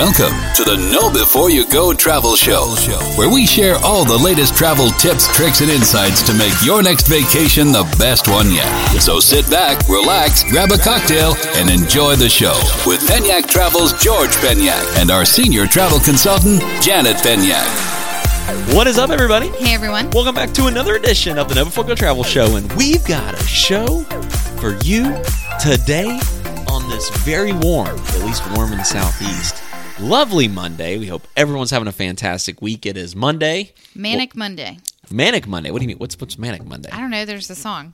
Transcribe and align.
Welcome 0.00 0.40
to 0.54 0.64
the 0.64 0.78
Know 0.90 1.12
Before 1.12 1.50
You 1.50 1.66
Go 1.66 1.92
Travel 1.92 2.34
Show, 2.34 2.74
where 3.16 3.28
we 3.28 3.44
share 3.44 3.76
all 3.84 4.02
the 4.02 4.16
latest 4.16 4.56
travel 4.56 4.88
tips, 4.92 5.28
tricks, 5.36 5.60
and 5.60 5.70
insights 5.70 6.22
to 6.22 6.32
make 6.32 6.54
your 6.64 6.82
next 6.82 7.06
vacation 7.06 7.70
the 7.70 7.84
best 7.98 8.26
one 8.26 8.50
yet. 8.50 8.66
So 8.98 9.20
sit 9.20 9.50
back, 9.50 9.86
relax, 9.90 10.42
grab 10.42 10.70
a 10.72 10.78
cocktail, 10.78 11.34
and 11.52 11.68
enjoy 11.68 12.16
the 12.16 12.30
show 12.30 12.56
with 12.86 13.06
Penyak 13.06 13.46
Travel's 13.46 13.92
George 14.02 14.30
Penyak 14.36 14.98
and 14.98 15.10
our 15.10 15.26
senior 15.26 15.66
travel 15.66 16.00
consultant, 16.00 16.62
Janet 16.80 17.16
Penyak. 17.16 17.68
What 18.74 18.86
is 18.86 18.96
up, 18.96 19.10
everybody? 19.10 19.48
Hey 19.48 19.74
everyone. 19.74 20.08
Welcome 20.12 20.34
back 20.34 20.52
to 20.52 20.68
another 20.68 20.96
edition 20.96 21.36
of 21.36 21.50
the 21.50 21.56
Know 21.56 21.66
Before 21.66 21.84
You 21.84 21.88
Go 21.88 21.94
Travel 21.94 22.24
Show, 22.24 22.56
and 22.56 22.72
we've 22.72 23.04
got 23.04 23.34
a 23.34 23.44
show 23.44 24.00
for 24.62 24.78
you 24.82 25.22
today 25.60 26.18
on 26.70 26.88
this 26.88 27.10
very 27.18 27.52
warm, 27.52 27.98
at 27.98 28.20
least 28.20 28.42
warm 28.56 28.72
in 28.72 28.78
the 28.78 28.84
southeast. 28.84 29.59
Lovely 30.00 30.48
Monday. 30.48 30.96
We 30.96 31.08
hope 31.08 31.28
everyone's 31.36 31.70
having 31.70 31.86
a 31.86 31.92
fantastic 31.92 32.62
week. 32.62 32.86
It 32.86 32.96
is 32.96 33.14
Monday, 33.14 33.74
Manic 33.94 34.34
Monday. 34.34 34.78
Manic 35.10 35.46
Monday. 35.46 35.70
What 35.70 35.80
do 35.80 35.84
you 35.84 35.88
mean? 35.88 35.98
What's 35.98 36.18
what's 36.18 36.38
Manic 36.38 36.64
Monday? 36.64 36.88
I 36.90 37.00
don't 37.00 37.10
know. 37.10 37.26
There's 37.26 37.50
a 37.50 37.54
song. 37.54 37.92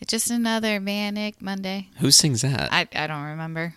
It's 0.00 0.10
just 0.10 0.30
another 0.30 0.80
Manic 0.80 1.42
Monday. 1.42 1.88
Who 1.98 2.10
sings 2.10 2.40
that? 2.40 2.72
I, 2.72 2.88
I, 2.94 3.06
don't 3.06 3.22
remember. 3.22 3.74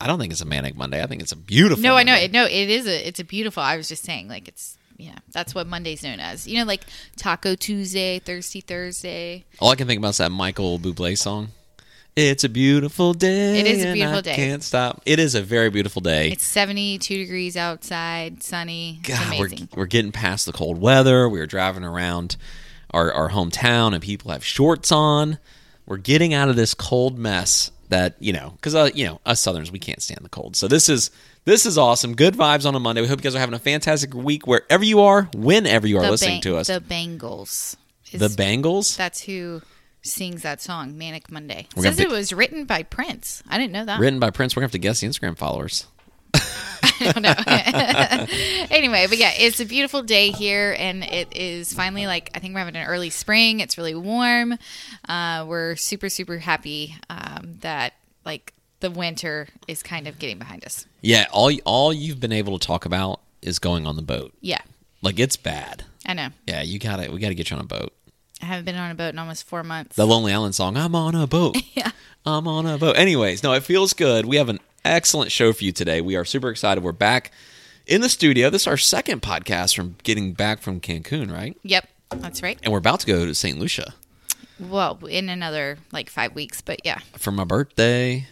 I 0.00 0.08
don't 0.08 0.18
think 0.18 0.32
it's 0.32 0.40
a 0.40 0.44
Manic 0.46 0.76
Monday. 0.76 1.00
I 1.00 1.06
think 1.06 1.22
it's 1.22 1.30
a 1.30 1.36
beautiful. 1.36 1.80
No, 1.80 1.94
I 1.94 2.02
know. 2.02 2.16
It. 2.16 2.32
No, 2.32 2.44
it 2.44 2.68
is 2.68 2.88
a. 2.88 3.06
It's 3.06 3.20
a 3.20 3.24
beautiful. 3.24 3.62
I 3.62 3.76
was 3.76 3.88
just 3.88 4.02
saying, 4.02 4.26
like 4.26 4.48
it's. 4.48 4.76
Yeah, 4.96 5.16
that's 5.30 5.54
what 5.54 5.68
Monday's 5.68 6.02
known 6.02 6.18
as. 6.18 6.48
You 6.48 6.58
know, 6.58 6.64
like 6.64 6.82
Taco 7.16 7.54
Tuesday, 7.54 8.18
Thirsty 8.18 8.62
Thursday. 8.62 9.44
All 9.60 9.70
I 9.70 9.76
can 9.76 9.86
think 9.86 10.00
about 10.00 10.10
is 10.10 10.16
that 10.18 10.32
Michael 10.32 10.80
Bublé 10.80 11.16
song. 11.16 11.50
It's 12.16 12.44
a 12.44 12.48
beautiful 12.48 13.14
day. 13.14 13.60
It 13.60 13.66
is 13.66 13.84
a 13.84 13.92
beautiful 13.92 14.18
I 14.18 14.20
day. 14.22 14.34
Can't 14.34 14.62
stop. 14.62 15.00
It 15.06 15.18
is 15.18 15.34
a 15.34 15.42
very 15.42 15.70
beautiful 15.70 16.02
day. 16.02 16.30
It's 16.32 16.44
72 16.44 17.16
degrees 17.16 17.56
outside, 17.56 18.42
sunny. 18.42 19.00
It's 19.04 19.08
God, 19.08 19.38
we're, 19.38 19.50
we're 19.74 19.86
getting 19.86 20.12
past 20.12 20.46
the 20.46 20.52
cold 20.52 20.80
weather. 20.80 21.28
We're 21.28 21.46
driving 21.46 21.84
around 21.84 22.36
our, 22.90 23.12
our 23.12 23.30
hometown 23.30 23.94
and 23.94 24.02
people 24.02 24.32
have 24.32 24.44
shorts 24.44 24.90
on. 24.90 25.38
We're 25.86 25.96
getting 25.98 26.34
out 26.34 26.48
of 26.48 26.56
this 26.56 26.74
cold 26.74 27.18
mess 27.18 27.70
that, 27.88 28.16
you 28.20 28.32
know, 28.32 28.50
because, 28.56 28.74
uh, 28.74 28.90
you 28.94 29.04
know, 29.06 29.20
us 29.24 29.40
Southerners, 29.40 29.72
we 29.72 29.78
can't 29.78 30.02
stand 30.02 30.20
the 30.24 30.28
cold. 30.28 30.56
So 30.56 30.68
this 30.68 30.88
is. 30.88 31.10
This 31.46 31.64
is 31.64 31.78
awesome. 31.78 32.14
Good 32.14 32.34
vibes 32.34 32.66
on 32.66 32.74
a 32.74 32.78
Monday. 32.78 33.00
We 33.00 33.08
hope 33.08 33.20
you 33.20 33.22
guys 33.22 33.34
are 33.34 33.38
having 33.38 33.54
a 33.54 33.58
fantastic 33.58 34.12
week 34.12 34.46
wherever 34.46 34.84
you 34.84 35.00
are, 35.00 35.22
whenever 35.34 35.86
you 35.86 35.96
are 35.96 36.02
The 36.04 36.10
listening 36.10 36.34
Bang- 36.34 36.42
to 36.42 36.56
us. 36.58 36.66
The 36.66 36.82
Bangles. 36.82 37.78
is- 38.12 38.20
the 38.20 38.28
Bangles. 38.28 38.94
That's 38.94 39.22
who 39.22 39.62
sings 40.02 40.42
that 40.42 40.60
song, 40.60 40.96
Manic 40.96 41.30
Monday. 41.30 41.66
We're 41.76 41.84
says 41.84 41.96
gonna 41.96 42.08
it 42.08 42.12
was 42.12 42.32
written 42.32 42.64
by 42.64 42.82
Prince. 42.82 43.42
I 43.48 43.58
didn't 43.58 43.72
know 43.72 43.84
that. 43.84 44.00
Written 44.00 44.20
by 44.20 44.30
Prince. 44.30 44.56
We're 44.56 44.60
going 44.60 44.70
to 44.70 44.76
have 44.76 44.80
to 44.80 44.86
guess 44.86 45.00
the 45.00 45.08
Instagram 45.08 45.36
followers. 45.36 45.86
I 46.34 47.12
don't 47.12 47.22
know. 47.22 47.34
anyway, 48.76 49.06
but 49.08 49.18
yeah, 49.18 49.32
it's 49.36 49.60
a 49.60 49.64
beautiful 49.64 50.02
day 50.02 50.30
here, 50.30 50.74
and 50.78 51.02
it 51.02 51.36
is 51.36 51.72
finally 51.72 52.06
like 52.06 52.30
I 52.34 52.38
think 52.38 52.54
we're 52.54 52.60
having 52.60 52.76
an 52.76 52.86
early 52.86 53.10
spring. 53.10 53.60
It's 53.60 53.76
really 53.76 53.94
warm. 53.94 54.56
Uh, 55.08 55.44
we're 55.48 55.76
super 55.76 56.08
super 56.08 56.38
happy 56.38 56.96
um, 57.08 57.56
that 57.60 57.94
like 58.24 58.52
the 58.80 58.90
winter 58.90 59.48
is 59.66 59.82
kind 59.82 60.06
of 60.08 60.18
getting 60.18 60.38
behind 60.38 60.64
us. 60.64 60.86
Yeah, 61.00 61.26
all 61.32 61.52
all 61.64 61.92
you've 61.92 62.20
been 62.20 62.32
able 62.32 62.58
to 62.58 62.66
talk 62.66 62.84
about 62.84 63.20
is 63.42 63.58
going 63.58 63.86
on 63.86 63.96
the 63.96 64.02
boat. 64.02 64.32
Yeah, 64.40 64.60
Like 65.02 65.18
it's 65.18 65.36
bad. 65.36 65.84
I 66.06 66.14
know. 66.14 66.28
Yeah, 66.46 66.62
you 66.62 66.78
got 66.78 66.96
to 66.96 67.10
we 67.10 67.18
got 67.18 67.28
to 67.28 67.34
get 67.34 67.50
you 67.50 67.56
on 67.56 67.62
a 67.62 67.66
boat. 67.66 67.92
I 68.42 68.46
haven't 68.46 68.64
been 68.64 68.76
on 68.76 68.90
a 68.90 68.94
boat 68.94 69.10
in 69.12 69.18
almost 69.18 69.44
four 69.46 69.62
months. 69.62 69.96
The 69.96 70.06
Lonely 70.06 70.32
Island 70.32 70.54
song, 70.54 70.76
I'm 70.76 70.94
on 70.94 71.14
a 71.14 71.26
boat. 71.26 71.56
yeah, 71.74 71.90
I'm 72.24 72.46
on 72.48 72.66
a 72.66 72.78
boat. 72.78 72.96
Anyways, 72.96 73.42
no, 73.42 73.52
it 73.52 73.62
feels 73.62 73.92
good. 73.92 74.26
We 74.26 74.36
have 74.36 74.48
an 74.48 74.60
excellent 74.84 75.30
show 75.32 75.52
for 75.52 75.64
you 75.64 75.72
today. 75.72 76.00
We 76.00 76.16
are 76.16 76.24
super 76.24 76.48
excited. 76.50 76.82
We're 76.82 76.92
back 76.92 77.32
in 77.86 78.00
the 78.00 78.08
studio. 78.08 78.50
This 78.50 78.62
is 78.62 78.66
our 78.66 78.76
second 78.76 79.22
podcast 79.22 79.74
from 79.76 79.96
getting 80.02 80.32
back 80.32 80.60
from 80.60 80.80
Cancun, 80.80 81.30
right? 81.32 81.56
yep, 81.62 81.88
that's 82.16 82.42
right. 82.42 82.58
And 82.62 82.72
we're 82.72 82.78
about 82.78 83.00
to 83.00 83.06
go 83.06 83.26
to 83.26 83.34
St. 83.34 83.58
Lucia 83.58 83.94
Well, 84.58 84.98
in 85.08 85.28
another 85.28 85.78
like 85.92 86.08
five 86.10 86.34
weeks, 86.34 86.60
but 86.60 86.80
yeah, 86.84 86.98
for 87.16 87.30
my 87.32 87.44
birthday. 87.44 88.26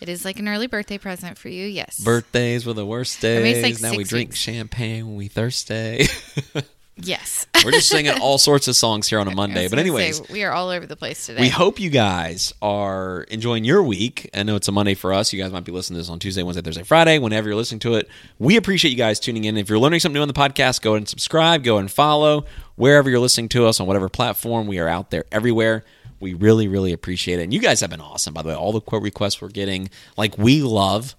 it 0.00 0.08
is 0.08 0.24
like 0.24 0.38
an 0.40 0.48
early 0.48 0.66
birthday 0.66 0.98
present 0.98 1.38
for 1.38 1.48
you. 1.48 1.66
Yes, 1.66 1.98
Birthdays 2.00 2.66
were 2.66 2.72
the 2.72 2.86
worst 2.86 3.22
mean, 3.22 3.42
days. 3.42 3.56
it's 3.58 3.82
like 3.82 3.90
now 3.92 3.96
we 3.96 4.02
six 4.04 4.08
drink 4.10 4.30
weeks. 4.30 4.38
champagne 4.40 5.06
when 5.06 5.16
we 5.16 5.28
thirsty. 5.28 6.06
yes. 6.96 7.46
we're 7.64 7.72
just 7.72 7.88
singing 7.90 8.20
all 8.20 8.38
sorts 8.38 8.68
of 8.68 8.76
songs 8.76 9.08
here 9.08 9.18
on 9.18 9.28
a 9.28 9.34
Monday. 9.34 9.68
But 9.68 9.78
anyways, 9.78 10.18
say, 10.18 10.24
we 10.30 10.44
are 10.44 10.52
all 10.52 10.68
over 10.68 10.86
the 10.86 10.96
place 10.96 11.26
today. 11.26 11.40
We 11.40 11.48
hope 11.48 11.80
you 11.80 11.90
guys 11.90 12.52
are 12.62 13.22
enjoying 13.24 13.64
your 13.64 13.82
week. 13.82 14.30
I 14.34 14.42
know 14.42 14.56
it's 14.56 14.68
a 14.68 14.72
Monday 14.72 14.94
for 14.94 15.12
us. 15.12 15.32
You 15.32 15.42
guys 15.42 15.52
might 15.52 15.64
be 15.64 15.72
listening 15.72 15.96
to 15.96 16.00
this 16.02 16.10
on 16.10 16.18
Tuesday, 16.18 16.42
Wednesday, 16.42 16.62
Thursday, 16.62 16.82
Friday, 16.82 17.18
whenever 17.18 17.48
you're 17.48 17.56
listening 17.56 17.80
to 17.80 17.94
it. 17.94 18.08
We 18.38 18.56
appreciate 18.56 18.90
you 18.90 18.96
guys 18.96 19.20
tuning 19.20 19.44
in. 19.44 19.56
If 19.56 19.68
you're 19.68 19.78
learning 19.78 20.00
something 20.00 20.14
new 20.14 20.22
on 20.22 20.28
the 20.28 20.34
podcast, 20.34 20.82
go 20.82 20.90
ahead 20.92 20.98
and 20.98 21.08
subscribe, 21.08 21.64
go 21.64 21.78
and 21.78 21.90
follow 21.90 22.44
wherever 22.76 23.08
you're 23.08 23.20
listening 23.20 23.48
to 23.50 23.66
us 23.66 23.80
on 23.80 23.86
whatever 23.86 24.08
platform. 24.08 24.66
We 24.66 24.78
are 24.78 24.88
out 24.88 25.10
there 25.10 25.24
everywhere. 25.32 25.84
We 26.20 26.34
really, 26.34 26.68
really 26.68 26.92
appreciate 26.92 27.40
it. 27.40 27.42
And 27.42 27.52
you 27.52 27.60
guys 27.60 27.80
have 27.80 27.90
been 27.90 28.00
awesome, 28.00 28.32
by 28.32 28.42
the 28.42 28.50
way. 28.50 28.54
All 28.54 28.72
the 28.72 28.80
quote 28.80 29.02
requests 29.02 29.40
we're 29.40 29.48
getting, 29.48 29.90
like 30.16 30.38
we 30.38 30.62
love. 30.62 31.16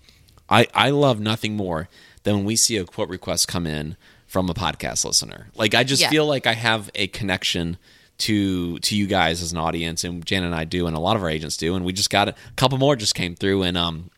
I, 0.49 0.67
I 0.73 0.91
love 0.91 1.19
nothing 1.19 1.55
more 1.55 1.89
than 2.23 2.37
when 2.37 2.45
we 2.45 2.55
see 2.55 2.77
a 2.77 2.85
quote 2.85 3.09
request 3.09 3.47
come 3.47 3.67
in 3.67 3.97
from 4.33 4.49
a 4.49 4.53
podcast 4.55 5.05
listener. 5.05 5.47
Like 5.55 5.75
I 5.75 5.83
just 5.83 6.01
Yeah. 6.01 6.09
feel 6.09 6.25
like 6.25 6.47
I 6.47 6.53
have 6.53 6.89
a 6.95 7.05
connection 7.05 7.77
to 8.17 8.79
to 8.79 8.95
you 8.97 9.05
guys 9.05 9.41
as 9.43 9.51
an 9.51 9.59
audience, 9.59 10.03
and 10.03 10.25
Jan 10.25 10.43
and 10.43 10.55
I 10.55 10.63
do, 10.65 10.87
and 10.87 10.95
a 10.95 10.99
lot 10.99 11.15
of 11.15 11.21
our 11.21 11.29
agents 11.29 11.55
do, 11.55 11.75
and 11.75 11.85
we 11.85 11.93
just 11.93 12.09
got 12.09 12.27
a 12.29 12.35
couple 12.55 12.79
more 12.79 12.95
just 12.95 13.13
came 13.13 13.35
through, 13.35 13.61
and 13.61 13.77
um, 13.77 14.09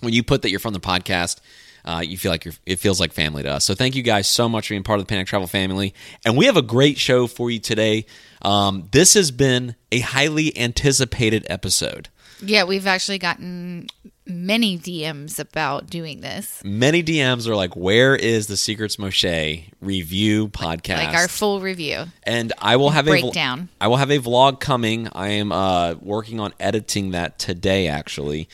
when 0.00 0.12
you 0.12 0.22
put 0.24 0.42
that 0.42 0.50
you're 0.50 0.60
from 0.60 0.74
the 0.74 0.80
podcast. 0.80 1.38
Uh, 1.82 2.02
you 2.06 2.18
feel 2.18 2.30
like 2.30 2.44
you're, 2.44 2.52
it 2.66 2.76
feels 2.78 3.00
like 3.00 3.10
family 3.10 3.42
to 3.42 3.48
us. 3.50 3.64
So 3.64 3.74
thank 3.74 3.94
you 3.96 4.02
guys 4.02 4.28
so 4.28 4.50
much 4.50 4.68
for 4.68 4.74
being 4.74 4.82
part 4.82 5.00
of 5.00 5.06
the 5.06 5.08
Panic 5.08 5.26
Travel 5.26 5.48
family. 5.48 5.94
And 6.26 6.36
we 6.36 6.44
have 6.44 6.58
a 6.58 6.62
great 6.62 6.98
show 6.98 7.26
for 7.26 7.50
you 7.50 7.58
today. 7.58 8.04
Um, 8.42 8.88
this 8.92 9.14
has 9.14 9.30
been 9.30 9.76
a 9.90 10.00
highly 10.00 10.54
anticipated 10.58 11.46
episode. 11.48 12.10
Yeah, 12.44 12.64
we've 12.64 12.86
actually 12.86 13.16
gotten 13.16 13.86
many 14.26 14.78
DMs 14.78 15.38
about 15.38 15.88
doing 15.88 16.20
this. 16.20 16.60
Many 16.64 17.02
DMs 17.02 17.46
are 17.46 17.56
like, 17.56 17.74
"Where 17.76 18.14
is 18.14 18.46
the 18.46 18.56
Secrets 18.56 18.96
Moxché 18.96 19.64
review 19.80 20.48
podcast?" 20.48 21.04
Like 21.04 21.14
our 21.16 21.28
full 21.28 21.60
review. 21.60 22.04
and 22.24 22.52
I 22.58 22.76
will 22.76 22.90
have 22.90 23.06
a 23.06 23.10
breakdown. 23.10 23.68
I 23.80 23.88
will 23.88 23.96
have 23.96 24.10
a 24.10 24.18
vlog 24.18 24.60
coming. 24.60 25.08
I 25.12 25.28
am 25.28 25.52
uh, 25.52 25.94
working 26.00 26.40
on 26.40 26.52
editing 26.60 27.10
that 27.12 27.38
today. 27.38 27.88
Actually, 27.88 28.48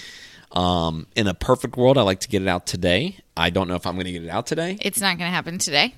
um, 0.52 1.06
in 1.16 1.26
a 1.26 1.34
perfect 1.34 1.76
world, 1.76 1.98
I 1.98 2.02
like 2.02 2.20
to 2.20 2.28
get 2.28 2.42
it 2.42 2.48
out 2.48 2.66
today. 2.66 3.18
I 3.36 3.50
don't 3.50 3.68
know 3.68 3.74
if 3.74 3.86
I'm 3.86 3.94
going 3.94 4.06
to 4.06 4.12
get 4.12 4.22
it 4.24 4.30
out 4.30 4.46
today. 4.46 4.78
It's 4.80 5.00
not 5.00 5.18
going 5.18 5.28
to 5.28 5.34
happen 5.34 5.58
today. 5.58 5.94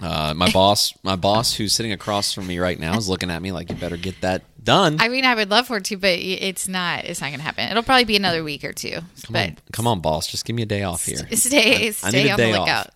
Uh, 0.00 0.34
my 0.34 0.50
boss, 0.50 0.92
my 1.04 1.14
boss, 1.14 1.54
who's 1.54 1.72
sitting 1.72 1.92
across 1.92 2.32
from 2.34 2.48
me 2.48 2.58
right 2.58 2.78
now, 2.80 2.96
is 2.96 3.08
looking 3.08 3.30
at 3.30 3.40
me 3.40 3.52
like, 3.52 3.70
"You 3.70 3.76
better 3.76 3.96
get 3.96 4.20
that 4.22 4.42
done." 4.62 4.96
I 5.00 5.08
mean, 5.08 5.24
I 5.24 5.34
would 5.34 5.50
love 5.50 5.66
for 5.66 5.76
it 5.78 5.84
to, 5.86 5.96
but 5.96 6.10
it's 6.18 6.68
not. 6.68 7.04
It's 7.04 7.20
not 7.20 7.28
going 7.28 7.38
to 7.38 7.44
happen. 7.44 7.68
It'll 7.70 7.82
probably 7.82 8.04
be 8.04 8.16
another 8.16 8.42
week 8.44 8.64
or 8.64 8.72
two. 8.72 8.92
come 8.92 9.04
but 9.30 9.48
on, 9.50 9.56
come 9.72 9.86
on, 9.86 10.00
boss, 10.00 10.26
just 10.26 10.44
give 10.44 10.56
me 10.56 10.62
a 10.62 10.66
day 10.66 10.82
off 10.82 11.04
here. 11.04 11.18
stay, 11.32 11.88
I 11.88 11.90
stay 11.90 12.22
need 12.24 12.28
a 12.28 12.32
on 12.32 12.36
day 12.38 12.52
the 12.52 12.58
lookout. 12.58 12.86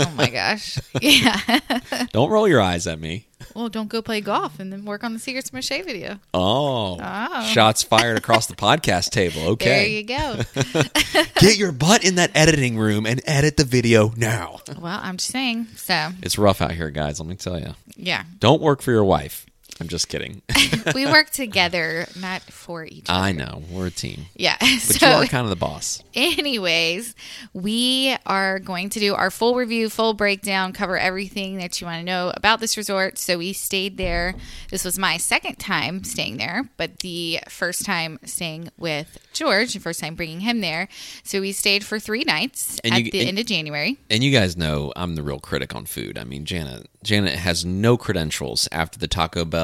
oh 0.00 0.12
my 0.16 0.30
gosh. 0.30 0.78
Yeah. 1.00 1.38
Don't 2.12 2.30
roll 2.30 2.48
your 2.48 2.60
eyes 2.60 2.86
at 2.86 2.98
me. 2.98 3.26
well, 3.54 3.68
don't 3.68 3.88
go 3.88 4.00
play 4.00 4.20
golf 4.20 4.58
and 4.58 4.72
then 4.72 4.84
work 4.84 5.04
on 5.04 5.12
the 5.12 5.18
Secrets 5.18 5.50
Moxché 5.50 5.84
video. 5.84 6.18
Oh, 6.32 6.98
Oh. 7.00 7.44
shots 7.46 7.82
fired 7.82 8.16
across 8.16 8.46
the 8.46 8.54
podcast 8.54 9.10
table. 9.10 9.42
Okay, 9.54 9.66
there 9.66 9.86
you 9.86 10.02
go. 10.04 10.82
get 11.40 11.56
your 11.58 11.72
butt 11.72 12.04
in 12.04 12.14
that 12.16 12.30
editing 12.34 12.78
room 12.78 13.06
and 13.06 13.20
edit 13.26 13.56
the 13.56 13.64
video 13.64 14.12
now. 14.16 14.60
well, 14.78 14.98
I'm 15.02 15.18
just 15.18 15.30
saying. 15.30 15.66
So, 15.76 16.10
It's 16.22 16.38
rough 16.38 16.62
out 16.62 16.72
here, 16.72 16.90
guys. 16.90 17.20
Let 17.20 17.28
me 17.28 17.36
tell 17.36 17.58
you. 17.60 17.74
yeah. 17.96 18.24
Don't 18.38 18.62
work 18.62 18.80
for 18.82 18.90
your 18.92 19.04
wife. 19.04 19.46
I'm 19.80 19.88
just 19.88 20.08
kidding. 20.08 20.40
we 20.94 21.04
work 21.06 21.30
together, 21.30 22.06
not 22.20 22.42
for 22.42 22.84
each 22.84 23.06
other. 23.08 23.18
I 23.18 23.32
know 23.32 23.62
we're 23.70 23.88
a 23.88 23.90
team, 23.90 24.26
Yeah. 24.36 24.56
but 24.60 24.66
so, 24.80 25.08
you 25.08 25.24
are 25.24 25.26
kind 25.26 25.44
of 25.44 25.50
the 25.50 25.56
boss. 25.56 26.02
anyways, 26.14 27.14
we 27.52 28.16
are 28.26 28.58
going 28.60 28.90
to 28.90 29.00
do 29.00 29.14
our 29.14 29.30
full 29.30 29.54
review, 29.56 29.88
full 29.90 30.14
breakdown, 30.14 30.72
cover 30.72 30.96
everything 30.98 31.56
that 31.56 31.80
you 31.80 31.86
want 31.86 31.98
to 32.00 32.04
know 32.04 32.32
about 32.36 32.60
this 32.60 32.76
resort. 32.76 33.18
So 33.18 33.38
we 33.38 33.52
stayed 33.52 33.96
there. 33.96 34.34
This 34.70 34.84
was 34.84 34.98
my 34.98 35.16
second 35.16 35.56
time 35.56 36.04
staying 36.04 36.36
there, 36.36 36.68
but 36.76 37.00
the 37.00 37.40
first 37.48 37.84
time 37.84 38.18
staying 38.24 38.68
with 38.78 39.18
George, 39.32 39.74
the 39.74 39.80
first 39.80 40.00
time 40.00 40.14
bringing 40.14 40.40
him 40.40 40.60
there. 40.60 40.88
So 41.24 41.40
we 41.40 41.50
stayed 41.52 41.84
for 41.84 41.98
three 41.98 42.22
nights 42.24 42.78
And 42.84 42.94
at 42.94 43.04
you- 43.04 43.10
the 43.10 43.20
and- 43.20 43.28
end 43.30 43.38
of 43.40 43.46
January. 43.46 43.98
And 44.10 44.22
you 44.22 44.30
guys 44.30 44.56
know 44.56 44.92
I'm 44.94 45.16
the 45.16 45.22
real 45.22 45.40
critic 45.40 45.74
on 45.74 45.86
food. 45.86 46.16
I 46.18 46.24
mean, 46.24 46.44
Janet, 46.44 46.88
Janet 47.02 47.34
has 47.34 47.64
no 47.64 47.96
credentials 47.96 48.68
after 48.70 48.98
the 48.98 49.08
Taco 49.08 49.44
Bell, 49.44 49.63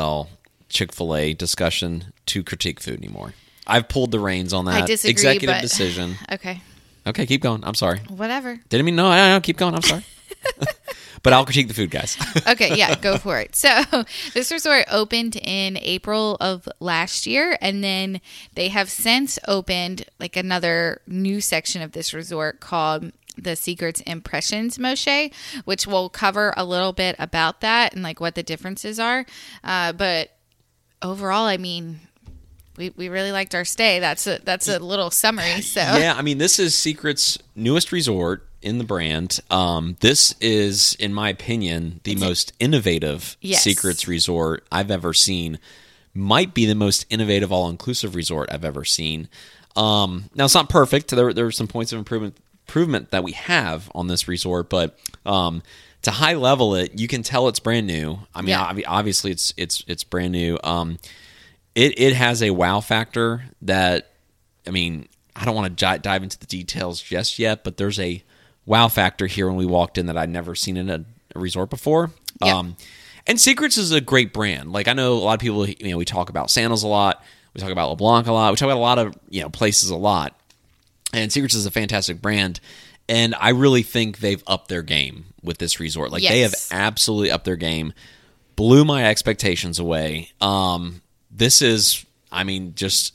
Chick 0.68 0.92
Fil 0.92 1.14
A 1.16 1.32
discussion 1.34 2.12
to 2.26 2.42
critique 2.44 2.80
food 2.80 2.98
anymore. 2.98 3.34
I've 3.66 3.88
pulled 3.88 4.10
the 4.10 4.20
reins 4.20 4.52
on 4.52 4.64
that 4.66 4.82
I 4.82 4.86
disagree, 4.86 5.10
executive 5.10 5.48
but- 5.56 5.60
decision. 5.62 6.16
Okay, 6.32 6.60
Okay, 7.06 7.26
keep 7.26 7.40
going. 7.42 7.64
I'm 7.64 7.74
sorry. 7.74 7.98
whatever. 8.08 8.58
Didn't 8.68 8.84
mean 8.86 8.96
no. 8.96 9.06
I 9.06 9.30
know. 9.30 9.40
Keep 9.40 9.56
going. 9.56 9.74
I'm 9.74 9.82
sorry. 9.82 10.04
but 11.22 11.32
I'll 11.32 11.44
critique 11.44 11.68
the 11.68 11.74
food, 11.74 11.90
guys. 11.90 12.16
okay, 12.48 12.76
yeah, 12.76 12.94
go 12.94 13.16
for 13.18 13.38
it. 13.40 13.54
So, 13.56 13.82
this 14.34 14.50
resort 14.52 14.84
opened 14.90 15.36
in 15.36 15.76
April 15.78 16.36
of 16.40 16.68
last 16.78 17.26
year, 17.26 17.56
and 17.60 17.82
then 17.82 18.20
they 18.54 18.68
have 18.68 18.90
since 18.90 19.38
opened 19.48 20.04
like 20.18 20.36
another 20.36 21.00
new 21.06 21.40
section 21.40 21.82
of 21.82 21.92
this 21.92 22.12
resort 22.14 22.60
called 22.60 23.12
the 23.36 23.56
Secrets 23.56 24.00
Impressions 24.02 24.78
Moxché, 24.78 25.32
which 25.64 25.86
we'll 25.86 26.08
cover 26.08 26.52
a 26.56 26.64
little 26.64 26.92
bit 26.92 27.16
about 27.18 27.60
that 27.60 27.94
and 27.94 28.02
like 28.02 28.20
what 28.20 28.34
the 28.34 28.42
differences 28.42 28.98
are. 28.98 29.24
Uh, 29.64 29.92
but 29.92 30.30
overall, 31.02 31.46
I 31.46 31.56
mean, 31.56 32.00
we, 32.76 32.90
we 32.96 33.08
really 33.08 33.32
liked 33.32 33.54
our 33.54 33.64
stay. 33.64 33.98
That's 33.98 34.26
a 34.26 34.40
that's 34.42 34.68
a 34.68 34.78
little 34.78 35.10
summary. 35.10 35.60
So 35.60 35.80
Yeah, 35.80 36.14
I 36.16 36.22
mean, 36.22 36.38
this 36.38 36.58
is 36.58 36.74
Secret's 36.74 37.38
newest 37.54 37.92
resort 37.92 38.46
in 38.62 38.78
the 38.78 38.84
brand. 38.84 39.40
Um, 39.50 39.96
this 40.00 40.34
is, 40.40 40.94
in 40.98 41.14
my 41.14 41.28
opinion, 41.28 42.00
the 42.04 42.16
most 42.16 42.52
innovative 42.58 43.36
Yes. 43.40 43.62
Secrets 43.62 44.06
resort 44.08 44.66
I've 44.70 44.90
ever 44.90 45.14
seen. 45.14 45.58
Might 46.12 46.54
be 46.54 46.66
the 46.66 46.74
most 46.74 47.06
innovative 47.08 47.52
all 47.52 47.68
inclusive 47.68 48.14
resort 48.14 48.50
I've 48.52 48.64
ever 48.64 48.84
seen. 48.84 49.28
Um, 49.76 50.24
now 50.34 50.46
it's 50.46 50.54
not 50.54 50.68
perfect. 50.68 51.10
There 51.10 51.32
there 51.32 51.46
are 51.46 51.52
some 51.52 51.68
points 51.68 51.92
of 51.92 51.98
improvement 51.98 52.36
improvement 52.70 53.10
that 53.10 53.24
we 53.24 53.32
have 53.32 53.90
on 53.96 54.06
this 54.06 54.28
resort, 54.28 54.70
but 54.70 54.96
um, 55.26 55.60
to 56.02 56.10
high 56.12 56.34
level 56.34 56.76
it, 56.76 56.98
you 56.98 57.08
can 57.08 57.22
tell 57.24 57.48
it's 57.48 57.58
brand 57.58 57.86
new. 57.86 58.18
I 58.32 58.42
mean, 58.42 58.50
Yeah. 58.50 58.72
obviously 58.86 59.32
it's 59.32 59.52
it's 59.56 59.82
it's 59.88 60.04
brand 60.04 60.32
new. 60.32 60.56
Um, 60.62 60.98
it 61.74 61.98
it 61.98 62.14
has 62.14 62.42
a 62.44 62.50
wow 62.50 62.80
factor 62.80 63.44
that 63.62 64.12
I 64.68 64.70
mean, 64.70 65.08
I 65.34 65.44
don't 65.44 65.56
want 65.56 65.76
to 65.76 65.98
dive 65.98 66.22
into 66.22 66.38
the 66.38 66.46
details 66.46 67.02
just 67.02 67.38
yet, 67.40 67.64
but 67.64 67.76
there's 67.76 67.98
a 67.98 68.22
wow 68.66 68.86
factor 68.86 69.26
here 69.26 69.48
when 69.48 69.56
we 69.56 69.66
walked 69.66 69.98
in 69.98 70.06
that 70.06 70.16
I'd 70.16 70.30
never 70.30 70.54
seen 70.54 70.76
in 70.76 70.90
a, 70.90 71.04
a 71.34 71.38
resort 71.40 71.70
before. 71.70 72.10
Yeah. 72.44 72.56
Um, 72.56 72.76
and 73.26 73.40
Secrets 73.40 73.76
is 73.78 73.90
a 73.90 74.00
great 74.00 74.32
brand. 74.32 74.72
Like 74.72 74.86
I 74.86 74.92
know 74.92 75.14
a 75.14 75.24
lot 75.24 75.34
of 75.34 75.40
people, 75.40 75.68
you 75.68 75.90
know, 75.90 75.96
we 75.96 76.04
talk 76.04 76.30
about 76.30 76.50
Sandals 76.52 76.84
a 76.84 76.88
lot, 76.88 77.22
we 77.52 77.60
talk 77.60 77.70
about 77.70 77.90
Le 77.90 77.96
Blanc 77.96 78.26
a 78.28 78.32
lot, 78.32 78.52
we 78.52 78.56
talk 78.56 78.66
about 78.68 78.76
a 78.78 78.80
lot 78.80 78.98
of 79.00 79.14
you 79.28 79.42
know 79.42 79.48
places 79.50 79.90
a 79.90 79.96
lot. 79.96 80.36
And 81.12 81.32
Secrets 81.32 81.54
is 81.54 81.66
a 81.66 81.70
fantastic 81.70 82.20
brand, 82.22 82.60
and 83.08 83.34
I 83.34 83.50
really 83.50 83.82
think 83.82 84.18
they've 84.18 84.42
upped 84.46 84.68
their 84.68 84.82
game 84.82 85.26
with 85.42 85.58
this 85.58 85.80
resort. 85.80 86.12
Like 86.12 86.22
they 86.22 86.40
have 86.40 86.54
absolutely 86.70 87.30
upped 87.30 87.44
their 87.44 87.56
game, 87.56 87.92
blew 88.56 88.84
my 88.84 89.04
expectations 89.06 89.78
away. 89.78 90.30
Um, 90.40 91.02
this 91.30 91.62
is, 91.62 92.04
I 92.30 92.44
mean, 92.44 92.74
just 92.74 93.14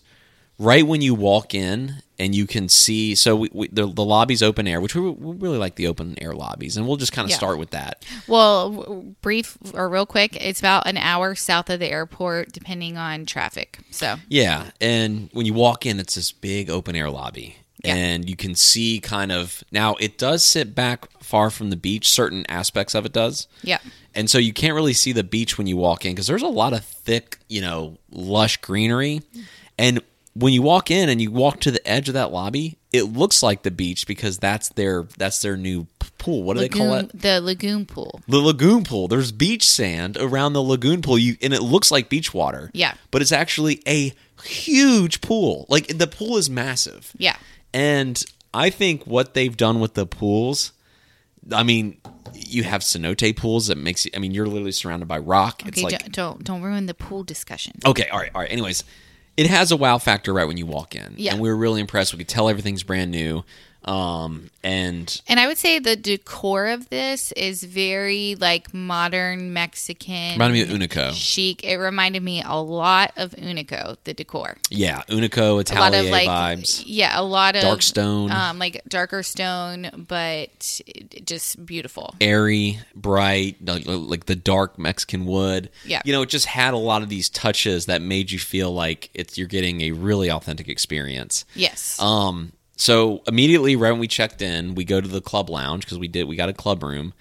right 0.57 0.85
when 0.85 1.01
you 1.01 1.13
walk 1.15 1.53
in 1.53 1.95
and 2.17 2.33
you 2.33 2.47
can 2.47 2.69
see. 2.69 3.13
So 3.15 3.35
we, 3.35 3.49
we, 3.53 3.67
the, 3.67 3.87
the 3.87 4.03
lobby's 4.03 4.41
open 4.41 4.67
air, 4.67 4.79
which 4.79 4.95
we, 4.95 5.01
we 5.09 5.35
really 5.35 5.57
like 5.57 5.75
the 5.75 5.87
open 5.87 6.15
air 6.21 6.33
lobbies, 6.33 6.77
and 6.77 6.87
we'll 6.87 6.95
just 6.97 7.11
kind 7.11 7.25
of 7.25 7.29
Yeah. 7.31 7.35
start 7.37 7.57
with 7.59 7.71
that. 7.71 8.05
Well, 8.27 8.71
w- 8.71 9.15
brief 9.21 9.57
or 9.73 9.89
real 9.89 10.05
quick, 10.05 10.37
it's 10.41 10.59
about 10.59 10.87
an 10.87 10.97
hour 10.97 11.35
south 11.35 11.69
of 11.69 11.79
the 11.81 11.87
airport, 11.89 12.51
depending 12.53 12.97
on 12.97 13.25
traffic. 13.25 13.79
So 13.91 14.15
Yeah, 14.29 14.71
and 14.81 15.29
when 15.33 15.45
you 15.45 15.53
walk 15.53 15.85
in, 15.85 15.99
it's 15.99 16.15
this 16.15 16.31
big 16.31 16.69
open 16.69 16.95
air 16.95 17.09
lobby, 17.09 17.57
Yeah. 17.85 17.95
and 17.95 18.29
you 18.29 18.35
can 18.35 18.55
see 18.55 18.99
kind 18.99 19.31
of 19.31 19.63
now 19.71 19.95
it 19.99 20.17
does 20.17 20.43
sit 20.43 20.73
back 20.75 21.07
far 21.21 21.49
from 21.49 21.69
the 21.69 21.75
beach. 21.77 22.09
Certain 22.11 22.45
aspects 22.49 22.93
of 22.95 23.05
it 23.05 23.13
does. 23.13 23.47
yeah, 23.63 23.79
And 24.13 24.29
so 24.29 24.37
you 24.37 24.53
can't 24.53 24.73
really 24.75 24.93
see 24.93 25.11
the 25.11 25.23
beach 25.23 25.57
when 25.57 25.67
you 25.67 25.77
walk 25.77 26.05
in 26.05 26.11
because 26.13 26.27
there's 26.27 26.41
a 26.43 26.47
lot 26.47 26.73
of 26.73 26.83
thick, 26.85 27.39
you 27.49 27.61
know, 27.61 27.97
lush 28.11 28.57
greenery. 28.57 29.21
And 29.77 30.01
when 30.33 30.53
you 30.53 30.61
walk 30.61 30.91
in 30.91 31.09
and 31.09 31.21
you 31.21 31.31
walk 31.31 31.61
to 31.61 31.71
the 31.71 31.85
edge 31.87 32.07
of 32.09 32.13
that 32.13 32.31
lobby, 32.31 32.77
it 32.91 33.03
looks 33.03 33.41
like 33.41 33.63
the 33.63 33.71
beach 33.71 34.05
because 34.07 34.37
that's 34.37 34.69
their 34.69 35.03
that's 35.17 35.41
their 35.41 35.57
new 35.57 35.87
pool. 36.17 36.43
What 36.43 36.55
do 36.55 36.61
they 36.61 36.69
call 36.69 36.93
it? 36.95 37.11
the 37.21 37.39
lagoon 37.41 37.85
pool. 37.85 38.21
The 38.27 38.37
lagoon 38.39 38.83
pool. 38.83 39.07
There's 39.07 39.31
beach 39.31 39.67
sand 39.67 40.17
around 40.17 40.53
the 40.53 40.61
lagoon 40.63 41.01
pool, 41.01 41.17
you, 41.17 41.37
and 41.41 41.53
it 41.53 41.61
looks 41.61 41.91
like 41.91 42.09
beach 42.09 42.33
water. 42.33 42.69
Yeah. 42.73 42.93
but 43.11 43.21
it's 43.21 43.31
actually 43.31 43.81
a 43.87 44.13
huge 44.43 45.21
pool. 45.21 45.65
Like 45.69 45.87
the 45.97 46.07
pool 46.07 46.37
is 46.37 46.49
massive. 46.49 47.11
Yeah, 47.17 47.35
And 47.75 48.23
I 48.53 48.69
think 48.69 49.03
what 49.05 49.33
they've 49.33 49.55
done 49.55 49.81
with 49.81 49.95
the 49.95 50.05
pools, 50.05 50.71
I 51.51 51.63
mean, 51.63 51.97
you 52.33 52.63
have 52.63 52.81
cenote 52.81 53.35
pools 53.35 53.67
that 53.67 53.77
makes 53.77 54.05
you, 54.05 54.11
I 54.15 54.19
mean, 54.19 54.31
you're 54.31 54.47
literally 54.47 54.71
surrounded 54.71 55.09
by 55.09 55.17
rock. 55.17 55.61
okay. 55.61 55.67
it's 55.67 55.83
like, 55.83 55.99
don't, 55.99 56.11
don't 56.13 56.43
don't 56.45 56.61
ruin 56.61 56.85
the 56.85 56.93
pool 56.93 57.25
discussion. 57.25 57.73
okay, 57.85 58.07
all 58.07 58.19
right, 58.19 58.31
all 58.33 58.41
right. 58.41 58.51
Anyways, 58.51 58.85
it 59.35 59.47
has 59.47 59.73
a 59.73 59.77
wow 59.77 59.97
factor 59.97 60.33
right 60.33 60.47
when 60.47 60.55
you 60.55 60.65
walk 60.65 60.95
in. 60.95 61.15
Yeah. 61.17 61.33
And 61.33 61.41
we 61.41 61.49
were 61.49 61.55
really 61.57 61.81
impressed. 61.81 62.13
We 62.13 62.19
could 62.19 62.29
tell 62.29 62.47
everything's 62.47 62.83
brand 62.83 63.11
new. 63.11 63.43
Um, 63.85 64.49
and 64.63 65.21
And 65.27 65.39
I 65.39 65.47
would 65.47 65.57
say 65.59 65.77
the 65.77 65.95
decor 65.95 66.67
of 66.67 66.89
this 66.89 67.31
is 67.33 67.63
very 67.63 68.35
like 68.35 68.73
modern 68.73 69.53
Mexican. 69.53 70.33
reminded 70.33 70.53
me 70.53 70.61
of 70.61 70.69
Unico. 70.89 71.13
chic. 71.13 71.63
It 71.63 71.77
reminded 71.77 72.23
me 72.23 72.41
a 72.43 72.55
lot 72.59 73.11
of 73.15 73.31
Unico, 73.31 73.97
the 74.03 74.13
decor. 74.15 74.57
Yeah, 74.71 75.03
Unico, 75.07 75.37
A 75.37 75.53
lot 75.53 75.59
Italian 75.93 76.05
of 76.05 76.11
like 76.11 76.27
vibes. 76.27 76.83
yeah, 76.85 77.11
a 77.19 77.21
lot 77.21 77.55
of 77.55 77.61
Dark 77.61 77.83
stone. 77.83 78.31
um, 78.31 78.57
like 78.57 78.81
darker 78.87 79.21
stone, 79.21 80.05
but 80.07 80.81
just 81.23 81.63
beautiful. 81.65 82.15
airy, 82.19 82.79
bright, 82.95 83.57
like, 83.65 83.83
like 83.85 84.25
the 84.25 84.35
dark 84.35 84.79
Mexican 84.79 85.25
wood. 85.25 85.69
Yeah. 85.85 86.01
you 86.05 86.11
know, 86.11 86.23
it 86.23 86.29
just 86.29 86.47
had 86.47 86.73
a 86.73 86.77
lot 86.77 87.03
of 87.03 87.09
these 87.09 87.29
touches 87.29 87.85
that 87.85 88.01
made 88.01 88.31
you 88.31 88.39
feel 88.39 88.73
like 88.73 89.11
it's 89.13 89.37
you're 89.37 89.47
getting 89.47 89.81
a 89.81 89.91
really 89.91 90.31
authentic 90.31 90.67
experience. 90.67 91.45
Yes. 91.53 92.01
Um, 92.01 92.51
so 92.75 93.21
immediately 93.27 93.75
right 93.75 93.91
when 93.91 93.99
we 93.99 94.07
checked 94.07 94.41
in, 94.41 94.75
we 94.75 94.83
go 94.85 94.99
to 95.01 95.07
the 95.07 95.21
club 95.21 95.49
lounge 95.49 95.85
because 95.85 95.97
we 95.99 96.07
did 96.07 96.27
we 96.27 96.35
got 96.35 96.49
a 96.49 96.53
club 96.53 96.83
room. 96.83 97.13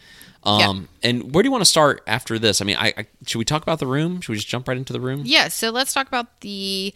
Um, 0.42 0.88
and 1.02 1.34
where 1.34 1.42
do 1.42 1.46
you 1.46 1.50
want 1.52 1.62
to 1.62 1.70
start 1.70 2.02
after 2.06 2.38
this? 2.38 2.60
I 2.60 2.66
mean, 2.66 2.76
I, 2.78 2.92
I 2.98 3.06
should 3.26 3.38
we 3.38 3.46
talk 3.46 3.62
about 3.62 3.78
the 3.78 3.86
room? 3.86 4.20
Should 4.20 4.32
we 4.32 4.36
just 4.36 4.48
jump 4.48 4.68
right 4.68 4.76
into 4.76 4.92
the 4.92 5.00
room? 5.00 5.22
yeah. 5.24 5.48
So 5.48 5.70
let's 5.70 5.94
talk 5.94 6.06
about 6.06 6.40
the 6.42 6.92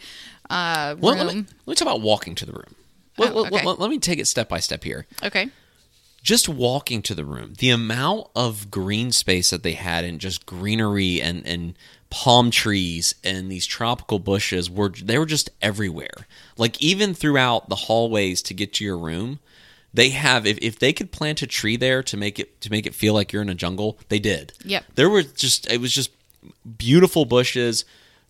uh, 0.50 0.90
room. 0.96 1.00
Well, 1.00 1.14
let, 1.25 1.34
me, 1.34 1.44
let 1.64 1.69
me 1.69 1.75
talk 1.75 1.88
about 1.88 2.02
walking 2.02 2.34
to 2.34 2.44
the 2.46 2.52
room. 2.52 2.75
Let, 3.16 3.32
Oh, 3.32 3.40
let- 3.43 3.52
okay. 3.55 3.64
let- 3.66 3.81
let 3.81 3.88
me 3.90 3.99
take 3.99 4.19
it 4.19 4.26
step 4.26 4.49
by 4.50 4.60
step 4.60 4.84
here. 4.84 5.06
okay. 5.25 5.49
just 6.22 6.46
walking 6.49 7.00
to 7.00 7.14
the 7.14 7.25
room, 7.25 7.55
the 7.58 7.70
amount 7.70 8.26
of 8.37 8.70
green 8.70 9.12
space 9.12 9.49
that 9.49 9.62
they 9.62 9.72
had 9.75 10.05
and 10.05 10.20
just 10.20 10.44
greenery 10.44 11.22
and, 11.22 11.46
and 11.46 11.75
palm 12.10 12.50
trees 12.50 13.14
and 13.22 13.50
these 13.50 13.66
tropical 13.66 14.19
bushes 14.19 14.70
were 14.70 14.90
they 14.90 15.19
were 15.19 15.26
just 15.26 15.50
everywhere. 15.60 16.26
Like 16.56 16.81
even 16.81 17.14
throughout 17.14 17.69
the 17.69 17.75
hallways 17.75 18.43
to 18.43 18.55
get 18.55 18.72
to 18.75 18.84
your 18.84 18.99
room, 18.99 19.40
they 19.93 20.10
have 20.10 20.46
if, 20.46 20.58
if 20.58 20.78
they 20.78 20.93
could 20.93 21.12
plant 21.12 21.43
a 21.43 21.46
tree 21.46 21.76
there 21.76 22.02
to 22.05 22.16
make 22.16 22.38
it 22.38 22.60
to 22.62 22.70
make 22.70 22.87
it 22.87 22.94
feel 22.94 23.14
like 23.14 23.32
you're 23.32 23.43
in 23.43 23.49
a 23.49 23.55
jungle, 23.55 23.99
they 24.08 24.19
did. 24.19 24.52
Yep. 24.64 24.84
There 24.94 25.10
were 25.10 25.22
just 25.22 25.70
it 25.70 25.81
was 25.81 25.93
just 25.93 26.10
beautiful 26.78 27.25
bushes, 27.25 27.84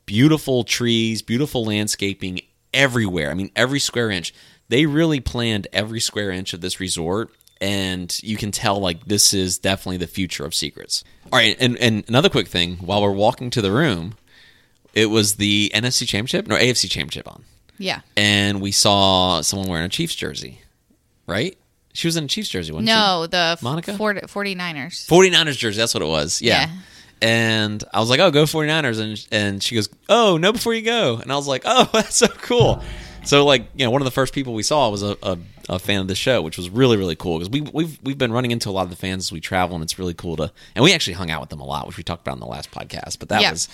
beautiful 0.06 0.64
trees, 0.64 1.22
beautiful 1.22 1.64
landscaping 1.64 2.40
everywhere. 2.72 3.30
I 3.30 3.34
mean, 3.34 3.50
every 3.54 3.80
square 3.80 4.10
inch. 4.10 4.34
They 4.70 4.84
really 4.84 5.20
planned 5.20 5.66
every 5.72 6.00
square 6.00 6.30
inch 6.30 6.52
of 6.52 6.60
this 6.60 6.78
resort, 6.78 7.30
and 7.60 8.16
you 8.22 8.36
can 8.36 8.50
tell 8.52 8.80
like 8.80 9.04
this 9.04 9.34
is 9.34 9.58
definitely 9.58 9.96
the 9.98 10.06
future 10.06 10.44
of 10.44 10.54
secrets. 10.54 11.04
All 11.32 11.38
right, 11.38 11.56
and, 11.60 11.76
and 11.78 12.04
another 12.08 12.28
quick 12.28 12.48
thing 12.48 12.76
while 12.76 13.02
we're 13.02 13.12
walking 13.12 13.50
to 13.50 13.60
the 13.62 13.70
room, 13.72 14.14
it 14.94 15.06
was 15.06 15.34
the 15.36 15.70
NFC 15.74 16.06
Championship, 16.06 16.46
no 16.46 16.56
AFC 16.56 16.88
Championship 16.90 17.28
on, 17.30 17.44
Yeah. 17.78 18.00
and 18.16 18.60
we 18.60 18.72
saw 18.72 19.40
someone 19.42 19.68
wearing 19.68 19.84
a 19.86 19.88
Chiefs 19.90 20.14
jersey, 20.14 20.60
right? 21.26 21.56
She 21.92 22.06
was 22.06 22.16
in 22.16 22.24
a 22.24 22.28
Chiefs 22.28 22.48
jersey, 22.48 22.72
wasn't 22.72 22.88
she? 22.88 22.94
No, 22.94 23.26
the 23.26 23.58
Monica? 23.60 23.94
40, 23.96 24.20
49ers. 24.22 25.06
49ers 25.08 25.58
jersey. 25.58 25.78
That's 25.78 25.94
what 25.94 26.02
it 26.02 26.06
was. 26.08 26.40
Yeah. 26.40 26.68
Yeah. 26.68 26.70
And 27.20 27.82
I 27.92 27.98
was 27.98 28.08
like, 28.08 28.20
oh, 28.20 28.30
go 28.30 28.44
49ers. 28.44 29.00
And, 29.00 29.26
and 29.32 29.62
she 29.62 29.74
goes, 29.74 29.88
oh, 30.08 30.36
no, 30.36 30.52
before 30.52 30.74
you 30.74 30.82
go. 30.82 31.16
And 31.16 31.32
I 31.32 31.34
was 31.36 31.48
like, 31.48 31.62
oh, 31.64 31.88
that's 31.92 32.14
so 32.16 32.28
cool. 32.28 32.82
So, 33.28 33.44
like, 33.44 33.68
you 33.76 33.84
know, 33.84 33.90
one 33.90 34.00
of 34.00 34.06
the 34.06 34.10
first 34.10 34.32
people 34.32 34.54
we 34.54 34.62
saw 34.62 34.88
was 34.88 35.02
a, 35.02 35.14
a, 35.22 35.38
a 35.68 35.78
fan 35.78 36.00
of 36.00 36.08
the 36.08 36.14
show, 36.14 36.40
which 36.40 36.56
was 36.56 36.70
really, 36.70 36.96
really 36.96 37.14
cool 37.14 37.38
because 37.38 37.50
we, 37.50 37.60
we've, 37.60 37.98
we've 38.02 38.16
been 38.16 38.32
running 38.32 38.52
into 38.52 38.70
a 38.70 38.72
lot 38.72 38.84
of 38.84 38.90
the 38.90 38.96
fans 38.96 39.26
as 39.26 39.32
we 39.32 39.38
travel, 39.38 39.76
and 39.76 39.84
it's 39.84 39.98
really 39.98 40.14
cool 40.14 40.36
to. 40.36 40.50
And 40.74 40.82
we 40.82 40.94
actually 40.94 41.12
hung 41.12 41.30
out 41.30 41.42
with 41.42 41.50
them 41.50 41.60
a 41.60 41.64
lot, 41.66 41.86
which 41.86 41.98
we 41.98 42.02
talked 42.02 42.26
about 42.26 42.36
in 42.36 42.40
the 42.40 42.46
last 42.46 42.70
podcast. 42.70 43.18
But 43.18 43.28
that 43.28 43.42
Yeah. 43.42 43.50
was 43.50 43.68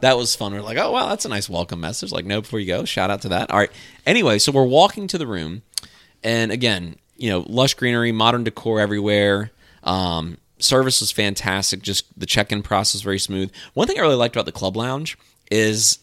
that 0.00 0.16
was 0.16 0.36
fun. 0.36 0.52
We 0.52 0.58
are 0.58 0.62
like, 0.62 0.78
oh, 0.78 0.92
wow, 0.92 1.08
that's 1.08 1.24
a 1.24 1.28
nice 1.28 1.48
welcome 1.48 1.80
message. 1.80 2.12
Like, 2.12 2.24
no, 2.24 2.40
before 2.40 2.60
you 2.60 2.68
go. 2.68 2.84
Shout 2.84 3.10
out 3.10 3.22
to 3.22 3.30
that. 3.30 3.50
All 3.50 3.58
right. 3.58 3.72
Anyway, 4.06 4.38
so 4.38 4.52
we're 4.52 4.62
walking 4.62 5.08
to 5.08 5.18
the 5.18 5.26
room. 5.26 5.62
And 6.22 6.52
again, 6.52 6.94
you 7.16 7.30
know, 7.30 7.44
lush 7.48 7.74
greenery, 7.74 8.12
modern 8.12 8.44
decor 8.44 8.78
everywhere. 8.78 9.50
Um, 9.82 10.38
service 10.60 11.00
was 11.00 11.10
fantastic. 11.10 11.82
Just 11.82 12.04
the 12.16 12.26
check-in 12.26 12.62
process 12.62 13.00
very 13.00 13.18
smooth. 13.18 13.50
One 13.74 13.88
thing 13.88 13.98
I 13.98 14.02
really 14.02 14.14
liked 14.14 14.36
about 14.36 14.46
the 14.46 14.52
club 14.52 14.76
lounge 14.76 15.18
is 15.50 15.98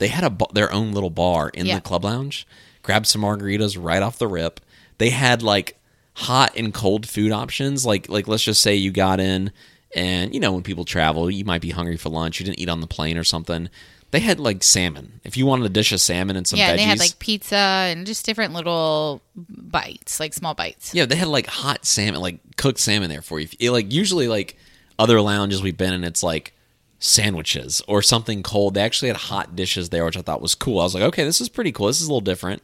they 0.00 0.08
had 0.08 0.24
a 0.24 0.36
their 0.52 0.72
own 0.72 0.90
little 0.92 1.10
bar 1.10 1.50
in 1.50 1.66
Yeah. 1.66 1.76
the 1.76 1.80
club 1.80 2.04
lounge. 2.04 2.46
Grabbed 2.82 3.06
some 3.06 3.22
margaritas 3.22 3.76
right 3.80 4.02
off 4.02 4.18
the 4.18 4.26
rip. 4.26 4.58
They 4.98 5.10
had 5.10 5.42
like 5.42 5.78
hot 6.14 6.52
and 6.56 6.74
cold 6.74 7.06
food 7.06 7.30
options. 7.30 7.86
Like 7.86 8.08
like 8.08 8.26
let's 8.26 8.42
just 8.42 8.60
say 8.62 8.74
you 8.74 8.90
got 8.90 9.20
in 9.20 9.52
and 9.94 10.34
you 10.34 10.40
know 10.40 10.52
when 10.52 10.62
people 10.62 10.84
travel, 10.84 11.30
you 11.30 11.44
might 11.44 11.60
be 11.60 11.70
hungry 11.70 11.96
for 11.96 12.08
lunch. 12.08 12.40
You 12.40 12.46
didn't 12.46 12.58
eat 12.58 12.68
on 12.68 12.80
the 12.80 12.86
plane 12.86 13.16
or 13.16 13.24
something. 13.24 13.68
They 14.10 14.18
had 14.20 14.40
like 14.40 14.64
salmon. 14.64 15.20
If 15.22 15.36
you 15.36 15.46
wanted 15.46 15.66
a 15.66 15.68
dish 15.68 15.92
of 15.92 16.00
salmon 16.00 16.34
and 16.34 16.44
some 16.46 16.58
yeah, 16.58 16.68
veggies, 16.68 16.70
and 16.70 16.78
they 16.80 16.84
had 16.84 16.98
like 16.98 17.18
pizza 17.20 17.56
and 17.56 18.06
just 18.06 18.26
different 18.26 18.54
little 18.54 19.22
bites, 19.36 20.18
like 20.18 20.34
small 20.34 20.54
bites. 20.54 20.92
Yeah, 20.94 21.06
they 21.06 21.14
had 21.16 21.28
like 21.28 21.46
hot 21.46 21.84
salmon, 21.84 22.20
like 22.20 22.40
cooked 22.56 22.80
salmon 22.80 23.08
there 23.08 23.22
for 23.22 23.38
you. 23.38 23.46
It, 23.60 23.70
like 23.70 23.92
usually, 23.92 24.26
like 24.26 24.56
other 24.98 25.20
lounges 25.20 25.62
we've 25.62 25.76
been 25.76 25.92
in, 25.92 26.02
it's 26.02 26.22
like 26.24 26.52
sandwiches 27.00 27.82
or 27.88 28.02
something 28.02 28.44
cold. 28.44 28.74
They 28.74 28.82
actually 28.82 29.08
had 29.08 29.16
hot 29.16 29.56
dishes 29.56 29.88
there, 29.88 30.04
which 30.04 30.16
I 30.16 30.22
thought 30.22 30.42
was 30.42 30.54
cool. 30.54 30.78
I 30.78 30.84
was 30.84 30.94
like, 30.94 31.02
okay, 31.04 31.24
this 31.24 31.40
is 31.40 31.48
pretty 31.48 31.72
cool. 31.72 31.88
This 31.88 32.00
is 32.00 32.06
a 32.06 32.10
little 32.10 32.20
different. 32.20 32.62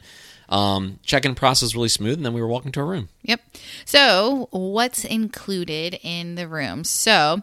Um, 0.48 1.00
check-in 1.02 1.34
process 1.34 1.74
really 1.74 1.88
smooth, 1.88 2.18
and 2.18 2.24
then 2.24 2.32
we 2.32 2.40
were 2.40 2.46
walking 2.46 2.70
to 2.72 2.80
our 2.80 2.86
room. 2.86 3.08
Yep. 3.22 3.40
So, 3.84 4.46
what's 4.52 5.04
included 5.04 5.98
in 6.04 6.36
the 6.36 6.46
room? 6.46 6.84
So, 6.84 7.42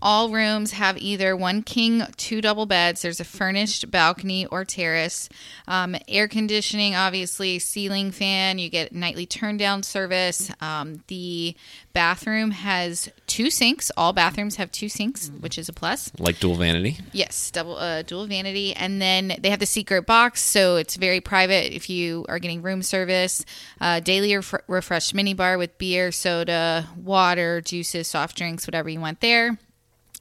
all 0.00 0.30
rooms 0.30 0.72
have 0.72 0.98
either 0.98 1.36
one 1.36 1.62
king, 1.62 2.02
two 2.16 2.40
double 2.40 2.66
beds. 2.66 3.02
There's 3.02 3.20
a 3.20 3.24
furnished 3.24 3.90
balcony 3.90 4.46
or 4.46 4.64
terrace, 4.64 5.28
um, 5.66 5.96
air 6.06 6.28
conditioning, 6.28 6.94
obviously, 6.94 7.58
ceiling 7.58 8.10
fan. 8.10 8.58
You 8.58 8.68
get 8.68 8.92
nightly 8.92 9.26
turn 9.26 9.56
down 9.56 9.82
service. 9.82 10.50
Um, 10.60 11.02
the 11.08 11.56
bathroom 11.92 12.52
has 12.52 13.08
two 13.26 13.50
sinks. 13.50 13.90
All 13.96 14.12
bathrooms 14.12 14.56
have 14.56 14.70
two 14.70 14.88
sinks, 14.88 15.30
which 15.40 15.58
is 15.58 15.68
a 15.68 15.72
plus. 15.72 16.12
Like 16.18 16.38
dual 16.38 16.54
vanity. 16.54 16.98
Yes, 17.12 17.50
double 17.50 17.76
uh, 17.76 18.02
dual 18.02 18.26
vanity, 18.26 18.74
and 18.74 19.02
then 19.02 19.34
they 19.40 19.50
have 19.50 19.58
the 19.58 19.66
secret 19.66 20.06
box, 20.06 20.42
so 20.42 20.76
it's 20.76 20.96
very 20.96 21.20
private. 21.20 21.74
If 21.74 21.90
you 21.90 22.24
are 22.28 22.38
getting 22.38 22.62
room 22.62 22.82
service, 22.82 23.44
uh, 23.80 24.00
daily 24.00 24.36
ref- 24.36 24.54
refresh 24.68 25.12
mini 25.12 25.34
bar 25.34 25.58
with 25.58 25.76
beer, 25.78 26.12
soda, 26.12 26.88
water, 26.96 27.60
juices, 27.60 28.08
soft 28.08 28.36
drinks, 28.36 28.66
whatever 28.66 28.88
you 28.88 29.00
want 29.00 29.20
there 29.20 29.58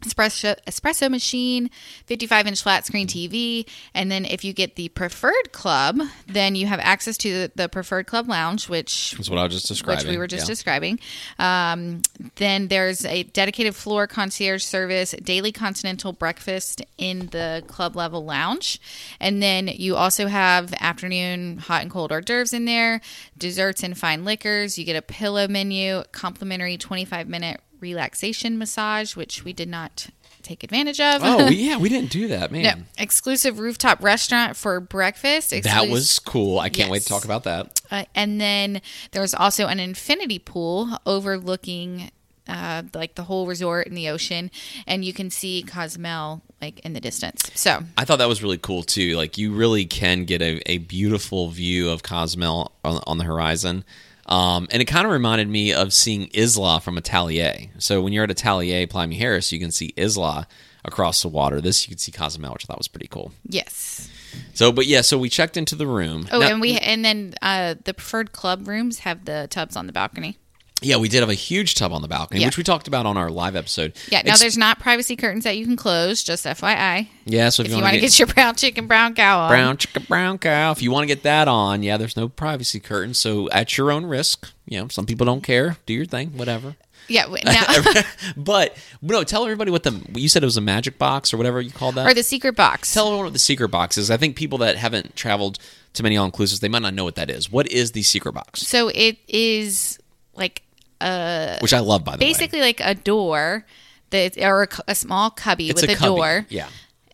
espresso 0.06 0.56
espresso 0.68 1.10
machine 1.10 1.70
55 2.06 2.48
inch 2.48 2.62
flat 2.62 2.86
screen 2.86 3.08
tv 3.08 3.66
and 3.94 4.12
then 4.12 4.26
if 4.26 4.44
you 4.44 4.54
get 4.54 4.76
the 4.76 4.90
preferred 4.90 5.52
club 5.52 6.00
then 6.28 6.56
you 6.56 6.68
have 6.68 6.80
access 6.82 7.18
to 7.18 7.32
the, 7.34 7.52
the 7.56 7.70
preferred 7.70 8.06
club 8.06 8.30
lounge 8.30 8.70
which 8.70 9.12
That's 9.18 9.30
what 9.30 9.40
I 9.40 9.44
was 9.44 9.54
just 9.54 9.68
describing. 9.68 10.06
which 10.06 10.12
we 10.12 10.18
were 10.18 10.28
just 10.28 10.44
Yeah. 10.44 10.54
describing. 10.54 11.00
Um, 11.40 12.02
then 12.36 12.68
there's 12.68 13.06
a 13.06 13.24
dedicated 13.24 13.76
floor 13.76 14.08
concierge 14.08 14.64
service, 14.64 15.12
daily 15.24 15.52
continental 15.52 16.14
breakfast 16.14 16.82
in 16.98 17.28
the 17.28 17.64
club 17.68 17.96
level 17.96 18.24
lounge, 18.26 18.80
and 19.20 19.42
then 19.42 19.68
you 19.68 19.96
also 19.96 20.28
have 20.28 20.74
afternoon 20.80 21.58
hot 21.58 21.82
and 21.82 21.92
cold 21.92 22.12
hors 22.12 22.22
d'oeuvres 22.22 22.54
in 22.54 22.66
there, 22.66 23.02
desserts 23.38 23.84
and 23.84 23.98
fine 23.98 24.24
liquors. 24.26 24.78
You 24.78 24.86
get 24.86 24.96
a 24.96 25.02
pillow 25.02 25.48
menu, 25.48 26.04
complimentary 26.12 26.78
25 26.78 27.28
minute 27.28 27.62
relaxation 27.80 28.58
massage, 28.58 29.16
which 29.16 29.44
we 29.44 29.54
did 29.54 29.70
not 29.70 30.08
take 30.42 30.64
advantage 30.64 31.00
of. 31.00 31.22
Oh 31.24 31.48
yeah, 31.50 31.78
we 31.78 31.90
didn't 31.90 32.12
do 32.12 32.28
that, 32.30 32.52
man. 32.52 32.64
No, 32.64 32.84
exclusive 32.98 33.60
rooftop 33.60 34.02
restaurant 34.04 34.56
for 34.56 34.80
breakfast. 34.80 35.52
That 35.64 35.90
was 35.90 36.20
cool. 36.20 36.60
I 36.60 36.70
can't 36.70 36.90
wait 36.90 37.04
to 37.04 37.08
talk 37.08 37.26
about 37.26 37.44
that. 37.44 37.82
uh, 37.92 38.06
and 38.16 38.40
then 38.40 38.82
there 39.12 39.22
was 39.22 39.34
also 39.34 39.68
an 39.68 39.80
infinity 39.80 40.40
pool 40.40 40.98
overlooking 41.06 42.12
uh, 42.48 42.84
like 42.94 43.16
the 43.16 43.24
whole 43.24 43.46
resort 43.46 43.88
and 43.88 43.98
the 43.98 44.10
ocean, 44.10 44.50
and 44.86 45.04
you 45.04 45.14
can 45.14 45.30
see 45.30 45.64
Cozumel 45.64 46.42
like 46.62 46.80
in 46.80 46.94
the 46.94 47.02
distance. 47.02 47.52
So 47.56 47.84
I 47.98 48.06
thought 48.06 48.18
that 48.18 48.28
was 48.28 48.42
really 48.42 48.58
cool 48.58 48.84
too. 48.84 49.16
Like 49.18 49.38
you 49.38 49.54
really 49.54 49.86
can 49.86 50.26
get 50.26 50.42
a, 50.42 50.62
a 50.66 50.78
beautiful 50.80 51.50
view 51.50 51.90
of 51.90 52.04
Cozumel 52.04 52.72
on, 52.84 53.02
on 53.06 53.18
the 53.18 53.26
horizon. 53.26 53.84
Um, 54.28 54.68
and 54.72 54.82
it 54.82 54.86
kind 54.86 55.06
of 55.06 55.12
reminded 55.12 55.48
me 55.48 55.74
of 55.74 55.94
seeing 55.94 56.30
Isla 56.34 56.82
from 56.82 56.98
Atelier. 56.98 57.68
So 57.80 58.02
when 58.02 58.12
you're 58.14 58.26
at 58.26 58.32
Atelier, 58.32 58.86
Playa 58.88 59.08
Mujeres, 59.08 59.52
you 59.52 59.60
can 59.60 59.72
see 59.72 59.94
Isla 59.98 60.48
across 60.84 61.22
the 61.22 61.28
water. 61.30 61.62
This 61.62 61.88
you 61.88 61.92
can 61.92 61.98
see 61.98 62.12
Cozumel, 62.12 62.54
which 62.54 62.66
I 62.66 62.68
thought 62.68 62.78
was 62.78 62.88
pretty 62.88 63.08
cool. 63.08 63.32
yes. 63.48 64.10
So, 64.54 64.72
but 64.72 64.86
yeah, 64.86 65.02
so 65.02 65.18
we 65.18 65.30
checked 65.30 65.56
into 65.58 65.76
the 65.76 65.88
room. 65.88 66.28
Oh, 66.32 66.40
Now- 66.40 66.48
and 66.52 66.62
we 66.62 66.78
and 66.78 67.04
then 67.04 67.34
uh, 67.42 67.76
the 67.86 67.94
preferred 67.94 68.34
club 68.34 68.68
rooms 68.68 69.00
have 69.00 69.26
the 69.26 69.48
tubs 69.50 69.76
on 69.76 69.88
the 69.88 69.94
balcony. 69.94 70.38
Yeah, 70.82 70.98
we 70.98 71.10
did 71.10 71.22
have 71.22 71.30
a 71.30 71.34
huge 71.34 71.76
tub 71.76 71.92
on 71.92 72.02
the 72.02 72.08
balcony, 72.08 72.42
Yeah. 72.42 72.48
which 72.48 72.58
we 72.58 72.64
talked 72.64 72.88
about 72.88 73.06
on 73.06 73.18
our 73.18 73.30
live 73.32 73.56
episode. 73.56 73.94
Yeah. 74.12 74.22
Now 74.24 74.38
there's 74.38 74.58
not 74.58 74.80
privacy 74.80 75.16
curtains 75.16 75.44
that 75.44 75.58
you 75.58 75.66
can 75.66 75.76
close. 75.76 76.24
Just 76.24 76.46
FYI, 76.46 77.08
yeah. 77.26 77.50
So 77.50 77.62
if, 77.62 77.68
if 77.68 77.72
you 77.72 77.78
you 77.78 77.84
want 77.84 77.96
to 77.96 78.00
get 78.02 78.20
your 78.20 78.28
brown 78.28 78.56
chicken, 78.56 78.86
brown 78.88 79.16
cow 79.16 79.40
on. 79.40 79.50
brown 79.50 79.78
chicken 79.78 80.04
brown 80.08 80.38
cow 80.38 80.72
if 80.72 80.82
you 80.82 80.92
want 80.92 81.04
to 81.04 81.08
get 81.08 81.24
that 81.24 81.48
on 81.48 81.84
yeah 81.84 81.98
there's 81.98 82.16
no 82.16 82.30
privacy 82.30 82.80
curtain 82.80 83.14
so 83.14 83.50
at 83.50 83.78
your 83.78 83.92
own 83.92 84.06
risk 84.06 84.52
you 84.66 84.80
know 84.80 84.88
some 84.88 85.06
people 85.06 85.26
don't 85.26 85.42
care 85.42 85.78
do 85.86 85.94
your 85.94 86.06
thing 86.06 86.30
whatever 86.38 86.76
Yeah. 87.08 87.26
Now, 87.44 87.64
but 88.38 88.76
no 89.02 89.24
tell 89.24 89.44
everybody 89.44 89.72
what 89.72 89.84
the 89.84 90.02
you 90.14 90.30
said 90.30 90.44
it 90.44 90.46
was 90.46 90.58
a 90.58 90.62
magic 90.62 90.98
box 90.98 91.34
or 91.34 91.38
whatever 91.38 91.60
you 91.62 91.72
called 91.72 91.96
that 91.96 92.08
or 92.08 92.14
the 92.14 92.24
secret 92.24 92.56
box. 92.56 92.94
tell 92.94 93.08
everyone 93.08 93.26
what 93.28 93.34
the 93.34 93.40
secret 93.40 93.70
box 93.70 93.98
is 93.98 94.12
i 94.12 94.18
think 94.18 94.36
people 94.36 94.58
that 94.60 94.76
haven't 94.78 95.16
traveled 95.16 95.58
to 95.94 96.04
many 96.04 96.18
all-inclusives 96.18 96.60
they 96.60 96.68
might 96.70 96.82
not 96.82 96.94
know 96.94 97.04
what 97.04 97.16
that 97.16 97.30
is 97.30 97.52
what 97.52 97.68
is 97.72 97.92
the 97.94 98.04
secret 98.04 98.34
box 98.34 98.62
so 98.62 98.90
it 98.90 99.18
is 99.28 100.00
like 100.36 100.62
Uh, 101.02 101.58
which 101.60 101.74
i 101.74 101.80
love 101.80 102.04
by 102.04 102.16
the 102.16 102.24
way 102.26 102.32
basically 102.32 102.60
like 102.62 102.80
a 102.84 102.96
door 102.96 103.66
that 104.10 104.38
or 104.42 104.64
a, 104.64 104.68
a 104.90 104.96
small 104.96 105.30
cubby 105.30 105.70
it's 105.70 105.82
with 105.82 105.90
a, 105.90 105.94
a, 105.94 105.96
cubby. 105.98 106.08
door 106.16 106.46
yeah 106.50 106.68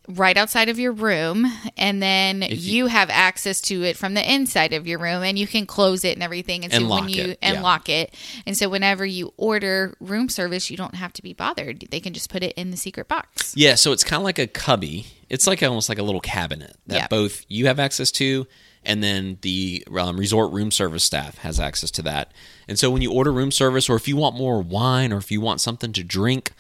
right 0.10 0.36
outside 0.36 0.68
of 0.68 0.78
your 0.80 0.92
room 0.92 1.46
and 1.78 2.02
then 2.04 2.42
you- 2.42 2.48
you, 2.84 2.88
have 2.88 3.10
access 3.10 3.62
to 3.62 3.84
it 3.84 3.96
from 3.96 4.16
the 4.16 4.34
inside 4.34 4.74
of 4.74 4.86
your 4.86 5.00
room 5.00 5.24
and 5.24 5.40
you 5.40 5.48
can 5.48 5.66
close 5.66 6.04
it 6.04 6.12
and 6.14 6.22
everything 6.22 6.66
and 6.66 6.74
so 6.74 6.80
And 6.80 6.90
when 6.90 7.08
you 7.08 7.24
it, 7.24 7.40
and 7.42 7.56
yeah. 7.56 7.62
lock 7.62 7.88
it 7.88 8.14
and 8.46 8.58
so 8.58 8.68
whenever 8.68 9.06
you 9.06 9.34
order 9.38 9.96
room 10.02 10.28
service 10.28 10.70
you 10.70 10.76
don't 10.76 10.96
have 10.96 11.14
to 11.14 11.22
be 11.24 11.32
bothered 11.34 11.86
they 11.90 12.02
can 12.02 12.12
just 12.14 12.30
put 12.30 12.44
it 12.44 12.52
in 12.58 12.70
the 12.72 12.76
secret 12.78 13.08
box 13.08 13.54
Yeah, 13.56 13.76
so 13.76 13.94
it's 13.94 14.04
kind 14.04 14.20
of 14.20 14.26
like 14.26 14.40
a 14.40 14.48
cubby. 14.48 15.06
It's 15.30 15.48
like 15.48 15.64
almost 15.64 15.88
like 15.88 16.00
a 16.00 16.04
little 16.04 16.22
cabinet 16.22 16.76
that 16.88 16.96
Yeah. 16.98 17.08
both 17.08 17.46
you 17.48 17.68
have 17.68 17.80
access 17.80 18.12
to, 18.12 18.46
and 18.86 19.04
then 19.04 19.38
the 19.42 19.86
um, 19.98 20.18
resort 20.20 20.52
room 20.52 20.72
service 20.72 21.04
staff 21.04 21.38
has 21.40 21.60
access 21.60 21.92
to 21.92 22.02
that. 22.04 22.32
And 22.68 22.78
so 22.80 22.90
when 22.92 23.02
you 23.02 23.12
order 23.12 23.32
room 23.32 23.52
service, 23.52 23.90
or 23.90 23.96
if 23.96 24.08
you 24.08 24.16
want 24.16 24.36
more 24.36 24.62
wine, 24.62 25.12
or 25.14 25.18
if 25.18 25.32
you 25.32 25.42
want 25.42 25.62
something 25.62 25.94
to 25.94 26.04
drink, 26.04 26.52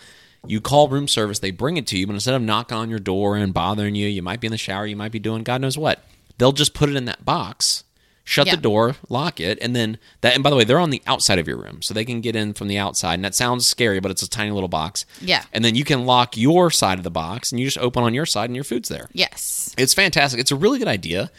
you 0.46 0.60
call 0.60 0.88
room 0.89 1.08
service. 1.08 1.39
They 1.39 1.51
bring 1.51 1.77
it 1.77 1.88
to 1.88 1.98
you, 1.98 2.06
but 2.08 2.13
instead 2.13 2.34
of 2.36 2.42
knocking 2.42 2.77
on 2.77 2.89
your 2.89 3.00
door 3.00 3.38
and 3.38 3.53
bothering 3.53 3.96
you, 3.96 4.08
you 4.08 4.22
might 4.22 4.42
be 4.42 4.48
in 4.48 4.51
the 4.51 4.58
shower, 4.58 4.86
you 4.86 4.96
might 4.98 5.12
be 5.12 5.20
doing 5.20 5.44
God 5.44 5.62
knows 5.62 5.77
what. 5.77 6.03
They'll 6.38 6.51
just 6.51 6.74
put 6.74 6.89
it 6.89 6.96
in 6.96 7.06
that 7.06 7.24
box. 7.24 7.84
Shut 8.25 8.48
Yeah. 8.48 8.56
the 8.56 8.62
door, 8.62 8.96
lock 9.10 9.42
it, 9.42 9.58
and 9.62 9.75
then 9.75 9.98
that. 10.22 10.34
And 10.34 10.42
by 10.44 10.50
the 10.50 10.56
way, 10.56 10.63
they're 10.63 10.80
on 10.80 10.92
the 10.92 11.01
outside 11.06 11.39
of 11.39 11.48
your 11.48 11.58
room, 11.58 11.82
so 11.82 11.94
they 11.94 12.06
can 12.06 12.22
get 12.22 12.38
in 12.38 12.53
from 12.53 12.70
the 12.70 12.77
outside. 12.77 13.15
And 13.15 13.25
that 13.25 13.36
sounds 13.36 13.68
scary, 13.68 14.00
but 14.00 14.12
it's 14.12 14.24
a 14.24 14.30
tiny 14.30 14.51
little 14.51 14.70
box. 14.70 15.06
Yeah. 15.20 15.44
And 15.51 15.63
then 15.65 15.75
you 15.75 15.84
can 15.84 16.06
lock 16.06 16.38
your 16.38 16.72
side 16.72 16.98
of 16.98 17.03
the 17.03 17.12
box 17.12 17.51
and 17.51 17.60
you 17.60 17.68
just 17.68 17.77
open 17.80 18.01
on 18.01 18.13
your 18.13 18.25
side 18.25 18.46
and 18.50 18.56
your 18.56 18.63
food's 18.63 18.88
there. 18.88 19.10
yes 19.12 19.75
It's 19.77 19.94
fantastic. 19.94 20.39
It's 20.39 20.51
a 20.51 20.56
really 20.56 20.80
good 20.80 20.88
idea 20.88 21.32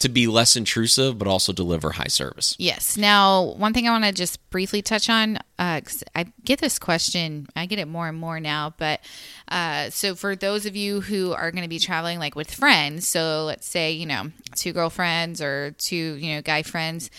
to 0.00 0.08
be 0.08 0.26
less 0.26 0.56
intrusive 0.56 1.18
but 1.18 1.28
also 1.28 1.52
deliver 1.52 1.92
high 1.92 2.08
service. 2.08 2.56
Yes. 2.58 2.96
Now, 2.96 3.54
one 3.56 3.72
thing 3.72 3.86
I 3.88 3.92
want 3.92 4.04
to 4.04 4.12
just 4.12 4.38
briefly 4.50 4.82
touch 4.82 5.08
on, 5.08 5.38
uh, 5.60 5.80
I 6.14 6.24
get 6.42 6.58
this 6.58 6.78
question, 6.78 7.46
I 7.54 7.66
get 7.66 7.78
it 7.78 7.86
more 7.86 8.08
and 8.08 8.16
more 8.18 8.40
now. 8.40 8.72
But 8.78 9.00
uh, 9.46 9.90
so 9.90 10.14
for 10.14 10.34
those 10.34 10.64
of 10.64 10.74
you 10.74 11.02
who 11.02 11.32
are 11.32 11.50
going 11.50 11.64
to 11.64 11.68
be 11.68 11.78
traveling 11.78 12.18
like 12.18 12.34
with 12.34 12.50
friends, 12.52 13.06
so 13.06 13.44
let's 13.44 13.68
say 13.68 13.92
you 13.92 14.06
know 14.06 14.32
two 14.56 14.72
girlfriends 14.72 15.42
or 15.42 15.72
two 15.72 16.14
you 16.14 16.34
know 16.34 16.40
guy 16.42 16.62
friends, 16.62 17.10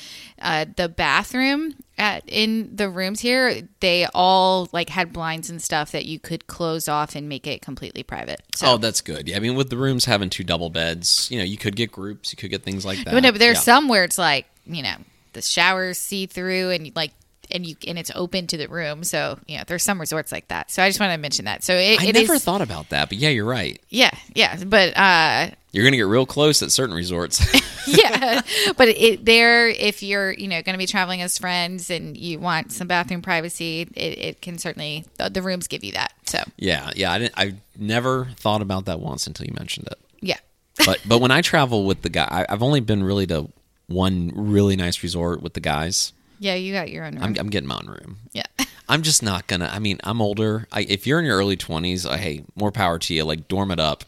uh, 0.41 0.65
the 0.75 0.89
bathroom 0.89 1.75
at, 1.99 2.23
in 2.27 2.75
the 2.75 2.89
rooms 2.89 3.19
here, 3.19 3.61
they 3.79 4.07
all 4.11 4.67
like 4.73 4.89
had 4.89 5.13
blinds 5.13 5.51
and 5.51 5.61
stuff 5.61 5.91
that 5.91 6.05
you 6.05 6.17
could 6.17 6.47
close 6.47 6.87
off 6.87 7.15
and 7.15 7.29
make 7.29 7.45
it 7.45 7.61
completely 7.61 8.01
private. 8.01 8.41
So. 8.55 8.71
Oh, 8.73 8.77
that's 8.77 9.01
good. 9.01 9.27
Yeah, 9.29 9.37
I 9.37 9.39
mean, 9.39 9.53
with 9.55 9.69
the 9.69 9.77
rooms 9.77 10.05
having 10.05 10.31
two 10.31 10.43
double 10.43 10.71
beds, 10.71 11.29
you 11.29 11.37
know, 11.37 11.43
you 11.43 11.57
could 11.57 11.75
get 11.75 11.91
groups, 11.91 12.31
you 12.33 12.37
could 12.37 12.49
get 12.49 12.63
things 12.63 12.83
like 12.85 13.03
that. 13.03 13.13
But 13.13 13.21
no, 13.21 13.31
but 13.31 13.37
there's 13.37 13.57
Yeah. 13.57 13.61
some 13.61 13.87
where 13.87 14.03
it's 14.03 14.17
like 14.17 14.47
you 14.65 14.81
know 14.81 14.95
the 15.33 15.43
showers 15.43 15.99
see 15.99 16.25
through 16.25 16.71
and 16.71 16.91
like 16.95 17.11
and 17.51 17.65
you 17.65 17.75
and 17.87 17.97
it's 17.99 18.11
open 18.15 18.47
to 18.47 18.57
the 18.57 18.67
room. 18.67 19.03
So 19.03 19.39
you 19.47 19.57
know 19.57 19.63
there's 19.67 19.83
some 19.83 19.99
resorts 19.99 20.31
like 20.31 20.47
that. 20.49 20.71
So 20.71 20.81
I 20.83 20.89
just 20.89 20.99
want 20.99 21.11
to 21.13 21.17
mention 21.17 21.45
that. 21.45 21.63
So 21.63 21.73
it, 21.75 22.01
I 22.01 22.05
it 22.07 22.13
never 22.15 22.33
is- 22.35 22.43
thought 22.43 22.61
about 22.61 22.89
that, 22.89 23.09
but 23.09 23.17
yeah, 23.17 23.29
you're 23.29 23.45
right. 23.45 23.79
yeah 23.89 24.11
yeah 24.35 24.63
but 24.63 24.95
uh 24.97 25.49
You're 25.71 25.83
gonna 25.83 25.97
get 25.97 26.03
real 26.07 26.25
close 26.25 26.61
at 26.63 26.71
certain 26.71 26.95
resorts. 26.95 27.41
yeah 27.87 28.41
but 28.77 28.87
it 28.89 29.25
there 29.25 29.67
if 29.67 30.03
you're 30.03 30.31
you 30.33 30.47
know 30.47 30.61
going 30.61 30.75
to 30.75 30.77
be 30.77 30.85
traveling 30.85 31.19
as 31.23 31.35
friends 31.39 31.89
and 31.89 32.15
you 32.15 32.37
want 32.37 32.71
some 32.71 32.87
bathroom 32.87 33.23
privacy 33.23 33.81
it, 33.95 34.17
it 34.19 34.41
can 34.43 34.59
certainly 34.59 35.03
the, 35.17 35.29
the 35.31 35.41
rooms 35.41 35.67
give 35.67 35.83
you 35.83 35.91
that. 35.93 36.13
So 36.25 36.43
yeah, 36.57 36.91
yeah. 36.95 37.11
I 37.11 37.17
didn't. 37.17 37.33
I 37.37 37.55
never 37.77 38.27
thought 38.37 38.61
about 38.61 38.85
that 38.85 38.99
once 38.99 39.25
until 39.25 39.47
you 39.47 39.53
mentioned 39.57 39.87
it. 39.91 39.97
yeah 40.21 40.37
But 40.85 40.99
but 41.07 41.19
when 41.21 41.31
I 41.31 41.41
travel 41.41 41.85
with 41.85 42.03
the 42.03 42.09
guy, 42.09 42.27
I, 42.29 42.45
I've 42.53 42.61
only 42.61 42.81
been 42.81 43.03
really 43.03 43.25
to 43.27 43.49
one 43.87 44.31
really 44.35 44.75
nice 44.75 45.01
resort 45.03 45.41
with 45.41 45.53
the 45.53 45.59
guys. 45.59 46.13
Yeah 46.41 46.55
you 46.55 46.73
got 46.73 46.89
your 46.91 47.05
own 47.05 47.13
room. 47.13 47.23
I'm, 47.23 47.35
I'm 47.39 47.49
getting 47.49 47.67
my 47.69 47.75
own 47.81 47.87
room. 47.87 48.17
yeah 48.33 48.43
I'm 48.89 49.03
just 49.03 49.23
not 49.23 49.47
gonna. 49.47 49.69
I 49.71 49.79
mean, 49.79 49.99
I'm 50.03 50.21
older. 50.21 50.67
I, 50.69 50.81
if 50.81 51.07
you're 51.07 51.17
in 51.19 51.25
your 51.25 51.37
early 51.37 51.55
20s, 51.55 52.05
I, 52.09 52.17
hey, 52.17 52.43
more 52.55 52.73
power 52.73 52.99
to 52.99 53.13
you. 53.13 53.23
Like 53.23 53.47
dorm 53.47 53.71
it 53.71 53.79
up. 53.79 54.03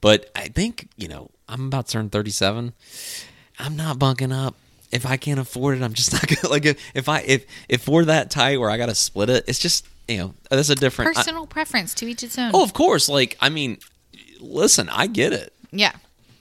But 0.00 0.30
I 0.36 0.46
think 0.46 0.88
you 0.96 1.08
know 1.08 1.30
I'm 1.48 1.66
about 1.66 1.86
to 1.86 1.92
turn 1.94 2.08
37. 2.10 2.72
I'm 3.58 3.76
not 3.76 3.98
bunking 3.98 4.30
up. 4.30 4.54
If 4.92 5.06
I 5.06 5.16
can't 5.16 5.40
afford 5.40 5.76
it, 5.78 5.82
I'm 5.82 5.92
just 5.94 6.12
not 6.16 6.26
gonna 6.28 6.52
like. 6.52 6.64
If, 6.66 6.78
if 6.94 7.08
I 7.08 7.20
if 7.22 7.46
if 7.68 7.88
we're 7.88 8.04
that 8.04 8.30
tight 8.30 8.58
where 8.60 8.70
I 8.70 8.76
got 8.76 8.86
to 8.90 8.94
split 8.94 9.28
it, 9.30 9.44
it's 9.48 9.58
just 9.58 9.86
you 10.06 10.18
know 10.18 10.34
that's 10.50 10.68
a 10.68 10.76
different. 10.76 11.10
I- 11.16 11.20
personal 11.20 11.46
preference 11.46 11.92
to 11.94 12.06
each 12.06 12.22
its 12.22 12.38
own. 12.38 12.52
oh, 12.54 12.62
of 12.62 12.72
course. 12.74 13.08
Like 13.08 13.36
I 13.40 13.48
mean, 13.48 13.78
listen, 14.40 14.88
I 14.88 15.06
get 15.08 15.32
it. 15.32 15.52
yeah 15.72 15.92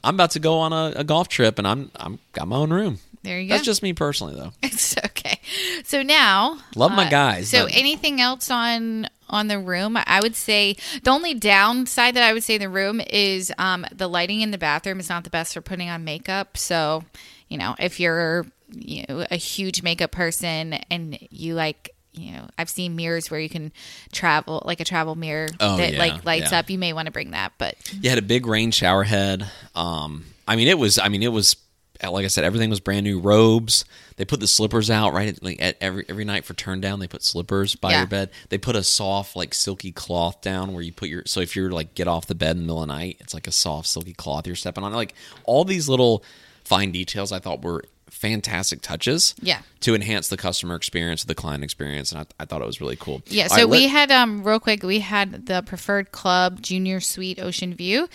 I'm 0.03 0.15
about 0.15 0.31
to 0.31 0.39
go 0.39 0.57
on 0.59 0.73
a, 0.73 0.93
a 0.97 1.03
golf 1.03 1.29
trip, 1.29 1.57
and 1.57 1.67
I'm 1.67 1.89
I'm 1.95 2.19
got 2.33 2.47
my 2.47 2.57
own 2.57 2.71
room. 2.71 2.99
There 3.23 3.39
you 3.39 3.47
go. 3.47 3.55
That's 3.55 3.65
just 3.65 3.83
me 3.83 3.93
personally, 3.93 4.35
though. 4.35 4.51
It's 4.63 4.97
okay. 4.97 5.39
So 5.83 6.01
now, 6.03 6.57
Love 6.75 6.91
my 6.91 7.05
uh, 7.07 7.09
guys, 7.09 7.49
So 7.49 7.65
but- 7.65 7.75
anything 7.75 8.19
else 8.21 8.49
on 8.49 9.07
on 9.29 9.47
the 9.47 9.59
room? 9.59 9.97
I 9.97 10.19
would 10.21 10.35
say 10.35 10.75
the 11.03 11.11
only 11.11 11.33
downside 11.33 12.15
that 12.15 12.23
I 12.23 12.33
would 12.33 12.43
say 12.43 12.55
in 12.55 12.61
the 12.61 12.69
room 12.69 12.99
is 13.09 13.51
um, 13.57 13.85
the 13.93 14.07
lighting 14.07 14.41
in 14.41 14.51
the 14.51 14.57
bathroom 14.57 14.99
is 14.99 15.07
not 15.09 15.23
the 15.23 15.29
best 15.29 15.53
for 15.53 15.61
putting 15.61 15.89
on 15.89 16.03
makeup. 16.03 16.57
So 16.57 17.03
you 17.47 17.57
know, 17.57 17.75
if 17.79 17.99
you're 17.99 18.45
you 18.73 19.03
know 19.07 19.25
a 19.29 19.35
huge 19.35 19.83
makeup 19.83 20.11
person 20.11 20.73
and 20.89 21.17
you 21.29 21.53
like 21.55 21.93
you 22.13 22.33
know, 22.33 22.45
I've 22.57 22.69
seen 22.69 22.97
mirrors 22.97 23.31
where 23.31 23.39
you 23.39 23.47
can 23.47 23.71
travel, 24.11 24.61
like 24.65 24.81
a 24.81 24.83
travel 24.83 25.15
mirror 25.15 25.47
Oh, 25.61 25.77
that 25.77 25.93
yeah, 25.93 25.99
like 25.99 26.25
lights 26.25 26.51
yeah. 26.51 26.59
up. 26.59 26.69
You 26.69 26.77
may 26.77 26.91
want 26.91 27.05
to 27.05 27.11
bring 27.11 27.31
that, 27.31 27.53
but 27.57 27.75
You 28.01 28.09
had 28.09 28.19
a 28.19 28.21
big 28.21 28.45
rain 28.47 28.71
shower 28.71 29.03
head. 29.03 29.49
Um, 29.75 30.25
I 30.45 30.57
mean, 30.57 30.67
it 30.67 30.77
was. 30.77 30.99
I 30.99 31.07
mean, 31.07 31.23
it 31.23 31.31
was. 31.31 31.55
Like 32.03 32.25
I 32.25 32.27
said, 32.29 32.43
everything 32.43 32.69
was 32.69 32.79
brand 32.79 33.03
new. 33.03 33.19
Robes. 33.19 33.85
They 34.17 34.25
put 34.25 34.39
the 34.39 34.47
slippers 34.47 34.89
out 34.89 35.13
right 35.13 35.29
at, 35.29 35.43
like 35.43 35.61
at 35.61 35.77
every 35.81 36.05
every 36.09 36.25
night 36.25 36.45
for 36.45 36.53
turn 36.53 36.81
down. 36.81 36.99
They 36.99 37.07
put 37.07 37.23
slippers 37.23 37.75
by 37.75 37.91
Yeah. 37.91 37.99
your 37.99 38.07
bed. 38.07 38.29
They 38.49 38.57
put 38.57 38.75
a 38.75 38.83
soft 38.83 39.35
like 39.35 39.53
silky 39.53 39.91
cloth 39.91 40.41
down 40.41 40.73
where 40.73 40.83
you 40.83 40.91
put 40.93 41.09
your. 41.09 41.23
So 41.25 41.39
if 41.41 41.55
you're 41.55 41.71
like 41.71 41.93
get 41.95 42.07
off 42.07 42.27
the 42.27 42.35
bed 42.35 42.51
in 42.51 42.57
the 42.57 42.63
middle 42.63 42.81
of 42.81 42.87
the 42.87 42.93
night, 42.93 43.17
it's 43.19 43.33
like 43.33 43.47
a 43.47 43.51
soft 43.51 43.87
silky 43.87 44.13
cloth 44.13 44.47
you're 44.47 44.55
stepping 44.55 44.83
on. 44.83 44.93
Like 44.93 45.13
all 45.43 45.63
these 45.65 45.87
little 45.89 46.23
fine 46.63 46.91
details, 46.91 47.31
I 47.31 47.39
thought 47.39 47.61
were 47.63 47.83
fantastic 48.11 48.81
touches. 48.81 49.33
Yeah. 49.41 49.61
To 49.81 49.95
enhance 49.95 50.27
the 50.29 50.37
customer 50.37 50.75
experience, 50.75 51.23
the 51.23 51.33
client 51.33 51.63
experience, 51.63 52.11
and 52.11 52.21
I, 52.21 52.43
I 52.43 52.45
thought 52.45 52.61
it 52.61 52.67
was 52.67 52.79
really 52.79 52.95
cool. 52.97 53.23
Yeah, 53.25 53.47
so 53.47 53.55
right, 53.55 53.67
we 53.69 53.79
let- 53.81 53.89
had 53.89 54.11
um 54.11 54.43
real 54.43 54.59
quick, 54.59 54.83
we 54.83 54.99
had 54.99 55.47
the 55.47 55.63
preferred 55.63 56.11
club 56.11 56.61
junior 56.61 56.99
suite 56.99 57.39
ocean 57.39 57.73
view, 57.73 58.07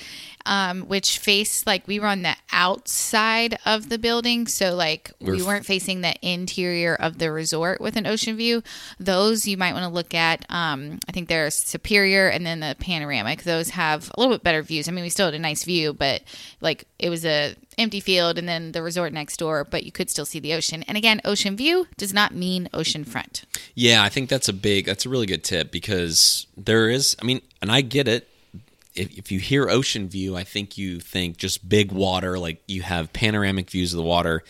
um, 0.45 0.83
which 0.83 1.19
faced 1.19 1.67
like 1.67 1.89
we 1.89 1.99
were 1.99 2.07
on 2.07 2.23
the 2.23 2.37
outside 2.53 3.59
of 3.67 3.89
the 3.89 3.99
building, 3.99 4.47
so 4.47 4.77
like 4.77 5.11
we 5.21 5.27
We're 5.33 5.41
f- 5.41 5.47
weren't 5.47 5.67
facing 5.67 6.03
the 6.03 6.15
interior 6.23 6.95
of 6.95 7.19
the 7.19 7.33
resort 7.33 7.81
with 7.81 7.97
an 7.97 8.07
ocean 8.07 8.37
view. 8.37 8.63
Those 9.01 9.49
you 9.49 9.57
might 9.57 9.73
want 9.73 9.85
to 9.85 9.89
look 9.93 10.15
at. 10.15 10.45
Um, 10.49 11.01
I 11.09 11.13
think 11.13 11.29
they're 11.29 11.51
superior, 11.51 12.29
and 12.29 12.47
then 12.47 12.61
the 12.61 12.77
panoramic. 12.79 13.43
Those 13.43 13.71
have 13.71 14.11
a 14.15 14.21
little 14.21 14.35
bit 14.37 14.45
better 14.45 14.63
views. 14.63 14.89
I 14.89 14.93
mean, 14.93 15.03
we 15.03 15.11
still 15.11 15.27
had 15.27 15.35
a 15.35 15.39
nice 15.41 15.65
view, 15.65 15.93
but 15.95 16.23
like 16.61 16.85
it 17.01 17.11
was 17.11 17.25
a 17.25 17.57
empty 17.79 18.01
field, 18.01 18.39
and 18.39 18.49
then 18.49 18.73
the 18.73 18.83
resort 18.83 19.13
next 19.13 19.37
door, 19.39 19.65
but 19.65 19.85
you 19.85 19.93
could 19.93 20.09
still 20.11 20.25
see 20.25 20.39
the 20.41 20.55
ocean. 20.55 20.83
And 20.89 20.97
again, 20.97 21.21
ocean 21.25 21.57
view 21.57 21.87
does 21.97 22.13
not 22.15 22.35
mean 22.35 22.69
ocean 22.73 23.05
front. 23.05 23.45
Yeah, 23.75 24.03
I 24.03 24.09
think 24.09 24.29
that's 24.29 24.49
a 24.49 24.53
big, 24.53 24.87
that's 24.87 25.05
a 25.05 25.09
really 25.09 25.27
good 25.27 25.45
tip 25.45 25.71
because 25.71 26.47
there 26.57 26.89
is, 26.89 27.17
I 27.21 27.25
mean, 27.25 27.43
and 27.61 27.71
I 27.71 27.83
get 27.83 28.09
it. 28.09 28.29
If, 28.95 29.19
if 29.19 29.33
you 29.33 29.41
hear 29.41 29.69
ocean 29.69 30.09
view, 30.09 30.37
I 30.37 30.45
think 30.45 30.79
you 30.79 31.01
think 31.01 31.37
just 31.37 31.69
big 31.69 31.93
water, 31.93 32.39
like 32.39 32.63
you 32.67 32.83
have 32.83 33.13
panoramic 33.13 33.71
views 33.71 33.93
of 33.93 33.99
the 33.99 34.03
water. 34.03 34.43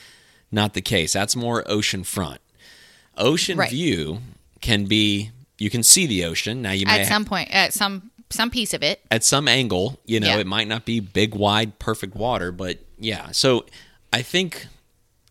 Not 0.52 0.75
the 0.75 0.80
case. 0.83 1.12
That's 1.12 1.35
more 1.35 1.64
ocean 1.68 2.04
front. 2.04 2.40
Ocean 3.18 3.59
Right. 3.59 3.71
view 3.71 4.21
can 4.61 4.85
be, 4.85 5.33
you 5.59 5.71
can 5.71 5.83
see 5.83 6.06
the 6.06 6.25
ocean. 6.25 6.62
Now 6.62 6.71
you 6.71 6.87
may 6.87 7.00
At 7.00 7.09
some 7.09 7.25
point, 7.25 7.50
at 7.50 7.73
some 7.75 8.12
some 8.30 8.50
piece 8.50 8.75
of 8.75 8.83
it. 8.83 9.00
at 9.11 9.25
some 9.25 9.47
angle, 9.49 10.00
you 10.04 10.21
know, 10.21 10.26
Yeah. 10.28 10.38
it 10.38 10.47
might 10.47 10.68
not 10.68 10.85
be 10.85 11.00
big, 11.00 11.35
wide, 11.35 11.78
perfect 11.78 12.14
water, 12.16 12.50
but 12.52 12.78
yeah. 12.99 13.30
So 13.33 13.66
I 14.12 14.23
think 14.23 14.66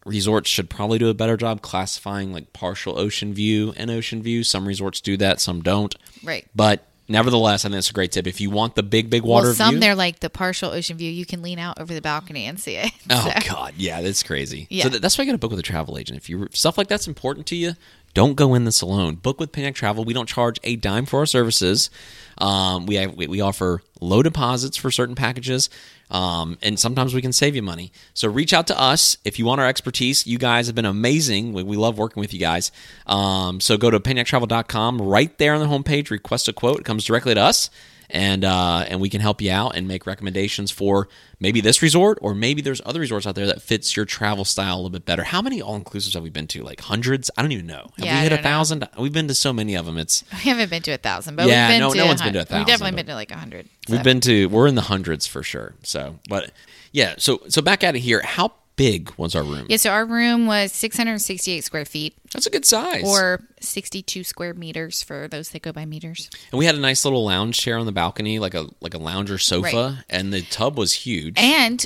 resorts 0.05 0.49
should 0.49 0.69
probably 0.69 0.99
do 0.99 1.09
a 1.09 1.13
better 1.13 1.35
job 1.37 1.61
classifying 1.61 2.31
like 2.31 2.53
partial 2.53 2.97
ocean 2.99 3.33
view 3.33 3.73
and 3.75 3.89
ocean 3.89 4.21
view. 4.21 4.43
Some 4.43 4.67
resorts 4.67 5.01
do 5.01 5.17
that, 5.17 5.41
some 5.41 5.61
don't. 5.61 5.95
Right. 6.23 6.47
But 6.55 6.87
nevertheless, 7.07 7.65
I 7.65 7.69
think 7.69 7.79
it's 7.79 7.89
a 7.89 7.93
great 7.93 8.11
tip. 8.11 8.27
If 8.27 8.39
you 8.39 8.49
want 8.51 8.75
the 8.75 8.83
big, 8.83 9.09
big 9.09 9.23
water 9.23 9.47
well, 9.47 9.55
some 9.55 9.71
view. 9.71 9.79
they're 9.79 9.95
like 9.95 10.19
the 10.19 10.29
partial 10.29 10.71
ocean 10.71 10.95
view. 10.97 11.09
You 11.11 11.25
can 11.25 11.41
lean 11.41 11.57
out 11.59 11.79
over 11.81 11.93
the 11.93 12.01
balcony 12.01 12.45
and 12.45 12.59
see 12.59 12.75
it. 12.75 12.91
Oh 13.09 13.31
God, 13.47 13.73
yeah, 13.77 14.01
that's 14.01 14.23
crazy. 14.23 14.67
Yeah. 14.69 14.83
So 14.83 14.89
th- 14.89 15.01
that's 15.01 15.17
why 15.17 15.23
you 15.23 15.31
got 15.31 15.33
to 15.33 15.37
book 15.39 15.51
with 15.51 15.59
a 15.59 15.63
travel 15.63 15.97
agent. 15.97 16.17
If 16.17 16.29
you 16.29 16.47
stuff 16.53 16.77
like 16.77 16.87
that's 16.87 17.07
important 17.07 17.45
to 17.47 17.55
you, 17.55 17.73
don't 18.13 18.35
go 18.35 18.53
in 18.53 18.63
this 18.65 18.81
alone. 18.81 19.15
Book 19.15 19.39
with 19.39 19.51
Panic 19.51 19.75
Travel. 19.75 20.05
We 20.05 20.13
don't 20.13 20.29
charge 20.29 20.59
a 20.63 20.75
dime 20.77 21.05
for 21.05 21.19
our 21.19 21.25
services. 21.25 21.89
Um, 22.37 22.85
we, 22.85 22.95
have, 22.95 23.15
we 23.15 23.27
we 23.27 23.41
offer 23.41 23.81
low 24.01 24.21
deposits 24.21 24.77
for 24.77 24.91
certain 24.91 25.15
packages, 25.15 25.69
um, 26.11 26.57
and 26.61 26.79
sometimes 26.79 27.13
we 27.13 27.21
can 27.21 27.33
save 27.33 27.55
you 27.55 27.61
money. 27.61 27.91
So 28.13 28.29
reach 28.29 28.53
out 28.53 28.67
to 28.67 28.79
us 28.79 29.17
if 29.25 29.39
you 29.39 29.45
want 29.45 29.61
our 29.61 29.67
expertise. 29.67 30.27
You 30.27 30.37
guys 30.37 30.67
have 30.67 30.75
been 30.75 30.85
amazing. 30.85 31.53
We, 31.53 31.63
we 31.63 31.77
love 31.77 31.97
working 31.97 32.21
with 32.21 32.33
you 32.33 32.39
guys. 32.39 32.71
Um, 33.07 33.59
so 33.59 33.77
go 33.77 33.89
to 33.89 33.99
panictravel.com. 33.99 35.01
Right 35.01 35.37
there 35.37 35.53
on 35.53 35.59
the 35.61 35.67
homepage, 35.67 36.09
request 36.09 36.48
a 36.48 36.53
quote. 36.53 36.79
It 36.79 36.85
comes 36.85 37.05
directly 37.05 37.33
to 37.35 37.41
us 37.41 37.69
and 38.09 38.44
uh, 38.46 38.85
and 38.87 39.00
we 39.01 39.09
can 39.09 39.22
help 39.22 39.41
you 39.41 39.51
out 39.51 39.75
and 39.75 39.87
make 39.87 40.05
recommendations 40.05 40.72
for 40.72 41.07
maybe 41.39 41.61
this 41.61 41.81
resort 41.81 42.18
or 42.22 42.33
maybe 42.33 42.61
there's 42.61 42.81
other 42.85 43.00
resorts 43.00 43.25
out 43.27 43.35
there 43.35 43.48
that 43.48 43.61
fits 43.61 43.96
your 43.96 44.05
travel 44.05 44.46
style 44.46 44.75
a 44.75 44.77
little 44.77 44.89
bit 44.89 45.05
better. 45.05 45.24
How 45.24 45.41
many 45.41 45.61
all 45.61 45.79
inclusives 45.79 46.13
have 46.13 46.24
we 46.24 46.29
been 46.29 46.48
to? 46.48 46.63
Like 46.63 46.79
hundreds? 46.81 47.29
I 47.37 47.41
don't 47.41 47.51
even 47.51 47.68
know. 47.68 47.89
Have 47.98 48.05
Yeah, 48.05 48.15
we 48.15 48.24
hit 48.24 48.31
a 48.31 48.35
don't 48.35 48.44
know. 48.44 48.50
thousand? 48.50 48.89
We've 49.00 49.13
been 49.13 49.27
to 49.27 49.35
so 49.35 49.51
many 49.53 49.75
of 49.75 49.85
them. 49.85 49.98
It's 49.98 50.24
We 50.31 50.50
haven't 50.50 50.70
been 50.70 50.81
to 50.83 50.91
a 50.91 50.98
thousand, 50.98 51.35
but 51.35 51.48
Yeah, 51.48 51.68
we've 51.68 51.74
been 51.74 51.79
no- 51.81 51.91
to 51.91 51.98
no 51.98 52.05
one's 52.07 52.22
been 52.22 52.33
to 52.33 52.41
a 52.41 52.46
thousand. 52.46 52.59
We've 52.59 52.68
definitely 52.68 52.96
been 52.98 53.05
to 53.07 53.15
like 53.15 53.31
a 53.31 53.37
hundred. 53.37 53.68
we've 53.89 54.03
been 54.03 54.22
to 54.22 54.46
we're 54.48 54.68
in 54.68 54.75
the 54.75 54.81
hundreds 54.83 55.25
for 55.27 55.44
sure. 55.44 55.74
So, 55.83 56.20
but 56.29 56.51
yeah. 56.91 57.15
So 57.18 57.41
so 57.50 57.61
back 57.61 57.83
out 57.83 57.96
of 57.96 58.01
here. 58.01 58.22
How 58.24 58.53
big 58.75 59.11
was 59.18 59.35
our 59.35 59.44
room? 59.44 59.66
Yeah, 59.70 59.77
so 59.77 59.90
our 59.92 60.05
room 60.05 60.48
was 60.48 60.72
668 60.72 61.64
square 61.64 61.85
feet 61.85 62.14
That's 62.33 62.46
a 62.46 62.50
good 62.50 62.66
size. 62.66 63.03
or 63.05 63.42
62 63.61 64.24
square 64.24 64.53
meters 64.53 65.01
for 65.03 65.27
those 65.27 65.50
that 65.50 65.61
go 65.61 65.72
by 65.72 65.85
meters. 65.85 66.29
and 66.51 66.59
we 66.59 66.66
had 66.66 66.75
a 66.75 66.79
nice 66.79 67.05
little 67.05 67.24
lounge 67.25 67.57
chair 67.57 67.77
on 67.77 67.85
the 67.85 67.92
balcony, 67.92 68.40
like 68.40 68.53
a 68.53 68.68
like 68.81 68.94
a 68.94 68.98
lounger 69.00 69.38
sofa, 69.38 69.96
Right. 69.98 70.03
and 70.09 70.33
the 70.33 70.42
tub 70.42 70.77
was 70.77 70.94
huge. 70.94 71.35
And 71.38 71.85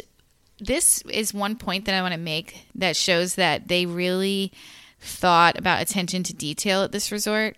this 0.60 1.02
is 1.04 1.34
one 1.34 1.56
point 1.56 1.86
that 1.86 1.96
I 1.96 2.02
want 2.02 2.14
to 2.14 2.20
make 2.20 2.66
that 2.76 2.96
shows 2.96 3.36
that 3.36 3.68
they 3.68 3.86
really 3.86 4.52
thought 5.00 5.58
about 5.58 5.82
attention 5.82 6.24
to 6.24 6.34
detail 6.34 6.84
at 6.84 6.92
this 6.92 7.12
resort. 7.12 7.56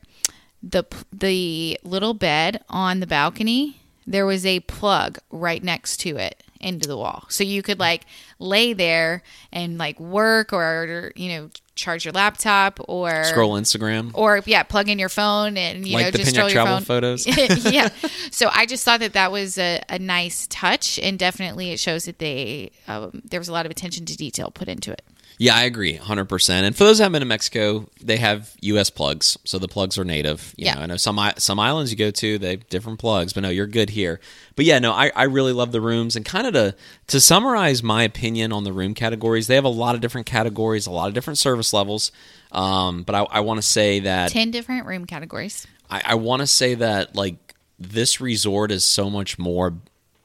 The 0.61 0.83
the 1.11 1.79
little 1.83 2.13
bed 2.13 2.63
on 2.69 2.99
the 2.99 3.07
balcony, 3.07 3.81
there 4.05 4.25
was 4.27 4.45
a 4.45 4.59
plug 4.61 5.17
right 5.31 5.63
next 5.63 5.97
to 6.01 6.17
it 6.17 6.43
into 6.59 6.87
the 6.87 6.95
wall. 6.95 7.25
So 7.29 7.43
you 7.43 7.63
could 7.63 7.79
like 7.79 8.03
lay 8.41 8.73
there 8.73 9.23
and 9.53 9.77
like 9.77 9.99
work 9.99 10.51
or 10.51 11.11
you 11.15 11.29
know 11.29 11.49
charge 11.75 12.03
your 12.05 12.11
laptop 12.11 12.79
or 12.87 13.23
Scroll 13.23 13.53
Instagram. 13.53 14.11
or 14.13 14.41
yeah, 14.45 14.63
plug 14.63 14.89
in 14.89 14.99
your 14.99 15.09
phone 15.09 15.57
and 15.57 15.87
you 15.87 15.95
Like 15.95 16.05
know 16.05 16.11
the 16.11 16.17
just 16.19 16.31
Piniac 16.31 16.35
scroll 16.35 16.49
your 16.49 16.63
travel 16.63 16.77
phone. 16.77 16.85
photos? 16.85 17.27
yeah. 17.73 17.89
So 18.31 18.49
I 18.53 18.65
just 18.65 18.83
thought 18.85 18.99
that 19.01 19.13
that 19.13 19.31
was 19.31 19.57
a, 19.57 19.81
a 19.89 19.99
nice 19.99 20.47
touch, 20.49 20.97
and 20.99 21.19
definitely 21.19 21.71
it 21.71 21.79
shows 21.79 22.05
that 22.05 22.17
they 22.19 22.71
um, 22.87 23.21
there 23.25 23.39
was 23.39 23.49
a 23.49 23.53
lot 23.53 23.65
of 23.65 23.71
attention 23.71 24.05
to 24.05 24.15
detail 24.17 24.51
put 24.51 24.67
into 24.67 24.91
it. 24.91 25.01
Yeah, 25.43 25.55
I 25.55 25.63
agree, 25.63 25.95
hundred 25.95 26.25
percent. 26.25 26.67
And 26.67 26.75
for 26.75 26.83
those 26.83 26.99
that 26.99 27.05
haven't 27.05 27.13
been 27.13 27.21
to 27.21 27.25
Mexico, 27.25 27.89
they 27.99 28.17
have 28.17 28.55
U.S. 28.61 28.91
plugs, 28.91 29.39
so 29.43 29.57
the 29.57 29.67
plugs 29.67 29.97
are 29.97 30.03
native. 30.05 30.53
You 30.55 30.65
Yeah. 30.67 30.75
know, 30.75 30.81
I 30.81 30.85
know 30.85 30.97
some 30.97 31.19
some 31.37 31.59
islands 31.59 31.89
you 31.89 31.97
go 31.97 32.11
to, 32.11 32.37
they 32.37 32.51
have 32.51 32.69
different 32.69 32.99
plugs, 32.99 33.33
but 33.33 33.41
no, 33.41 33.49
you're 33.49 33.65
good 33.65 33.89
here. 33.89 34.19
But 34.55 34.65
yeah, 34.65 34.77
no, 34.77 34.91
I, 34.91 35.11
I 35.15 35.23
really 35.23 35.51
love 35.51 35.71
the 35.71 35.81
rooms. 35.81 36.15
And 36.15 36.23
kind 36.23 36.45
of 36.45 36.53
to 36.53 36.75
to 37.07 37.19
summarize 37.19 37.81
my 37.81 38.03
opinion 38.03 38.51
on 38.51 38.65
the 38.65 38.71
room 38.71 38.93
categories, 38.93 39.47
they 39.47 39.55
have 39.55 39.63
a 39.65 39.67
lot 39.69 39.95
of 39.95 40.01
different 40.01 40.27
categories, 40.27 40.85
a 40.85 40.91
lot 40.91 41.07
of 41.07 41.15
different 41.15 41.39
service 41.39 41.73
levels. 41.73 42.11
Um, 42.51 43.01
but 43.01 43.15
I, 43.15 43.21
I 43.23 43.39
want 43.39 43.57
to 43.57 43.67
say 43.67 43.99
that 44.01 44.29
Ten 44.29 44.51
different 44.51 44.85
room 44.85 45.05
categories. 45.07 45.65
I, 45.89 46.03
I 46.05 46.15
want 46.15 46.41
to 46.41 46.47
say 46.47 46.75
that 46.75 47.15
like 47.15 47.55
this 47.79 48.21
resort 48.21 48.69
is 48.69 48.85
so 48.85 49.09
much 49.09 49.39
more 49.39 49.73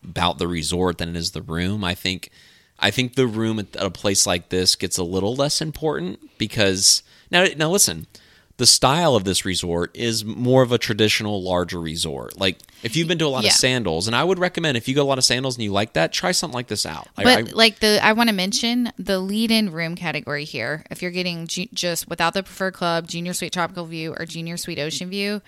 about 0.05 0.37
the 0.37 0.46
resort 0.46 0.98
than 0.98 1.09
it 1.09 1.16
is 1.16 1.31
the 1.31 1.40
room. 1.40 1.85
I 1.85 1.94
think 1.94 2.29
I 2.79 2.91
think 2.91 3.15
the 3.15 3.27
room 3.27 3.59
at 3.59 3.69
a 3.77 3.91
place 3.91 4.27
like 4.27 4.51
this 4.51 4.77
gets 4.77 4.99
a 4.99 5.05
little 5.05 5.35
less 5.35 5.61
important 5.61 6.37
because 6.39 7.03
now 7.31 7.47
now 7.57 7.71
listen, 7.71 8.07
the 8.59 8.67
style 8.67 9.15
of 9.15 9.25
this 9.25 9.45
resort 9.45 9.91
is 9.95 10.25
more 10.25 10.62
of 10.62 10.73
a 10.73 10.79
traditional 10.79 11.43
larger 11.43 11.81
resort. 11.81 12.39
Like 12.39 12.59
if 12.83 12.97
you've 12.97 13.09
been 13.09 13.19
to 13.19 13.27
a 13.27 13.29
lot 13.29 13.45
Yeah. 13.45 13.51
of 13.51 13.55
sandals, 13.57 14.07
and 14.07 14.17
I 14.17 14.25
would 14.25 14.39
recommend 14.39 14.77
if 14.77 14.89
you 14.89 14.95
go 14.95 15.01
to 15.03 15.05
a 15.05 15.09
lot 15.09 15.19
of 15.19 15.25
sandals 15.25 15.57
and 15.57 15.65
you 15.65 15.73
like 15.73 15.95
that, 15.95 16.12
try 16.12 16.33
something 16.33 16.55
like 16.55 16.69
this 16.69 16.87
out. 16.87 17.09
Like, 17.17 17.25
But 17.25 17.39
I- 17.49 17.53
like 17.53 17.81
the, 17.81 18.03
I 18.03 18.12
want 18.12 18.29
to 18.31 18.35
mention 18.35 18.93
the 18.99 19.19
lead-in 19.21 19.73
room 19.73 19.95
category 19.95 20.45
here. 20.45 20.85
If 20.91 21.03
you're 21.03 21.11
getting 21.11 21.47
ju- 21.47 21.69
just 21.75 22.09
without 22.09 22.33
the 22.35 22.43
preferred 22.43 22.75
club, 22.75 23.09
junior 23.09 23.33
suite 23.35 23.53
tropical 23.53 23.85
view, 23.87 24.15
or 24.19 24.25
junior 24.25 24.57
suite 24.57 24.79
ocean 24.79 25.11
view, 25.11 25.43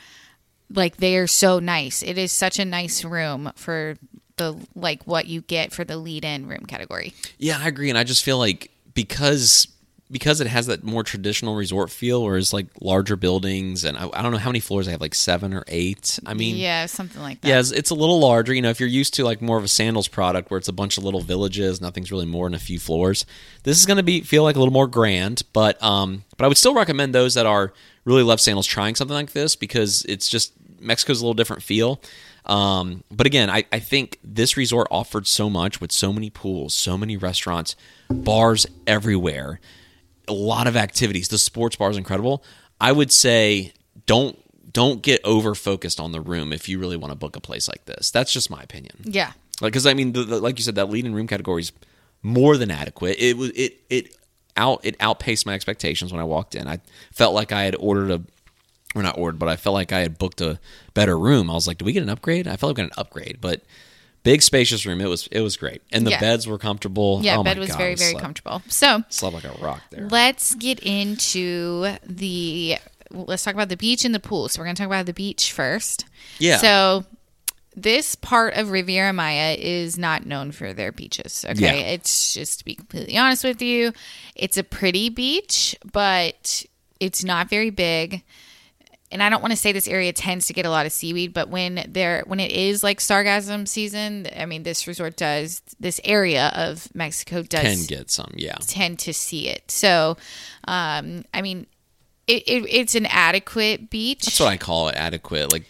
like 0.70 0.98
they 0.98 1.16
are 1.16 1.26
so 1.26 1.58
nice. 1.60 2.02
It 2.02 2.18
is 2.18 2.30
such 2.32 2.58
a 2.58 2.64
nice 2.66 3.04
room 3.04 3.52
for 3.56 3.96
the 4.38 4.56
like 4.74 5.06
what 5.06 5.26
you 5.26 5.42
get 5.42 5.72
for 5.72 5.84
the 5.84 5.96
lead-in 5.96 6.46
room 6.46 6.64
category. 6.66 7.12
Yeah, 7.38 7.58
I 7.60 7.68
agree, 7.68 7.88
and 7.88 7.98
I 7.98 8.04
just 8.04 8.24
feel 8.24 8.38
like 8.38 8.70
because 8.94 9.68
because 10.10 10.40
it 10.40 10.46
has 10.46 10.66
that 10.66 10.82
more 10.82 11.02
traditional 11.02 11.54
resort 11.54 11.90
feel, 11.90 12.24
whereas 12.24 12.52
like 12.52 12.66
larger 12.80 13.16
buildings, 13.16 13.84
and 13.84 13.96
I, 13.96 14.08
I 14.12 14.22
don't 14.22 14.32
know 14.32 14.38
how 14.38 14.48
many 14.48 14.60
floors 14.60 14.86
they 14.86 14.92
have, 14.92 15.00
like 15.00 15.14
seven 15.14 15.52
or 15.52 15.64
eight. 15.68 16.18
I 16.24 16.34
mean, 16.34 16.56
yeah, 16.56 16.86
something 16.86 17.20
like 17.20 17.40
that. 17.42 17.48
yeah, 17.48 17.58
it's, 17.58 17.70
it's 17.70 17.90
a 17.90 17.94
little 17.94 18.18
larger. 18.20 18.54
You 18.54 18.62
know, 18.62 18.70
if 18.70 18.80
you're 18.80 18.88
used 18.88 19.14
to 19.14 19.24
like 19.24 19.42
more 19.42 19.58
of 19.58 19.64
a 19.64 19.68
sandals 19.68 20.08
product 20.08 20.50
where 20.50 20.58
it's 20.58 20.68
a 20.68 20.72
bunch 20.72 20.96
of 20.96 21.04
little 21.04 21.20
villages, 21.20 21.80
nothing's 21.80 22.10
really 22.10 22.26
more 22.26 22.46
than 22.46 22.54
a 22.54 22.58
few 22.58 22.78
floors. 22.78 23.26
This 23.64 23.78
is 23.78 23.86
going 23.86 23.98
to 23.98 24.02
be 24.02 24.22
feel 24.22 24.42
like 24.42 24.56
a 24.56 24.58
little 24.58 24.72
more 24.72 24.86
grand, 24.86 25.42
but 25.52 25.82
um, 25.82 26.24
but 26.36 26.44
I 26.44 26.48
would 26.48 26.58
still 26.58 26.74
recommend 26.74 27.14
those 27.14 27.34
that 27.34 27.46
are 27.46 27.72
really 28.04 28.22
love 28.22 28.40
sandals 28.40 28.66
trying 28.66 28.94
something 28.94 29.14
like 29.14 29.32
this 29.32 29.56
because 29.56 30.04
it's 30.08 30.28
just 30.28 30.52
Mexico's 30.80 31.20
a 31.20 31.24
little 31.24 31.34
different 31.34 31.62
feel. 31.62 32.00
Um, 32.48 33.04
but 33.10 33.26
again, 33.26 33.50
I, 33.50 33.64
I 33.70 33.78
think 33.78 34.18
this 34.24 34.56
resort 34.56 34.88
offered 34.90 35.26
so 35.26 35.50
much 35.50 35.80
with 35.80 35.92
so 35.92 36.12
many 36.12 36.30
pools, 36.30 36.74
so 36.74 36.96
many 36.96 37.16
restaurants, 37.16 37.76
bars 38.08 38.66
everywhere, 38.86 39.60
a 40.26 40.32
lot 40.32 40.66
of 40.66 40.76
activities. 40.76 41.28
The 41.28 41.38
sports 41.38 41.76
bar 41.76 41.90
is 41.90 41.96
incredible. 41.96 42.42
I 42.80 42.92
would 42.92 43.12
say 43.12 43.72
don't 44.06 44.38
don't 44.72 45.02
get 45.02 45.20
over 45.24 45.54
focused 45.54 45.98
on 45.98 46.12
the 46.12 46.20
room 46.20 46.52
if 46.52 46.68
you 46.68 46.78
really 46.78 46.96
want 46.96 47.10
to 47.10 47.16
book 47.16 47.36
a 47.36 47.40
place 47.40 47.68
like 47.68 47.84
this. 47.86 48.10
That's 48.10 48.32
just 48.32 48.50
my 48.50 48.62
opinion. 48.62 48.94
Yeah. 49.04 49.32
Like, 49.60 49.72
because 49.72 49.86
I 49.86 49.94
mean, 49.94 50.12
the, 50.12 50.24
the, 50.24 50.40
like 50.40 50.58
you 50.58 50.64
said, 50.64 50.76
that 50.76 50.88
lead 50.88 51.04
in 51.04 51.14
room 51.14 51.26
category 51.26 51.62
is 51.62 51.72
more 52.22 52.56
than 52.56 52.70
adequate. 52.70 53.16
It 53.18 53.36
was 53.36 53.50
it 53.50 53.80
it 53.90 54.16
out 54.56 54.80
it 54.84 54.96
outpaced 55.00 55.46
my 55.46 55.54
expectations 55.54 56.12
when 56.12 56.20
I 56.20 56.24
walked 56.24 56.54
in. 56.54 56.68
I 56.68 56.80
felt 57.12 57.34
like 57.34 57.52
I 57.52 57.64
had 57.64 57.76
ordered 57.78 58.10
a 58.10 58.22
or 58.98 59.02
not 59.02 59.18
ordered, 59.18 59.38
but 59.38 59.48
I 59.48 59.56
felt 59.56 59.74
like 59.74 59.92
I 59.92 60.00
had 60.00 60.18
booked 60.18 60.40
a 60.40 60.58
better 60.94 61.18
room. 61.18 61.50
I 61.50 61.54
was 61.54 61.66
like, 61.66 61.78
"Do 61.78 61.84
we 61.84 61.92
get 61.92 62.02
an 62.02 62.08
upgrade?" 62.10 62.46
I 62.48 62.56
felt 62.56 62.70
like 62.70 62.78
we 62.78 62.88
got 62.88 62.96
an 62.98 63.00
upgrade, 63.02 63.38
but 63.40 63.62
big 64.24 64.42
spacious 64.42 64.84
room. 64.84 65.00
It 65.00 65.08
was 65.08 65.26
it 65.30 65.40
was 65.40 65.56
great, 65.56 65.82
and 65.92 66.06
the 66.06 66.10
Yeah. 66.10 66.20
beds 66.20 66.46
were 66.46 66.58
comfortable. 66.58 67.20
Yeah, 67.22 67.36
oh 67.38 67.44
bed 67.44 67.58
was 67.58 67.68
God, 67.70 67.78
very 67.78 67.94
very 67.94 68.10
slept- 68.12 68.22
comfortable. 68.22 68.62
So 68.68 69.02
Slept 69.08 69.34
like 69.34 69.44
a 69.44 69.52
rock 69.62 69.82
there. 69.90 70.08
let's 70.08 70.54
get 70.54 70.80
into 70.80 71.94
the. 72.06 72.78
Let's 73.10 73.42
talk 73.42 73.54
about 73.54 73.70
the 73.70 73.76
beach 73.78 74.04
and 74.04 74.14
the 74.14 74.20
pool. 74.20 74.50
So 74.50 74.60
we're 74.60 74.66
going 74.66 74.76
to 74.76 74.82
talk 74.82 74.86
about 74.88 75.06
the 75.06 75.14
beach 75.14 75.50
first. 75.52 76.04
Yeah. 76.38 76.58
So 76.58 77.06
this 77.74 78.14
part 78.14 78.52
of 78.54 78.70
Riviera 78.70 79.14
Maya 79.14 79.56
is 79.58 79.96
not 79.96 80.26
known 80.26 80.52
for 80.52 80.74
their 80.74 80.92
beaches. 80.92 81.42
Okay. 81.48 81.58
Yeah. 81.62 81.92
It's 81.94 82.34
just 82.34 82.58
to 82.58 82.64
be 82.66 82.74
completely 82.74 83.16
honest 83.16 83.44
with 83.44 83.62
you, 83.62 83.94
it's 84.34 84.58
a 84.58 84.62
pretty 84.62 85.08
beach, 85.08 85.74
but 85.90 86.66
it's 87.00 87.24
not 87.24 87.48
very 87.48 87.70
big. 87.70 88.24
And 89.10 89.22
I 89.22 89.30
don't 89.30 89.40
want 89.40 89.52
to 89.52 89.56
say 89.56 89.72
this 89.72 89.88
area 89.88 90.12
tends 90.12 90.46
to 90.48 90.52
get 90.52 90.66
a 90.66 90.70
lot 90.70 90.84
of 90.84 90.92
seaweed, 90.92 91.32
but 91.32 91.48
when 91.48 91.82
there 91.88 92.24
when 92.26 92.40
it 92.40 92.52
is 92.52 92.82
like 92.82 92.98
sargassum 92.98 93.66
season, 93.66 94.26
I 94.36 94.44
mean 94.44 94.64
this 94.64 94.86
resort 94.86 95.16
does 95.16 95.62
this 95.80 95.98
area 96.04 96.52
of 96.54 96.94
Mexico 96.94 97.42
does 97.42 97.62
Can 97.62 97.86
get 97.86 98.10
some, 98.10 98.32
yeah. 98.36 98.56
tend 98.66 98.98
to 99.00 99.14
see 99.14 99.48
it. 99.48 99.70
So, 99.70 100.18
um, 100.66 101.24
I 101.32 101.40
mean, 101.40 101.66
it, 102.26 102.42
it, 102.46 102.66
it's 102.68 102.94
an 102.94 103.06
adequate 103.06 103.88
beach. 103.88 104.26
That's 104.26 104.40
what 104.40 104.50
I 104.50 104.58
call 104.58 104.88
it. 104.88 104.96
Adequate. 104.96 105.52
Like 105.52 105.64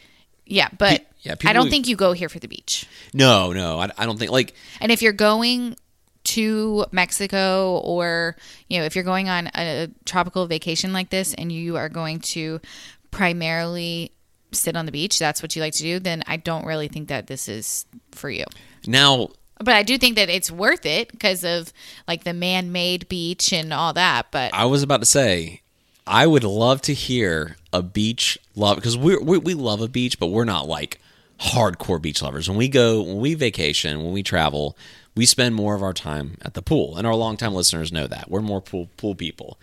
yeah, 0.45 0.69
but 0.77 1.07
yeah, 1.21 1.37
I 1.45 1.53
don't 1.53 1.67
who- 1.67 1.71
think 1.71 1.87
you 1.87 1.95
go 1.95 2.13
here 2.13 2.29
for 2.29 2.41
the 2.41 2.49
beach. 2.49 2.87
no, 3.15 3.53
no, 3.53 3.79
I, 3.79 3.91
I 3.97 4.05
don't 4.07 4.19
think 4.19 4.33
like 4.33 4.55
And 4.81 4.91
if 4.91 5.01
you're 5.01 5.13
going 5.13 5.77
to 6.25 6.85
Mexico 6.91 7.79
or, 7.79 8.37
you 8.69 8.79
know, 8.79 8.85
if 8.85 8.95
you're 8.95 9.05
going 9.05 9.29
on 9.31 9.47
a 9.55 9.89
tropical 10.05 10.47
vacation 10.47 10.93
like 10.93 11.09
this 11.09 11.33
and 11.35 11.51
you 11.51 11.77
are 11.77 11.89
going 11.89 12.21
to 12.21 12.61
primarily 13.11 14.13
sit 14.53 14.77
on 14.77 14.87
the 14.87 14.93
beach, 14.93 15.19
that's 15.19 15.43
what 15.43 15.55
you 15.55 15.63
like 15.63 15.75
to 15.75 15.83
do, 15.83 15.99
then 15.99 16.23
I 16.27 16.37
don't 16.37 16.65
really 16.65 16.89
think 16.89 17.09
that 17.09 17.27
this 17.27 17.49
is 17.49 17.85
for 18.13 18.31
you. 18.31 18.45
now 18.87 19.29
But 19.59 19.75
I 19.75 19.83
do 19.83 19.99
think 19.99 20.17
that 20.17 20.29
it's 20.29 20.51
worth 20.51 20.87
it 20.87 21.11
because 21.11 21.45
of 21.45 21.73
like 22.07 22.25
the 22.25 22.33
man-made 22.33 23.09
beach 23.09 23.53
and 23.53 23.73
all 23.73 23.93
that. 23.95 24.31
But 24.31 24.55
I 24.55 24.65
was 24.67 24.83
about 24.83 25.01
to 25.01 25.07
say, 25.07 25.63
I 26.07 26.27
would 26.27 26.45
love 26.45 26.81
to 26.83 26.95
hear 26.95 27.57
a 27.73 27.83
beach 27.83 28.39
love 28.55 28.77
because 28.77 28.97
we 28.97 29.17
we 29.19 29.39
we 29.39 29.55
love 29.55 29.81
a 29.83 29.89
beach, 29.89 30.19
but 30.19 30.29
we're 30.29 30.45
not 30.45 30.67
like 30.67 31.01
hardcore 31.41 32.01
beach 32.01 32.23
lovers. 32.23 32.49
When 32.49 32.59
we 32.59 32.69
go, 32.69 33.03
when 33.03 33.19
we 33.19 33.35
vacation, 33.35 34.03
when 34.03 34.13
we 34.13 34.23
travel, 34.23 34.77
we 35.15 35.27
spend 35.27 35.55
more 35.55 35.75
of 35.75 35.83
our 35.83 35.93
time 35.93 36.39
at 36.43 36.55
the 36.55 36.63
pool, 36.63 36.97
and 36.97 37.07
our 37.07 37.15
longtime 37.15 37.55
listeners 37.55 37.93
know 37.93 38.07
that 38.07 38.31
we're 38.31 38.41
more 38.41 38.63
pool 38.63 38.89
pool 38.97 39.15
people. 39.15 39.59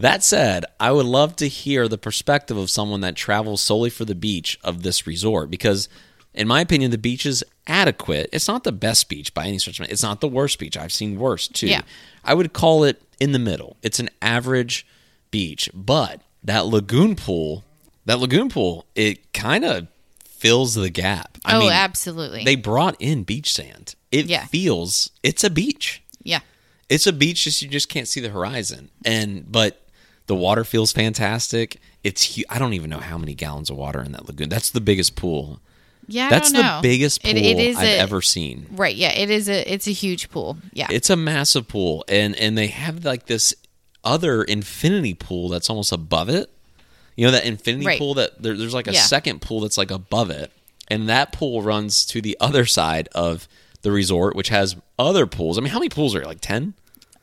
That 0.00 0.24
said, 0.24 0.64
I 0.78 0.92
would 0.92 1.06
love 1.06 1.36
to 1.36 1.48
hear 1.48 1.86
the 1.88 1.98
perspective 1.98 2.56
of 2.56 2.70
someone 2.70 3.00
that 3.02 3.16
travels 3.16 3.60
solely 3.60 3.90
for 3.90 4.04
the 4.04 4.14
beach 4.14 4.58
of 4.64 4.82
this 4.82 5.06
resort 5.06 5.50
because, 5.50 5.88
in 6.34 6.48
my 6.48 6.60
opinion, 6.60 6.90
the 6.90 6.98
beach 6.98 7.26
is 7.26 7.44
adequate. 7.66 8.30
It's 8.32 8.48
not 8.48 8.64
the 8.64 8.72
best 8.72 9.08
beach 9.08 9.34
by 9.34 9.46
any 9.46 9.58
stretch. 9.58 9.80
of 9.80 9.90
It's 9.90 10.02
not 10.02 10.20
the 10.20 10.28
worst 10.28 10.58
beach. 10.58 10.76
I've 10.76 10.92
seen 10.92 11.18
worse 11.18 11.48
too. 11.48 11.68
Yeah. 11.68 11.82
I 12.24 12.34
would 12.34 12.52
call 12.52 12.84
it 12.84 13.02
in 13.20 13.32
the 13.32 13.38
middle. 13.38 13.76
It's 13.82 14.00
an 14.00 14.08
average 14.22 14.86
beach, 15.30 15.68
but 15.74 16.22
that 16.42 16.66
lagoon 16.66 17.14
pool, 17.16 17.64
that 18.06 18.18
lagoon 18.18 18.48
pool, 18.48 18.86
it 18.94 19.32
kind 19.32 19.64
of 19.64 19.86
fills 20.24 20.74
the 20.74 20.88
gap. 20.90 21.36
I 21.44 21.56
oh, 21.56 21.60
mean, 21.60 21.72
absolutely. 21.72 22.44
they 22.44 22.56
brought 22.56 22.96
in 22.98 23.24
beach 23.24 23.52
sand. 23.52 23.94
It 24.10 24.26
Yeah. 24.26 24.46
feels 24.46 25.10
it's 25.22 25.44
a 25.44 25.50
beach. 25.50 26.02
yeah. 26.22 26.40
It's 26.88 27.06
a 27.06 27.12
beach 27.12 27.44
just 27.44 27.62
you 27.62 27.68
just 27.68 27.88
can't 27.88 28.08
see 28.08 28.20
the 28.20 28.30
horizon. 28.30 28.90
And 29.04 29.50
but 29.52 29.86
the 30.30 30.36
water 30.36 30.62
feels 30.62 30.92
fantastic. 30.92 31.80
It's 32.04 32.36
hu- 32.36 32.44
I 32.48 32.60
don't 32.60 32.72
even 32.74 32.88
know 32.88 33.00
how 33.00 33.18
many 33.18 33.34
gallons 33.34 33.68
of 33.68 33.76
water 33.76 34.00
in 34.00 34.12
that 34.12 34.26
lagoon. 34.28 34.48
That's 34.48 34.70
the 34.70 34.80
biggest 34.80 35.16
pool. 35.16 35.58
Yeah, 36.06 36.26
I 36.26 36.30
That's 36.30 36.52
the 36.52 36.78
biggest 36.82 37.22
pool 37.24 37.32
It- 37.32 37.36
it 37.38 37.58
is 37.58 37.76
I've 37.76 37.84
a- 37.84 37.98
ever 37.98 38.22
seen. 38.22 38.66
Right. 38.70 38.94
Yeah. 38.94 39.10
It 39.10 39.28
is 39.28 39.48
a. 39.48 39.68
It's 39.72 39.88
a 39.88 39.92
huge 39.92 40.30
pool. 40.30 40.56
Yeah. 40.72 40.86
It's 40.88 41.10
a 41.10 41.16
massive 41.16 41.66
pool, 41.66 42.04
and 42.06 42.36
and 42.36 42.56
they 42.56 42.68
have 42.68 43.04
like 43.04 43.26
this 43.26 43.54
other 44.04 44.44
infinity 44.44 45.14
pool 45.14 45.48
that's 45.48 45.68
almost 45.68 45.90
above 45.90 46.28
it. 46.28 46.48
You 47.16 47.26
know 47.26 47.32
that 47.32 47.44
infinity 47.44 47.86
Right. 47.86 47.98
pool 47.98 48.14
that 48.14 48.40
there, 48.40 48.56
there's 48.56 48.72
like 48.72 48.86
a 48.86 48.92
Yeah. 48.92 49.02
second 49.02 49.40
pool 49.42 49.60
that's 49.60 49.76
like 49.76 49.90
above 49.90 50.30
it, 50.30 50.52
and 50.88 51.08
that 51.08 51.32
pool 51.32 51.60
runs 51.60 52.04
to 52.06 52.20
the 52.22 52.36
other 52.40 52.66
side 52.66 53.08
of 53.14 53.48
the 53.82 53.90
resort, 53.90 54.36
which 54.36 54.48
has 54.50 54.76
other 54.96 55.26
pools. 55.26 55.58
I 55.58 55.60
mean, 55.60 55.72
how 55.72 55.78
many 55.80 55.88
pools 55.88 56.14
are 56.14 56.20
there? 56.20 56.26
Like 56.28 56.40
ten? 56.40 56.74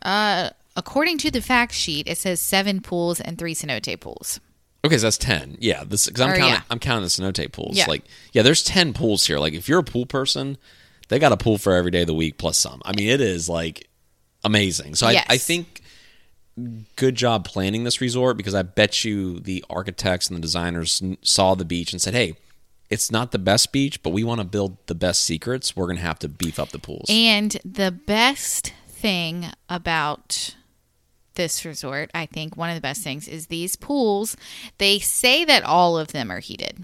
Uh, 0.02 0.50
According 0.78 1.18
to 1.20 1.32
the 1.32 1.42
fact 1.42 1.74
sheet, 1.74 2.08
it 2.08 2.18
says 2.18 2.40
seven 2.40 2.80
pools 2.82 3.20
and 3.20 3.38
three 3.38 3.54
cenote 3.54 4.00
pools. 4.00 4.40
Okay, 4.86 4.96
so 4.98 5.08
that's 5.08 5.18
ten. 5.18 5.58
Yeah, 5.60 5.84
this 5.84 6.06
because 6.06 6.22
I'm 6.22 6.30
Or, 6.30 6.36
counting. 6.38 6.54
yeah. 6.54 6.62
I'm 6.70 6.80
counting 6.80 7.04
the 7.04 7.10
cenote 7.10 7.52
pools. 7.52 7.76
Yeah. 7.76 7.88
Like, 7.88 8.04
yeah, 8.32 8.44
there's 8.44 8.64
ten 8.64 8.94
pools 8.94 9.26
here. 9.28 9.40
Like, 9.40 9.54
if 9.54 9.68
you're 9.68 9.80
a 9.80 9.84
pool 9.84 10.06
person, 10.06 10.58
they 11.10 11.20
got 11.20 11.32
a 11.34 11.38
pool 11.38 11.58
for 11.58 11.74
every 11.74 11.92
day 11.92 12.02
of 12.02 12.08
the 12.08 12.14
week 12.14 12.38
plus 12.38 12.58
some. 12.58 12.82
I 12.86 12.96
mean, 12.96 13.10
it 13.10 13.20
is 13.20 13.50
like 13.50 13.90
amazing. 14.44 14.96
So 14.96 15.10
Yes. 15.10 15.26
I, 15.30 15.34
I 15.34 15.38
think 15.38 15.82
good 16.96 17.16
job 17.16 17.44
planning 17.46 17.84
this 17.84 18.02
resort 18.02 18.38
because 18.38 18.56
I 18.56 18.62
bet 18.62 19.04
you 19.04 19.40
the 19.40 19.64
architects 19.70 20.28
and 20.30 20.38
the 20.38 20.42
designers 20.42 21.02
saw 21.22 21.56
the 21.56 21.66
beach 21.66 21.92
and 21.92 22.02
said, 22.02 22.14
"Hey, 22.14 22.36
it's 22.90 23.12
not 23.12 23.32
the 23.32 23.40
best 23.40 23.72
beach, 23.72 24.02
but 24.04 24.12
we 24.12 24.24
want 24.24 24.40
to 24.42 24.46
build 24.46 24.78
the 24.86 24.96
best 24.96 25.24
secrets. 25.24 25.76
We're 25.76 25.86
going 25.88 25.98
to 25.98 26.04
have 26.04 26.20
to 26.20 26.30
beef 26.30 26.60
up 26.60 26.70
the 26.70 26.80
pools." 26.80 27.06
And 27.10 27.58
the 27.66 27.92
best 27.92 28.74
thing 28.88 29.48
about 29.70 30.56
this 31.38 31.64
resort, 31.64 32.12
I 32.14 32.26
think 32.26 32.58
one 32.58 32.70
of 32.70 32.76
the 32.76 32.82
best 32.82 33.02
things 33.02 33.28
is 33.30 33.48
these 33.48 33.78
pools. 33.78 34.36
They 34.78 35.00
say 35.00 35.46
that 35.46 35.64
all 35.64 35.98
of 35.98 36.10
them 36.10 36.30
are 36.30 36.40
heated. 36.40 36.84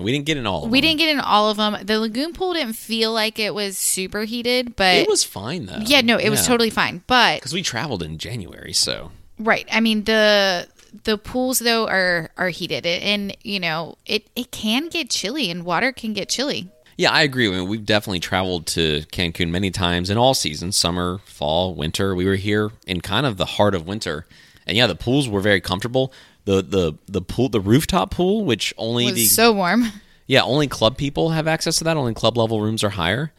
We 0.00 0.12
didn't 0.12 0.26
get 0.26 0.36
in 0.36 0.46
all. 0.46 0.64
Of 0.64 0.70
We 0.70 0.80
them. 0.80 0.88
didn't 0.90 0.98
get 1.00 1.08
in 1.10 1.20
all 1.20 1.50
of 1.50 1.56
them. 1.56 1.76
The 1.84 1.98
lagoon 1.98 2.32
pool 2.32 2.54
didn't 2.54 2.74
feel 2.74 3.12
like 3.12 3.38
it 3.38 3.52
was 3.52 3.76
super 3.76 4.22
heated, 4.24 4.76
but 4.76 4.94
It 4.94 5.08
was 5.08 5.24
fine 5.24 5.66
though. 5.66 5.80
yeah, 5.84 6.00
no, 6.02 6.16
it 6.16 6.30
was 6.30 6.46
totally 6.46 6.70
fine. 6.70 7.02
But 7.08 7.40
because 7.40 7.52
we 7.52 7.62
traveled 7.62 8.02
in 8.02 8.16
January, 8.18 8.72
so 8.72 9.10
Right. 9.40 9.66
I 9.72 9.80
mean 9.80 10.04
the 10.04 10.68
the 11.04 11.18
pools 11.18 11.58
though 11.58 11.86
are 11.86 12.30
are 12.38 12.48
heated 12.48 12.86
and 12.86 13.36
you 13.42 13.60
know 13.60 13.98
it 14.06 14.26
it 14.34 14.50
can 14.50 14.88
get 14.88 15.10
chilly 15.10 15.50
and 15.50 15.64
water 15.64 15.92
can 15.92 16.12
get 16.14 16.28
chilly. 16.28 16.68
Yeah, 16.98 17.12
I 17.12 17.22
agree. 17.22 17.46
I 17.46 17.52
mean, 17.52 17.68
we've 17.68 17.86
definitely 17.86 18.18
traveled 18.18 18.66
to 18.68 19.02
Cancun 19.12 19.50
many 19.50 19.70
times 19.70 20.10
in 20.10 20.18
all 20.18 20.34
seasons 20.34 20.76
summer, 20.76 21.18
fall, 21.24 21.76
winter. 21.76 22.12
We 22.12 22.26
were 22.26 22.34
here 22.34 22.72
in 22.88 23.00
kind 23.00 23.24
of 23.24 23.36
the 23.36 23.44
heart 23.44 23.76
of 23.76 23.86
winter. 23.86 24.26
And 24.66 24.76
yeah, 24.76 24.88
the 24.88 24.96
pools 24.96 25.28
were 25.28 25.40
very 25.40 25.60
comfortable. 25.60 26.12
The 26.44 26.60
the 26.60 26.94
the 27.06 27.22
pool 27.22 27.48
the 27.48 27.60
rooftop 27.60 28.10
pool, 28.10 28.44
which 28.44 28.74
only 28.76 29.04
was 29.04 29.14
the 29.14 29.24
so 29.26 29.52
warm. 29.52 29.84
yeah, 30.26 30.42
only 30.42 30.66
club 30.66 30.98
people 30.98 31.30
have 31.30 31.46
access 31.46 31.78
to 31.78 31.84
that. 31.84 31.96
Only 31.96 32.14
club 32.14 32.36
level 32.36 32.60
rooms 32.60 32.82
are 32.82 32.90
higher. 32.90 33.32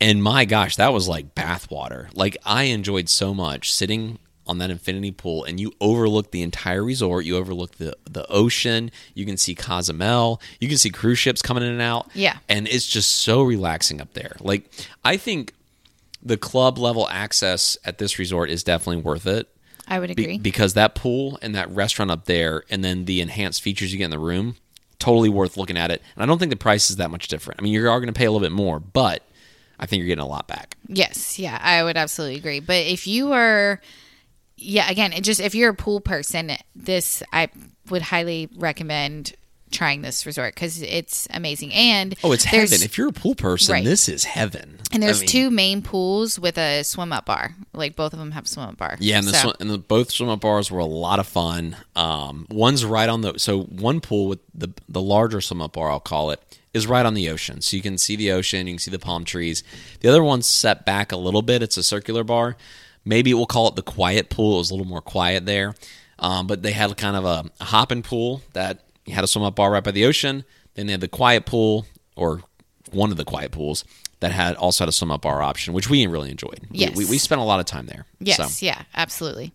And 0.00 0.22
my 0.22 0.44
gosh, 0.44 0.76
that 0.76 0.92
was 0.92 1.08
like 1.08 1.34
bath 1.34 1.70
water. 1.70 2.10
Like 2.14 2.36
I 2.44 2.64
enjoyed 2.64 3.08
so 3.08 3.32
much 3.32 3.72
sitting 3.72 4.18
on 4.48 4.58
that 4.58 4.70
infinity 4.70 5.10
pool 5.12 5.44
and 5.44 5.60
you 5.60 5.72
overlook 5.80 6.30
the 6.30 6.42
entire 6.42 6.82
resort. 6.82 7.24
You 7.24 7.36
overlook 7.36 7.76
the 7.76 7.96
the 8.10 8.26
ocean. 8.30 8.90
You 9.14 9.26
can 9.26 9.36
see 9.36 9.54
Cozumel. 9.54 10.40
You 10.60 10.68
can 10.68 10.78
see 10.78 10.90
cruise 10.90 11.18
ships 11.18 11.42
coming 11.42 11.62
in 11.62 11.70
and 11.70 11.82
out. 11.82 12.08
Yeah. 12.14 12.38
And 12.48 12.66
it's 12.66 12.86
just 12.86 13.16
so 13.16 13.42
relaxing 13.42 14.00
up 14.00 14.14
there. 14.14 14.36
Like 14.40 14.70
I 15.04 15.16
think 15.16 15.52
the 16.22 16.36
club 16.36 16.78
level 16.78 17.08
access 17.08 17.76
at 17.84 17.98
this 17.98 18.18
resort 18.18 18.50
is 18.50 18.64
definitely 18.64 19.02
worth 19.02 19.26
it. 19.26 19.48
I 19.86 19.98
would 20.00 20.14
Be- 20.16 20.22
agree. 20.24 20.38
because 20.38 20.74
that 20.74 20.94
pool 20.94 21.38
and 21.40 21.54
that 21.54 21.70
restaurant 21.70 22.10
up 22.10 22.26
there, 22.26 22.64
and 22.68 22.84
then 22.84 23.04
the 23.06 23.20
enhanced 23.20 23.62
features 23.62 23.90
you 23.92 23.98
get 23.98 24.04
in 24.06 24.10
the 24.10 24.18
room, 24.18 24.56
totally 24.98 25.28
worth 25.30 25.56
looking 25.56 25.78
at 25.78 25.90
it. 25.90 26.02
And 26.14 26.22
I 26.22 26.26
don't 26.26 26.38
think 26.38 26.50
the 26.50 26.56
price 26.56 26.90
is 26.90 26.96
that 26.96 27.10
much 27.10 27.28
different. 27.28 27.60
I 27.60 27.62
mean, 27.62 27.72
you 27.72 27.88
are 27.88 27.98
going 28.00 28.12
to 28.12 28.18
pay 28.18 28.26
a 28.26 28.30
little 28.30 28.44
bit 28.44 28.52
more, 28.52 28.80
but 28.80 29.22
I 29.78 29.86
think 29.86 30.00
you're 30.00 30.08
getting 30.08 30.24
a 30.24 30.28
lot 30.28 30.46
back. 30.48 30.76
Yes, 30.88 31.38
yeah, 31.38 31.58
I 31.62 31.82
would 31.84 31.96
absolutely 31.96 32.36
agree. 32.36 32.60
But 32.60 32.84
if 32.84 33.06
you 33.06 33.32
are, 33.32 33.80
yeah, 34.58 34.90
again, 34.90 35.12
it 35.12 35.22
just 35.24 35.40
if 35.40 35.54
you're 35.54 35.70
a 35.70 35.74
pool 35.74 36.00
person, 36.00 36.52
this 36.74 37.22
I 37.32 37.48
would 37.90 38.02
highly 38.02 38.48
recommend 38.56 39.32
trying 39.70 40.00
this 40.00 40.24
resort 40.24 40.54
because 40.54 40.80
it's 40.80 41.28
amazing. 41.30 41.72
And 41.74 42.14
Oh, 42.24 42.32
it's 42.32 42.44
heaven. 42.44 42.82
If 42.82 42.96
you're 42.96 43.08
a 43.08 43.12
pool 43.12 43.34
person, 43.34 43.74
Right. 43.74 43.84
this 43.84 44.08
is 44.08 44.24
heaven. 44.24 44.78
And 44.92 45.02
there's 45.02 45.18
I 45.18 45.20
mean, 45.20 45.28
two 45.28 45.50
main 45.50 45.82
pools 45.82 46.38
with 46.40 46.56
a 46.56 46.82
swim 46.84 47.12
up 47.12 47.26
bar. 47.26 47.54
Like 47.74 47.94
both 47.94 48.14
of 48.14 48.18
them 48.18 48.30
have 48.30 48.48
swim 48.48 48.66
up 48.66 48.78
bar. 48.78 48.96
Yeah, 48.98 49.18
and, 49.18 49.28
the, 49.28 49.32
So- 49.34 49.50
sw- 49.50 49.56
and 49.60 49.68
the, 49.68 49.76
both 49.76 50.10
swim 50.10 50.30
up 50.30 50.40
bars 50.40 50.70
were 50.70 50.78
a 50.78 50.86
lot 50.86 51.18
of 51.18 51.26
fun. 51.28 51.76
Um, 51.94 52.46
one's 52.50 52.82
right 52.86 53.10
on 53.10 53.20
the 53.20 53.38
so 53.38 53.62
one 53.64 54.00
pool 54.00 54.26
with 54.26 54.38
the 54.54 54.70
the 54.88 55.02
larger 55.02 55.42
swim 55.42 55.60
up 55.60 55.74
bar, 55.74 55.90
I'll 55.90 56.00
call 56.00 56.30
it, 56.30 56.40
is 56.72 56.86
right 56.86 57.04
on 57.04 57.12
the 57.12 57.28
ocean, 57.28 57.60
so 57.60 57.76
you 57.76 57.82
can 57.82 57.98
see 57.98 58.16
the 58.16 58.32
ocean, 58.32 58.66
you 58.68 58.72
can 58.74 58.78
see 58.78 58.90
the 58.90 58.98
palm 58.98 59.24
trees. 59.26 59.62
The 60.00 60.08
other 60.08 60.24
one's 60.24 60.46
set 60.46 60.86
back 60.86 61.12
a 61.12 61.16
little 61.18 61.42
bit. 61.42 61.62
It's 61.62 61.76
a 61.76 61.82
circular 61.82 62.24
bar. 62.24 62.56
Maybe 63.08 63.32
we'll 63.32 63.46
call 63.46 63.68
it 63.68 63.74
the 63.76 63.82
quiet 63.82 64.28
pool. 64.28 64.56
It 64.56 64.58
was 64.58 64.70
a 64.70 64.74
little 64.74 64.86
more 64.86 65.00
quiet 65.00 65.46
there, 65.46 65.74
um, 66.18 66.46
but 66.46 66.62
they 66.62 66.72
had 66.72 66.94
kind 66.96 67.16
of 67.16 67.24
a, 67.24 67.50
a 67.60 67.64
hopping 67.64 68.02
pool 68.02 68.42
that 68.52 68.84
you 69.06 69.14
had 69.14 69.24
a 69.24 69.26
swim 69.26 69.44
up 69.44 69.56
bar 69.56 69.70
right 69.70 69.82
by 69.82 69.90
the 69.92 70.04
ocean. 70.04 70.44
Then 70.74 70.86
they 70.86 70.92
had 70.92 71.00
the 71.00 71.08
quiet 71.08 71.46
pool 71.46 71.86
or 72.16 72.42
one 72.92 73.10
of 73.10 73.16
the 73.16 73.24
quiet 73.24 73.50
pools 73.50 73.84
that 74.20 74.32
had 74.32 74.56
also 74.56 74.82
had 74.84 74.88
a 74.88 74.92
swim 74.92 75.10
up 75.10 75.22
bar 75.22 75.42
option, 75.42 75.72
which 75.72 75.88
we 75.88 76.06
really 76.06 76.30
enjoyed. 76.30 76.60
We- 76.70 76.78
Yes. 76.80 76.96
we, 76.96 77.04
we 77.06 77.18
spent 77.18 77.40
a 77.40 77.44
lot 77.44 77.60
of 77.60 77.66
time 77.66 77.86
there. 77.86 78.04
Yes, 78.20 78.58
So. 78.58 78.66
yeah, 78.66 78.82
absolutely. 78.94 79.52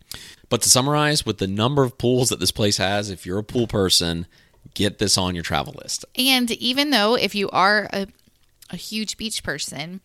But 0.50 0.62
to 0.63 0.70
summarize, 0.70 1.26
with 1.26 1.38
the 1.38 1.48
number 1.48 1.84
of 1.84 1.98
pools 1.98 2.30
that 2.30 2.39
this 2.39 2.52
place 2.52 2.78
has, 2.78 3.10
if 3.10 3.26
you're 3.26 3.39
a 3.39 3.44
pool 3.44 3.68
person, 3.68 4.26
get 4.74 4.98
this 5.00 5.18
on 5.18 5.36
your 5.36 5.44
travel 5.44 5.76
list. 5.82 6.06
And 6.16 6.50
even 6.52 6.89
though 6.92 7.16
if 7.16 7.36
you 7.36 7.50
are 7.52 7.89
a, 7.94 8.08
a 8.70 8.76
huge 8.78 9.18
beach 9.18 9.44
person, 9.44 10.00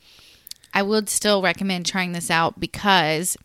I 0.78 0.82
would 0.82 1.08
still 1.08 1.42
recommend 1.42 1.86
trying 1.86 2.12
this 2.12 2.30
out 2.30 2.60
because 2.60 3.36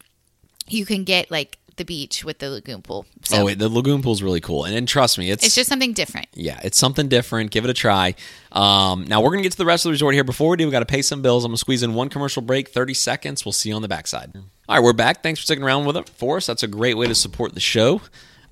you 0.67 0.86
can 0.86 1.04
get 1.04 1.32
like 1.32 1.58
the 1.78 1.84
beach 1.84 2.24
with 2.24 2.38
the 2.38 2.52
lagoon 2.52 2.84
pool. 2.84 3.08
So 3.24 3.38
oh, 3.38 3.46
wait, 3.46 3.58
the 3.58 3.69
lagoon 3.69 4.04
pool's 4.04 4.22
really 4.22 4.39
cool, 4.39 4.65
and, 4.65 4.76
and 4.76 4.88
trust 4.88 5.17
me, 5.17 5.32
it's 5.32 5.43
it's 5.43 5.56
just 5.56 5.67
something 5.67 5.93
different. 5.93 6.28
yeah, 6.36 6.60
it's 6.63 6.78
something 6.78 7.08
different. 7.08 7.50
Give 7.50 7.63
it 7.63 7.72
a 7.72 7.74
try. 7.74 8.13
Um, 8.52 9.06
now 9.06 9.22
we're 9.22 9.32
gonna 9.32 9.41
get 9.41 9.54
to 9.54 9.58
the 9.58 9.65
rest 9.65 9.84
of 9.84 9.89
the 9.89 9.93
resort 9.93 10.13
here. 10.13 10.24
Before 10.24 10.52
we 10.52 10.58
do, 10.58 10.67
we 10.67 10.72
got 10.72 10.82
to 10.82 10.86
pay 10.86 11.02
some 11.02 11.24
bills. 11.24 11.43
I'm 11.43 11.50
gonna 11.50 11.58
squeeze 11.58 11.82
in 11.82 11.96
one 11.96 12.10
commercial 12.10 12.43
break, 12.43 12.69
30 12.69 12.93
seconds. 12.93 13.46
We'll 13.46 13.52
see 13.52 13.69
you 13.69 13.76
on 13.76 13.82
the 13.82 13.88
backside. 13.88 14.32
All 14.36 14.76
right, 14.76 14.84
we're 14.84 14.93
back. 14.93 15.24
Thanks 15.24 15.39
for 15.39 15.46
sticking 15.46 15.63
around 15.63 15.86
with 15.86 15.98
it 15.98 16.10
for 16.10 16.38
us. 16.38 16.46
That's 16.46 16.62
a 16.62 16.67
great 16.67 16.98
way 16.98 17.08
to 17.08 17.15
support 17.15 17.56
the 17.56 17.60
show. 17.60 18.02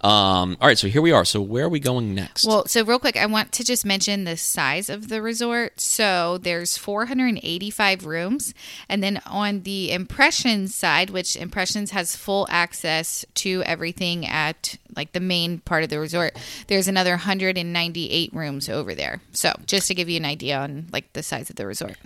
Um, 0.04 0.58
all 0.60 0.68
right, 0.68 0.78
so 0.78 0.88
here 0.88 1.02
we 1.02 1.12
are. 1.12 1.24
So 1.24 1.42
where 1.42 1.66
are 1.66 1.70
we 1.70 1.80
going 1.80 2.16
next? 2.16 2.46
Well, 2.46 2.66
so 2.66 2.84
real 2.84 2.98
quick, 2.98 3.16
I 3.18 3.28
want 3.28 3.52
to 3.54 3.64
just 3.64 3.86
mention 3.86 4.24
the 4.24 4.36
size 4.36 4.90
of 4.90 5.10
the 5.10 5.22
resort. 5.22 5.80
So 5.80 6.40
there's 6.40 6.76
485 6.76 8.06
rooms. 8.06 8.56
And 8.90 9.04
then 9.04 9.22
on 9.28 9.62
the 9.62 9.92
Impressions 9.92 10.74
side, 10.74 11.12
which 11.12 11.36
Impressions 11.36 11.92
has 11.92 12.16
full 12.16 12.48
access 12.50 13.26
to 13.36 13.62
everything 13.64 14.26
at 14.26 14.78
like 14.96 15.14
the 15.14 15.20
main 15.20 15.60
part 15.60 15.84
of 15.84 15.90
the 15.90 16.00
resort, 16.00 16.36
there's 16.66 16.88
another 16.88 17.12
198 17.12 18.34
rooms 18.34 18.70
over 18.70 18.96
there. 18.96 19.22
So 19.34 19.54
just 19.68 19.88
to 19.88 19.94
give 19.94 20.10
you 20.10 20.18
an 20.18 20.26
idea 20.26 20.58
on 20.58 20.88
like 20.92 21.14
the 21.14 21.22
size 21.22 21.52
of 21.52 21.58
the 21.58 21.68
resort. 21.68 21.98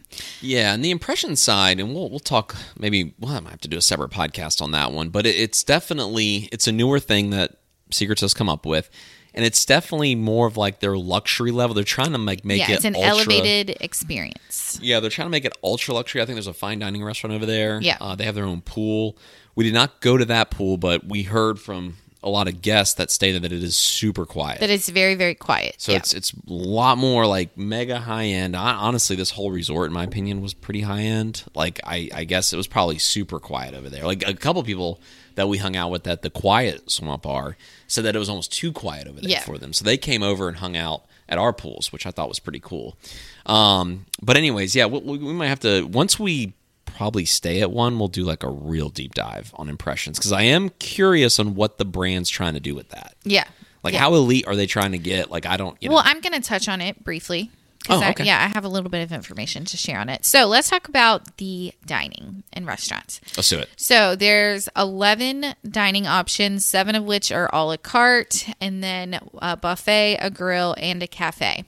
Yeah, 0.42 0.74
and 0.74 0.84
the 0.84 0.92
impression 0.92 1.38
side, 1.38 1.80
and 1.80 1.94
we'll 1.94 2.10
we'll 2.10 2.20
talk. 2.20 2.56
Maybe 2.78 3.14
well, 3.20 3.34
I 3.34 3.40
might 3.40 3.52
have 3.52 3.62
to 3.62 3.68
do 3.68 3.78
a 3.78 3.82
separate 3.82 4.12
podcast 4.12 4.62
on 4.62 4.72
that 4.72 4.92
one. 4.92 5.10
But 5.10 5.26
it, 5.26 5.36
it's 5.36 5.64
definitely 5.64 6.50
it's 6.52 6.68
a 6.68 6.72
newer 6.72 7.00
thing 7.00 7.30
that 7.30 7.56
Secrets 7.91 8.21
has 8.21 8.34
come 8.34 8.50
up 8.50 8.65
with, 8.65 8.89
and 9.34 9.45
it's 9.45 9.65
definitely 9.65 10.15
more 10.15 10.48
of 10.48 10.58
like 10.58 10.80
their 10.80 10.98
luxury 10.98 11.52
level. 11.52 11.74
They're 11.74 11.84
trying 11.84 12.13
to 12.13 12.17
make 12.17 12.45
make 12.45 12.60
yeah, 12.60 12.71
it 12.71 12.76
it's 12.76 12.86
an 12.86 12.95
ultra- 12.95 13.10
elevated 13.10 13.78
experience. 13.82 14.80
Yeah, 14.82 15.00
they're 15.00 15.10
trying 15.10 15.28
to 15.28 15.32
make 15.32 15.45
it 15.45 15.58
ultra 15.63 15.93
luxury. 15.93 16.21
I 16.21 16.26
think 16.26 16.36
there's 16.36 16.48
a 16.48 16.54
fine 16.54 16.80
dining 16.80 17.04
restaurant 17.04 17.36
over 17.36 17.45
there. 17.45 17.80
Yeah. 17.82 17.98
uh, 18.02 18.15
they 18.15 18.26
have 18.26 18.36
their 18.36 18.45
own 18.45 18.62
pool. 18.62 19.17
We 19.56 19.63
did 19.63 19.74
not 19.74 20.02
go 20.02 20.17
to 20.17 20.26
that 20.26 20.52
pool, 20.52 20.78
but 20.78 21.06
we 21.06 21.24
heard 21.24 21.60
from 21.60 21.95
a 22.26 22.30
lot 22.30 22.48
of 22.48 22.62
guests 22.62 22.95
that 22.95 23.12
stated 23.12 23.43
that 23.43 23.52
it 23.52 23.63
is 23.63 23.78
super 23.78 24.26
quiet. 24.26 24.60
That 24.60 24.71
it's 24.71 24.89
very, 24.89 25.13
very 25.13 25.36
quiet. 25.36 25.76
So 25.78 25.91
yeah. 25.91 26.00
it's 26.00 26.13
it's 26.13 26.34
a 26.34 26.38
lot 26.48 26.98
more 26.98 27.28
like 27.28 27.56
mega 27.56 28.00
high 28.00 28.26
end. 28.26 28.56
Hon- 28.56 28.76
Honestly, 28.76 29.15
this 29.15 29.32
whole 29.32 29.52
resort, 29.52 29.88
in 29.88 29.93
my 29.93 30.04
opinion, 30.04 30.41
was 30.41 30.54
pretty 30.56 30.82
high 30.82 31.04
end. 31.04 31.43
Like 31.54 31.80
I, 31.84 32.10
I 32.13 32.24
guess 32.24 32.52
it 32.52 32.58
was 32.58 32.67
probably 32.67 32.98
super 32.98 33.39
quiet 33.39 33.76
over 33.76 33.89
there. 33.89 34.06
Like 34.06 34.28
a 34.28 34.34
couple 34.34 34.63
people 34.63 35.00
that 35.36 35.48
we 35.48 35.58
hung 35.58 35.76
out 35.76 35.91
with 35.91 36.08
at 36.08 36.21
the 36.21 36.30
quiet 36.30 36.89
swamp 36.89 37.24
bar 37.24 37.56
said 37.88 38.04
that 38.06 38.15
it 38.15 38.19
was 38.19 38.30
almost 38.30 38.52
too 38.54 38.71
quiet 38.71 39.08
over 39.08 39.19
there 39.21 39.30
Yeah. 39.32 39.41
for 39.41 39.58
them. 39.58 39.74
So 39.74 39.84
they 39.86 39.98
came 39.98 40.24
over 40.24 40.48
and 40.48 40.58
hung 40.58 40.76
out 40.78 41.04
at 41.30 41.38
our 41.38 41.54
pools, 41.54 41.91
which 41.91 42.06
I 42.06 42.12
thought 42.12 42.28
was 42.30 42.39
pretty 42.39 42.60
cool. 42.60 42.98
Um, 43.45 44.06
but 44.21 44.38
anyways, 44.38 44.76
yeah, 44.76 44.86
we, 44.86 45.00
we 45.00 45.34
might 45.34 45.48
have 45.48 45.60
to 45.62 45.84
once 45.84 46.19
we 46.19 46.54
probably 46.86 47.26
stay 47.26 47.62
at 47.62 47.71
one, 47.71 48.00
we'll 48.00 48.08
do 48.08 48.24
like 48.24 48.43
a 48.43 48.50
real 48.50 48.89
deep 48.89 49.13
dive 49.13 49.52
on 49.56 49.67
impressions 49.69 50.17
because 50.17 50.32
I 50.32 50.43
am 50.43 50.69
curious 50.80 51.39
on 51.39 51.56
what 51.56 51.78
the 51.78 51.86
brand's 51.86 52.30
trying 52.30 52.54
to 52.54 52.60
do 52.60 52.74
with 52.76 52.89
that. 52.89 53.15
yeah. 53.24 53.45
Like 53.84 53.93
Yeah. 53.93 54.00
how 54.00 54.15
elite 54.15 54.48
are 54.48 54.56
they 54.56 54.65
trying 54.65 54.93
to 54.93 54.98
get? 54.98 55.30
Like 55.30 55.45
I 55.45 55.58
don't. 55.58 55.78
You 55.82 55.89
know, 55.89 55.95
Well, 55.95 56.04
I'm 56.08 56.19
going 56.21 56.34
to 56.34 56.41
touch 56.48 56.67
on 56.67 56.82
it 56.82 57.04
briefly. 57.04 57.52
Oh, 57.89 58.02
I- 58.02 58.10
okay. 58.12 58.24
yeah, 58.26 58.43
I 58.43 58.48
have 58.54 58.65
a 58.65 58.69
little 58.69 58.89
bit 58.89 59.02
of 59.04 59.12
information 59.12 59.65
to 59.65 59.78
share 59.78 60.00
on 60.00 60.10
it. 60.10 60.26
So 60.26 60.45
let's 60.45 60.69
talk 60.69 60.88
about 60.88 61.38
the 61.38 61.74
dining 61.86 62.43
and 62.54 62.65
restaurants. 62.65 63.21
Let's 63.38 63.50
do 63.50 63.60
it. 63.60 63.69
So 63.78 64.15
there's 64.15 64.67
11 64.76 65.56
dining 65.69 66.08
options, 66.08 66.65
seven 66.65 66.95
of 66.95 67.04
which 67.04 67.32
are 67.32 67.50
a 67.54 67.63
la 67.65 67.78
carte, 67.78 68.48
and 68.62 68.84
then 68.84 69.19
a 69.39 69.56
buffet, 69.58 70.17
a 70.21 70.30
grill, 70.30 70.76
and 70.78 71.02
a 71.04 71.08
cafe. 71.08 71.65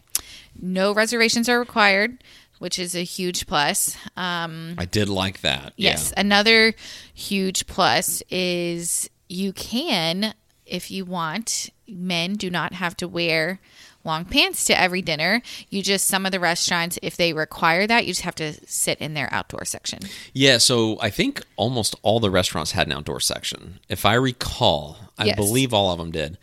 No 0.60 0.92
reservations 0.92 1.48
are 1.50 1.60
required, 1.60 2.24
which 2.60 2.80
is 2.80 2.96
a 2.96 3.04
huge 3.04 3.46
plus. 3.46 3.96
Um, 4.16 4.74
I 4.78 4.86
did 4.86 5.10
like 5.10 5.42
that. 5.42 5.74
Yes. 5.78 6.12
Another 6.18 6.74
huge 7.14 7.68
plus 7.68 8.24
is 8.32 9.10
you 9.30 9.54
can, 9.54 10.34
if 10.66 10.90
you 10.90 11.06
want, 11.06 11.70
men 11.88 12.34
do 12.34 12.50
not 12.50 12.74
have 12.74 12.98
to 12.98 13.08
wear 13.08 13.60
long 14.08 14.26
pants 14.26 14.66
to 14.66 14.80
every 14.80 15.04
dinner. 15.04 15.44
You 15.70 15.84
just, 15.84 16.08
some 16.08 16.26
of 16.26 16.32
the 16.32 16.40
restaurants, 16.40 16.98
if 17.04 17.16
they 17.16 17.34
require 17.34 17.86
that, 17.86 18.06
you 18.08 18.12
just 18.12 18.22
have 18.24 18.34
to 18.36 18.54
sit 18.66 18.98
in 19.00 19.14
their 19.14 19.32
outdoor 19.32 19.66
section. 19.66 20.00
Yeah. 20.34 20.58
So 20.58 20.98
I 21.02 21.12
think 21.12 21.44
almost 21.58 21.96
all 22.02 22.20
the 22.20 22.32
restaurants 22.32 22.72
had 22.72 22.88
an 22.88 22.94
outdoor 22.94 23.20
section. 23.20 23.80
If 23.90 24.06
I 24.06 24.16
recall, 24.16 24.98
I 25.20 25.26
Yes. 25.26 25.36
believe 25.36 25.74
all 25.74 25.92
of 25.92 26.00
them 26.00 26.10
did. 26.12 26.38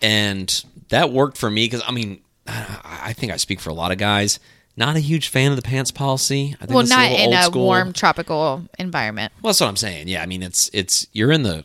And 0.00 0.64
that 0.88 1.12
worked 1.12 1.36
for 1.36 1.50
me 1.50 1.66
because, 1.66 1.82
I 1.86 1.90
mean, 1.92 2.20
I 2.46 3.12
think 3.12 3.32
I 3.32 3.36
speak 3.36 3.60
for 3.60 3.70
a 3.70 3.74
lot 3.74 3.92
of 3.92 3.98
guys. 3.98 4.40
Not 4.76 4.96
a 4.96 5.00
huge 5.00 5.28
fan 5.28 5.50
of 5.50 5.56
the 5.56 5.62
pants 5.62 5.90
policy. 5.90 6.54
I 6.60 6.64
think 6.66 6.74
Well, 6.74 6.86
not 6.86 7.10
little 7.10 7.16
in 7.18 7.24
old 7.26 7.34
a 7.34 7.42
school. 7.44 7.64
warm 7.66 7.92
tropical 7.92 8.64
environment. 8.78 9.32
Well, 9.42 9.50
that's 9.50 9.60
what 9.60 9.68
I'm 9.68 9.76
saying. 9.76 10.08
Yeah, 10.08 10.22
I 10.22 10.26
mean, 10.26 10.42
it's 10.42 10.70
it's 10.72 11.06
you're 11.12 11.32
in 11.32 11.42
the 11.42 11.64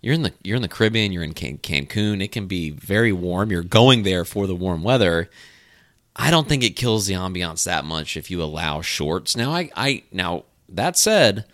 you're 0.00 0.14
in 0.14 0.22
the 0.22 0.32
you're 0.42 0.56
in 0.56 0.62
the 0.62 0.68
Caribbean. 0.68 1.12
You're 1.12 1.22
in 1.22 1.34
Can- 1.34 1.58
Cancun. 1.58 2.22
It 2.22 2.32
can 2.32 2.46
be 2.46 2.70
very 2.70 3.12
warm. 3.12 3.50
You're 3.50 3.62
going 3.62 4.02
there 4.02 4.24
for 4.24 4.46
the 4.46 4.54
warm 4.54 4.82
weather. 4.82 5.28
I 6.14 6.30
don't 6.30 6.48
think 6.48 6.64
it 6.64 6.70
kills 6.70 7.06
the 7.06 7.14
ambiance 7.14 7.64
that 7.64 7.84
much 7.84 8.16
if 8.16 8.30
you 8.30 8.42
allow 8.42 8.80
shorts. 8.80 9.36
Now, 9.36 9.52
I, 9.52 9.70
I 9.76 10.02
now 10.10 10.44
that 10.68 10.96
said, 10.96 11.44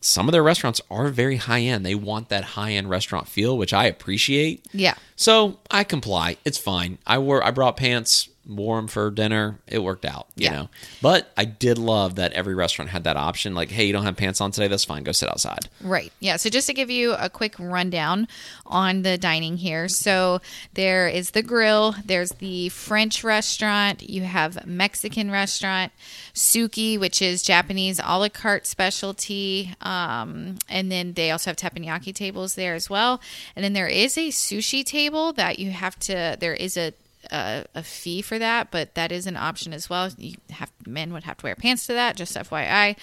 some 0.00 0.28
of 0.28 0.32
their 0.32 0.42
restaurants 0.42 0.80
are 0.90 1.08
very 1.08 1.36
high 1.36 1.62
end. 1.62 1.84
They 1.84 1.94
want 1.94 2.28
that 2.28 2.44
high 2.44 2.72
end 2.72 2.90
restaurant 2.90 3.26
feel, 3.26 3.56
which 3.56 3.72
I 3.72 3.86
appreciate. 3.86 4.66
Yeah. 4.72 4.94
So 5.16 5.58
I 5.70 5.82
comply. 5.82 6.36
It's 6.44 6.58
fine. 6.58 6.98
I 7.06 7.18
wore 7.18 7.42
I 7.42 7.50
brought 7.50 7.76
pants, 7.76 8.28
them 8.46 8.86
for 8.88 9.10
dinner. 9.10 9.58
It 9.66 9.78
worked 9.82 10.04
out, 10.04 10.26
you 10.36 10.44
Yeah. 10.44 10.52
know. 10.52 10.68
But 11.00 11.32
I 11.36 11.44
did 11.44 11.78
love 11.78 12.16
that 12.16 12.32
every 12.32 12.54
restaurant 12.54 12.90
had 12.90 13.04
that 13.04 13.16
option. 13.16 13.54
Like, 13.54 13.70
hey, 13.70 13.86
you 13.86 13.92
don't 13.92 14.04
have 14.04 14.16
pants 14.16 14.40
on 14.40 14.50
today. 14.50 14.68
That's 14.68 14.84
fine. 14.84 15.02
Go 15.02 15.12
sit 15.12 15.28
outside. 15.28 15.68
Right. 15.80 16.12
Yeah. 16.20 16.36
So 16.36 16.50
just 16.50 16.66
to 16.66 16.74
give 16.74 16.90
you 16.90 17.14
a 17.14 17.28
quick 17.30 17.54
rundown 17.58 18.28
on 18.66 19.02
the 19.02 19.16
dining 19.18 19.56
here. 19.56 19.88
So 19.88 20.40
there 20.74 21.08
is 21.08 21.30
the 21.30 21.42
grill, 21.42 21.94
there's 22.04 22.32
the 22.32 22.68
French 22.70 23.24
restaurant, 23.24 24.08
you 24.08 24.22
have 24.22 24.66
Mexican 24.66 25.30
restaurant, 25.30 25.92
Suki, 26.34 26.98
which 26.98 27.22
is 27.22 27.42
Japanese 27.42 28.00
a 28.02 28.18
la 28.18 28.28
carte 28.28 28.66
specialty. 28.66 29.74
Um, 29.80 30.58
and 30.68 30.90
then 30.90 31.14
they 31.14 31.30
also 31.30 31.50
have 31.50 31.56
teppanyaki 31.56 32.14
tables 32.14 32.54
there 32.54 32.74
as 32.74 32.90
well. 32.90 33.20
And 33.54 33.64
then 33.64 33.72
there 33.72 33.88
is 33.88 34.16
a 34.18 34.28
sushi 34.28 34.84
table 34.84 35.32
that 35.34 35.58
you 35.58 35.70
have 35.70 35.98
to, 36.00 36.36
there 36.38 36.54
is 36.54 36.76
a 36.76 36.92
a, 37.34 37.64
a 37.74 37.82
fee 37.82 38.22
for 38.22 38.38
that, 38.38 38.70
but 38.70 38.94
that 38.94 39.10
is 39.12 39.26
an 39.26 39.36
option 39.36 39.72
as 39.72 39.90
well. 39.90 40.08
You 40.16 40.36
have 40.50 40.70
men 40.86 41.12
would 41.12 41.24
have 41.24 41.36
to 41.38 41.46
wear 41.46 41.54
pants 41.56 41.86
to 41.88 41.92
that. 41.94 42.16
Just 42.16 42.36
FYI, 42.36 42.96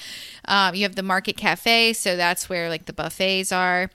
um, 0.45 0.73
you 0.75 0.83
have 0.83 0.95
the 0.95 1.03
Market 1.03 1.37
Cafe, 1.37 1.93
so 1.93 2.15
that's 2.15 2.47
where 2.49 2.69
like 2.69 2.85
the 2.85 2.93
buffets 2.93 3.51
are. 3.51 3.89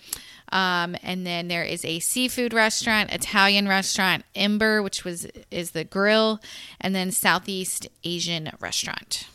Um, 0.53 0.97
and 1.03 1.27
then 1.27 1.49
there 1.49 1.65
is 1.65 1.85
a 1.85 1.99
seafood 1.99 2.53
restaurant, 2.53 3.13
Italian 3.13 3.67
restaurant, 3.67 4.25
Ember, 4.35 4.81
which 4.83 5.05
was 5.05 5.27
is 5.51 5.73
the 5.73 5.83
grill, 5.83 6.41
and 6.81 6.95
then 6.95 7.11
Southeast 7.11 7.89
Asian 8.05 8.51
restaurant. 8.61 9.27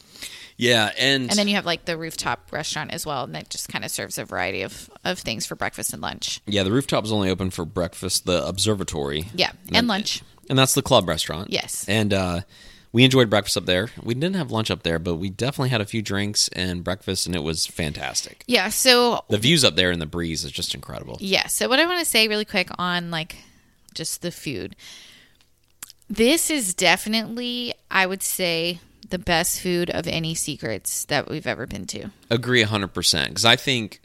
Yeah, 0.57 0.91
and, 0.97 1.23
And 1.29 1.39
then 1.39 1.47
you 1.47 1.55
have 1.55 1.65
like 1.65 1.85
the 1.85 1.97
rooftop 1.97 2.51
restaurant 2.51 2.91
as 2.91 3.03
well, 3.05 3.23
and 3.23 3.33
that 3.33 3.49
just 3.49 3.67
kind 3.67 3.83
of 3.83 3.89
serves 3.89 4.17
a 4.19 4.25
variety 4.25 4.61
of, 4.61 4.91
of 5.03 5.17
things 5.17 5.43
for 5.45 5.55
breakfast 5.55 5.91
and 5.91 6.01
lunch. 6.03 6.39
yeah, 6.45 6.61
the 6.63 6.71
rooftop 6.71 7.03
is 7.03 7.11
only 7.11 7.29
open 7.31 7.49
for 7.49 7.65
breakfast. 7.65 8.25
The 8.27 8.45
observatory, 8.47 9.25
Yeah, 9.33 9.51
then- 9.65 9.75
and 9.79 9.87
lunch. 9.87 10.21
And 10.51 10.59
that's 10.59 10.75
the 10.75 10.83
club 10.83 11.07
restaurant. 11.07 11.49
Yes. 11.49 11.85
and 11.87 12.13
uh, 12.13 12.41
we 12.91 13.05
enjoyed 13.05 13.29
breakfast 13.29 13.55
up 13.55 13.65
there. 13.65 13.87
We 14.03 14.13
didn't 14.13 14.35
have 14.35 14.51
lunch 14.51 14.69
up 14.69 14.83
there, 14.83 14.99
but 14.99 15.15
we 15.15 15.29
definitely 15.29 15.69
had 15.69 15.79
a 15.79 15.85
few 15.85 16.01
drinks 16.01 16.49
and 16.49 16.83
breakfast, 16.83 17.25
and 17.25 17.33
it 17.35 17.41
was 17.41 17.65
fantastic. 17.65 18.43
Yeah, 18.47 18.67
so 18.67 19.23
The 19.29 19.37
views 19.37 19.63
up 19.63 19.75
there 19.77 19.91
and 19.91 20.01
the 20.01 20.05
breeze 20.05 20.43
is 20.43 20.51
just 20.51 20.75
incredible. 20.75 21.15
Yeah. 21.21 21.47
So 21.47 21.69
what 21.69 21.79
I 21.79 21.85
want 21.85 21.99
to 21.99 22.05
say 22.05 22.27
really 22.27 22.43
quick 22.43 22.67
on 22.77 23.09
like 23.09 23.37
just 23.93 24.21
the 24.21 24.29
food. 24.31 24.75
This 26.09 26.49
is 26.49 26.73
definitely, 26.73 27.73
I 27.89 28.05
would 28.05 28.21
say, 28.21 28.81
the 29.09 29.17
best 29.19 29.61
food 29.61 29.89
of 29.89 30.07
any 30.07 30.35
secrets 30.35 31.05
that 31.05 31.29
we've 31.29 31.47
ever 31.47 31.65
been 31.65 31.85
to. 31.87 32.09
Agree 32.29 32.63
hundred 32.63 32.93
percent 32.93 33.29
because 33.29 33.45
I 33.45 33.55
think, 33.55 34.01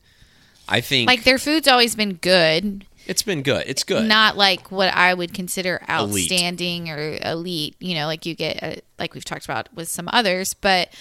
I 0.69 0.81
think 0.81 1.09
Like 1.09 1.25
their 1.25 1.39
food's 1.39 1.67
always 1.69 1.97
been 1.97 2.15
good, 2.15 2.85
it's 3.07 3.23
been 3.23 3.43
good. 3.43 3.65
It's 3.67 3.85
good. 3.85 4.05
not 4.07 4.37
like 4.37 4.71
what 4.71 4.93
I 4.93 5.15
would 5.15 5.33
consider 5.35 5.81
Elite. 5.89 6.31
outstanding 6.31 6.91
or 6.91 7.19
elite. 7.23 7.77
You 7.81 7.95
know, 7.95 8.07
like 8.07 8.27
you 8.27 8.35
get, 8.35 8.63
uh, 8.63 8.77
like 8.99 9.15
we've 9.15 9.25
talked 9.25 9.45
about 9.45 9.73
with 9.75 9.89
some 9.89 10.09
others, 10.13 10.55
but 10.55 10.93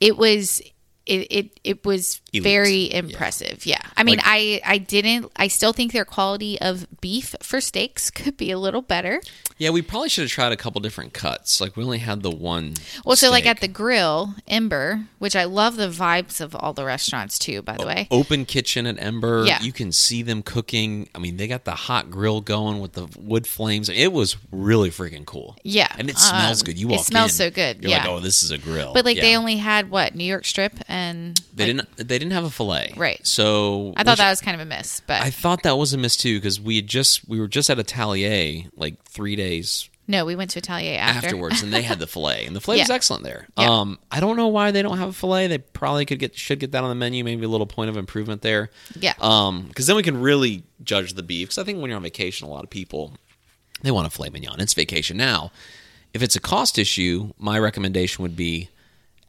it 0.00 0.16
was. 0.16 0.60
It, 1.06 1.28
it 1.30 1.60
it 1.62 1.84
was 1.86 2.20
Elite. 2.38 2.42
very 2.44 2.92
impressive. 2.92 3.66
Yeah. 3.66 3.80
I 3.96 4.02
mean, 4.02 4.16
Like- 4.16 4.26
I 4.26 4.60
I 4.64 4.78
didn't 4.78 5.30
I 5.36 5.48
still 5.48 5.72
think 5.72 5.92
their 5.92 6.04
quality 6.04 6.60
of 6.60 6.86
beef 7.00 7.34
for 7.42 7.60
steaks 7.60 8.10
could 8.18 8.36
be 8.36 8.50
a 8.50 8.58
little 8.58 8.82
better. 8.82 9.20
Yeah, 9.58 9.70
we 9.70 9.80
probably 9.80 10.10
should 10.10 10.22
have 10.24 10.30
tried 10.30 10.52
a 10.52 10.56
couple 10.56 10.80
different 10.82 11.14
cuts. 11.14 11.60
Like 11.62 11.76
we 11.76 11.82
only 11.84 11.98
had 11.98 12.22
the 12.22 12.30
one. 12.30 12.74
Well, 13.06 13.16
so 13.16 13.30
like 13.30 13.46
at 13.46 13.60
the 13.60 13.68
grill, 13.68 14.34
Ember, 14.46 15.04
which 15.18 15.34
I 15.34 15.44
love 15.44 15.76
the 15.76 15.88
vibes 15.88 16.42
of 16.42 16.54
all 16.54 16.74
the 16.74 16.84
restaurants 16.84 17.38
too, 17.38 17.62
by 17.62 17.76
the 17.78 17.86
way. 17.86 18.06
open 18.10 18.44
kitchen 18.44 18.86
at 18.86 19.00
Ember. 19.02 19.44
Yeah. 19.46 19.62
You 19.62 19.72
can 19.72 19.92
see 19.92 20.22
them 20.22 20.42
cooking. 20.42 21.08
I 21.14 21.18
mean, 21.18 21.38
they 21.38 21.46
got 21.48 21.64
the 21.64 21.74
hot 21.74 22.10
grill 22.10 22.42
going 22.42 22.80
with 22.80 22.92
the 22.92 23.08
wood 23.18 23.46
flames. 23.46 23.88
It 23.88 24.12
was 24.12 24.36
really 24.52 24.90
freaking 24.90 25.24
cool. 25.24 25.56
Yeah, 25.64 25.88
And 25.98 26.10
it 26.10 26.18
smells 26.18 26.60
um, 26.60 26.66
good. 26.66 26.78
You 26.78 26.88
it 26.88 26.96
walk 26.96 27.06
smells 27.06 27.30
in, 27.32 27.36
so 27.36 27.50
good, 27.50 27.82
You're 27.82 27.92
yeah. 27.92 27.98
like, 28.00 28.08
oh, 28.08 28.20
this 28.20 28.42
is 28.42 28.50
a 28.50 28.58
grill. 28.58 28.92
But 28.92 29.06
like 29.06 29.16
they 29.16 29.36
only 29.36 29.56
had 29.56 29.90
what 29.90 30.14
New 30.14 30.24
York 30.24 30.44
strip 30.44 30.74
and 30.86 31.40
They 31.54 31.72
like, 31.72 31.86
didn't. 31.96 31.96
They 32.08 32.18
didn't 32.18 32.25
have 32.32 32.44
a 32.44 32.50
fillet. 32.50 32.94
Right. 32.96 33.24
So 33.26 33.94
I 33.96 34.04
thought 34.04 34.18
that 34.18 34.30
was 34.30 34.40
kind 34.40 34.60
of 34.60 34.66
a 34.66 34.68
miss, 34.68 35.00
but 35.00 35.22
I 35.22 35.30
thought 35.30 35.62
that 35.62 35.76
was 35.76 35.92
a 35.92 35.98
miss 35.98 36.16
too 36.16 36.38
because 36.38 36.60
we 36.60 36.76
had 36.76 36.86
just 36.86 37.28
we 37.28 37.40
were 37.40 37.48
just 37.48 37.70
at 37.70 37.78
Atelier 37.78 38.64
like 38.76 39.02
three 39.04 39.36
days 39.36 39.88
no, 40.08 40.24
we 40.24 40.36
went 40.36 40.50
to 40.52 40.60
Atelier 40.60 40.98
after. 40.98 41.26
afterwards, 41.26 41.62
and 41.62 41.72
they 41.72 41.82
had 41.82 41.98
the 41.98 42.06
fillet, 42.06 42.46
and 42.46 42.54
the 42.54 42.60
fillet 42.60 42.78
was 42.78 42.90
excellent 42.90 43.24
there. 43.24 43.48
Yeah. 43.58 43.70
Um, 43.70 43.98
I 44.10 44.20
don't 44.20 44.36
know 44.36 44.48
why 44.48 44.70
they 44.70 44.82
don't 44.82 44.98
have 44.98 45.08
a 45.08 45.12
fillet. 45.12 45.48
They 45.48 45.58
probably 45.58 46.06
could 46.06 46.18
get 46.20 46.36
should 46.36 46.60
get 46.60 46.72
that 46.72 46.84
on 46.84 46.90
the 46.90 46.94
menu. 46.94 47.24
Maybe 47.24 47.44
a 47.44 47.48
little 47.48 47.66
point 47.66 47.90
of 47.90 47.96
improvement 47.96 48.42
there. 48.42 48.70
Yeah. 48.94 49.14
Um, 49.20 49.64
because 49.66 49.86
then 49.86 49.96
we 49.96 50.04
can 50.04 50.20
really 50.20 50.62
judge 50.84 51.14
the 51.14 51.22
beef. 51.22 51.48
Because 51.48 51.58
I 51.58 51.64
think 51.64 51.80
when 51.80 51.90
you're 51.90 51.96
on 51.96 52.04
vacation, 52.04 52.46
a 52.46 52.50
lot 52.50 52.62
of 52.62 52.70
people 52.70 53.14
they 53.82 53.90
want 53.90 54.06
a 54.06 54.10
filet 54.10 54.30
mignon. 54.30 54.60
It's 54.60 54.74
vacation 54.74 55.16
now. 55.16 55.50
If 56.14 56.22
it's 56.22 56.36
a 56.36 56.40
cost 56.40 56.78
issue, 56.78 57.32
my 57.38 57.58
recommendation 57.58 58.22
would 58.22 58.36
be 58.36 58.70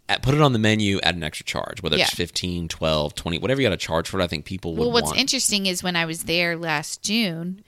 at, 0.10 0.22
put 0.22 0.34
it 0.34 0.42
on 0.42 0.54
the 0.54 0.60
menu 0.60 1.00
at 1.04 1.16
an 1.16 1.24
extra 1.24 1.46
charge, 1.46 1.82
whether 1.84 1.96
it's 1.98 2.12
Yeah. 2.12 2.16
15, 2.16 2.68
12, 2.68 3.16
20, 3.16 3.40
whatever 3.40 3.62
you 3.62 3.68
got 3.68 3.72
to 3.72 3.78
charge 3.78 4.08
for 4.10 4.20
it. 4.20 4.24
I 4.24 4.28
think 4.28 4.46
people 4.46 4.72
would 4.74 4.80
Well, 4.80 4.92
what's 4.92 5.08
want. 5.08 5.20
interesting 5.20 5.66
is 5.66 5.84
when 5.84 5.96
I 5.96 6.06
was 6.06 6.24
there 6.24 6.56
last 6.58 7.02
June, 7.04 7.64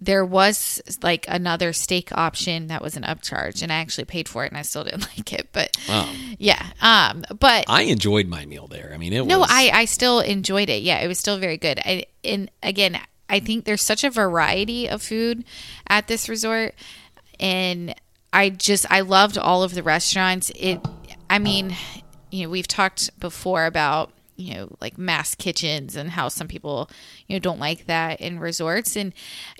there 0.00 0.24
was 0.24 0.80
like 1.02 1.26
another 1.28 1.72
steak 1.72 2.10
option 2.16 2.68
that 2.68 2.80
was 2.80 2.96
an 2.96 3.02
upcharge, 3.02 3.62
and 3.62 3.72
I 3.72 3.76
actually 3.76 4.04
paid 4.04 4.28
for 4.28 4.44
it, 4.44 4.52
and 4.52 4.56
I 4.56 4.62
still 4.62 4.84
didn't 4.84 5.08
like 5.16 5.32
it. 5.32 5.48
But 5.52 5.76
Wow. 5.88 6.08
yeah, 6.38 6.64
um, 6.80 7.24
but 7.38 7.64
I 7.68 7.82
enjoyed 7.82 8.28
my 8.28 8.46
meal 8.46 8.68
there. 8.68 8.92
I 8.94 8.96
mean, 8.96 9.12
it 9.12 9.26
no, 9.26 9.40
was. 9.40 9.48
I 9.50 9.70
I 9.74 9.84
still 9.86 10.20
enjoyed 10.20 10.68
it. 10.68 10.82
Yeah, 10.82 11.00
it 11.00 11.08
was 11.08 11.18
still 11.18 11.38
very 11.38 11.56
good. 11.56 11.80
I, 11.84 12.04
and 12.22 12.48
again, 12.62 13.00
I 13.28 13.40
think 13.40 13.64
there's 13.64 13.82
such 13.82 14.04
a 14.04 14.10
variety 14.10 14.88
of 14.88 15.02
food 15.02 15.44
at 15.88 16.06
this 16.06 16.28
resort, 16.28 16.74
and 17.40 17.92
I 18.32 18.50
just 18.50 18.86
I 18.90 19.00
loved 19.00 19.36
all 19.36 19.62
of 19.64 19.74
the 19.74 19.82
restaurants. 19.82 20.50
It, 20.54 20.80
I 21.30 21.38
mean, 21.38 21.76
you 22.30 22.44
know, 22.44 22.50
we've 22.50 22.68
talked 22.68 23.18
before 23.20 23.66
about 23.66 24.12
you 24.36 24.54
know 24.54 24.76
like 24.80 24.96
mass 24.96 25.34
kitchens 25.34 25.96
and 25.96 26.10
how 26.10 26.28
some 26.28 26.46
people 26.46 26.88
you 27.26 27.34
know 27.34 27.40
don't 27.40 27.58
like 27.58 27.86
that 27.86 28.20
in 28.20 28.38
resorts 28.38 28.94
and 28.94 29.12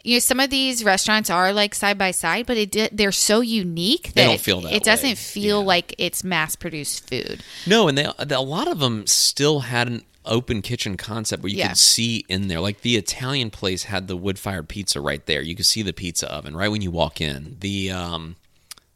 you 0.05 0.15
know 0.15 0.19
some 0.21 0.39
of 0.39 0.51
these 0.51 0.85
restaurants 0.85 1.31
are 1.31 1.53
like 1.53 1.75
side 1.75 1.99
by 1.99 2.13
side 2.13 2.47
but 2.47 2.57
it 2.57 2.97
they're 2.97 3.11
so 3.11 3.41
unique 3.41 4.05
that 4.05 4.15
They 4.15 4.25
don't 4.27 4.41
feel 4.41 4.61
that 4.61 4.73
it 4.73 4.85
doesn't 4.85 5.19
feel 5.19 5.59
Yeah. 5.63 5.67
like 5.67 5.97
it's 5.99 6.23
mass 6.23 6.55
produced 6.55 7.11
food 7.11 7.43
No, 7.67 7.89
and 7.89 7.99
they 7.99 8.05
a 8.31 8.41
lot 8.41 8.69
of 8.69 8.79
them 8.79 9.05
still 9.09 9.59
had 9.61 9.89
an 9.89 10.05
open 10.25 10.63
kitchen 10.63 10.97
concept 10.97 11.43
where 11.43 11.51
you 11.51 11.59
Yeah. 11.59 11.69
could 11.71 11.79
see 11.79 12.25
in 12.29 12.47
there. 12.47 12.61
Like 12.61 12.83
the 12.83 12.95
Italian 12.97 13.51
place 13.51 13.83
had 13.83 14.07
the 14.07 14.17
wood 14.17 14.39
fired 14.39 14.69
pizza 14.69 15.01
right 15.01 15.27
there. 15.27 15.43
You 15.43 15.57
could 15.57 15.67
see 15.67 15.83
the 15.83 15.93
pizza 15.93 16.33
oven 16.33 16.55
right 16.55 16.69
when 16.71 16.83
you 16.83 16.93
walk 16.93 17.21
in. 17.21 17.57
The 17.59 17.91
um, 17.91 18.37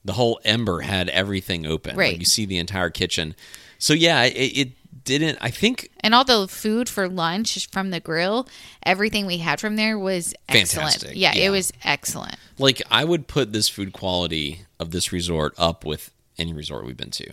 the 0.05 0.13
whole 0.15 0.41
Ember 0.45 0.81
had 0.81 1.09
everything 1.11 1.67
open. 1.67 1.97
Right. 1.97 2.13
Like 2.13 2.21
you 2.21 2.25
see 2.27 2.45
the 2.47 2.59
entire 2.59 2.91
kitchen. 2.91 3.35
So 3.79 3.95
yeah, 3.95 4.25
it, 4.25 4.31
it 4.33 4.69
didn't. 5.05 5.39
I 5.41 5.51
think 5.51 5.89
And 6.01 6.15
all 6.15 6.25
the 6.25 6.47
food 6.49 6.89
for 6.89 7.09
lunch 7.09 7.69
from 7.71 7.91
the 7.91 8.01
grill, 8.01 8.47
everything 8.85 9.27
we 9.27 9.39
had 9.39 9.61
from 9.61 9.77
there 9.77 9.99
was 9.99 10.35
excellent. 10.49 10.69
Fantastic, 10.93 11.11
Yeah, 11.17 11.33
yeah. 11.35 11.47
it 11.47 11.51
was 11.51 11.73
excellent. 11.85 12.37
like 12.59 12.83
I 12.91 13.05
would 13.05 13.27
put 13.27 13.53
this 13.53 13.69
food 13.69 13.93
quality 13.93 14.63
of 14.79 14.91
this 14.93 15.13
resort 15.13 15.55
up 15.59 15.85
with 15.85 16.13
any 16.39 16.53
resort 16.53 16.87
we've 16.87 16.97
been 16.97 17.11
to. 17.11 17.33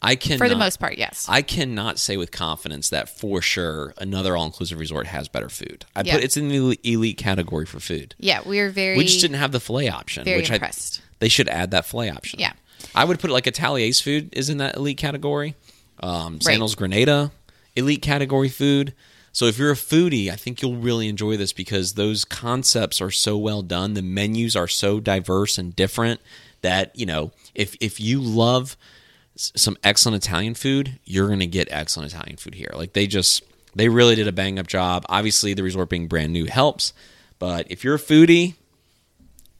I 0.00 0.14
can 0.14 0.38
For 0.38 0.48
the 0.48 0.54
most 0.56 0.78
part, 0.78 0.96
yes. 0.96 1.26
I 1.28 1.42
cannot 1.42 1.98
say 1.98 2.16
with 2.16 2.30
confidence 2.30 2.88
that 2.90 3.08
for 3.08 3.42
sure 3.42 3.94
another 3.98 4.36
all 4.36 4.44
inclusive 4.46 4.78
resort 4.78 5.08
has 5.08 5.26
better 5.28 5.48
food. 5.48 5.84
I 5.96 6.02
Yeah. 6.04 6.14
put 6.14 6.24
it's 6.24 6.36
in 6.36 6.48
the 6.48 6.78
elite- 6.84 7.18
category 7.18 7.66
for 7.66 7.80
food. 7.80 8.14
yeah, 8.18 8.40
we 8.46 8.60
were 8.60 8.70
very 8.70 8.96
We 8.96 9.04
just 9.04 9.20
didn't 9.20 9.38
have 9.38 9.50
the 9.52 9.58
fillet 9.60 9.88
option, 9.88 10.24
very 10.24 10.36
which 10.38 10.50
I, 10.52 10.54
impressed. 10.54 11.00
they 11.18 11.28
should 11.28 11.48
add 11.48 11.72
that 11.72 11.84
fillet 11.84 12.10
option. 12.10 12.38
Yeah. 12.38 12.52
I 12.94 13.04
would 13.04 13.18
put 13.18 13.30
it 13.30 13.32
like 13.32 13.44
Atelier's 13.46 14.00
food 14.00 14.28
is 14.32 14.48
in 14.48 14.58
that 14.58 14.76
elite 14.76 14.98
category. 14.98 15.56
Um, 16.00 16.34
Right. 16.34 16.42
Sandals 16.44 16.76
Grenada, 16.76 17.32
elite 17.74 18.02
category 18.02 18.48
food. 18.48 18.94
So 19.32 19.46
if 19.46 19.58
you're 19.58 19.72
a 19.72 19.76
foodie, 19.76 20.30
I 20.30 20.36
think 20.36 20.62
you'll 20.62 20.76
really 20.76 21.08
enjoy 21.08 21.36
this 21.36 21.52
because 21.52 21.94
those 21.94 22.24
concepts 22.24 23.00
are 23.00 23.10
so 23.10 23.36
well 23.36 23.62
done. 23.62 23.94
The 23.94 24.02
menus 24.02 24.54
are 24.54 24.68
so 24.68 25.00
diverse 25.00 25.58
and 25.58 25.74
different 25.74 26.20
that 26.62 26.92
you 26.96 27.04
know 27.06 27.32
if 27.54 27.76
if 27.80 27.98
you 28.00 28.20
love 28.20 28.76
some 29.38 29.76
excellent 29.84 30.24
Italian 30.24 30.54
food, 30.54 30.98
you're 31.04 31.28
going 31.28 31.38
to 31.40 31.46
get 31.46 31.68
excellent 31.70 32.12
Italian 32.12 32.36
food 32.36 32.54
here. 32.54 32.70
Like 32.74 32.92
they 32.92 33.06
just 33.06 33.42
they 33.74 33.88
really 33.88 34.14
did 34.14 34.26
a 34.28 34.32
bang 34.32 34.58
up 34.58 34.66
job. 34.66 35.04
Obviously, 35.08 35.54
the 35.54 35.62
resort 35.62 35.88
being 35.88 36.08
brand 36.08 36.32
new 36.32 36.46
helps, 36.46 36.92
but 37.38 37.66
if 37.70 37.84
you're 37.84 37.94
a 37.94 37.98
foodie, 37.98 38.54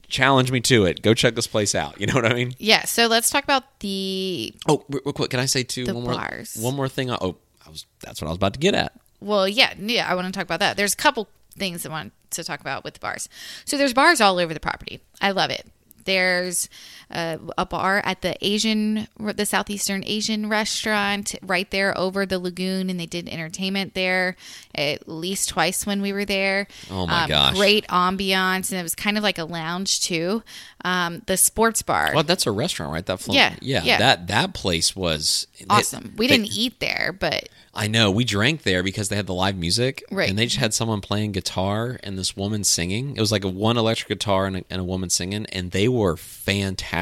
challenge 0.07 0.51
me 0.51 0.59
to 0.61 0.85
it. 0.85 1.01
Go 1.01 1.13
check 1.13 1.35
this 1.35 1.47
place 1.47 1.75
out. 1.75 1.99
You 1.99 2.07
know 2.07 2.13
what 2.15 2.25
I 2.25 2.33
mean? 2.33 2.53
Yeah, 2.57 2.85
so 2.85 3.07
let's 3.07 3.29
talk 3.29 3.43
about 3.43 3.79
the 3.79 4.53
Oh, 4.67 4.83
real 4.89 5.13
quick, 5.13 5.29
can 5.29 5.39
I 5.39 5.45
say 5.45 5.63
two 5.63 5.85
one 5.85 6.03
more 6.03 6.13
bars. 6.13 6.57
one 6.59 6.75
more 6.75 6.89
thing? 6.89 7.11
Oh, 7.11 7.37
I 7.65 7.69
was 7.69 7.85
that's 8.01 8.21
what 8.21 8.27
I 8.27 8.31
was 8.31 8.37
about 8.37 8.53
to 8.53 8.59
get 8.59 8.73
at. 8.73 8.93
well, 9.21 9.47
yeah, 9.47 9.73
yeah, 9.77 10.09
I 10.09 10.15
want 10.15 10.27
to 10.27 10.31
talk 10.33 10.43
about 10.43 10.59
that. 10.59 10.77
There's 10.77 10.93
a 10.93 10.97
couple 10.97 11.27
things 11.57 11.85
I 11.85 11.89
want 11.89 12.13
to 12.31 12.43
talk 12.43 12.59
about 12.61 12.83
with 12.83 12.95
the 12.95 12.99
bars. 12.99 13.27
So 13.65 13.77
there's 13.77 13.93
bars 13.93 14.19
all 14.21 14.39
over 14.39 14.53
the 14.53 14.59
property. 14.59 15.01
I 15.21 15.31
love 15.31 15.51
it. 15.51 15.65
There's 16.05 16.69
uh, 17.11 17.37
a 17.57 17.65
bar 17.65 18.01
at 18.05 18.21
the 18.21 18.35
Asian, 18.45 19.07
the 19.17 19.45
Southeastern 19.45 20.03
Asian 20.05 20.47
restaurant 20.47 21.35
right 21.41 21.69
there 21.71 21.97
over 21.97 22.25
the 22.25 22.37
lagoon, 22.39 22.89
and 22.89 22.99
they 22.99 23.05
did 23.07 23.27
entertainment 23.27 23.93
there 23.95 24.35
at 24.75 25.07
least 25.09 25.49
twice 25.49 25.85
when 25.85 26.01
we 26.01 26.13
were 26.13 26.25
there. 26.25 26.67
Oh 26.91 27.07
my 27.07 27.27
gosh. 27.27 27.55
Great 27.55 27.87
ambiance, 27.87 28.71
and 28.71 28.79
it 28.79 28.83
was 28.83 28.95
kind 28.95 29.17
of 29.17 29.23
like 29.23 29.37
a 29.37 29.45
lounge 29.45 30.01
too. 30.01 30.43
Um, 30.85 31.21
the 31.25 31.35
sports 31.37 31.81
bar, 31.81 32.11
Well, 32.13 32.23
that's 32.23 32.45
a 32.45 32.51
restaurant, 32.51 32.93
right? 32.93 33.05
That 33.05 33.19
flo- 33.19 33.35
Yeah, 33.35 33.55
yeah, 33.61 33.83
yeah. 33.83 33.97
That 33.97 34.27
that 34.27 34.53
place 34.53 34.95
was 34.95 35.47
awesome. 35.69 36.13
We 36.17 36.27
they- 36.27 36.37
didn't 36.37 36.55
eat 36.55 36.79
there, 36.79 37.15
but 37.19 37.49
I 37.73 37.87
know 37.87 38.11
we 38.11 38.23
drank 38.23 38.63
there 38.63 38.81
because 38.83 39.09
they 39.09 39.15
had 39.15 39.27
the 39.27 39.33
live 39.33 39.55
music, 39.57 40.03
Right. 40.11 40.29
And 40.29 40.37
they 40.37 40.45
just 40.45 40.57
had 40.57 40.73
someone 40.73 41.01
playing 41.01 41.33
guitar 41.33 41.99
and 42.03 42.17
this 42.17 42.35
woman 42.35 42.63
singing. 42.63 43.15
It 43.15 43.19
was 43.19 43.31
like 43.31 43.43
a 43.43 43.47
one 43.49 43.77
electric 43.77 44.09
guitar 44.09 44.47
and 44.47 44.57
a, 44.57 44.63
and 44.69 44.81
a 44.81 44.83
woman 44.83 45.09
singing, 45.09 45.45
and 45.47 45.71
they 45.71 45.87
were 45.87 46.17
fantastic. 46.17 46.98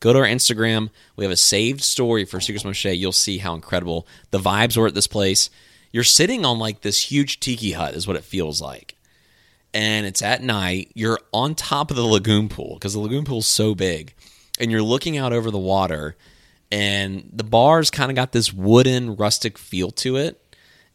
Go 0.00 0.12
to 0.12 0.18
our 0.20 0.24
Instagram. 0.26 0.90
We 1.16 1.24
have 1.24 1.32
a 1.32 1.36
saved 1.36 1.82
story 1.82 2.24
for 2.24 2.40
Secrets 2.40 2.64
Moxché. 2.64 2.96
You'll 2.98 3.12
see 3.12 3.38
how 3.38 3.54
incredible 3.54 4.06
the 4.30 4.38
vibes 4.38 4.76
were 4.76 4.86
at 4.86 4.94
this 4.94 5.06
place. 5.06 5.50
You're 5.92 6.04
sitting 6.04 6.44
on 6.44 6.58
like 6.58 6.80
this 6.80 7.10
huge 7.10 7.40
tiki 7.40 7.72
hut, 7.72 7.94
is 7.94 8.06
what 8.06 8.16
it 8.16 8.24
feels 8.24 8.60
like. 8.60 8.96
and 9.74 10.04
it's 10.06 10.20
at 10.20 10.42
night. 10.42 10.90
You're 10.94 11.18
on 11.32 11.54
top 11.54 11.90
of 11.90 11.96
the 11.96 12.04
lagoon 12.04 12.48
pool 12.50 12.74
because 12.74 12.92
the 12.92 12.98
lagoon 13.00 13.24
pool's 13.24 13.46
so 13.46 13.74
big, 13.74 14.12
and 14.60 14.70
you're 14.70 14.82
looking 14.82 15.16
out 15.16 15.32
over 15.32 15.50
the 15.50 15.58
water. 15.58 16.14
And 16.70 17.28
the 17.32 17.44
bar's 17.44 17.90
kind 17.90 18.10
of 18.10 18.14
got 18.16 18.32
this 18.32 18.52
wooden, 18.52 19.16
rustic 19.16 19.56
feel 19.58 19.90
to 19.92 20.16
it, 20.16 20.38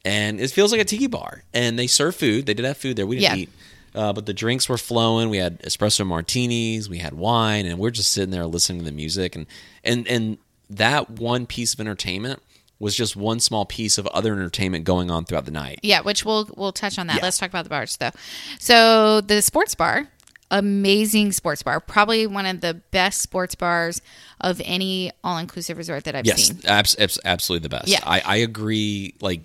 and 0.05 0.39
it 0.39 0.49
feels 0.51 0.71
like 0.71 0.81
a 0.81 0.85
tiki 0.85 1.07
bar. 1.07 1.43
And 1.53 1.77
they 1.77 1.87
serve 1.87 2.15
food. 2.15 2.45
They 2.45 2.53
did 2.55 2.65
have 2.65 2.77
food 2.77 2.95
there. 2.97 3.05
We 3.07 3.17
didn't 3.19 3.35
Yeah. 3.37 3.41
eat, 3.43 3.49
uh, 3.97 4.13
but 4.13 4.25
the 4.25 4.33
drinks 4.33 4.69
were 4.69 4.77
flowing. 4.77 5.29
We 5.29 5.37
had 5.37 5.59
espresso 5.63 6.05
martinis. 6.05 6.87
We 6.87 6.99
had 6.99 7.13
wine, 7.15 7.65
and 7.65 7.79
we're 7.79 7.89
just 7.91 8.11
sitting 8.11 8.29
there 8.31 8.45
listening 8.45 8.79
to 8.79 8.85
the 8.85 8.91
music. 8.91 9.35
And 9.35 9.45
and 9.83 10.07
and 10.07 10.37
that 10.69 11.09
one 11.09 11.45
piece 11.45 11.73
of 11.73 11.79
entertainment 11.79 12.41
was 12.79 12.95
just 12.95 13.15
one 13.15 13.39
small 13.39 13.65
piece 13.65 13.97
of 13.97 14.05
other 14.07 14.33
entertainment 14.33 14.85
going 14.85 15.09
on 15.09 15.25
throughout 15.25 15.45
the 15.45 15.51
night. 15.51 15.79
Yeah, 15.81 16.01
which 16.01 16.23
we'll 16.23 16.47
we'll 16.55 16.71
touch 16.73 16.99
on 16.99 17.07
that. 17.07 17.17
Yeah. 17.17 17.23
Let's 17.23 17.37
talk 17.39 17.49
about 17.49 17.63
the 17.63 17.69
bars 17.69 17.97
though. 17.97 18.11
So 18.59 19.21
the 19.21 19.41
sports 19.41 19.73
bar, 19.75 20.07
amazing 20.51 21.31
sports 21.31 21.63
bar, 21.63 21.79
probably 21.79 22.27
one 22.27 22.45
of 22.45 22.61
the 22.61 22.75
best 22.91 23.21
sports 23.21 23.55
bars 23.55 24.01
of 24.41 24.61
any 24.63 25.11
all 25.23 25.37
inclusive 25.37 25.77
resort 25.77 26.03
that 26.03 26.15
I've 26.15 26.25
Yes, 26.25 26.47
seen. 26.49 26.59
abs- 26.65 26.95
absolutely 27.25 27.63
the 27.63 27.69
best. 27.75 27.87
Yeah. 27.87 27.99
I, 28.03 28.21
I 28.23 28.35
agree. 28.37 29.15
Like 29.21 29.41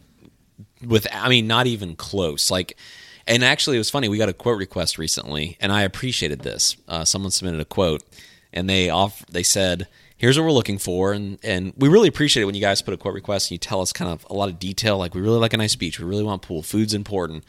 with, 0.87 1.07
I 1.13 1.29
mean, 1.29 1.47
not 1.47 1.67
even 1.67 1.97
close. 1.97 2.51
Like, 2.51 2.77
and 3.27 3.45
actually, 3.45 3.77
it 3.77 3.81
was 3.81 3.91
funny. 3.91 4.09
We 4.09 4.19
got 4.19 4.29
a 4.29 4.33
quote 4.33 4.59
request 4.59 4.99
recently, 4.99 5.57
and 5.61 5.73
I 5.73 5.83
appreciated 5.83 6.41
this. 6.41 6.77
Uh, 6.89 7.05
someone 7.05 7.31
submitted 7.31 7.61
a 7.61 7.65
quote, 7.65 8.03
and 8.53 8.69
they 8.69 8.91
off 8.91 9.25
they 9.27 9.43
said, 9.43 9.87
"Here's 10.17 10.39
what 10.39 10.45
we're 10.45 10.53
looking 10.53 10.79
for," 10.79 11.13
and 11.13 11.39
and 11.43 11.73
we 11.77 11.89
really 11.89 12.09
appreciate 12.09 12.43
it 12.43 12.47
when 12.47 12.55
you 12.55 12.61
guys 12.61 12.83
put 12.83 12.95
a 12.95 12.97
quote 12.97 13.15
request 13.15 13.47
and 13.51 13.53
you 13.53 13.59
tell 13.59 13.81
us 13.81 13.93
kind 13.93 14.11
of 14.11 14.27
a 14.31 14.35
lot 14.35 14.49
of 14.49 14.59
detail. 14.59 14.99
Like, 14.99 15.15
we 15.15 15.21
really 15.21 15.39
like 15.39 15.53
a 15.53 15.57
nice 15.57 15.77
beach. 15.77 15.99
We 16.01 16.05
really 16.07 16.25
want 16.25 16.43
pool. 16.43 16.63
Food's 16.63 16.95
important. 16.95 17.45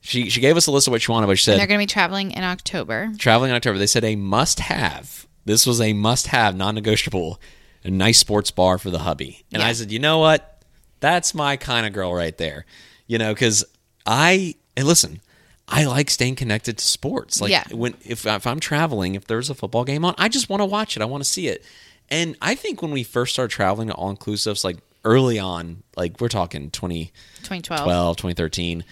She 0.00 0.28
she 0.28 0.40
gave 0.40 0.56
us 0.56 0.66
a 0.66 0.70
list 0.70 0.86
of 0.86 0.92
what 0.92 1.00
she 1.02 1.10
wanted, 1.12 1.26
but 1.28 1.38
she 1.38 1.50
And 1.50 1.54
said 1.56 1.60
they're 1.60 1.66
going 1.66 1.80
to 1.80 1.82
be 1.82 1.92
traveling 1.92 2.30
in 2.32 2.44
October. 2.44 3.10
traveling 3.18 3.50
in 3.50 3.56
October. 3.56 3.78
They 3.78 3.86
said 3.86 4.04
a 4.04 4.16
must 4.16 4.60
have. 4.60 5.26
This 5.46 5.66
was 5.66 5.80
a 5.80 5.92
must 5.94 6.26
have, 6.28 6.56
non 6.56 6.74
negotiable, 6.74 7.40
a 7.84 7.90
nice 7.90 8.18
sports 8.18 8.50
bar 8.50 8.78
for 8.78 8.90
the 8.90 9.00
hubby. 9.00 9.44
And 9.52 9.62
I 9.62 9.72
said, 9.72 9.90
you 9.92 9.98
know 9.98 10.18
what? 10.18 10.62
That's 11.00 11.34
my 11.34 11.56
kind 11.56 11.86
of 11.86 11.92
girl 11.92 12.14
right 12.14 12.36
there. 12.36 12.64
You 13.06 13.18
know, 13.18 13.32
because 13.34 13.64
I 14.06 14.54
and 14.76 14.86
listen, 14.86 15.20
I 15.68 15.84
like 15.84 16.10
staying 16.10 16.36
connected 16.36 16.78
to 16.78 16.84
sports. 16.84 17.40
Like 17.40 17.50
Yeah. 17.50 17.64
when 17.72 17.94
if 18.04 18.26
if 18.26 18.46
I'm 18.46 18.60
traveling, 18.60 19.14
if 19.14 19.26
there's 19.26 19.50
a 19.50 19.54
football 19.54 19.84
game 19.84 20.04
on, 20.04 20.14
I 20.18 20.28
just 20.28 20.48
want 20.48 20.60
to 20.60 20.66
watch 20.66 20.96
it. 20.96 21.02
I 21.02 21.06
want 21.06 21.22
to 21.24 21.28
see 21.28 21.48
it. 21.48 21.64
And 22.10 22.36
I 22.42 22.54
think 22.54 22.82
when 22.82 22.90
we 22.90 23.02
first 23.02 23.32
started 23.32 23.50
traveling 23.54 23.88
to 23.88 23.94
all 23.94 24.14
inclusives, 24.14 24.62
like 24.64 24.76
early 25.04 25.38
on, 25.38 25.82
like 25.96 26.20
we're 26.20 26.28
talking 26.28 26.70
2012, 26.70 27.42
2012. 27.42 28.16
2013, 28.16 28.84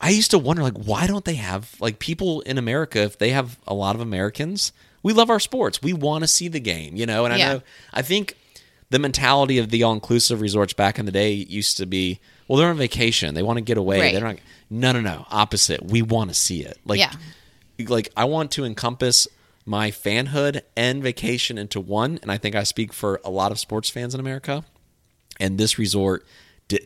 I 0.00 0.10
used 0.10 0.30
to 0.32 0.38
wonder 0.38 0.62
like 0.62 0.76
why 0.76 1.06
don't 1.06 1.24
they 1.24 1.34
have 1.34 1.74
like 1.80 1.98
people 1.98 2.40
in 2.42 2.58
America 2.58 3.00
if 3.00 3.18
they 3.18 3.30
have 3.30 3.58
a 3.66 3.74
lot 3.74 3.94
of 3.94 4.00
Americans, 4.00 4.72
we 5.02 5.12
love 5.12 5.30
our 5.30 5.40
sports. 5.40 5.82
We 5.82 5.92
want 5.92 6.22
to 6.22 6.28
see 6.28 6.48
the 6.48 6.60
game, 6.60 6.94
you 6.96 7.06
know? 7.06 7.24
And 7.24 7.34
I 7.34 7.36
Yeah. 7.38 7.52
know 7.54 7.62
I 7.92 8.02
think 8.02 8.36
the 8.90 8.98
mentality 8.98 9.58
of 9.58 9.70
the 9.70 9.82
all 9.82 9.92
inclusive 9.94 10.40
resorts 10.40 10.72
back 10.74 10.98
in 10.98 11.06
the 11.06 11.12
day 11.12 11.32
used 11.32 11.76
to 11.78 11.86
be, 11.86 12.20
well, 12.46 12.58
they're 12.58 12.68
on 12.70 12.76
vacation. 12.76 13.34
They 13.34 13.42
want 13.42 13.56
to 13.56 13.62
get 13.62 13.78
away. 13.78 14.00
Right. 14.00 14.12
They're 14.12 14.22
not 14.22 14.36
no 14.72 14.90
no 14.92 15.00
no. 15.00 15.26
Opposite. 15.30 15.84
We 15.84 16.02
want 16.02 16.30
to 16.30 16.34
see 16.34 16.62
it. 16.62 16.78
Like 16.84 16.98
Yeah. 16.98 17.12
like 17.88 18.08
I 18.16 18.24
want 18.24 18.50
to 18.52 18.64
encompass 18.64 19.28
my 19.64 19.90
fanhood 19.90 20.62
and 20.76 21.02
vacation 21.02 21.58
into 21.58 21.78
one, 21.80 22.18
and 22.22 22.32
I 22.32 22.38
think 22.38 22.54
I 22.56 22.64
speak 22.64 22.92
for 22.92 23.20
a 23.24 23.30
lot 23.30 23.52
of 23.52 23.58
sports 23.60 23.88
fans 23.90 24.14
in 24.14 24.20
America. 24.20 24.64
And 25.38 25.58
this 25.58 25.78
resort 25.78 26.24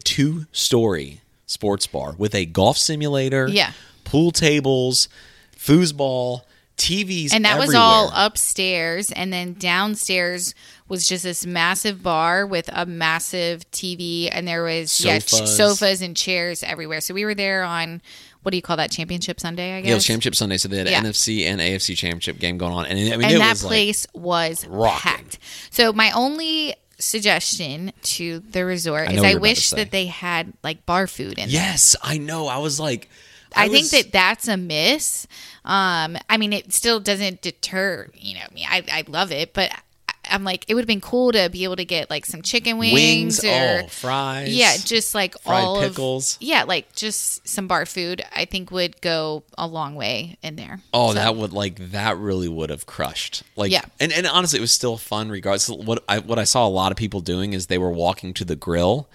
two 0.05 0.47
story 0.53 1.20
sports 1.47 1.87
bar 1.87 2.14
with 2.18 2.34
a 2.34 2.45
golf 2.45 2.76
simulator, 2.76 3.47
Yeah. 3.49 3.70
pool 4.05 4.32
tables, 4.32 5.09
foosball, 5.57 6.41
TVs, 6.77 7.33
and 7.33 7.45
that 7.45 7.59
was 7.59 7.74
all 7.74 8.11
upstairs 8.14 9.11
and 9.11 9.33
then 9.33 9.55
downstairs 9.55 10.55
was 10.89 11.09
just 11.09 11.24
this 11.24 11.47
massive 11.47 12.03
bar 12.03 12.47
with 12.47 12.68
a 12.72 12.85
massive 12.87 13.68
tv 13.70 14.29
and 14.31 14.47
there 14.47 14.62
was 14.62 15.01
yeah, 15.03 15.18
Sofas. 15.18 15.57
sofas 15.57 16.03
and 16.03 16.16
chairs 16.16 16.62
everywhere 16.62 17.01
so 17.01 17.14
we 17.14 17.24
were 17.24 17.35
there 17.35 17.64
on 17.64 18.03
what 18.43 18.51
do 18.51 18.57
you 18.59 18.62
call 18.62 18.77
that 18.77 18.91
championship 18.91 19.41
sunday 19.41 19.77
i 19.77 19.81
guess 19.81 19.87
Yeah, 19.89 19.93
it 19.93 19.97
was 19.97 20.05
Championship 20.05 20.35
Sunday, 20.37 20.59
so 20.59 20.68
they 20.68 20.77
had 20.77 20.89
Yeah. 20.89 21.01
NFC 21.03 21.47
and 21.47 21.61
AFC 21.61 21.97
Championship 21.97 22.39
game 22.39 22.59
going 22.59 22.72
on, 22.74 22.85
and 22.87 22.99
I 22.99 23.03
mean, 23.16 23.24
and 23.24 23.33
it 23.33 23.39
that 23.39 23.51
was 23.51 23.64
like 23.64 23.70
place 23.70 24.07
was 24.12 24.66
rocking. 24.66 25.01
packed 25.01 25.39
so 25.70 25.93
my 25.95 26.11
only 26.12 26.74
suggestion 26.99 27.93
to 28.03 28.41
the 28.41 28.64
resort 28.64 29.09
I 29.09 29.12
is 29.12 29.18
i 29.22 29.22
you're 29.22 29.24
about 29.24 29.33
to 29.33 29.39
wish 29.41 29.70
that 29.70 29.91
they 29.91 30.07
had 30.07 30.53
like 30.62 30.85
bar 30.87 31.07
food 31.07 31.39
in 31.39 31.49
there. 31.49 31.62
yes, 31.62 31.97
I 32.03 32.18
know. 32.18 32.47
I 32.49 32.59
was 32.59 32.79
like, 32.81 33.09
I, 33.57 33.68
think 33.68 33.82
was- 33.84 33.90
that 33.92 34.12
that's 34.12 34.48
a 34.48 34.57
miss. 34.57 35.26
Um, 35.64 36.16
I 36.30 36.36
mean, 36.36 36.52
it 36.52 36.72
still 36.72 37.00
doesn't 37.00 37.42
deter 37.42 38.09
you 38.14 38.34
know 38.34 38.46
me. 38.54 38.64
I, 38.68 38.84
I 38.90 39.04
love 39.09 39.32
it, 39.32 39.52
but 39.54 39.70
I- 39.72 39.78
I'm 40.28 40.42
like, 40.42 40.64
it 40.66 40.74
would 40.74 40.80
have 40.80 40.88
been 40.88 41.00
cool 41.00 41.30
to 41.30 41.48
be 41.50 41.62
able 41.62 41.76
to 41.76 41.84
get 41.84 42.11
like 42.11 42.26
some 42.26 42.42
chicken 42.42 42.78
wings, 42.78 42.94
wings, 42.94 43.44
or 43.44 43.82
oh, 43.84 43.86
fries, 43.86 44.52
yeah, 44.57 44.76
just 44.76 45.14
like 45.14 45.38
fried 45.40 45.62
all 45.62 45.80
pickles. 45.80 46.34
of 46.34 46.42
yeah, 46.42 46.64
like 46.64 46.92
just 46.96 47.46
some 47.46 47.68
bar 47.68 47.86
food. 47.86 48.24
I 48.34 48.44
think 48.44 48.72
would 48.72 49.00
go 49.00 49.44
a 49.57 49.68
long 49.68 49.94
way 49.94 50.36
in 50.42 50.57
there. 50.57 50.80
Oh, 50.92 51.11
So, 51.11 51.14
that 51.14 51.36
would 51.36 51.52
like 51.52 51.76
that 51.92 52.18
really 52.18 52.48
would 52.48 52.70
have 52.70 52.86
crushed. 52.86 53.44
Like, 53.54 53.70
Yeah. 53.70 53.82
and 54.00 54.12
and 54.12 54.26
honestly, 54.26 54.59
it 54.59 54.62
was 54.62 54.72
still 54.72 54.96
fun. 54.96 55.28
Regardless, 55.28 55.68
what 55.68 56.02
I 56.09 56.18
what 56.18 56.40
I 56.40 56.44
saw 56.44 56.66
a 56.66 56.68
lot 56.68 56.90
of 56.90 56.98
people 56.98 57.20
doing 57.20 57.52
is 57.52 57.68
they 57.68 57.78
were 57.78 57.92
walking 57.92 58.34
to 58.34 58.44
the 58.44 58.57
grill. 58.57 59.09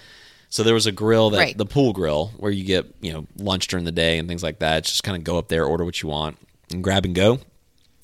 So 0.52 0.62
there 0.64 0.74
was 0.76 0.86
a 0.86 0.92
grill 0.92 1.32
that 1.32 1.38
Right. 1.40 1.58
the 1.58 1.66
pool 1.66 1.94
grill 1.94 2.34
where 2.38 2.52
you 2.52 2.64
get 2.66 2.86
you 3.02 3.12
know 3.14 3.26
lunch 3.38 3.68
during 3.68 3.86
the 3.86 3.92
day 3.92 4.20
and 4.20 4.28
things 4.28 4.44
like 4.44 4.60
that. 4.60 4.80
It's 4.80 4.90
just 4.92 5.04
kind 5.04 5.18
of 5.18 5.24
go 5.24 5.38
up 5.40 5.48
there, 5.48 5.66
order 5.66 5.84
what 5.86 6.02
you 6.04 6.10
want, 6.10 6.38
and 6.72 6.84
grab 6.84 7.06
and 7.06 7.16
go. 7.16 7.40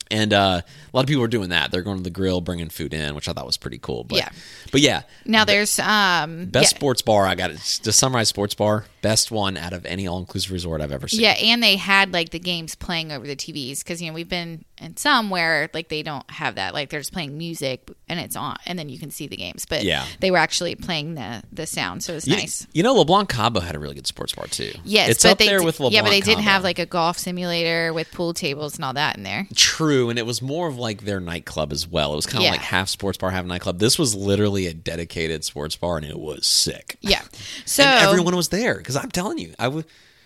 And 0.10 0.32
uh, 0.32 0.62
a 0.64 0.96
lot 0.96 1.02
of 1.02 1.08
people 1.08 1.22
are 1.24 1.28
doing 1.28 1.50
that. 1.50 1.70
They're 1.70 1.82
going 1.82 1.98
to 1.98 2.04
the 2.04 2.10
grill, 2.10 2.40
bringing 2.40 2.70
food 2.70 2.94
in, 2.94 3.14
which 3.14 3.28
I 3.28 3.34
thought 3.34 3.46
was 3.46 3.58
pretty 3.58 3.78
cool. 3.78 4.06
But, 4.06 4.20
Yeah. 4.20 4.30
but 4.72 4.80
yeah, 4.80 5.02
now 5.26 5.44
there's 5.44 5.78
um 5.80 6.46
best 6.46 6.72
yeah, 6.72 6.78
sports 6.80 7.02
bar 7.02 7.26
I 7.28 7.36
got 7.36 7.52
it. 7.52 7.60
To 7.84 7.92
summarize, 7.92 8.30
sports 8.30 8.56
bar 8.56 8.86
best 9.08 9.32
one 9.32 9.56
out 9.58 9.74
of 9.74 9.86
any 9.86 10.06
all 10.08 10.20
inclusive 10.20 10.52
resort 10.52 10.82
I've 10.82 10.92
ever 10.92 11.08
seen. 11.08 11.22
Yeah, 11.22 11.32
and 11.32 11.64
they 11.64 11.76
had 11.78 12.12
like 12.14 12.30
the 12.32 12.40
games 12.40 12.76
playing 12.76 13.12
over 13.12 13.26
the 13.26 13.36
TVs 13.36 13.80
because 13.80 14.02
you 14.02 14.08
know 14.10 14.14
we've 14.14 14.28
been 14.30 14.66
in 14.80 14.96
some 14.98 15.30
where 15.30 15.70
like 15.74 15.88
they 15.90 16.04
don't 16.04 16.30
have 16.30 16.56
that. 16.56 16.74
Like 16.74 16.90
they're 16.90 17.00
just 17.00 17.14
playing 17.14 17.38
music 17.38 17.90
and 18.10 18.20
it's 18.20 18.36
on, 18.36 18.58
and 18.66 18.78
then 18.78 18.90
you 18.90 19.00
can 19.00 19.10
see 19.12 19.28
the 19.28 19.38
games. 19.38 19.66
But 19.66 19.84
Yeah. 19.84 20.06
they 20.20 20.30
were 20.32 20.38
actually 20.38 20.76
playing 20.76 21.16
the 21.16 21.42
the 21.52 21.66
sound, 21.66 22.04
so 22.04 22.14
it 22.14 22.16
was 22.16 22.28
nice. 22.28 22.68
you 22.74 22.84
know, 22.84 22.94
Le 22.94 23.06
Blanc 23.06 23.30
Cabo 23.30 23.60
had 23.62 23.76
a 23.76 23.80
really 23.80 23.96
good 23.96 24.08
sports 24.08 24.34
bar 24.36 24.48
too. 24.48 24.74
Yes, 24.84 25.10
it's 25.10 25.24
but 25.24 25.32
up 25.34 25.38
they 25.38 25.48
there 25.48 25.64
with 25.64 25.80
Le 25.80 25.86
Blanc. 25.90 25.94
yeah, 25.94 26.02
but 26.02 26.10
they 26.10 26.22
didn't 26.22 26.44
have 26.44 26.64
like 26.64 26.80
a 26.80 26.86
golf 26.86 27.18
simulator 27.18 27.94
with 27.94 28.12
pool 28.12 28.34
tables 28.34 28.76
and 28.76 28.84
all 28.86 28.94
that 28.94 29.16
in 29.18 29.24
there. 29.24 29.48
True, 29.56 30.10
and 30.10 30.20
it 30.20 30.26
was 30.26 30.42
more 30.42 30.68
of 30.68 30.78
like 30.78 31.04
their 31.06 31.20
nightclub 31.22 31.72
as 31.72 31.88
well. 31.88 32.14
It 32.14 32.18
was 32.18 32.26
kind 32.26 32.40
of 32.40 32.44
Yeah. 32.46 32.52
like 32.52 32.62
half 32.62 32.90
sports 32.90 33.18
bar, 33.18 33.32
half 33.32 33.46
nightclub. 33.46 33.80
This 33.80 33.98
was 33.98 34.14
literally 34.16 34.68
a 34.68 34.74
dedicated 34.74 35.44
sports 35.46 35.76
bar, 35.78 35.98
and 35.98 36.06
it 36.06 36.20
was 36.20 36.46
sick. 36.46 36.98
Yeah, 37.02 37.22
so 37.66 37.84
and 37.84 38.06
everyone 38.06 38.36
was 38.36 38.50
there 38.50 38.76
because 38.76 38.97
I'm 38.98 39.12
telling 39.12 39.38
you, 39.38 39.54
I 39.60 39.68
would. 39.68 39.86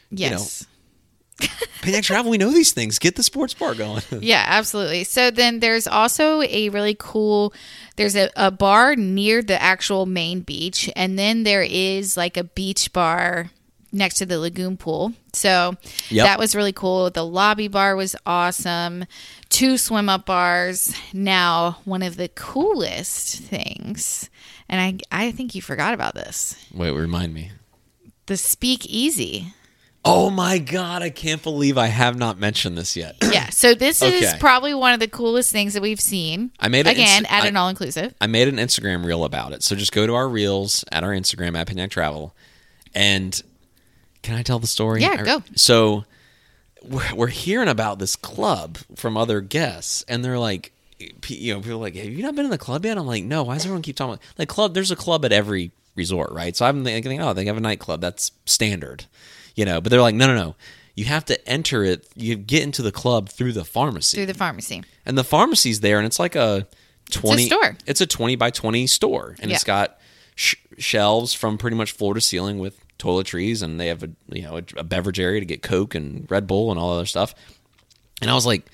yes. 0.10 0.66
Payneck 1.82 2.04
Travel, 2.04 2.30
we 2.30 2.38
know 2.38 2.52
these 2.52 2.72
things. 2.72 3.00
Get 3.00 3.16
the 3.16 3.24
sports 3.24 3.54
bar 3.56 3.74
going. 3.74 4.04
Yeah, 4.22 4.44
absolutely. 4.48 5.04
So 5.06 5.32
then 5.32 5.60
there's 5.60 5.88
also 5.88 6.42
a 6.44 6.70
really 6.70 6.96
cool 7.00 7.54
there's 7.96 8.16
a, 8.16 8.30
a 8.36 8.52
bar 8.52 8.96
near 8.96 9.42
the 9.42 9.60
actual 9.62 10.06
main 10.06 10.42
beach 10.42 10.90
and 10.96 11.18
then 11.18 11.42
there 11.44 11.64
is 11.64 12.16
like 12.16 12.38
a 12.38 12.44
beach 12.44 12.94
bar 12.94 13.50
next 13.92 14.16
to 14.20 14.26
the 14.28 14.38
lagoon 14.40 14.78
pool. 14.78 15.14
So 15.34 15.74
Yep. 16.10 16.26
that 16.26 16.38
was 16.40 16.56
really 16.56 16.74
cool. 16.74 17.10
The 17.10 17.26
lobby 17.26 17.68
bar 17.68 17.96
was 17.96 18.16
awesome. 18.26 19.06
Two 19.50 19.78
swim 19.78 20.10
up 20.10 20.28
bars. 20.28 20.94
Now, 21.12 21.80
one 21.86 22.04
of 22.04 22.18
the 22.18 22.28
coolest 22.30 23.40
things, 23.40 24.30
and 24.70 24.80
I 25.12 25.26
I 25.28 25.32
think 25.32 25.56
you 25.56 25.62
forgot 25.64 25.94
about 25.96 26.14
this. 26.14 26.56
Wait, 26.72 26.92
remind 26.92 27.34
me. 27.34 27.52
The 28.28 28.38
speak 28.38 28.86
easy. 28.86 29.54
Oh 30.04 30.32
my 30.32 30.58
god, 30.58 31.04
I 31.04 31.12
can't 31.12 31.44
believe 31.44 31.78
I 31.78 31.88
have 31.88 32.18
not 32.18 32.40
mentioned 32.40 32.76
this 32.78 32.96
yet. 32.96 33.16
Yeah. 33.22 33.50
So 33.50 33.76
this 33.76 34.02
is 34.02 34.34
probably 34.40 34.74
one 34.74 34.94
of 34.94 35.00
the 35.00 35.08
coolest 35.08 35.52
things 35.52 35.74
that 35.76 35.82
we've 35.82 36.02
seen. 36.02 36.52
I 36.60 36.70
made 36.70 36.88
it 36.88 36.92
again 36.92 37.20
inst- 37.20 37.32
at 37.32 37.44
I- 37.44 37.48
an 37.48 37.56
all 37.58 37.70
inclusive. 37.70 38.14
I 38.20 38.26
made 38.28 38.48
an 38.48 38.56
Instagram 38.56 39.06
reel 39.06 39.24
about 39.24 39.54
it. 39.54 39.62
So 39.64 39.76
just 39.76 39.92
go 39.92 40.08
to 40.08 40.16
our 40.16 40.28
reels 40.28 40.84
at 40.92 41.04
our 41.04 41.12
Instagram 41.12 41.56
at 41.56 41.68
Pignac 41.68 41.92
Travel. 41.92 42.36
And 42.96 43.40
can 44.24 44.36
I 44.36 44.42
tell 44.44 44.58
the 44.60 44.68
story? 44.68 45.02
Yeah, 45.02 45.18
I- 45.20 45.24
go. 45.24 45.44
So 45.56 46.06
we're, 46.84 47.14
we're 47.14 47.28
hearing 47.28 47.70
about 47.70 48.00
this 48.00 48.16
club 48.16 48.80
from 48.96 49.18
other 49.18 49.40
guests, 49.40 50.04
and 50.08 50.26
they're 50.26 50.40
like, 50.40 50.72
you 51.28 51.54
know, 51.54 51.60
people 51.62 51.74
are 51.78 51.82
like, 51.82 51.96
have 51.96 52.06
you 52.06 52.24
not 52.24 52.36
been 52.36 52.46
in 52.46 52.52
the 52.52 52.58
club 52.58 52.86
yet? 52.86 52.98
I'm 52.98 53.06
like, 53.08 53.24
no. 53.24 53.44
Why 53.44 53.54
does 53.54 53.66
everyone 53.66 53.82
keep 53.84 53.96
talking 53.96 54.16
about 54.16 54.24
like 54.38 54.50
club? 54.50 54.74
There's 54.74 54.92
a 54.92 54.96
club 54.96 55.26
at 55.26 55.32
every 55.32 55.72
resort, 55.96 56.32
right? 56.32 56.56
So 56.56 56.66
I'm 56.66 56.84
thinking, 56.84 57.22
oh, 57.22 57.34
they 57.34 57.46
have 57.46 57.58
a 57.58 57.62
nightclub. 57.62 58.02
That's 58.02 58.32
standard, 58.46 59.06
you 59.56 59.66
know. 59.66 59.82
But 59.82 59.90
they're 59.90 60.02
like, 60.02 60.16
no, 60.16 60.28
no, 60.28 60.36
no. 60.36 60.56
You 60.96 61.06
have 61.06 61.26
to 61.26 61.50
enter 61.50 61.84
it. 61.84 62.08
You 62.16 62.36
get 62.36 62.64
into 62.64 62.82
the 62.82 62.92
club 62.92 63.30
through 63.30 63.54
the 63.54 63.64
pharmacy 63.66 64.18
through 64.18 64.26
the 64.28 64.34
pharmacy. 64.34 64.84
and 65.06 65.18
the 65.18 65.24
pharmacy's 65.24 65.80
there 65.80 65.98
and 65.98 66.06
it's 66.06 66.20
like 66.20 66.36
a 66.36 66.68
20 67.12 67.46
store. 67.48 67.78
it's 67.86 68.02
a 68.02 68.06
20 68.08 68.36
by 68.36 68.50
20 68.52 68.88
store 68.88 69.36
and 69.42 69.52
it's 69.52 69.64
got 69.64 70.00
sh- 70.36 70.56
shelves 70.78 71.34
from 71.34 71.58
pretty 71.58 71.76
much 71.78 71.92
floor 71.94 72.14
to 72.14 72.22
ceiling 72.22 72.60
with 72.60 72.78
toiletries 73.00 73.64
and 73.64 73.80
they 73.80 73.88
have 73.88 74.04
a 74.04 74.10
you 74.30 74.44
know 74.44 74.58
a, 74.58 74.64
a 74.78 74.84
beverage 74.84 75.20
area 75.20 75.40
to 75.40 75.46
get 75.46 75.62
coke 75.62 75.96
and 75.96 76.30
red 76.30 76.46
bull 76.46 76.70
and 76.72 76.80
all 76.80 76.92
other 76.94 77.06
stuff 77.06 77.34
and 78.22 78.30
i 78.30 78.34
was 78.34 78.46
like 78.46 78.66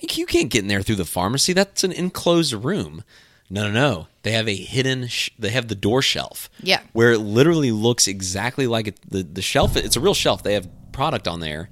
you 0.00 0.26
can't 0.26 0.50
get 0.50 0.62
in 0.62 0.68
there 0.68 0.82
through 0.82 0.96
the 0.96 1.04
pharmacy 1.04 1.52
that's 1.52 1.84
an 1.84 1.92
enclosed 1.92 2.52
room 2.52 3.04
no 3.50 3.64
no 3.68 3.72
no 3.72 4.06
they 4.22 4.32
have 4.32 4.48
a 4.48 4.54
hidden 4.56 5.06
sh- 5.08 5.30
they 5.38 5.50
have 5.50 5.68
the 5.68 5.74
door 5.74 6.02
shelf 6.02 6.50
Yeah. 6.62 6.80
where 6.92 7.12
it 7.12 7.18
literally 7.18 7.72
looks 7.72 8.06
exactly 8.08 8.66
like 8.66 8.88
it, 8.88 8.98
the 9.10 9.22
the 9.22 9.42
shelf 9.42 9.76
it's 9.76 9.96
a 9.96 10.00
real 10.00 10.14
shelf 10.14 10.42
they 10.42 10.54
have 10.54 10.68
product 10.92 11.26
on 11.28 11.40
there 11.40 11.70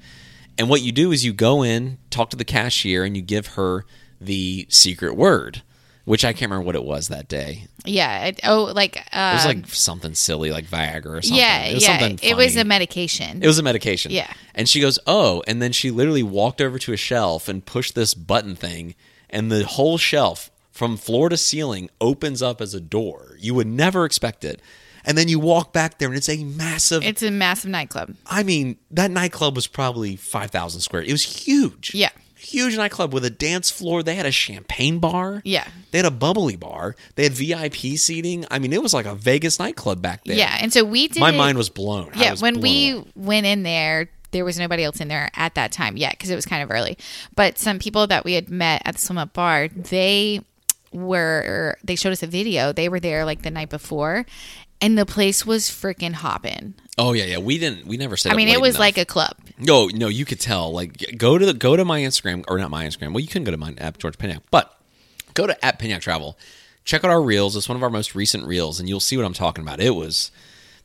and 0.58 0.70
what 0.70 0.80
you 0.80 0.90
do 0.90 1.12
is 1.12 1.22
you 1.22 1.34
go 1.34 1.62
in, 1.62 1.98
talk 2.08 2.30
to 2.30 2.36
the 2.36 2.42
cashier, 2.44 3.04
and 3.04 3.14
you 3.14 3.22
give 3.22 3.46
her 3.56 3.84
the 4.18 4.66
secret 4.70 5.14
word, 5.14 5.60
which 6.06 6.24
I 6.24 6.32
can't 6.32 6.50
remember 6.50 6.64
what 6.64 6.74
it 6.76 6.82
was 6.82 7.08
that 7.08 7.28
day. 7.28 7.66
Yeah. 7.84 8.24
It, 8.28 8.40
oh, 8.42 8.72
like 8.74 8.96
uh, 9.12 9.32
It 9.32 9.34
was 9.36 9.44
like 9.44 9.66
something 9.66 10.14
silly, 10.14 10.50
like 10.52 10.64
Viagra 10.64 11.18
or 11.18 11.20
something. 11.20 11.36
yeah, 11.38 11.64
it 11.64 11.74
was 11.74 11.82
yeah. 11.86 11.98
something 11.98 12.18
It 12.26 12.38
was 12.38 12.56
a 12.56 12.64
medication. 12.64 13.42
It 13.42 13.46
was 13.46 13.58
a 13.58 13.62
medication. 13.62 14.12
Yeah. 14.12 14.32
And 14.54 14.66
she 14.66 14.80
goes, 14.80 14.98
"Oh," 15.06 15.42
and 15.46 15.60
then 15.60 15.72
she 15.72 15.90
literally 15.90 16.22
walked 16.22 16.62
over 16.62 16.78
to 16.78 16.94
a 16.94 16.96
shelf 16.96 17.50
and 17.50 17.62
pushed 17.62 17.94
this 17.94 18.14
button 18.14 18.56
thing, 18.56 18.94
and 19.28 19.52
the 19.52 19.66
whole 19.66 19.98
shelf 19.98 20.50
from 20.76 20.96
floor 20.96 21.28
to 21.28 21.36
ceiling 21.36 21.88
opens 22.00 22.42
up 22.42 22.60
as 22.60 22.74
a 22.74 22.80
door. 22.80 23.36
You 23.38 23.54
would 23.54 23.66
never 23.66 24.04
expect 24.04 24.44
it. 24.44 24.60
And 25.04 25.16
then 25.16 25.28
you 25.28 25.38
walk 25.38 25.72
back 25.72 25.98
there, 25.98 26.08
and 26.08 26.16
it's 26.16 26.28
a 26.28 26.42
massive. 26.42 27.04
it's 27.04 27.22
a 27.22 27.30
massive 27.30 27.70
nightclub. 27.70 28.14
I 28.26 28.42
mean, 28.42 28.76
that 28.90 29.10
nightclub 29.10 29.54
was 29.54 29.68
probably 29.68 30.16
5,000 30.16 30.80
square. 30.80 31.02
It 31.02 31.12
was 31.12 31.22
huge. 31.22 31.94
Yeah. 31.94 32.10
Huge 32.34 32.76
nightclub 32.76 33.14
with 33.14 33.24
a 33.24 33.30
dance 33.30 33.70
floor. 33.70 34.02
They 34.02 34.16
had 34.16 34.26
a 34.26 34.32
champagne 34.32 34.98
bar. 34.98 35.42
Yeah. 35.44 35.66
They 35.92 35.98
had 35.98 36.06
a 36.06 36.10
bubbly 36.10 36.56
bar. 36.56 36.96
They 37.14 37.22
had 37.22 37.32
VIP 37.32 37.96
seating. 37.98 38.44
I 38.50 38.58
mean, 38.58 38.72
it 38.72 38.82
was 38.82 38.92
like 38.92 39.06
a 39.06 39.14
Vegas 39.14 39.58
nightclub 39.58 40.02
back 40.02 40.24
there. 40.24 40.36
Yeah. 40.36 40.58
And 40.60 40.72
so 40.72 40.84
we 40.84 41.08
did. 41.08 41.20
My 41.20 41.30
mind 41.30 41.56
was 41.56 41.70
blown. 41.70 42.10
Yeah. 42.16 42.32
was 42.32 42.42
When 42.42 42.54
blown 42.54 42.62
we 42.64 42.90
away. 42.90 43.04
went 43.14 43.46
in 43.46 43.62
there, 43.62 44.10
there 44.32 44.44
was 44.44 44.58
nobody 44.58 44.82
else 44.84 45.00
in 45.00 45.06
there 45.08 45.30
at 45.34 45.54
that 45.54 45.70
time 45.72 45.96
yet 45.96 46.12
because 46.12 46.30
it 46.30 46.34
was 46.36 46.44
kind 46.46 46.62
of 46.64 46.70
early. 46.70 46.98
But 47.36 47.58
some 47.58 47.78
people 47.78 48.08
that 48.08 48.24
we 48.24 48.34
had 48.34 48.50
met 48.50 48.82
at 48.84 48.96
the 48.96 49.00
swim 49.00 49.18
up 49.18 49.32
bar, 49.32 49.68
they 49.68 50.40
were 50.92 51.76
they 51.84 51.96
showed 51.96 52.12
us 52.12 52.22
a 52.22 52.26
video. 52.26 52.72
They 52.72 52.88
were 52.88 53.00
there 53.00 53.24
like 53.24 53.42
the 53.42 53.50
night 53.50 53.70
before, 53.70 54.26
and 54.80 54.96
the 54.98 55.06
place 55.06 55.44
was 55.46 55.64
freaking 55.68 56.12
hopping. 56.14 56.74
Oh 56.98 57.12
yeah, 57.12 57.24
yeah. 57.24 57.38
We 57.38 57.58
didn't. 57.58 57.86
We 57.86 57.96
never 57.96 58.16
said. 58.16 58.32
I 58.32 58.36
mean, 58.36 58.48
it 58.48 58.60
was 58.60 58.78
like 58.78 58.96
a 58.98 59.04
club. 59.04 59.36
No, 59.58 59.86
no. 59.88 60.08
You 60.08 60.24
could 60.24 60.40
tell. 60.40 60.72
Like, 60.72 61.16
go 61.18 61.36
to 61.38 61.44
the 61.46 61.54
go 61.54 61.76
to 61.76 61.84
my 61.84 62.00
Instagram 62.00 62.44
or 62.48 62.58
not 62.58 62.70
my 62.70 62.84
Instagram. 62.86 63.12
Well, 63.12 63.20
you 63.20 63.28
couldn't 63.28 63.44
go 63.44 63.50
to 63.50 63.56
mine 63.56 63.76
at 63.78 63.98
George 63.98 64.16
Piniac, 64.18 64.40
but 64.50 64.78
go 65.34 65.46
to 65.46 65.64
at 65.64 65.78
Piniac 65.78 66.00
Travel. 66.00 66.38
Check 66.84 67.04
out 67.04 67.10
our 67.10 67.20
reels. 67.20 67.56
It's 67.56 67.68
one 67.68 67.76
of 67.76 67.82
our 67.82 67.90
most 67.90 68.14
recent 68.14 68.46
reels, 68.46 68.78
and 68.80 68.88
you'll 68.88 69.00
see 69.00 69.16
what 69.16 69.26
I'm 69.26 69.32
talking 69.34 69.62
about. 69.62 69.80
It 69.80 69.90
was 69.90 70.30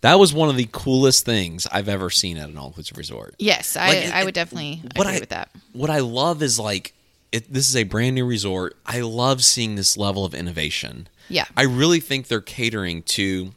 that 0.02 0.16
was 0.20 0.34
one 0.34 0.50
of 0.50 0.58
the 0.58 0.68
coolest 0.72 1.26
things 1.26 1.68
I've 1.72 1.88
ever 1.88 2.10
seen 2.10 2.38
at 2.38 2.50
an 2.50 2.58
all 2.58 2.68
inclusive 2.68 2.98
resort. 2.98 3.36
Yes, 3.38 3.78
I, 3.78 3.88
Like, 3.88 3.98
it- 3.98 4.14
I 4.14 4.24
would 4.26 4.34
definitely 4.34 4.82
agree 4.96 5.06
I- 5.16 5.20
with 5.20 5.30
that. 5.30 5.50
What 5.74 5.90
I 5.92 6.00
love 6.00 6.42
is 6.42 6.58
like 6.60 6.94
it, 7.32 7.52
this 7.52 7.70
is 7.70 7.76
a 7.76 7.84
brand 7.84 8.16
new 8.16 8.26
resort. 8.26 8.76
I 8.86 9.02
love 9.02 9.44
seeing 9.44 9.76
this 9.76 9.96
level 9.98 10.26
of 10.26 10.34
innovation. 10.34 11.08
Yeah. 11.30 11.46
I 11.56 11.64
really 11.64 12.00
think 12.00 12.28
they're 12.28 12.42
catering 12.42 13.04
to 13.04 13.52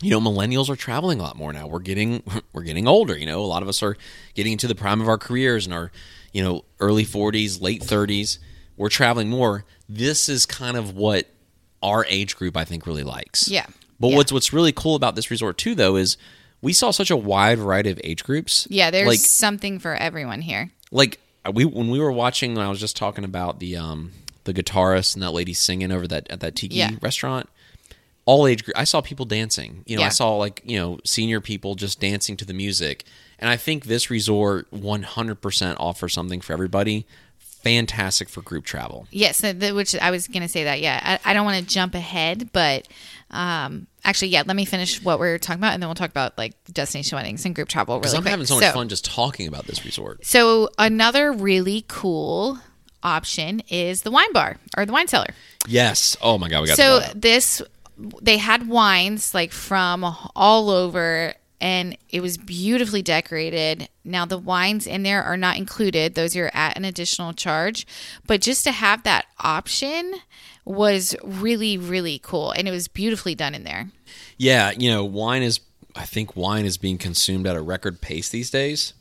you 0.00 0.10
know 0.10 0.20
millennials 0.20 0.68
are 0.68 0.74
traveling 0.76 1.20
a 1.20 1.22
lot 1.22 1.36
more 1.36 1.52
now. 1.52 1.66
We're 1.68 1.78
getting 1.78 2.22
we're 2.52 2.64
getting 2.64 2.88
older, 2.88 3.16
you 3.16 3.26
know. 3.26 3.40
A 3.40 3.46
lot 3.46 3.62
of 3.62 3.68
us 3.68 3.82
are 3.82 3.96
getting 4.34 4.52
into 4.52 4.66
the 4.66 4.74
prime 4.74 5.00
of 5.00 5.08
our 5.08 5.18
careers 5.18 5.64
and 5.64 5.72
our 5.74 5.92
you 6.32 6.42
know 6.42 6.64
early 6.80 7.04
40s, 7.04 7.60
late 7.62 7.82
30s. 7.82 8.38
We're 8.76 8.88
traveling 8.88 9.28
more. 9.28 9.64
This 9.88 10.28
is 10.28 10.44
kind 10.46 10.76
of 10.76 10.96
what 10.96 11.28
our 11.82 12.04
age 12.08 12.36
group 12.36 12.56
I 12.56 12.64
think 12.64 12.86
really 12.86 13.04
likes. 13.04 13.48
Yeah. 13.48 13.66
But 14.00 14.08
Yeah. 14.08 14.16
what's 14.16 14.32
what's 14.32 14.52
really 14.52 14.72
cool 14.72 14.96
about 14.96 15.14
this 15.14 15.30
resort 15.30 15.56
too 15.58 15.74
though 15.76 15.94
is 15.96 16.16
we 16.62 16.72
saw 16.72 16.90
such 16.90 17.10
a 17.10 17.16
wide 17.16 17.58
variety 17.58 17.90
of 17.90 18.00
age 18.02 18.24
groups. 18.24 18.66
Yeah, 18.70 18.90
there's 18.90 19.06
like 19.08 19.18
something 19.20 19.78
for 19.78 19.94
everyone 19.94 20.40
here. 20.40 20.70
like 20.90 21.20
we 21.52 21.64
when 21.64 21.88
we 21.90 21.98
were 21.98 22.12
watching 22.12 22.54
when 22.54 22.64
I 22.64 22.68
was 22.68 22.80
just 22.80 22.96
talking 22.96 23.24
about 23.24 23.58
the 23.60 23.76
um 23.76 24.12
the 24.44 24.52
guitarist 24.52 25.14
and 25.14 25.22
that 25.22 25.30
lady 25.32 25.54
singing 25.54 25.90
over 25.92 26.06
that 26.08 26.30
at 26.30 26.40
that 26.40 26.54
tiki 26.56 26.76
Yeah. 26.76 26.90
restaurant. 27.00 27.48
All 28.24 28.46
age 28.46 28.64
group 28.64 28.76
I 28.76 28.84
saw 28.84 29.00
people 29.00 29.24
dancing. 29.26 29.82
You 29.86 29.96
know 29.96 30.02
I 30.04 30.08
saw 30.10 30.36
like 30.36 30.62
you 30.64 30.78
know 30.78 30.98
senior 31.04 31.40
people 31.40 31.74
just 31.74 32.00
dancing 32.00 32.36
to 32.36 32.44
the 32.44 32.54
music. 32.54 33.04
And 33.38 33.50
I 33.50 33.56
think 33.56 33.86
this 33.86 34.08
resort 34.08 34.70
100% 34.70 35.76
offers 35.80 36.12
something 36.14 36.40
for 36.40 36.52
everybody. 36.52 37.06
Fantastic 37.40 38.28
for 38.28 38.40
group 38.40 38.64
travel. 38.64 39.06
Yes, 39.10 39.42
which 39.42 39.96
I 39.96 40.10
was 40.12 40.28
going 40.28 40.42
to 40.42 40.48
say 40.48 40.62
that. 40.64 40.80
Yeah, 40.80 41.18
I, 41.24 41.30
I 41.30 41.32
don't 41.34 41.44
want 41.44 41.58
to 41.60 41.66
jump 41.74 41.94
ahead, 41.96 42.50
but 42.52 42.86
um, 43.32 43.86
actually, 44.04 44.28
yeah, 44.28 44.42
let 44.46 44.56
me 44.56 44.64
finish 44.64 45.02
what 45.02 45.18
we're 45.18 45.38
talking 45.38 45.60
about, 45.60 45.72
and 45.74 45.82
then 45.82 45.88
we'll 45.88 45.94
talk 45.94 46.10
about 46.10 46.36
like 46.36 46.52
destination 46.72 47.16
weddings 47.16 47.44
and 47.44 47.54
group 47.54 47.68
travel 47.68 47.98
really 48.00 48.16
I'm 48.16 48.22
quick. 48.22 48.30
having 48.30 48.46
so 48.46 48.56
much 48.60 48.72
fun 48.72 48.88
just 48.88 49.04
talking 49.04 49.48
about 49.48 49.66
this 49.66 49.84
resort 49.84 50.24
So 50.26 50.68
another 50.78 51.32
really 51.32 51.84
cool 51.88 52.58
option 53.02 53.60
is 53.68 54.02
the 54.02 54.10
wine 54.10 54.32
bar 54.32 54.58
or 54.76 54.86
the 54.86 54.92
wine 54.92 55.08
cellar. 55.08 55.28
yes 55.66 56.16
oh 56.22 56.38
my 56.38 56.48
god 56.48 56.60
we 56.62 56.68
got 56.68 56.76
So 56.76 57.00
this 57.14 57.60
they 58.20 58.36
had 58.38 58.68
wines 58.68 59.34
like 59.34 59.50
from 59.52 60.04
all 60.36 60.70
over 60.70 61.34
and 61.60 61.96
it 62.10 62.20
was 62.20 62.36
beautifully 62.38 63.02
decorated. 63.02 63.88
Now 64.04 64.24
the 64.26 64.36
wines 64.38 64.86
in 64.86 65.04
there 65.04 65.22
are 65.22 65.36
not 65.36 65.56
included; 65.56 66.16
those 66.16 66.34
are 66.36 66.50
at 66.52 66.76
an 66.76 66.84
additional 66.84 67.32
charge. 67.32 67.86
But 68.26 68.40
just 68.40 68.64
to 68.64 68.72
have 68.72 69.04
that 69.04 69.26
option 69.38 70.14
was 70.64 71.14
really 71.22 71.76
really 71.78 72.18
cool, 72.22 72.52
and 72.52 72.68
it 72.68 72.70
was 72.70 72.88
beautifully 72.88 73.34
done 73.34 73.54
in 73.54 73.64
there. 73.64 73.88
yeah 74.38 74.70
you 74.76 74.90
know 74.90 75.04
wine 75.04 75.42
is 75.42 75.60
I 75.94 76.04
think 76.04 76.36
wine 76.36 76.64
is 76.64 76.78
being 76.78 76.98
consumed 76.98 77.46
at 77.46 77.56
a 77.56 77.60
record 77.60 78.00
pace 78.00 78.28
these 78.30 78.50
days 78.50 78.94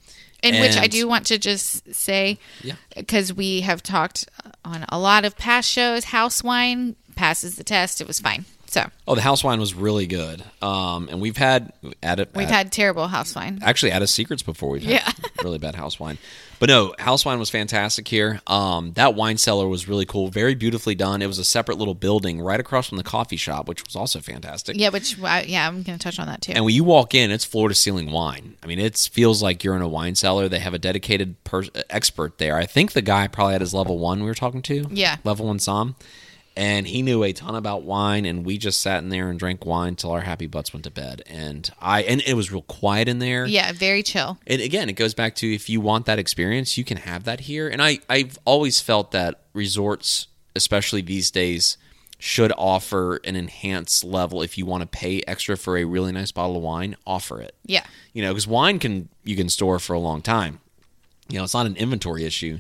In 0.44 0.60
which 0.60 0.76
I 0.76 0.88
do 0.88 1.08
want 1.08 1.28
to 1.28 1.38
just 1.38 1.94
say, 1.94 2.40
Yeah. 2.64 2.74
because 2.96 3.32
we 3.32 3.62
have 3.62 3.82
talked 3.84 4.28
on 4.66 4.86
a 4.90 4.98
lot 5.00 5.24
of 5.24 5.38
past 5.38 5.70
shows, 5.70 6.04
house 6.06 6.44
wine 6.44 6.96
passes 7.16 7.56
the 7.58 7.64
test. 7.64 8.02
It 8.02 8.08
was 8.08 8.20
fine. 8.20 8.46
So 8.66 8.90
Oh, 9.08 9.14
the 9.16 9.22
house 9.22 9.44
wine 9.44 9.60
was 9.60 9.74
really 9.76 10.08
good. 10.08 10.44
Um, 10.62 11.08
and 11.12 11.22
we've 11.22 11.38
had 11.38 11.72
at 12.02 12.20
it. 12.20 12.30
we've 12.36 12.50
had 12.50 12.72
terrible 12.72 13.08
house 13.08 13.36
wine. 13.36 13.60
actually 13.62 13.92
at 13.92 14.02
a 14.02 14.08
secrets 14.08 14.42
before. 14.44 14.72
We've 14.72 14.82
had 14.84 14.92
Yeah. 14.92 15.12
Really 15.44 15.58
bad 15.58 15.76
house 15.76 16.00
wine, 16.00 16.18
but 16.60 16.70
no, 16.70 16.94
house 17.00 17.26
wine 17.26 17.40
was 17.40 17.50
fantastic 17.50 18.08
here. 18.08 18.42
Um, 18.48 18.94
that 18.94 19.16
wine 19.16 19.38
cellar 19.38 19.68
was 19.68 19.88
really 19.88 20.06
cool, 20.06 20.28
very 20.28 20.56
beautifully 20.56 20.96
done. 20.96 21.22
It 21.22 21.28
was 21.28 21.40
a 21.40 21.44
separate 21.44 21.78
little 21.78 21.94
building 21.94 22.40
right 22.42 22.60
across 22.60 22.90
from 22.90 22.98
the 22.98 23.04
coffee 23.04 23.38
shop, 23.38 23.68
which 23.68 23.84
was 23.84 23.96
also 23.96 24.20
fantastic. 24.20 24.78
Yeah, 24.78 24.90
which 24.90 25.20
I, 25.22 25.44
yeah, 25.44 25.68
I'm 25.68 25.84
going 25.84 25.98
to 25.98 26.04
touch 26.04 26.20
on 26.20 26.28
that 26.28 26.42
too. 26.42 26.54
And 26.54 26.66
when 26.66 26.76
you 26.76 26.84
walk 26.84 27.16
in, 27.16 27.32
it's 27.32 27.46
floor 27.46 27.70
to 27.70 27.76
ceiling 27.76 28.12
wine. 28.12 28.56
I 28.64 28.68
mean, 28.68 28.80
it 28.80 28.98
feels 29.12 29.42
like 29.42 29.64
you're 29.64 29.76
in 29.76 29.82
a 29.82 29.88
wine 29.88 30.16
cellar. 30.16 30.48
They 30.48 30.60
have 30.60 30.74
a 30.74 30.80
dedicated 30.80 31.44
per- 31.44 31.64
expert 31.90 32.38
there. 32.38 32.56
I 32.56 32.66
think 32.66 32.92
the 32.92 33.02
guy 33.02 33.28
probably 33.28 33.54
had 33.54 33.62
his 33.62 33.74
level 33.74 33.98
one 33.98 34.22
we 34.22 34.28
were 34.28 34.36
talking 34.36 34.62
to. 34.64 34.88
Yeah. 34.92 35.18
Level 35.24 35.48
one 35.48 35.60
Som. 35.60 35.96
And 36.56 36.86
he 36.86 37.02
knew 37.02 37.24
a 37.24 37.32
ton 37.32 37.56
about 37.56 37.84
wine, 37.84 38.26
and 38.26 38.46
we 38.46 38.58
just 38.58 38.82
sat 38.82 39.02
in 39.02 39.10
there 39.10 39.30
and 39.30 39.40
drank 39.40 39.66
wine 39.66 39.96
till 39.96 40.12
our 40.12 40.22
happy 40.22 40.48
butts 40.48 40.74
went 40.74 40.84
to 40.84 40.92
bed. 40.92 41.24
And 41.26 41.70
I 41.80 42.04
and 42.04 42.22
it 42.28 42.34
was 42.34 42.52
real 42.52 42.64
quiet 42.64 43.08
in 43.08 43.20
there. 43.20 43.46
yeah, 43.46 43.72
very 43.72 44.04
chill. 44.04 44.38
And 44.46 44.62
again, 44.62 44.90
it 44.90 44.94
goes 44.94 45.14
back 45.14 45.36
to 45.36 45.54
if 45.54 45.70
you 45.70 45.80
want 45.80 46.06
that 46.08 46.20
experience, 46.20 46.78
you 46.78 46.84
can 46.84 46.98
have 46.98 47.24
that 47.24 47.42
here. 47.42 47.70
And 47.70 47.82
I, 47.82 48.00
I've 48.10 48.38
always 48.44 48.82
felt 48.82 49.12
that 49.12 49.40
resorts, 49.54 50.28
especially 50.56 51.02
these 51.02 51.32
days, 51.32 51.78
should 52.20 52.52
offer 52.58 53.20
an 53.24 53.36
enhanced 53.36 54.04
level. 54.04 54.42
If 54.42 54.58
you 54.58 54.66
want 54.66 54.82
to 54.82 54.88
pay 54.88 55.24
extra 55.28 55.58
for 55.58 55.78
a 55.78 55.86
really 55.86 56.12
nice 56.12 56.32
bottle 56.32 56.58
of 56.58 56.62
wine, 56.62 56.96
offer 57.08 57.42
it. 57.42 57.56
Yeah. 57.66 57.86
You 58.14 58.22
know, 58.24 58.32
because 58.32 58.46
wine 58.46 58.78
can 58.78 59.10
you 59.24 59.36
can 59.36 59.50
store 59.50 59.80
for 59.80 59.94
a 59.94 60.00
long 60.00 60.22
time. 60.22 60.60
You 61.30 61.38
know, 61.38 61.46
it's 61.46 61.54
not 61.54 61.66
an 61.66 61.78
inventory 61.78 62.26
issue. 62.26 62.60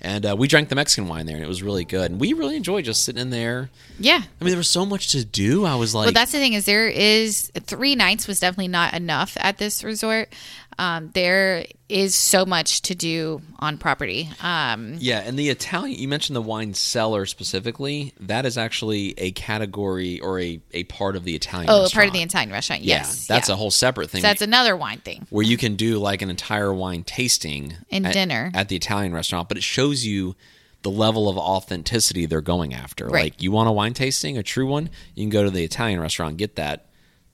And 0.00 0.24
uh, 0.24 0.36
we 0.38 0.46
drank 0.46 0.68
the 0.68 0.76
Mexican 0.76 1.08
wine 1.08 1.26
there, 1.26 1.34
and 1.34 1.44
it 1.44 1.48
was 1.48 1.62
really 1.62 1.84
good. 1.84 2.10
And 2.10 2.20
we 2.20 2.32
really 2.32 2.56
enjoyed 2.56 2.84
just 2.84 3.04
sitting 3.04 3.20
in 3.20 3.30
there. 3.30 3.68
Yeah. 3.98 4.22
I 4.22 4.44
mean, 4.44 4.50
there 4.50 4.56
was 4.58 4.70
so 4.70 4.86
much 4.86 5.08
to 5.08 5.24
do. 5.24 5.64
I 5.64 5.74
was 5.74 5.94
like, 5.94 6.06
Well, 6.06 6.12
that's 6.12 6.32
the 6.32 6.38
thing 6.38 6.52
is 6.52 6.66
there 6.66 6.88
is 6.88 7.50
three 7.64 7.96
nights 7.96 8.28
was 8.28 8.38
definitely 8.38 8.68
not 8.68 8.94
enough 8.94 9.36
at 9.40 9.58
this 9.58 9.82
resort. 9.82 10.32
Um, 10.78 11.10
there 11.12 11.66
is 11.88 12.14
so 12.14 12.46
much 12.46 12.82
to 12.82 12.94
do 12.94 13.42
on 13.58 13.78
property. 13.78 14.28
Um, 14.40 14.94
Yeah, 14.98 15.20
and 15.24 15.36
the 15.38 15.48
Italian 15.48 15.98
you 15.98 16.06
mentioned 16.06 16.36
the 16.36 16.42
wine 16.42 16.74
cellar 16.74 17.26
specifically. 17.26 18.12
That 18.20 18.46
is 18.46 18.56
actually 18.56 19.14
a 19.18 19.32
category 19.32 20.20
or 20.20 20.38
a, 20.38 20.60
a 20.72 20.84
part 20.84 21.16
of 21.16 21.24
the 21.24 21.34
Italian. 21.34 21.68
oh, 21.70 21.84
a 21.86 21.90
part 21.90 22.06
of 22.06 22.12
the 22.12 22.22
Italian 22.22 22.50
restaurant. 22.52 22.82
Yeah, 22.82 22.98
Yes, 22.98 23.26
that's 23.26 23.48
yeah. 23.48 23.54
a 23.54 23.56
whole 23.56 23.70
separate 23.72 24.10
thing. 24.10 24.20
So 24.22 24.28
that's 24.28 24.42
another 24.42 24.76
wine 24.76 24.98
thing. 24.98 25.26
where 25.30 25.44
you 25.44 25.56
can 25.56 25.74
do 25.74 25.98
like 25.98 26.22
an 26.22 26.30
entire 26.30 26.72
wine 26.72 27.02
tasting 27.04 27.74
And 27.90 28.06
at, 28.06 28.12
dinner. 28.12 28.52
at 28.54 28.68
the 28.68 28.76
Italian 28.76 29.12
restaurant, 29.12 29.48
but 29.48 29.56
it 29.58 29.64
shows 29.64 30.06
you 30.06 30.36
the 30.82 30.90
level 30.90 31.28
of 31.28 31.36
authenticity 31.36 32.24
they're 32.26 32.40
going 32.40 32.72
after. 32.72 33.06
Right. 33.06 33.24
Like 33.32 33.42
you 33.42 33.50
want 33.50 33.68
a 33.68 33.72
wine 33.72 33.94
tasting, 33.94 34.38
a 34.38 34.44
true 34.44 34.66
one, 34.66 34.90
you 35.16 35.24
can 35.24 35.30
go 35.30 35.42
to 35.42 35.50
the 35.50 35.64
Italian 35.64 35.98
restaurant 36.00 36.30
and 36.30 36.38
get 36.38 36.54
that. 36.54 36.84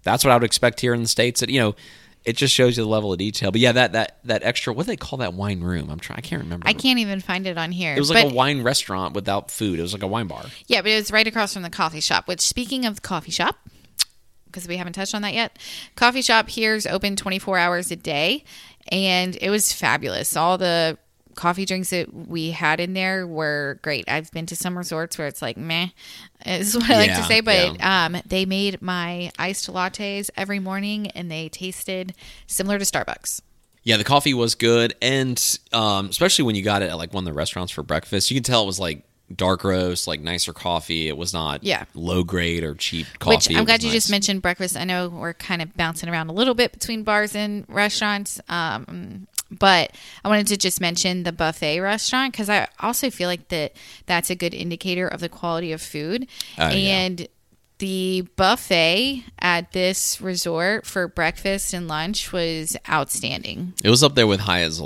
That's 0.03 0.24
what 0.24 0.30
I 0.30 0.36
would 0.36 0.45
expect 0.45 0.80
here 0.80 0.95
in 0.95 1.03
the 1.03 1.09
states. 1.09 1.40
That 1.40 1.51
you 1.51 1.61
know, 1.61 1.74
it 2.25 2.37
just 2.37 2.55
shows 2.55 2.77
you 2.77 2.85
the 2.85 2.89
level 2.89 3.12
of 3.12 3.18
detail. 3.18 3.51
But 3.51 3.61
yeah, 3.61 3.72
that 3.72 3.93
that 3.93 4.18
that 4.25 4.43
extra 4.43 4.72
what 4.72 4.87
do 4.87 4.93
they 4.93 4.97
call 4.97 5.18
that 5.18 5.35
wine 5.35 5.61
room? 5.61 5.91
I'm 5.91 6.01
trying. 6.01 6.18
I 6.18 6.22
can't 6.22 6.43
remember. 6.43 6.66
I 6.66 6.72
can't 6.72 6.99
even 6.99 7.20
find 7.20 7.47
it 7.47 7.59
on 7.59 7.70
here. 7.70 7.95
It 7.95 7.99
was 7.99 8.11
like 8.11 8.25
but, 8.25 8.33
a 8.33 8.35
wine 8.35 8.62
restaurant 8.62 9.14
without 9.14 9.51
food. 9.51 9.79
It 9.79 9.83
was 9.83 9.93
like 9.93 10.03
a 10.03 10.07
wine 10.07 10.27
bar. 10.27 10.45
Yeah, 10.66 10.83
but 10.83 10.91
it 10.91 10.97
was 10.97 11.12
right 11.12 11.27
across 11.27 11.55
from 11.55 11.62
the 11.62 11.70
coffee 11.70 12.01
shop. 12.01 12.27
Which, 12.27 12.41
speaking 12.41 12.87
of 12.87 12.97
the 12.97 13.01
coffee 13.03 13.31
shop, 13.31 13.57
because 14.47 14.66
we 14.66 14.77
haven't 14.77 14.95
touched 14.95 15.14
on 15.14 15.22
that 15.22 15.35
yet, 15.35 15.59
coffee 15.97 16.22
shop 16.22 16.49
here 16.49 16.75
is 16.75 16.87
open 16.87 17.16
24 17.16 17.59
hours 17.59 17.91
a 17.91 17.97
day, 17.97 18.45
and 18.89 19.37
it 19.41 19.51
was 19.51 19.72
fabulous. 19.72 20.37
All 20.37 20.57
the 20.57 20.99
coffee 21.35 21.64
drinks 21.64 21.91
that 21.91 22.12
we 22.12 22.51
had 22.53 22.80
in 22.80 22.95
there 22.95 23.26
were 23.26 23.78
great. 23.82 24.05
I've 24.09 24.30
been 24.32 24.47
to 24.47 24.57
some 24.57 24.76
resorts 24.76 25.18
where 25.18 25.26
it's 25.26 25.43
like 25.43 25.57
meh, 25.57 25.89
is 26.47 26.76
what 26.76 26.91
I 26.91 26.97
like 26.97 27.14
to 27.14 27.22
say. 27.24 27.41
But 27.41 27.82
um, 27.85 28.16
they 28.26 28.45
made 28.47 28.80
my 28.82 29.30
iced 29.39 29.70
lattes 29.72 30.30
every 30.37 30.59
morning, 30.59 31.09
and 31.12 31.30
they 31.30 31.49
tasted 31.49 32.14
similar 32.47 32.78
to 32.78 32.85
Starbucks. 32.85 33.41
Yeah, 33.82 33.99
the 33.99 34.05
coffee 34.05 34.32
was 34.32 34.55
good, 34.55 34.95
and 35.03 35.59
um, 35.72 36.09
especially 36.09 36.45
when 36.45 36.55
you 36.55 36.62
got 36.62 36.80
it 36.82 36.89
at 36.91 36.97
like 36.97 37.12
one 37.12 37.22
of 37.22 37.26
the 37.26 37.37
restaurants 37.37 37.70
for 37.72 37.82
breakfast, 37.82 38.30
you 38.30 38.37
could 38.37 38.45
tell 38.45 38.62
it 38.62 38.66
was 38.66 38.80
like 38.80 39.03
dark 39.35 39.64
roast, 39.64 40.07
like 40.07 40.20
nicer 40.20 40.53
coffee. 40.53 41.09
It 41.09 41.16
was 41.16 41.32
not 41.32 41.64
Yeah. 41.64 41.85
low 41.95 42.24
grade 42.24 42.62
or 42.62 42.74
cheap 42.74 43.07
coffee. 43.18 43.37
Which 43.37 43.59
I'm 43.59 43.64
glad 43.64 43.82
you 43.82 43.91
just 43.91 44.11
mentioned 44.11 44.43
breakfast. 44.43 44.76
I 44.76 44.85
know 44.85 45.09
we're 45.09 45.32
kind 45.35 45.61
of 45.62 45.74
bouncing 45.76 46.09
around 46.09 46.28
a 46.28 46.32
little 46.32 46.55
bit 46.55 46.72
between 46.72 47.03
bars 47.05 47.35
and 47.35 47.64
restaurants. 47.68 48.41
Um, 48.49 49.26
but 49.51 49.92
I 50.24 50.28
wanted 50.28 50.47
to 50.49 50.57
just 50.57 50.80
mention 50.80 51.22
the 51.22 51.32
buffet 51.32 51.80
restaurant 51.80 52.32
because 52.32 52.49
I 52.51 52.68
also 52.80 53.11
feel 53.11 53.28
like 53.28 53.49
that 53.49 53.72
that's 54.07 54.30
a 54.30 54.34
good 54.34 54.55
indicator 54.55 55.07
of 55.07 55.20
the 55.20 55.28
quality 55.28 55.72
of 55.72 55.80
food. 55.82 56.26
Oh, 56.59 56.68
yeah. 56.70 56.99
and 56.99 57.28
the 57.78 58.22
buffet 58.36 59.24
at 59.40 59.72
this 59.72 60.20
resort 60.20 60.86
for 60.86 61.09
breakfast 61.09 61.74
and 61.74 61.88
lunch 61.88 62.32
was 62.32 62.76
outstanding. 62.88 63.74
It 63.82 63.90
was 63.90 64.03
up 64.05 64.14
there 64.14 64.26
with 64.28 64.40
high 64.40 64.61
as 64.62 64.80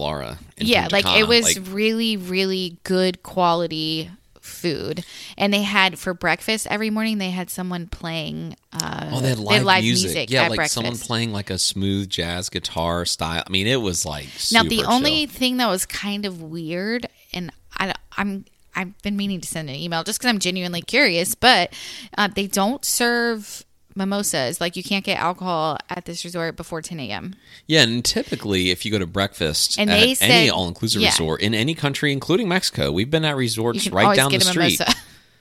in 0.57 0.67
Yeah, 0.67 0.83
Punta 0.83 0.95
like 0.97 1.05
Cana. 1.05 1.19
it 1.19 1.29
was 1.29 1.45
Like, 1.59 1.67
really, 1.71 2.17
really 2.17 2.79
good 2.85 3.23
quality 3.23 4.11
food. 4.59 5.05
And 5.37 5.53
they 5.53 5.63
had 5.63 5.99
for 5.99 6.15
breakfast 6.15 6.67
every 6.71 6.91
morning 6.91 7.19
they 7.19 7.31
had 7.31 7.51
someone 7.51 7.87
playing 7.87 8.57
uh 8.73 9.11
oh, 9.13 9.21
they 9.21 9.31
had 9.31 9.39
live, 9.39 9.83
music. 9.83 10.31
Yeah, 10.31 10.45
at 10.45 10.51
like 10.51 10.57
breakfast. 10.57 10.75
someone 10.75 10.97
playing 10.97 11.33
like 11.33 11.51
a 11.51 11.59
smooth 11.59 12.09
jazz 12.09 12.49
guitar 12.49 13.05
style. 13.05 13.43
I 13.47 13.51
mean, 13.51 13.67
it 13.67 13.81
was 13.81 14.05
like 14.05 14.27
now 14.53 14.63
the 14.63 14.85
only 14.85 15.27
chill. 15.27 15.35
thing 15.35 15.57
that 15.59 15.69
was 15.69 15.87
kind 15.87 16.27
of 16.27 16.43
weird 16.43 17.07
and 17.33 17.53
I 17.77 17.95
I'm 18.17 18.45
I've 18.75 18.97
been 19.03 19.17
meaning 19.17 19.41
to 19.41 19.49
send 19.49 19.69
an 19.69 19.75
email 19.75 20.05
just 20.05 20.21
because 20.21 20.29
I'm 20.29 20.39
genuinely 20.39 20.83
curious, 20.83 21.35
but 21.35 21.73
uh, 22.17 22.29
they 22.29 22.47
don't 22.47 22.85
serve 22.85 23.65
mimosas. 23.99 24.61
Like 24.61 24.77
you 24.77 24.83
can't 24.83 25.05
get 25.05 25.19
alcohol 25.19 25.79
at 25.91 26.07
this 26.07 26.25
resort 26.25 26.57
before 26.57 26.81
10 26.81 26.99
a.m. 27.01 27.35
Yeah, 27.67 27.83
and 27.83 28.05
typically, 28.05 28.71
if 28.71 28.87
you 28.87 28.91
go 28.91 28.99
to 28.99 29.07
breakfast 29.07 29.79
And 29.79 29.91
at 29.91 30.01
they 30.01 30.17
any 30.21 30.49
all-inclusive 30.49 31.03
yeah. 31.03 31.09
resort 31.09 31.43
in 31.43 31.55
any 31.55 31.75
country, 31.75 32.13
including 32.13 32.49
Mexico, 32.49 32.91
we've 32.91 33.11
been 33.11 33.25
at 33.25 33.37
resorts 33.37 33.91
right 33.91 34.17
down 34.17 34.33
the 34.33 34.41
street. 34.41 34.81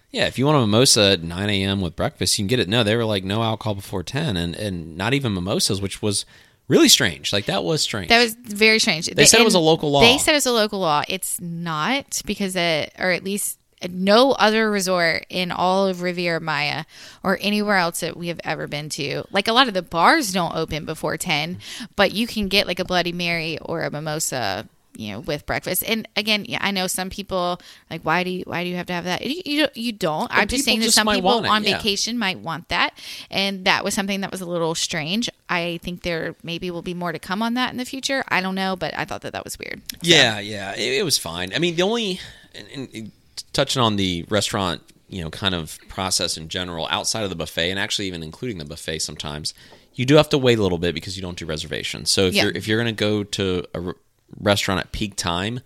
Yeah, 0.10 0.26
if 0.26 0.40
you 0.40 0.46
want 0.46 0.58
a 0.58 0.62
mimosa 0.62 1.12
at 1.12 1.22
9 1.22 1.50
a.m. 1.50 1.82
with 1.82 1.98
breakfast, 1.98 2.40
you 2.40 2.44
can 2.44 2.48
get 2.48 2.62
it. 2.62 2.70
No, 2.70 2.82
they 2.82 2.96
were 2.96 3.04
like 3.04 3.26
no 3.26 3.44
alcohol 3.44 3.76
before 3.76 4.04
10, 4.04 4.38
and 4.38 4.56
and 4.56 4.96
not 4.96 5.14
even 5.14 5.34
mimosas, 5.34 5.82
which 5.82 6.02
was 6.02 6.26
really 6.68 6.90
strange. 6.90 7.34
Like 7.34 7.46
that 7.46 7.64
was 7.64 7.82
strange. 7.82 8.10
That 8.10 8.24
was 8.24 8.34
very 8.34 8.80
strange. 8.80 9.08
They 9.08 9.26
said 9.26 9.42
it 9.42 9.44
was 9.44 9.54
a 9.54 9.60
local 9.60 9.92
law. 9.92 10.02
They 10.02 10.18
said 10.18 10.32
it 10.32 10.36
was 10.36 10.46
a 10.46 10.52
local 10.52 10.80
law. 10.80 11.04
It's 11.08 11.40
not 11.42 12.22
because 12.26 12.56
it, 12.56 12.94
or 12.98 13.12
at 13.12 13.24
least 13.24 13.60
no 13.90 14.32
other 14.32 14.70
resort 14.70 15.26
in 15.30 15.52
all 15.52 15.88
of 15.88 16.02
Riviera 16.02 16.42
Maya 16.42 16.86
or 17.24 17.38
anywhere 17.42 17.78
else 17.78 18.00
that 18.00 18.18
we 18.18 18.30
have 18.30 18.40
ever 18.44 18.68
been 18.68 18.90
to. 18.90 19.24
Like 19.32 19.48
a 19.48 19.54
lot 19.54 19.68
of 19.68 19.74
the 19.74 19.82
bars 19.82 20.32
don't 20.32 20.56
open 20.56 20.86
before 20.86 21.18
10, 21.18 21.60
but 21.96 22.14
you 22.14 22.28
can 22.28 22.48
get 22.48 22.68
like 22.68 22.80
a 22.80 22.86
Bloody 22.86 23.12
Mary 23.12 23.58
or 23.60 23.84
a 23.84 23.92
mimosa 23.92 24.68
you 24.96 25.12
know 25.12 25.20
with 25.20 25.46
breakfast. 25.46 25.84
And 25.88 26.08
again 26.16 26.46
yeah, 26.46 26.58
i 26.62 26.72
know 26.72 26.88
some 26.88 27.12
people 27.12 27.62
like 27.92 28.02
why 28.02 28.24
do 28.24 28.32
you 28.32 28.44
why 28.48 28.64
do 28.64 28.70
you 28.70 28.76
have 28.78 28.88
to 28.88 28.94
have 28.94 29.04
that? 29.04 29.24
You, 29.24 29.42
you, 29.46 29.68
you 29.76 29.92
don't. 29.92 30.30
I'm 30.34 30.48
just 30.48 30.66
saying 30.66 30.80
that 30.80 30.86
just 30.86 30.96
some 30.96 31.08
people 31.08 31.46
on 31.46 31.64
yeah. 31.64 31.78
vacation 31.78 32.18
might 32.18 32.40
want 32.40 32.70
that. 32.70 32.98
And 33.30 33.66
that 33.66 33.84
was 33.84 33.94
something 33.94 34.22
that 34.22 34.32
was 34.32 34.42
a 34.42 34.46
little 34.46 34.74
strange. 34.74 35.30
I 35.48 35.80
think 35.84 36.02
there 36.02 36.36
maybe 36.42 36.72
will 36.72 36.82
be 36.82 36.96
more 36.96 37.12
to 37.12 37.20
come 37.20 37.44
on 37.44 37.54
that 37.54 37.72
in 37.72 37.78
the 37.78 37.86
future. 37.86 38.24
I 38.28 38.42
don't 38.42 38.56
know 38.56 38.76
but 38.76 38.98
i 38.98 39.06
thought 39.06 39.22
that 39.22 39.34
that 39.34 39.44
was 39.44 39.60
weird. 39.60 39.82
Yeah, 40.02 40.40
yeah, 40.40 40.74
it, 40.76 41.00
it 41.00 41.06
was 41.06 41.20
fine. 41.20 41.54
I 41.54 41.60
mean, 41.60 41.76
the 41.76 41.84
only 41.84 42.20
and, 42.56 42.90
and 42.94 43.12
touching 43.54 43.82
on 43.82 43.96
the 43.96 44.26
restaurant, 44.30 44.82
you 45.10 45.24
know, 45.24 45.30
kind 45.30 45.56
of 45.56 45.78
process 45.90 46.38
in 46.38 46.50
general, 46.50 46.88
outside 46.92 47.24
of 47.24 47.30
the 47.30 47.36
buffet, 47.36 47.70
and 47.72 47.80
actually 47.80 48.08
even 48.08 48.24
including 48.24 48.58
the 48.58 48.66
buffet, 48.66 49.00
sometimes 49.00 49.54
you 49.96 50.06
do 50.06 50.16
have 50.16 50.30
to 50.30 50.38
wait 50.38 50.60
a 50.60 50.62
little 50.62 50.78
bit 50.78 50.94
because 50.94 51.16
you 51.16 51.22
don't 51.22 51.38
do 51.38 51.46
reservations. 51.46 52.12
So 52.12 52.26
if 52.28 52.34
Yeah. 52.36 52.44
you're 52.44 52.52
if 52.52 52.68
you're 52.68 52.82
going 52.82 52.96
to 52.96 53.00
go 53.00 53.24
to 53.24 53.64
a 53.74 53.80
re- 53.80 53.94
restaurant 54.40 54.80
at 54.82 54.92
peak 54.92 55.16
time, 55.16 55.62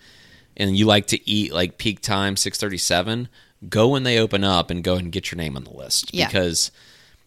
and 0.57 0.77
you 0.77 0.86
like 0.86 1.07
to 1.07 1.29
eat 1.29 1.53
like 1.53 1.77
peak 1.77 2.01
time 2.01 2.36
six 2.38 2.57
thirty 2.57 2.77
seven, 2.77 3.27
go 3.69 3.88
when 3.89 4.03
they 4.03 4.19
open 4.19 4.43
up 4.43 4.69
and 4.69 4.84
go 4.84 4.95
and 4.95 5.11
get 5.11 5.32
your 5.32 5.38
name 5.38 5.55
on 5.57 5.63
the 5.63 5.71
list 5.75 6.13
Yeah. 6.13 6.27
because 6.27 6.71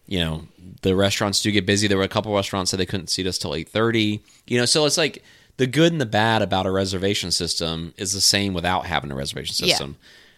you 0.07 0.19
know 0.19 0.47
the 0.83 0.95
restaurants 0.95 1.41
do 1.41 1.51
get 1.51 1.65
busy 1.65 1.87
there 1.87 1.97
were 1.97 2.03
a 2.03 2.07
couple 2.07 2.33
restaurants 2.35 2.69
that 2.71 2.77
they 2.77 2.85
couldn't 2.85 3.07
seat 3.09 3.25
us 3.25 3.37
till 3.39 3.51
8.30 3.51 4.19
you 4.45 4.59
know 4.59 4.65
so 4.65 4.85
it's 4.85 4.97
like 4.97 5.23
the 5.57 5.65
good 5.65 5.91
and 5.91 5.99
the 5.99 6.05
bad 6.05 6.41
about 6.43 6.67
a 6.67 6.71
reservation 6.71 7.31
system 7.31 7.91
is 7.97 8.13
the 8.13 8.21
same 8.21 8.53
without 8.53 8.85
having 8.85 9.09
a 9.11 9.15
reservation 9.15 9.67
Yeah. 9.67 9.77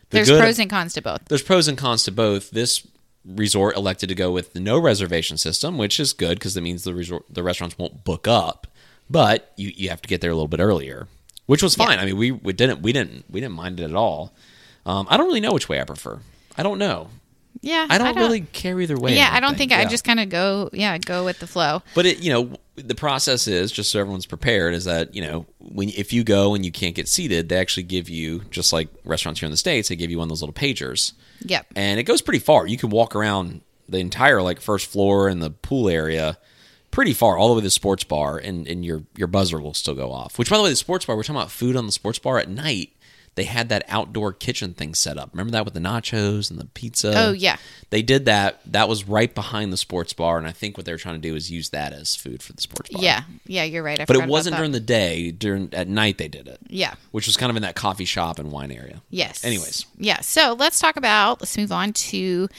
The 0.10 0.18
there's 0.18 0.30
good- 0.30 0.40
pros 0.40 0.60
and 0.60 0.70
cons 0.70 0.94
to 0.94 1.02
both. 1.02 1.26
There's 1.26 1.44
pros 1.44 1.68
and 1.68 1.78
cons 1.78 2.04
to 2.04 2.12
both. 2.12 2.52
This 2.52 2.86
resort 3.26 3.76
elected 3.76 4.08
to 4.10 4.16
go 4.16 4.32
with 4.32 4.54
the 4.54 4.60
no 4.62 4.80
reservation 4.80 5.36
system 5.38 5.78
which 5.78 6.00
is 6.00 6.14
good 6.14 6.40
because 6.40 6.54
that 6.54 6.62
means 6.62 6.86
the 6.86 6.94
resort 6.94 7.24
the 7.30 7.44
restaurants 7.44 7.78
won't 7.78 8.06
book 8.06 8.26
up 8.26 8.68
but 9.10 9.52
you, 9.58 9.70
you 9.76 9.90
have 9.90 10.02
to 10.02 10.08
get 10.08 10.22
there 10.22 10.32
a 10.32 10.34
little 10.34 10.48
bit 10.48 10.62
earlier 10.62 11.10
which 11.46 11.62
was 11.62 11.76
fine. 11.76 12.00
I 12.00 12.06
mean 12.06 12.16
we, 12.16 12.32
we 12.32 12.54
didn't 12.54 12.82
we 12.82 12.94
didn't 12.94 13.26
we 13.30 13.42
didn't 13.42 13.56
mind 13.56 13.82
it 13.82 13.84
at 13.84 13.96
all. 13.96 14.34
Um, 14.86 15.08
i 15.10 15.18
don't 15.18 15.28
really 15.28 15.42
know 15.42 15.52
which 15.52 15.68
way 15.68 15.82
i 15.82 15.84
prefer. 15.84 16.20
I 16.58 16.64
don't 16.64 16.80
know 16.80 17.10
yeah 17.62 17.88
I 17.90 17.98
don't, 17.98 18.16
really 18.16 18.42
care 18.42 18.80
either 18.80 18.98
way. 18.98 19.16
yeah 19.16 19.30
i 19.32 19.40
don't 19.40 19.58
think 19.58 19.72
i 19.72 19.82
Yeah. 19.82 19.88
just 19.88 20.04
kind 20.04 20.20
of 20.20 20.30
go 20.30 20.70
yeah 20.74 20.98
go 20.98 21.24
with 21.26 21.40
the 21.40 21.48
flow 21.48 21.82
But 21.96 22.06
it, 22.06 22.20
you 22.20 22.32
know, 22.32 22.52
the 22.76 22.96
process 22.96 23.48
is 23.48 23.72
just 23.72 23.92
so 23.92 24.00
everyone's 24.00 24.26
prepared. 24.28 24.74
Is 24.76 24.86
that 24.86 25.16
you 25.16 25.22
know 25.22 25.46
when 25.60 25.90
if 25.90 26.14
you 26.14 26.24
go 26.24 26.54
and 26.54 26.64
you 26.64 26.72
can't 26.72 26.94
get 26.96 27.08
seated, 27.08 27.50
they 27.50 27.58
actually 27.58 27.84
give 27.84 28.08
you 28.10 28.42
just 28.52 28.72
like 28.72 28.88
restaurants 29.04 29.40
here 29.40 29.48
in 29.48 29.52
the 29.52 29.58
states, 29.58 29.90
they 29.90 29.96
give 29.96 30.12
you 30.12 30.20
one 30.20 30.26
of 30.26 30.30
those 30.30 30.42
little 30.44 30.54
pagers, 30.54 31.14
yep 31.44 31.66
and 31.76 32.00
it 32.00 32.04
goes 32.04 32.22
pretty 32.22 32.40
far. 32.40 32.68
You 32.68 32.78
can 32.78 32.90
walk 32.92 33.16
around 33.16 33.62
the 33.90 33.98
entire 33.98 34.42
like 34.44 34.60
first 34.62 34.86
floor 34.88 35.28
and 35.28 35.42
the 35.42 35.50
pool 35.50 35.90
area 35.90 36.38
pretty 36.92 37.14
far, 37.14 37.38
all 37.38 37.48
the 37.50 37.54
way 37.56 37.60
to 37.62 37.66
the 37.66 37.72
sports 37.72 38.04
bar, 38.04 38.38
and 38.38 38.68
and 38.68 38.86
your 38.86 39.02
your 39.16 39.28
buzzer 39.28 39.60
will 39.60 39.74
still 39.74 39.96
go 39.96 40.12
off. 40.12 40.38
Which, 40.38 40.50
by 40.50 40.58
the 40.58 40.64
way, 40.64 40.70
the 40.70 40.76
sports 40.76 41.06
bar 41.06 41.16
we're 41.16 41.24
talking 41.24 41.36
about 41.38 41.52
food 41.52 41.76
on 41.76 41.86
the 41.88 41.92
sports 41.92 42.20
bar 42.20 42.38
at 42.38 42.48
night. 42.50 42.92
They 43.38 43.44
had 43.44 43.70
that 43.70 43.86
outdoor 43.88 44.34
kitchen 44.34 44.74
thing 44.74 44.96
set 44.96 45.16
up. 45.18 45.30
Remember 45.32 45.52
that 45.52 45.64
with 45.64 45.76
the 45.76 45.80
nachos 45.80 46.50
and 46.50 46.60
the 46.60 46.66
pizza? 46.66 47.14
Oh, 47.16 47.32
yeah. 47.32 47.58
They 47.92 48.02
did 48.02 48.26
that. 48.26 48.60
That 48.66 48.90
was 48.90 49.08
right 49.08 49.34
behind 49.34 49.72
the 49.72 49.78
sports 49.78 50.12
bar, 50.12 50.40
and 50.40 50.48
I 50.48 50.52
think 50.52 50.76
what 50.76 50.86
they 50.86 50.92
were 50.92 50.98
trying 50.98 51.22
to 51.22 51.22
do 51.22 51.36
is 51.36 51.52
use 51.52 51.70
that 51.70 51.94
as 51.94 52.16
food 52.16 52.42
for 52.42 52.54
the 52.54 52.62
sports 52.62 52.90
bar. 52.90 53.02
yeah 53.02 53.24
yeah 53.46 53.64
you're 53.64 53.84
right 53.84 54.00
I 54.00 54.06
but 54.06 54.16
it 54.16 54.28
wasn't 54.28 54.56
during 54.56 54.72
the 54.72 54.80
day. 54.80 55.30
During 55.32 55.72
at 55.74 55.88
night 55.88 56.18
they 56.18 56.28
did 56.28 56.48
it. 56.48 56.60
yeah 56.68 56.96
which 57.12 57.28
was 57.28 57.38
kind 57.38 57.50
of 57.52 57.56
in 57.56 57.62
that 57.62 57.76
coffee 57.76 58.06
shop 58.06 58.40
and 58.40 58.52
wine 58.52 58.72
area. 58.72 59.02
Yes. 59.12 59.46
Anyways. 59.46 59.86
Yeah. 59.98 60.20
So 60.22 60.56
let's 60.58 60.80
talk 60.80 60.98
about, 60.98 61.40
let's 61.42 61.56
move 61.58 61.72
on 61.72 61.94
to 61.94 62.50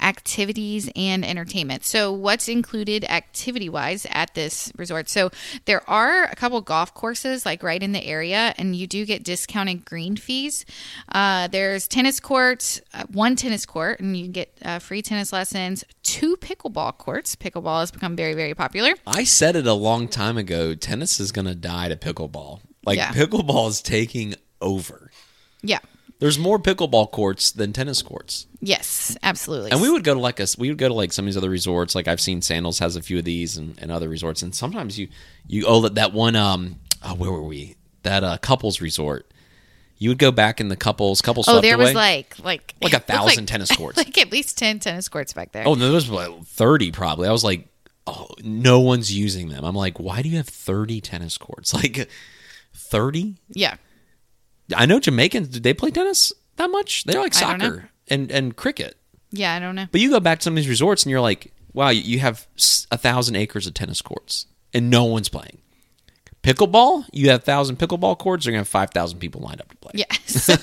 activities 0.00 0.90
and 0.96 1.24
entertainment. 1.24 1.84
So, 1.84 2.12
what's 2.12 2.48
included 2.48 3.04
activity 3.04 3.68
wise 3.68 4.06
at 4.10 4.34
this 4.34 4.72
resort? 4.76 5.08
So, 5.08 5.30
there 5.64 5.88
are 5.88 6.24
a 6.24 6.34
couple 6.36 6.60
golf 6.60 6.94
courses 6.94 7.44
like 7.46 7.62
right 7.62 7.82
in 7.82 7.92
the 7.92 8.04
area, 8.04 8.54
and 8.58 8.74
you 8.76 8.86
do 8.86 9.04
get 9.04 9.22
discounted 9.22 9.84
green 9.84 10.16
fees. 10.16 10.64
Uh, 11.12 11.48
there's 11.48 11.86
tennis 11.88 12.20
courts, 12.20 12.80
uh, 12.94 13.04
one 13.12 13.36
tennis 13.36 13.66
court, 13.66 14.00
and 14.00 14.16
you 14.16 14.24
can 14.24 14.32
get 14.32 14.58
uh, 14.64 14.78
free 14.78 15.02
tennis 15.02 15.32
lessons, 15.32 15.84
two 16.02 16.36
pickleball 16.36 16.96
courts. 16.98 17.36
Pickleball 17.36 17.80
has 17.80 17.90
become 17.90 18.16
very, 18.16 18.34
very 18.34 18.54
popular. 18.54 18.92
I 19.06 19.24
said 19.24 19.56
it 19.56 19.66
a 19.66 19.72
long 19.74 20.08
time 20.08 20.36
ago. 20.38 20.74
Tennis 20.74 21.20
is 21.20 21.32
going 21.32 21.46
to 21.46 21.54
die 21.54 21.88
to 21.88 21.96
pickleball. 21.96 22.60
Like 22.84 22.98
Yeah. 22.98 23.12
pickleball 23.12 23.68
is 23.68 23.82
taking 23.82 24.34
over. 24.60 25.10
Yeah. 25.62 25.80
There's 26.18 26.38
more 26.38 26.58
pickleball 26.58 27.10
courts 27.10 27.50
than 27.50 27.72
tennis 27.74 28.00
courts. 28.00 28.46
Yes, 28.60 29.16
absolutely. 29.22 29.70
And 29.70 29.82
we 29.82 29.90
would 29.90 30.02
go 30.02 30.14
to 30.14 30.20
like 30.20 30.40
us. 30.40 30.56
We 30.56 30.68
would 30.70 30.78
go 30.78 30.88
to 30.88 30.94
like 30.94 31.12
some 31.12 31.24
of 31.24 31.26
these 31.26 31.36
other 31.36 31.50
resorts. 31.50 31.94
Like 31.94 32.08
I've 32.08 32.20
seen 32.22 32.40
Sandals 32.40 32.78
has 32.78 32.96
a 32.96 33.02
few 33.02 33.18
of 33.18 33.24
these 33.24 33.56
and, 33.58 33.78
and 33.78 33.90
other 33.92 34.08
resorts. 34.08 34.40
And 34.42 34.54
sometimes 34.54 34.98
you 34.98 35.08
you 35.46 35.64
oh 35.66 35.82
that 35.82 35.94
that 35.96 36.12
one 36.14 36.34
um 36.34 36.76
oh, 37.04 37.14
where 37.14 37.30
were 37.30 37.42
we 37.42 37.76
that 38.02 38.24
uh 38.24 38.38
couples 38.38 38.80
resort. 38.80 39.30
You 39.98 40.10
would 40.10 40.18
go 40.18 40.30
back 40.32 40.60
in 40.60 40.68
the 40.68 40.76
couples 40.76 41.20
couples. 41.22 41.48
Oh, 41.48 41.60
there 41.60 41.76
was 41.78 41.90
away. 41.90 41.94
like 41.94 42.38
like 42.42 42.74
Like 42.82 42.92
a 42.94 42.98
thousand 43.12 43.46
tennis 43.46 43.70
courts. 43.76 43.98
like 43.98 44.16
at 44.16 44.32
least 44.32 44.56
ten 44.56 44.78
tennis 44.78 45.08
courts 45.08 45.32
back 45.34 45.52
there. 45.52 45.64
Oh, 45.66 45.74
no, 45.74 45.84
there 45.84 45.92
was 45.92 46.08
like 46.10 46.44
thirty 46.44 46.92
probably. 46.92 47.28
I 47.28 47.32
was 47.32 47.44
like, 47.44 47.68
oh, 48.06 48.28
no 48.42 48.80
one's 48.80 49.12
using 49.14 49.48
them. 49.48 49.64
I'm 49.64 49.74
like, 49.74 49.98
why 50.00 50.22
do 50.22 50.28
you 50.30 50.36
have 50.38 50.48
thirty 50.48 51.00
tennis 51.02 51.36
courts? 51.36 51.74
Like 51.82 52.08
thirty? 52.74 53.36
yeah, 53.50 53.76
I 54.74 54.86
know 54.86 54.98
Jamaicans. 55.00 55.48
Do 55.48 55.60
they 55.60 55.74
play 55.74 55.90
tennis 55.90 56.32
that 56.56 56.70
much? 56.70 57.04
They 57.04 57.16
like 57.18 57.36
I 57.36 57.40
don't 57.50 57.58
know. 57.58 57.64
soccer 57.66 57.90
and 58.08 58.30
and 58.32 58.56
cricket. 58.56 58.96
yeah. 59.30 59.54
I 59.54 59.58
don't 59.58 59.74
know. 59.74 59.86
But 59.92 60.00
you 60.00 60.10
go 60.10 60.20
back 60.20 60.38
to 60.40 60.44
some 60.44 60.54
of 60.54 60.56
these 60.56 60.68
resorts 60.68 61.02
and 61.04 61.10
you're 61.10 61.20
like, 61.20 61.52
wow, 61.72 61.90
you- 61.90 62.02
you 62.02 62.18
have 62.20 62.46
a 62.90 62.96
thousand 62.98 63.36
acres 63.36 63.66
of 63.66 63.74
tennis 63.74 64.00
courts 64.02 64.46
and 64.72 64.88
no 64.90 65.04
one's 65.04 65.28
playing. 65.28 65.58
Pickleball, 66.46 67.06
you 67.12 67.30
have 67.30 67.42
thousand 67.42 67.76
pickleball 67.76 68.16
courts. 68.18 68.46
You're 68.46 68.52
gonna 68.52 68.60
have 68.60 68.68
five 68.68 68.90
thousand 68.90 69.18
people 69.18 69.40
lined 69.40 69.60
up 69.60 69.68
to 69.68 69.76
play. 69.78 69.90
Yeah. 69.94 70.04
So 70.36 70.54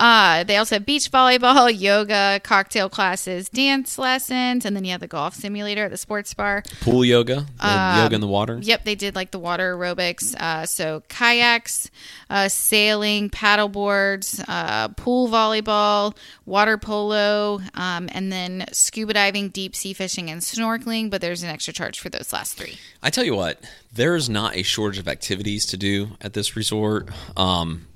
uh, 0.00 0.44
they 0.44 0.56
also 0.56 0.76
have 0.76 0.86
beach 0.86 1.10
volleyball, 1.10 1.68
yoga, 1.76 2.40
cocktail 2.44 2.88
classes, 2.88 3.48
dance 3.48 3.98
lessons, 3.98 4.64
and 4.64 4.74
then 4.76 4.84
you 4.84 4.92
have 4.92 5.00
the 5.00 5.08
golf 5.08 5.34
simulator 5.34 5.84
at 5.84 5.90
the 5.90 5.96
sports 5.98 6.32
bar. 6.32 6.62
Pool 6.80 7.04
yoga, 7.04 7.46
Um, 7.60 7.98
yoga 7.98 8.14
in 8.14 8.20
the 8.20 8.26
water. 8.28 8.58
Yep, 8.62 8.84
they 8.84 8.94
did 8.94 9.14
like 9.14 9.32
the 9.32 9.38
water 9.40 9.76
aerobics. 9.76 10.34
Uh, 10.36 10.64
so 10.66 11.02
kayaks, 11.08 11.90
uh, 12.30 12.48
sailing, 12.48 13.28
paddle 13.28 13.68
boards, 13.68 14.40
uh, 14.48 14.88
pool 14.88 15.28
volleyball, 15.28 16.16
water 16.46 16.78
polo, 16.78 17.60
um, 17.74 18.08
and 18.12 18.32
then 18.32 18.64
scuba 18.72 19.12
diving, 19.14 19.48
deep 19.50 19.74
sea 19.74 19.92
fishing, 19.92 20.30
and 20.30 20.40
snorkeling. 20.42 21.10
But 21.10 21.20
there's 21.20 21.42
an 21.42 21.50
extra 21.50 21.74
charge 21.74 21.98
for 21.98 22.08
those 22.08 22.32
last 22.32 22.54
three. 22.54 22.78
I 23.02 23.10
tell 23.10 23.24
you 23.24 23.34
what, 23.34 23.60
there's 23.92 24.28
not 24.28 24.56
a 24.56 24.62
shortage 24.62 24.98
of 24.98 25.08
activities 25.08 25.66
to 25.66 25.76
do 25.76 26.16
at 26.20 26.32
this 26.32 26.56
resort. 26.56 27.08
Um, 27.36 27.86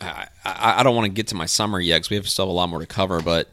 I, 0.00 0.28
I, 0.44 0.80
I 0.80 0.82
don't 0.82 0.94
want 0.94 1.06
to 1.06 1.12
get 1.12 1.28
to 1.28 1.34
my 1.34 1.46
summer 1.46 1.80
yet 1.80 1.96
because 1.98 2.10
we 2.10 2.16
have 2.16 2.28
still 2.28 2.46
have 2.46 2.50
a 2.50 2.54
lot 2.54 2.68
more 2.68 2.80
to 2.80 2.86
cover. 2.86 3.20
But 3.20 3.48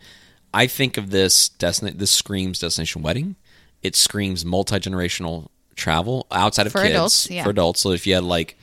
I 0.54 0.68
think 0.68 0.98
of 0.98 1.10
this 1.12 1.50
destin- 1.50 1.98
This 1.98 2.12
screams 2.12 2.60
destination 2.60 3.02
wedding. 3.02 3.36
It 3.82 3.96
screams 3.96 4.44
multi 4.44 4.76
generational 4.78 5.50
travel 5.76 6.28
outside 6.32 6.66
of 6.66 6.74
For 6.74 6.82
kids 6.82 6.92
adults, 6.92 7.30
yeah. 7.32 7.44
for 7.44 7.52
adults. 7.52 7.80
So 7.80 7.92
if 7.92 8.06
you 8.06 8.16
had 8.16 8.24
like 8.26 8.58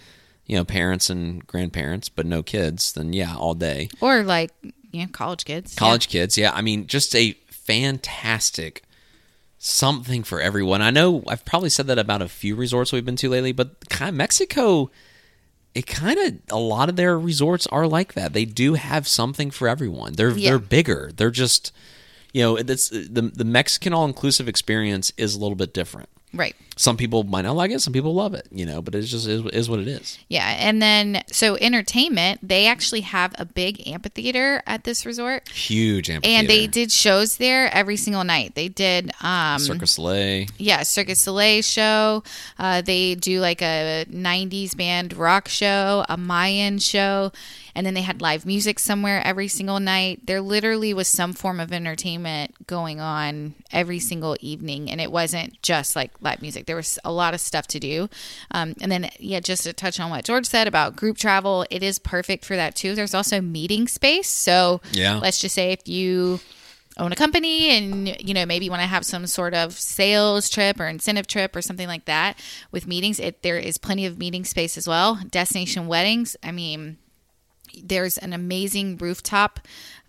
you 0.45 0.57
know 0.57 0.65
parents 0.65 1.09
and 1.09 1.47
grandparents 1.47 2.09
but 2.09 2.27
no 2.27 2.43
kids, 2.43 2.93
then 2.93 3.13
yeah, 3.13 3.35
all 3.35 3.55
day. 3.55 3.89
Or 4.01 4.23
like, 4.23 4.51
you 4.93 5.03
know, 5.03 5.09
college 5.11 5.45
kids. 5.45 5.75
Yeah. 5.75 5.79
College 5.79 6.09
kids, 6.09 6.37
yeah. 6.37 6.53
I 6.53 6.61
mean, 6.61 6.87
just 6.87 7.15
a 7.15 7.33
fantastic 7.49 8.83
something 9.59 10.23
for 10.23 10.41
everyone. 10.41 10.83
I 10.83 10.91
know 10.91 11.23
I've 11.27 11.45
probably 11.45 11.71
said 11.71 11.87
that 11.89 11.99
about 11.99 12.23
a 12.23 12.29
few 12.29 12.55
resorts 12.57 12.93
we've 12.93 13.05
been 13.05 13.17
to 13.17 13.29
lately, 13.29 13.53
but 13.53 13.89
kind 13.89 14.09
of 14.09 14.15
Mexico, 14.15 14.91
it 15.75 15.87
kind 15.87 16.19
of 16.19 16.35
a 16.51 16.59
lot 16.59 16.89
of 16.89 16.97
their 16.97 17.19
resorts 17.19 17.67
are 17.69 17.87
like 17.87 18.15
that. 18.15 18.33
They 18.33 18.45
do 18.45 18.75
have 18.75 19.07
something 19.09 19.51
for 19.51 19.69
everyone. 19.69 20.13
They're 20.15 20.31
Yeah. 20.31 20.51
they're 20.51 20.59
bigger. 20.59 21.11
They're 21.15 21.31
just 21.31 21.73
you 22.33 22.43
know, 22.43 22.57
it's 22.57 22.91
the 22.91 23.31
the 23.35 23.45
Mexican 23.45 23.93
all 23.95 24.05
inclusive 24.05 24.47
experience 24.49 25.13
is 25.17 25.35
a 25.35 25.39
little 25.39 25.57
bit 25.57 25.73
different. 25.73 26.09
Right. 26.35 26.55
Some 26.79 26.99
people 26.99 27.23
might 27.25 27.43
not 27.43 27.57
like 27.57 27.71
it, 27.71 27.81
some 27.81 27.95
people 27.95 28.13
love 28.15 28.35
it, 28.35 28.47
you 28.51 28.67
know, 28.67 28.83
but 28.83 28.95
it's 28.95 29.09
just 29.09 29.27
is, 29.27 29.43
is 29.47 29.71
what 29.71 29.79
it 29.79 29.89
is. 29.89 30.19
Yeah, 30.29 30.47
and 30.59 30.83
then 30.83 31.23
so 31.29 31.57
entertainment, 31.57 32.41
they 32.47 32.67
actually 32.67 33.01
have 33.01 33.35
a 33.39 33.47
big 33.47 33.89
amphitheater 33.89 34.63
at 34.67 34.85
this 34.85 35.07
resort, 35.07 35.49
Huge 35.49 36.11
amphitheater. 36.11 36.39
and 36.41 36.49
they 36.51 36.67
did 36.67 36.93
shows 36.93 37.39
there 37.39 37.73
every 37.75 37.97
single 37.97 38.25
night. 38.25 38.55
They 38.55 38.69
did 38.69 39.11
um 39.23 39.59
Circus 39.59 39.93
Soleil. 39.93 40.49
yeah, 40.59 40.83
Circus 40.83 41.21
Soleil 41.21 41.63
show. 41.63 42.23
Uh, 42.59 42.83
they 42.83 43.15
do 43.15 43.41
like 43.41 43.63
a 43.63 44.05
90s 44.11 44.77
band 44.77 45.17
rock 45.17 45.49
show, 45.49 46.05
a 46.11 46.19
Mayan 46.19 46.79
show, 46.79 47.33
and 47.77 47.87
then 47.87 47.95
they 47.95 48.01
had 48.03 48.21
live 48.21 48.45
music 48.47 48.79
somewhere 48.81 49.21
every 49.25 49.47
single 49.47 49.79
night. 49.79 50.27
There 50.27 50.41
literally 50.41 50.93
was 50.95 51.07
some 51.07 51.33
form 51.35 51.61
of 51.61 51.73
entertainment 51.73 52.67
going 52.67 52.99
on 53.01 53.55
every 53.71 53.99
single 54.01 54.37
evening, 54.41 54.91
and 54.91 55.01
it 55.01 55.13
wasn't 55.13 55.61
just 55.63 55.95
like 55.95 56.11
live 56.21 56.41
music. 56.43 56.67
There 56.67 56.75
was 56.75 56.99
a 57.05 57.13
lot 57.13 57.35
of 57.35 57.41
stuff 57.41 57.67
to 57.69 57.79
do. 57.79 58.09
Um, 58.51 58.75
and 58.81 58.91
then, 58.91 59.11
yeah, 59.21 59.41
just 59.41 59.65
to 59.65 59.73
touch 59.73 60.01
on 60.01 60.11
what 60.11 60.25
George 60.25 60.47
said 60.47 60.67
about 60.67 60.97
group 60.97 61.19
travel, 61.19 61.67
it 61.71 61.83
is 61.83 61.99
perfect 61.99 62.45
for 62.45 62.57
that 62.57 62.75
too. 62.75 62.95
There's 62.95 63.15
also 63.15 63.41
meeting 63.41 63.87
space. 63.87 64.29
So 64.29 64.81
Yeah. 64.93 65.19
let's 65.19 65.39
just 65.39 65.55
say 65.55 65.73
if 65.73 65.87
you 65.87 66.41
own 66.99 67.13
a 67.13 67.15
company 67.17 67.69
and 67.77 68.09
you 68.27 68.33
know 68.33 68.47
maybe 68.47 68.65
you 68.65 68.71
want 68.71 68.81
to 68.81 68.87
have 68.87 69.05
some 69.05 69.27
sort 69.27 69.53
of 69.53 69.75
sales 69.75 70.49
trip 70.49 70.81
or 70.81 70.87
incentive 70.87 71.27
trip 71.27 71.55
or 71.55 71.61
something 71.61 71.87
like 71.87 72.07
that 72.07 72.39
with 72.73 72.87
meetings 72.87 73.21
it 73.21 73.43
there 73.43 73.59
is 73.59 73.77
plenty 73.77 74.07
of 74.07 74.17
meeting 74.17 74.47
space 74.47 74.79
as 74.79 74.89
well 74.89 75.21
destination 75.31 75.89
weddings 75.89 76.39
i 76.43 76.51
mean 76.51 76.97
there's 77.85 78.19
an 78.19 78.33
amazing 78.33 78.97
rooftop 78.99 79.61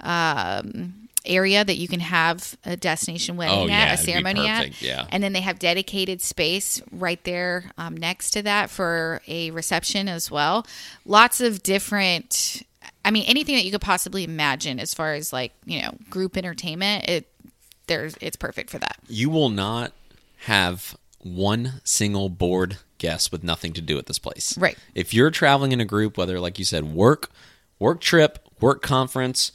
um, 0.01 1.09
area 1.25 1.63
that 1.65 1.75
you 1.77 1.87
can 1.87 1.99
have 1.99 2.55
a 2.63 2.77
destination 2.77 3.35
wedding 3.35 3.59
Oh, 3.59 3.63
at 3.63 3.69
yeah, 3.87 3.93
a 3.93 3.97
ceremony 3.97 4.47
at 4.47 4.81
yeah. 4.81 5.07
and 5.09 5.21
then 5.21 5.33
they 5.33 5.41
have 5.41 5.59
dedicated 5.59 6.21
space 6.21 6.81
right 6.91 7.21
there 7.25 7.71
um, 7.77 7.97
next 7.97 8.31
to 8.31 8.41
that 8.43 8.69
for 8.69 9.21
a 9.27 9.51
reception 9.51 10.07
as 10.07 10.31
well 10.31 10.65
lots 11.05 11.41
of 11.41 11.61
different 11.63 12.63
i 13.03 13.11
mean 13.11 13.25
anything 13.27 13.55
that 13.55 13.65
you 13.65 13.71
could 13.71 13.81
possibly 13.81 14.23
imagine 14.23 14.79
as 14.79 14.93
far 14.93 15.13
as 15.15 15.33
like 15.33 15.51
you 15.65 15.81
know 15.81 15.91
group 16.09 16.37
entertainment 16.37 17.09
it 17.09 17.27
there's 17.87 18.15
it's 18.21 18.37
perfect 18.37 18.69
for 18.69 18.79
that 18.79 18.97
You 19.09 19.29
will 19.29 19.49
not 19.49 19.91
have 20.45 20.95
one 21.19 21.81
single 21.83 22.29
bored 22.29 22.77
guest 22.99 23.31
with 23.33 23.43
nothing 23.43 23.73
to 23.73 23.81
do 23.81 23.97
at 23.97 24.05
this 24.07 24.19
place. 24.19 24.57
Right. 24.57 24.77
If 24.95 25.13
you're 25.13 25.29
traveling 25.31 25.71
in 25.71 25.79
a 25.81 25.85
group, 25.85 26.17
whether 26.17 26.39
like 26.39 26.57
you 26.59 26.65
said, 26.65 26.83
work, 26.85 27.29
work 27.79 28.01
trip, 28.01 28.39
work 28.59 28.81
conference, 28.81 29.51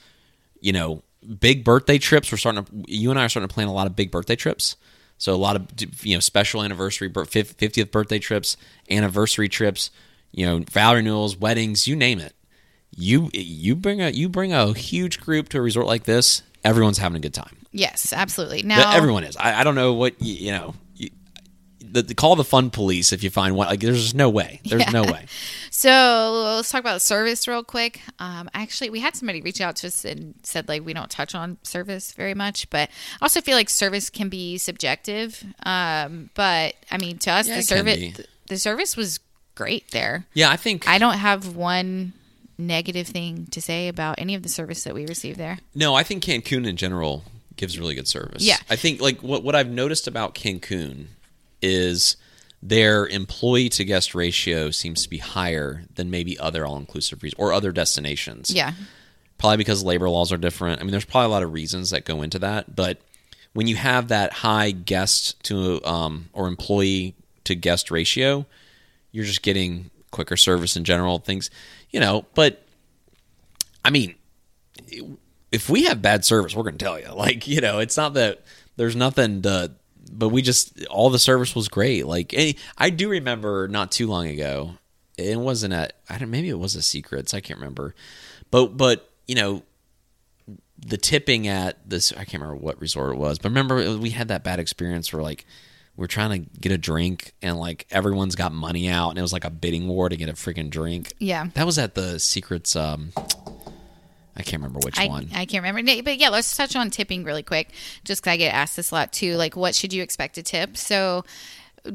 you 0.60 0.72
know, 0.72 1.02
big 1.40 1.64
birthday 1.64 1.98
trips. 1.98 2.30
We're 2.32 2.38
starting 2.38 2.64
to, 2.64 2.72
you 2.86 3.10
and 3.10 3.18
I 3.18 3.24
are 3.24 3.28
starting 3.28 3.48
to 3.48 3.54
plan 3.54 3.68
a 3.68 3.72
lot 3.72 3.86
of 3.86 3.96
big 3.96 4.10
birthday 4.10 4.36
trips. 4.36 4.76
So 5.18 5.32
a 5.34 5.36
lot 5.36 5.54
of 5.56 5.66
you 6.04 6.16
know 6.16 6.20
special 6.20 6.62
anniversary, 6.62 7.08
fiftieth 7.26 7.90
birthday 7.92 8.18
trips, 8.18 8.56
anniversary 8.90 9.48
trips, 9.48 9.90
you 10.32 10.44
know, 10.46 10.64
vow 10.70 10.94
renewals, 10.94 11.36
weddings, 11.36 11.86
you 11.86 11.94
name 11.94 12.18
it. 12.18 12.34
You 12.96 13.30
you 13.32 13.76
bring 13.76 14.02
a 14.02 14.10
you 14.10 14.28
bring 14.28 14.52
a 14.52 14.72
huge 14.74 15.20
group 15.20 15.48
to 15.50 15.58
a 15.58 15.60
resort 15.60 15.86
like 15.86 16.04
this. 16.04 16.42
Everyone's 16.64 16.98
having 16.98 17.16
a 17.16 17.20
good 17.20 17.34
time. 17.34 17.56
yes 17.72 18.12
absolutely 18.12 18.62
now 18.62 18.94
everyone 18.96 19.24
is. 19.24 19.36
I, 19.36 19.60
I 19.60 19.64
don't 19.64 19.74
know 19.76 19.92
what 19.94 20.20
you, 20.20 20.34
you 20.34 20.52
know. 20.52 20.74
The, 21.80 22.02
the- 22.02 22.14
call 22.14 22.36
the 22.36 22.44
fun 22.44 22.70
police 22.70 23.12
if 23.12 23.22
you 23.22 23.28
find 23.30 23.54
one. 23.54 23.68
Like, 23.68 23.80
there's 23.80 24.00
just 24.02 24.14
no 24.14 24.30
way. 24.30 24.60
There's 24.64 24.90
no 24.92 25.02
way. 25.02 25.26
So 25.82 26.44
let's 26.58 26.70
talk 26.70 26.78
about 26.78 27.02
service 27.02 27.48
real 27.48 27.64
quick. 27.64 28.02
Um, 28.20 28.48
actually, 28.54 28.88
we 28.88 29.00
had 29.00 29.16
somebody 29.16 29.40
reach 29.42 29.60
out 29.60 29.74
to 29.76 29.88
us 29.88 30.04
and 30.04 30.36
said 30.44 30.68
like 30.68 30.84
we 30.86 30.92
don't 30.92 31.10
touch 31.10 31.34
on 31.34 31.58
service 31.64 32.12
very 32.12 32.34
much, 32.34 32.70
but 32.70 32.88
I 32.88 33.24
also 33.24 33.40
feel 33.40 33.56
like 33.56 33.68
service 33.68 34.08
can 34.08 34.28
be 34.28 34.58
subjective. 34.58 35.42
Um, 35.66 36.30
but 36.36 36.76
I 36.88 36.98
mean, 36.98 37.18
to 37.18 37.32
us, 37.32 37.48
Yeah, 37.48 37.56
the 37.56 37.62
service 37.64 38.20
the 38.46 38.58
service 38.58 38.96
was 38.96 39.18
great 39.56 39.90
there. 39.90 40.24
Yeah, 40.34 40.50
I 40.50 40.56
think. 40.56 40.88
I 40.88 40.98
don't 40.98 41.18
have 41.18 41.56
one 41.56 42.12
negative 42.56 43.08
thing 43.08 43.48
to 43.50 43.60
say 43.60 43.88
about 43.88 44.20
any 44.20 44.36
of 44.36 44.44
the 44.44 44.48
service 44.48 44.84
that 44.84 44.94
we 44.94 45.04
received 45.06 45.36
there. 45.36 45.58
no, 45.74 45.96
I 45.96 46.04
think 46.04 46.22
Cancun 46.22 46.64
in 46.64 46.76
general 46.76 47.24
gives 47.56 47.76
really 47.76 47.96
good 47.96 48.06
service. 48.06 48.44
Yeah. 48.44 48.58
I 48.70 48.76
think 48.76 49.00
like 49.00 49.20
what 49.20 49.42
what 49.42 49.56
I've 49.56 49.68
noticed 49.68 50.06
about 50.06 50.36
Cancun 50.36 51.06
is 51.60 52.16
their 52.62 53.06
employee 53.08 53.68
to 53.70 53.84
guest 53.84 54.14
ratio 54.14 54.70
seems 54.70 55.02
to 55.02 55.10
be 55.10 55.18
higher 55.18 55.82
than 55.94 56.10
maybe 56.10 56.38
other 56.38 56.64
all 56.64 56.76
inclusive 56.76 57.22
resorts 57.22 57.40
or 57.40 57.52
other 57.52 57.72
destinations. 57.72 58.50
Yeah. 58.50 58.72
probably 59.38 59.56
because 59.56 59.82
labor 59.82 60.08
laws 60.08 60.30
are 60.32 60.36
different. 60.36 60.80
I 60.80 60.84
mean, 60.84 60.92
there's 60.92 61.04
probably 61.04 61.26
a 61.26 61.30
lot 61.30 61.42
of 61.42 61.52
reasons 61.52 61.90
that 61.90 62.04
go 62.04 62.22
into 62.22 62.38
that, 62.38 62.76
but 62.76 62.98
when 63.52 63.66
you 63.66 63.74
have 63.76 64.08
that 64.08 64.32
high 64.32 64.70
guest 64.70 65.42
to 65.44 65.84
um, 65.84 66.28
or 66.32 66.46
employee 66.48 67.14
to 67.44 67.54
guest 67.54 67.90
ratio, 67.90 68.46
you're 69.10 69.24
just 69.24 69.42
getting 69.42 69.90
quicker 70.10 70.36
service 70.36 70.76
in 70.76 70.84
general. 70.84 71.18
Things, 71.18 71.50
you 71.90 72.00
know. 72.00 72.24
But 72.34 72.64
I 73.84 73.90
mean, 73.90 74.14
if 75.50 75.68
we 75.68 75.84
have 75.84 76.00
bad 76.00 76.24
service, 76.24 76.54
we're 76.54 76.62
going 76.62 76.78
to 76.78 76.84
tell 76.84 76.98
you. 76.98 77.12
Like, 77.14 77.46
you 77.46 77.60
know, 77.60 77.80
it's 77.80 77.96
not 77.96 78.14
that 78.14 78.42
there's 78.76 78.96
nothing 78.96 79.42
to. 79.42 79.72
But 80.12 80.28
we 80.28 80.42
just 80.42 80.84
all 80.86 81.10
the 81.10 81.18
service 81.18 81.54
was 81.54 81.68
great. 81.68 82.06
Like, 82.06 82.34
any, 82.34 82.56
I 82.76 82.90
do 82.90 83.08
remember 83.08 83.66
not 83.68 83.90
too 83.90 84.06
long 84.06 84.28
ago. 84.28 84.74
It 85.16 85.38
wasn't 85.38 85.74
at 85.74 85.94
I 86.08 86.18
don't 86.18 86.30
maybe 86.30 86.48
it 86.48 86.58
was 86.58 86.74
a 86.74 86.82
secrets. 86.82 87.34
I 87.34 87.40
can't 87.40 87.58
remember. 87.58 87.94
But 88.50 88.76
but 88.76 89.10
you 89.26 89.34
know 89.34 89.62
the 90.78 90.96
tipping 90.96 91.46
at 91.48 91.78
this 91.88 92.12
I 92.12 92.24
can't 92.24 92.42
remember 92.42 92.56
what 92.56 92.80
resort 92.80 93.14
it 93.14 93.18
was, 93.18 93.38
but 93.38 93.48
remember 93.50 93.98
we 93.98 94.10
had 94.10 94.28
that 94.28 94.44
bad 94.44 94.58
experience 94.58 95.12
where 95.12 95.22
like 95.22 95.46
we're 95.96 96.06
trying 96.06 96.44
to 96.44 96.50
get 96.60 96.72
a 96.72 96.78
drink 96.78 97.32
and 97.42 97.58
like 97.58 97.86
everyone's 97.90 98.34
got 98.34 98.52
money 98.52 98.88
out 98.88 99.10
and 99.10 99.18
it 99.18 99.22
was 99.22 99.32
like 99.32 99.44
a 99.44 99.50
bidding 99.50 99.88
war 99.88 100.08
to 100.08 100.16
get 100.16 100.28
a 100.28 100.32
freaking 100.32 100.70
drink. 100.70 101.12
Yeah. 101.18 101.48
That 101.54 101.66
was 101.66 101.78
at 101.78 101.94
the 101.94 102.18
secrets 102.18 102.74
um 102.76 103.12
I 104.36 104.42
can't 104.42 104.62
remember 104.62 104.80
which 104.84 104.98
I, 104.98 105.08
one. 105.08 105.28
I 105.34 105.44
can't 105.44 105.62
remember. 105.64 106.02
But 106.02 106.16
yeah, 106.18 106.30
let's 106.30 106.56
touch 106.56 106.74
on 106.74 106.90
tipping 106.90 107.22
really 107.24 107.42
quick, 107.42 107.68
just 108.04 108.22
because 108.22 108.32
I 108.32 108.36
get 108.38 108.54
asked 108.54 108.76
this 108.76 108.90
a 108.90 108.94
lot 108.94 109.12
too. 109.12 109.36
Like, 109.36 109.56
what 109.56 109.74
should 109.74 109.92
you 109.92 110.02
expect 110.02 110.36
to 110.36 110.42
tip? 110.42 110.76
So, 110.76 111.24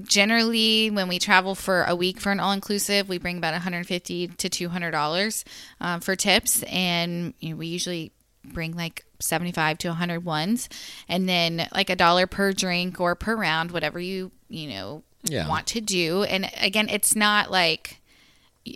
generally, 0.04 0.90
when 0.90 1.08
we 1.08 1.20
travel 1.20 1.56
for 1.56 1.84
a 1.84 1.96
week 1.96 2.20
for 2.20 2.32
an 2.32 2.40
all 2.40 2.52
inclusive, 2.52 3.10
we 3.10 3.18
bring 3.18 3.38
about 3.38 3.54
150 3.54 4.28
to 4.28 4.50
200 4.50 4.92
dollars 4.92 5.46
um, 5.82 6.00
for 6.02 6.16
tips, 6.16 6.64
and 6.64 7.34
you 7.40 7.52
know, 7.52 7.56
we 7.56 7.68
usually 7.68 8.12
bring 8.46 8.76
like 8.76 9.06
75 9.20 9.78
to 9.80 9.88
100 9.90 10.24
ones, 10.24 10.70
and 11.10 11.28
then 11.28 11.68
like 11.74 11.90
a 11.90 11.96
dollar 11.96 12.28
per 12.28 12.54
drink 12.54 13.00
or 13.00 13.16
per 13.16 13.36
round, 13.36 13.72
whatever 13.72 14.00
you 14.00 14.32
you 14.50 14.70
know 14.70 15.04
Yeah. 15.24 15.48
want 15.48 15.68
to 15.68 15.82
do. 15.82 16.24
And 16.24 16.50
again, 16.62 16.88
it's 16.90 17.16
not 17.16 17.52
like 17.52 18.00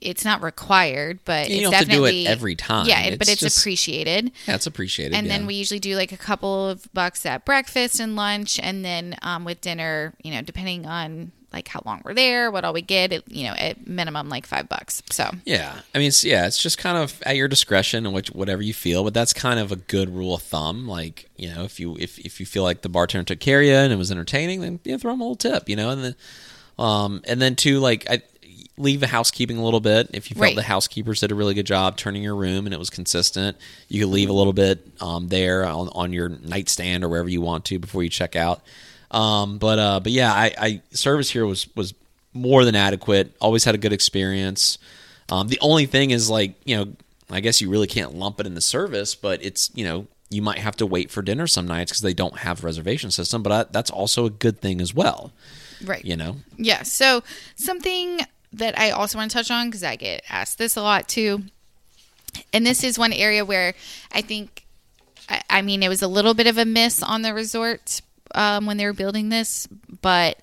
it's 0.02 0.24
not 0.26 0.42
required, 0.42 1.20
but 1.26 1.50
You 1.50 1.56
it's 1.56 1.64
don't 1.64 1.74
have 1.74 1.86
to 1.86 1.90
do 1.92 2.06
it 2.06 2.10
definitely 2.12 2.28
every 2.28 2.56
time. 2.56 2.88
Yeah, 2.88 3.02
it- 3.02 3.20
but 3.20 3.28
It's 3.28 3.34
it's 3.34 3.42
just- 3.42 3.60
appreciated. 3.60 4.32
yeah, 4.48 4.56
it's 4.56 4.68
appreciated. 4.68 5.16
And 5.16 5.28
yeah. 5.28 5.38
then 5.38 5.46
we 5.48 5.56
usually 5.56 5.80
do 5.80 5.96
like 5.96 6.12
a 6.12 6.18
couple 6.18 6.70
of 6.70 6.88
bucks 6.94 7.26
at 7.26 7.46
breakfast 7.46 8.00
and 8.00 8.16
lunch, 8.16 8.60
and 8.62 8.84
then 8.86 9.16
um, 9.22 9.46
with 9.46 9.62
dinner, 9.62 10.14
you 10.24 10.32
know, 10.34 10.42
depending 10.42 10.86
on 10.86 11.32
like 11.54 11.68
how 11.68 11.82
long 11.86 12.02
we're 12.06 12.14
there, 12.14 12.50
what 12.50 12.64
all 12.64 12.72
we 12.72 12.82
get, 12.82 13.12
it, 13.12 13.24
you 13.28 13.44
know, 13.44 13.52
at 13.58 13.86
minimum 13.86 14.30
like 14.30 14.46
five 14.46 14.70
bucks. 14.70 15.04
So 15.10 15.30
Yeah, 15.44 15.74
I 15.94 15.98
mean, 15.98 16.08
it's, 16.08 16.24
yeah, 16.24 16.48
it's 16.48 16.64
just 16.64 16.78
kind 16.78 16.98
of 16.98 17.22
at 17.26 17.36
your 17.36 17.50
discretion 17.50 18.06
and 18.06 18.16
which, 18.16 18.30
whatever 18.30 18.62
you 18.62 18.74
feel. 18.74 19.04
But 19.04 19.14
that's 19.14 19.34
kind 19.34 19.60
of 19.60 19.70
a 19.70 19.76
good 19.76 20.10
rule 20.16 20.34
of 20.36 20.42
thumb. 20.44 20.88
Like, 20.88 21.30
you 21.36 21.54
know, 21.54 21.66
if 21.66 21.78
you 21.78 21.98
if, 22.00 22.18
if 22.20 22.40
you 22.40 22.46
feel 22.46 22.64
like 22.64 22.84
the 22.84 22.88
bartender 22.90 23.26
took 23.26 23.42
care 23.42 23.60
of 23.60 23.66
you 23.66 23.74
and 23.74 23.92
it 23.92 23.98
was 23.98 24.12
entertaining, 24.12 24.62
then 24.62 24.80
you 24.86 24.94
know, 24.94 24.98
throw 24.98 25.12
them 25.12 25.20
a 25.20 25.24
little 25.26 25.36
tip. 25.36 25.68
You 25.68 25.76
know, 25.76 25.90
and 25.90 26.02
then 26.06 26.16
um 26.80 27.22
and 27.28 27.42
then 27.42 27.56
too, 27.58 27.80
like 27.80 28.10
I 28.10 28.22
leave 28.82 29.00
the 29.00 29.08
housekeeping 29.08 29.58
a 29.58 29.64
little 29.64 29.80
bit. 29.80 30.10
If 30.14 30.30
you 30.30 30.36
felt 30.36 30.42
Right. 30.44 30.56
the 30.56 30.64
housekeepers 30.64 31.20
did 31.22 31.32
a 31.32 31.36
really 31.36 31.54
good 31.54 31.66
job 31.66 31.98
turning 31.98 32.24
your 32.24 32.36
room 32.36 32.66
and 32.66 32.74
it 32.74 32.80
was 32.80 32.90
consistent, 32.90 33.58
you 33.88 34.02
could 34.02 34.10
leave 34.12 34.30
a 34.30 34.34
little 34.34 34.54
bit 34.54 34.86
um 35.00 35.28
there 35.30 35.66
on 35.66 35.90
on 35.90 36.14
your 36.14 36.30
nightstand 36.30 37.04
or 37.04 37.10
wherever 37.10 37.30
you 37.30 37.42
want 37.42 37.66
to 37.66 37.80
before 37.80 38.04
you 38.04 38.10
check 38.10 38.36
out. 38.36 38.62
Um, 39.12 39.58
but 39.58 39.78
uh, 39.80 40.00
but 40.00 40.12
yeah, 40.12 40.32
I, 40.34 40.54
I 40.58 40.82
service 40.92 41.30
here 41.32 41.46
was 41.46 41.68
was 41.76 41.94
more 42.34 42.64
than 42.66 42.76
adequate. 42.76 43.36
Always 43.42 43.64
had 43.66 43.76
a 43.76 43.78
good 43.78 43.94
experience. 43.94 44.78
Um, 45.30 45.48
the 45.50 45.60
only 45.62 45.86
thing 45.86 46.12
is 46.12 46.30
like 46.30 46.56
you 46.66 46.76
know, 46.78 46.94
I 47.30 47.40
guess 47.42 47.62
you 47.62 47.70
really 47.70 47.88
can't 47.88 48.16
lump 48.16 48.40
it 48.40 48.46
in 48.46 48.56
the 48.56 48.62
service, 48.62 49.16
but 49.16 49.44
it's 49.44 49.70
you 49.74 49.84
know 49.84 50.08
you 50.30 50.42
might 50.42 50.60
have 50.60 50.78
to 50.78 50.86
wait 50.86 51.12
for 51.12 51.22
dinner 51.22 51.46
some 51.46 51.68
nights 51.68 51.92
because 51.92 52.02
they 52.02 52.14
don't 52.14 52.38
have 52.38 52.64
a 52.64 52.66
reservation 52.66 53.12
system. 53.12 53.44
But 53.44 53.52
I, 53.52 53.64
that's 53.70 53.92
also 53.92 54.26
a 54.26 54.30
good 54.30 54.62
thing 54.62 54.80
as 54.80 54.94
well. 54.94 55.34
right, 55.84 56.06
You 56.06 56.16
know, 56.16 56.38
yeah. 56.58 56.84
So 56.84 57.22
something 57.58 58.22
that 58.54 58.78
I 58.78 58.92
also 58.92 59.18
want 59.18 59.32
to 59.32 59.38
touch 59.38 59.52
on 59.52 59.68
because 59.68 59.84
I 59.84 59.96
get 59.96 60.24
asked 60.30 60.58
this 60.58 60.76
a 60.76 60.82
lot 60.82 61.08
too, 61.08 61.44
and 62.54 62.66
this 62.66 62.84
is 62.84 62.98
one 63.00 63.14
area 63.14 63.46
where 63.46 63.74
I 64.12 64.22
think, 64.22 64.66
I, 65.30 65.42
I 65.50 65.62
mean, 65.62 65.84
it 65.84 65.90
was 65.90 66.02
a 66.02 66.08
little 66.08 66.34
bit 66.34 66.48
of 66.48 66.58
a 66.58 66.66
miss 66.66 67.02
on 67.04 67.22
the 67.22 67.34
resort 67.34 68.02
um, 68.36 68.66
when 68.66 68.78
they 68.78 68.86
were 68.86 68.94
building 68.94 69.30
this, 69.30 69.68
but. 70.02 70.38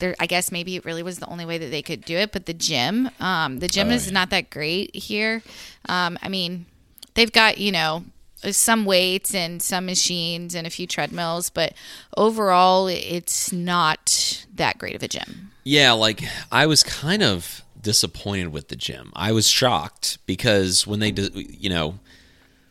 There, 0.00 0.14
I 0.20 0.26
guess 0.26 0.52
maybe 0.52 0.76
it 0.76 0.84
really 0.84 1.02
was 1.02 1.18
the 1.18 1.26
only 1.26 1.44
way 1.44 1.58
that 1.58 1.72
they 1.72 1.82
could 1.82 2.04
do 2.04 2.16
it. 2.16 2.30
But 2.30 2.46
the 2.46 2.54
gym, 2.54 3.10
um, 3.18 3.58
the 3.58 3.66
gym 3.66 3.88
Oh, 3.88 3.94
is 3.94 4.06
yeah. 4.06 4.12
not 4.12 4.30
that 4.30 4.48
great 4.48 4.94
here. 4.94 5.42
Um, 5.88 6.16
I 6.22 6.28
mean, 6.28 6.66
they've 7.14 7.32
got 7.32 7.58
you 7.58 7.72
know 7.72 8.04
some 8.48 8.84
weights 8.84 9.34
and 9.34 9.60
some 9.60 9.86
machines 9.86 10.54
and 10.54 10.68
a 10.68 10.70
few 10.70 10.86
treadmills, 10.86 11.50
but 11.50 11.72
overall, 12.16 12.86
it's 12.86 13.52
not 13.52 14.46
that 14.54 14.78
great 14.78 14.94
of 14.94 15.02
a 15.02 15.08
gym. 15.08 15.50
Yeah, 15.64 15.92
like 15.92 16.22
I 16.50 16.66
was 16.66 16.82
kind 16.82 17.22
of 17.22 17.62
disappointed 17.80 18.48
with 18.48 18.68
the 18.68 18.76
gym. 18.76 19.12
I 19.14 19.32
was 19.32 19.48
shocked 19.48 20.18
because 20.26 20.86
when 20.86 21.00
they, 21.00 21.12
you 21.34 21.70
know, 21.70 21.98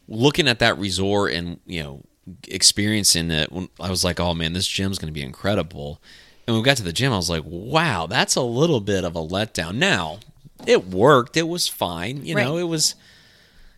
looking 0.08 0.48
at 0.48 0.60
that 0.60 0.78
resort 0.78 1.34
and 1.34 1.60
you 1.66 1.84
know 1.84 2.02
experiencing 2.48 3.32
it, 3.32 3.52
when 3.52 3.70
I 3.80 3.90
was 3.90 4.04
like, 4.04 4.20
oh 4.20 4.34
man, 4.34 4.54
this 4.54 4.68
gym's 4.68 5.00
going 5.00 5.08
to 5.08 5.14
be 5.14 5.24
incredible. 5.24 6.02
And 6.46 6.56
when 6.56 6.62
we 6.64 6.66
got 6.66 6.78
to 6.78 6.84
the 6.84 6.94
gym, 6.94 7.14
I 7.14 7.18
was 7.18 7.30
like, 7.30 7.44
wow, 7.46 8.08
that's 8.08 8.36
a 8.36 8.42
little 8.42 8.80
bit 8.80 9.04
of 9.04 9.16
a 9.16 9.20
letdown. 9.20 9.76
Now 9.76 10.20
it 10.66 10.88
worked; 10.88 11.38
it 11.38 11.48
was 11.48 11.68
fine. 11.68 12.26
You 12.26 12.36
know, 12.36 12.58
it 12.58 12.64
was, 12.68 12.96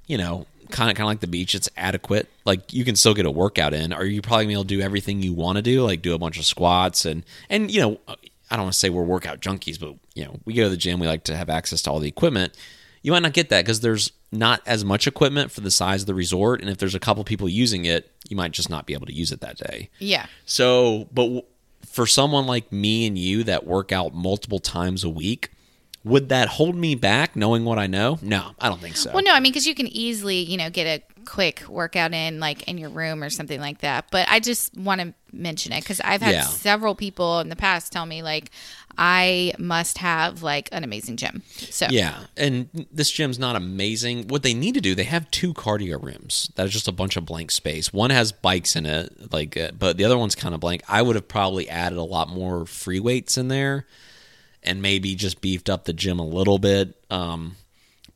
you 0.08 0.18
know. 0.18 0.46
Kind 0.72 0.92
of, 0.92 0.98
kind 0.98 1.06
of 1.06 1.08
like 1.08 1.20
the 1.20 1.26
beach. 1.26 1.56
It's 1.56 1.68
adequate. 1.76 2.30
Like 2.46 2.72
you 2.72 2.86
can 2.86 2.96
still 2.96 3.16
get 3.16 3.26
a 3.26 3.32
workout 3.32 3.74
in. 3.74 3.92
Are 3.92 4.06
you 4.06 4.22
probably 4.22 4.46
gonna 4.46 4.50
be 4.50 4.54
able 4.54 4.64
to 4.66 4.68
do 4.68 4.82
everything 4.82 5.24
you 5.24 5.34
want 5.34 5.56
to 5.56 5.64
do? 5.64 5.84
Like 5.84 6.04
do 6.04 6.14
a 6.14 6.20
bunch 6.20 6.38
of 6.38 6.46
squats 6.46 7.06
and 7.06 7.24
and 7.50 7.72
you 7.72 7.82
know, 7.82 8.00
I 8.52 8.56
don't 8.56 8.66
want 8.66 8.74
to 8.74 8.80
say 8.80 8.90
we're 8.90 9.04
workout 9.04 9.40
junkies, 9.42 9.80
but 9.80 9.96
you 10.16 10.26
know, 10.26 10.40
we 10.46 10.54
go 10.54 10.64
to 10.64 10.70
the 10.70 10.78
gym. 10.78 11.00
We 11.00 11.08
like 11.08 11.24
to 11.26 11.36
have 11.36 11.50
access 11.50 11.82
to 11.84 11.92
all 11.92 12.00
the 12.00 12.08
equipment. 12.08 12.54
You 13.02 13.12
might 13.14 13.22
not 13.22 13.34
get 13.34 13.50
that 13.50 13.64
because 13.64 13.80
there's 13.80 14.12
not 14.32 14.62
as 14.66 14.84
much 14.84 15.08
equipment 15.08 15.52
for 15.52 15.62
the 15.62 15.72
size 15.72 16.02
of 16.02 16.08
the 16.08 16.14
resort, 16.14 16.62
and 16.62 16.70
if 16.70 16.78
there's 16.78 16.96
a 16.96 17.00
couple 17.00 17.24
people 17.24 17.48
using 17.48 17.86
it, 17.86 18.12
you 18.28 18.36
might 18.36 18.52
just 18.52 18.70
not 18.70 18.86
be 18.86 18.94
able 18.94 19.06
to 19.06 19.14
use 19.14 19.32
it 19.32 19.42
that 19.42 19.58
day. 19.58 19.90
Yeah. 20.00 20.26
So, 20.46 21.08
but 21.14 21.24
w- 21.24 21.42
for 21.86 22.06
someone 22.06 22.46
like 22.46 22.72
me 22.72 23.08
and 23.08 23.18
you 23.18 23.44
that 23.46 23.66
work 23.66 23.92
out 23.92 24.14
multiple 24.14 24.60
times 24.60 25.04
a 25.04 25.10
week, 25.10 25.50
would 26.04 26.30
that 26.30 26.48
hold 26.50 26.76
me 26.76 26.96
back 26.96 27.36
knowing 27.36 27.66
what 27.66 27.80
I 27.80 27.88
know? 27.88 28.20
No, 28.22 28.52
I 28.60 28.70
don't 28.70 28.82
think 28.82 28.96
so. 28.98 29.12
Well, 29.14 29.24
no, 29.24 29.34
I 29.34 29.40
mean, 29.40 29.52
because 29.52 29.66
you 29.68 29.76
can 29.76 29.88
easily, 29.88 30.38
you 30.38 30.58
know, 30.58 30.70
get 30.70 30.86
a 30.86 31.04
quick 31.26 31.64
workout 31.68 32.14
in, 32.14 32.40
like 32.40 32.64
in 32.68 32.78
your 32.78 32.90
room 32.90 33.24
or 33.24 33.30
something 33.30 33.60
like 33.60 33.80
that. 33.80 34.06
But 34.12 34.28
I 34.30 34.40
just 34.40 34.76
want 34.78 35.02
to 35.02 35.14
mention 35.32 35.72
it 35.72 35.82
because 35.82 36.02
I've 36.02 36.22
had 36.22 36.32
Yeah. 36.34 36.44
several 36.44 36.96
people 36.96 37.40
in 37.40 37.50
the 37.50 37.56
past 37.56 37.92
tell 37.92 38.06
me, 38.06 38.24
like, 38.24 38.52
I 38.98 39.54
must 39.58 40.00
have 40.00 40.44
like 40.44 40.68
an 40.72 40.84
amazing 40.84 41.16
gym. 41.18 41.44
So, 41.70 41.88
Yeah, 41.90 42.26
and 42.36 42.68
this 42.92 43.10
gym's 43.12 43.40
not 43.40 43.56
amazing. 43.56 44.28
What 44.28 44.44
they 44.44 44.54
need 44.54 44.74
to 44.74 44.82
do, 44.82 44.94
they 44.96 45.04
have 45.06 45.30
two 45.32 45.54
cardio 45.54 46.02
rooms 46.02 46.52
that 46.56 46.66
is 46.66 46.74
just 46.74 46.88
a 46.88 46.92
bunch 46.92 47.16
of 47.16 47.26
blank 47.26 47.52
space. 47.52 47.94
One 47.94 48.10
has 48.10 48.32
bikes 48.32 48.76
in 48.76 48.86
it, 48.86 49.32
like, 49.32 49.56
uh, 49.56 49.72
but 49.78 49.98
the 49.98 50.04
other 50.04 50.18
one's 50.18 50.36
kind 50.36 50.54
of 50.54 50.60
blank. 50.60 50.82
I 50.90 51.02
would 51.02 51.16
have 51.16 51.28
probably 51.28 51.70
added 51.70 51.98
a 51.98 52.04
lot 52.04 52.28
more 52.30 52.66
free 52.66 53.00
weights 53.00 53.38
in 53.38 53.48
there, 53.48 53.86
and 54.64 54.82
maybe 54.82 55.16
just 55.16 55.40
beefed 55.40 55.70
up 55.70 55.86
the 55.86 55.94
gym 55.94 56.20
a 56.20 56.26
little 56.28 56.60
bit. 56.60 56.94
Um, 57.10 57.56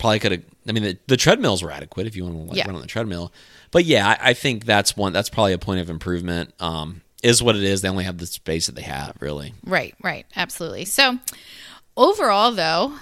probably 0.04 0.20
could 0.20 0.32
have. 0.34 0.44
I 0.68 0.72
mean, 0.74 0.84
the, 0.84 0.98
the 1.08 1.16
treadmills 1.18 1.64
were 1.64 1.72
adequate 1.72 2.08
if 2.08 2.16
you 2.18 2.26
want 2.26 2.36
to 2.36 2.42
like, 2.44 2.58
Yeah. 2.58 2.66
run 2.66 2.76
on 2.76 2.82
the 2.82 2.88
treadmill. 2.88 3.32
But 3.72 3.86
yeah, 3.86 4.06
I, 4.22 4.30
I 4.30 4.34
think 4.34 4.66
that's 4.66 4.98
one. 4.98 5.14
That's 5.14 5.30
probably 5.30 5.54
a 5.54 5.58
point 5.58 5.80
of 5.80 5.90
improvement. 5.90 6.54
Um, 6.60 7.02
is 7.24 7.42
what 7.42 7.56
it 7.56 7.64
is. 7.64 7.82
They 7.82 7.88
only 7.90 8.04
have 8.04 8.18
the 8.18 8.26
space 8.26 8.66
that 8.66 8.76
they 8.76 8.82
have, 8.82 9.16
really. 9.22 9.54
Right, 9.66 9.96
right. 10.04 10.26
Absolutely. 10.36 10.84
So, 10.84 11.20
overall, 11.96 12.52
though, 12.52 12.94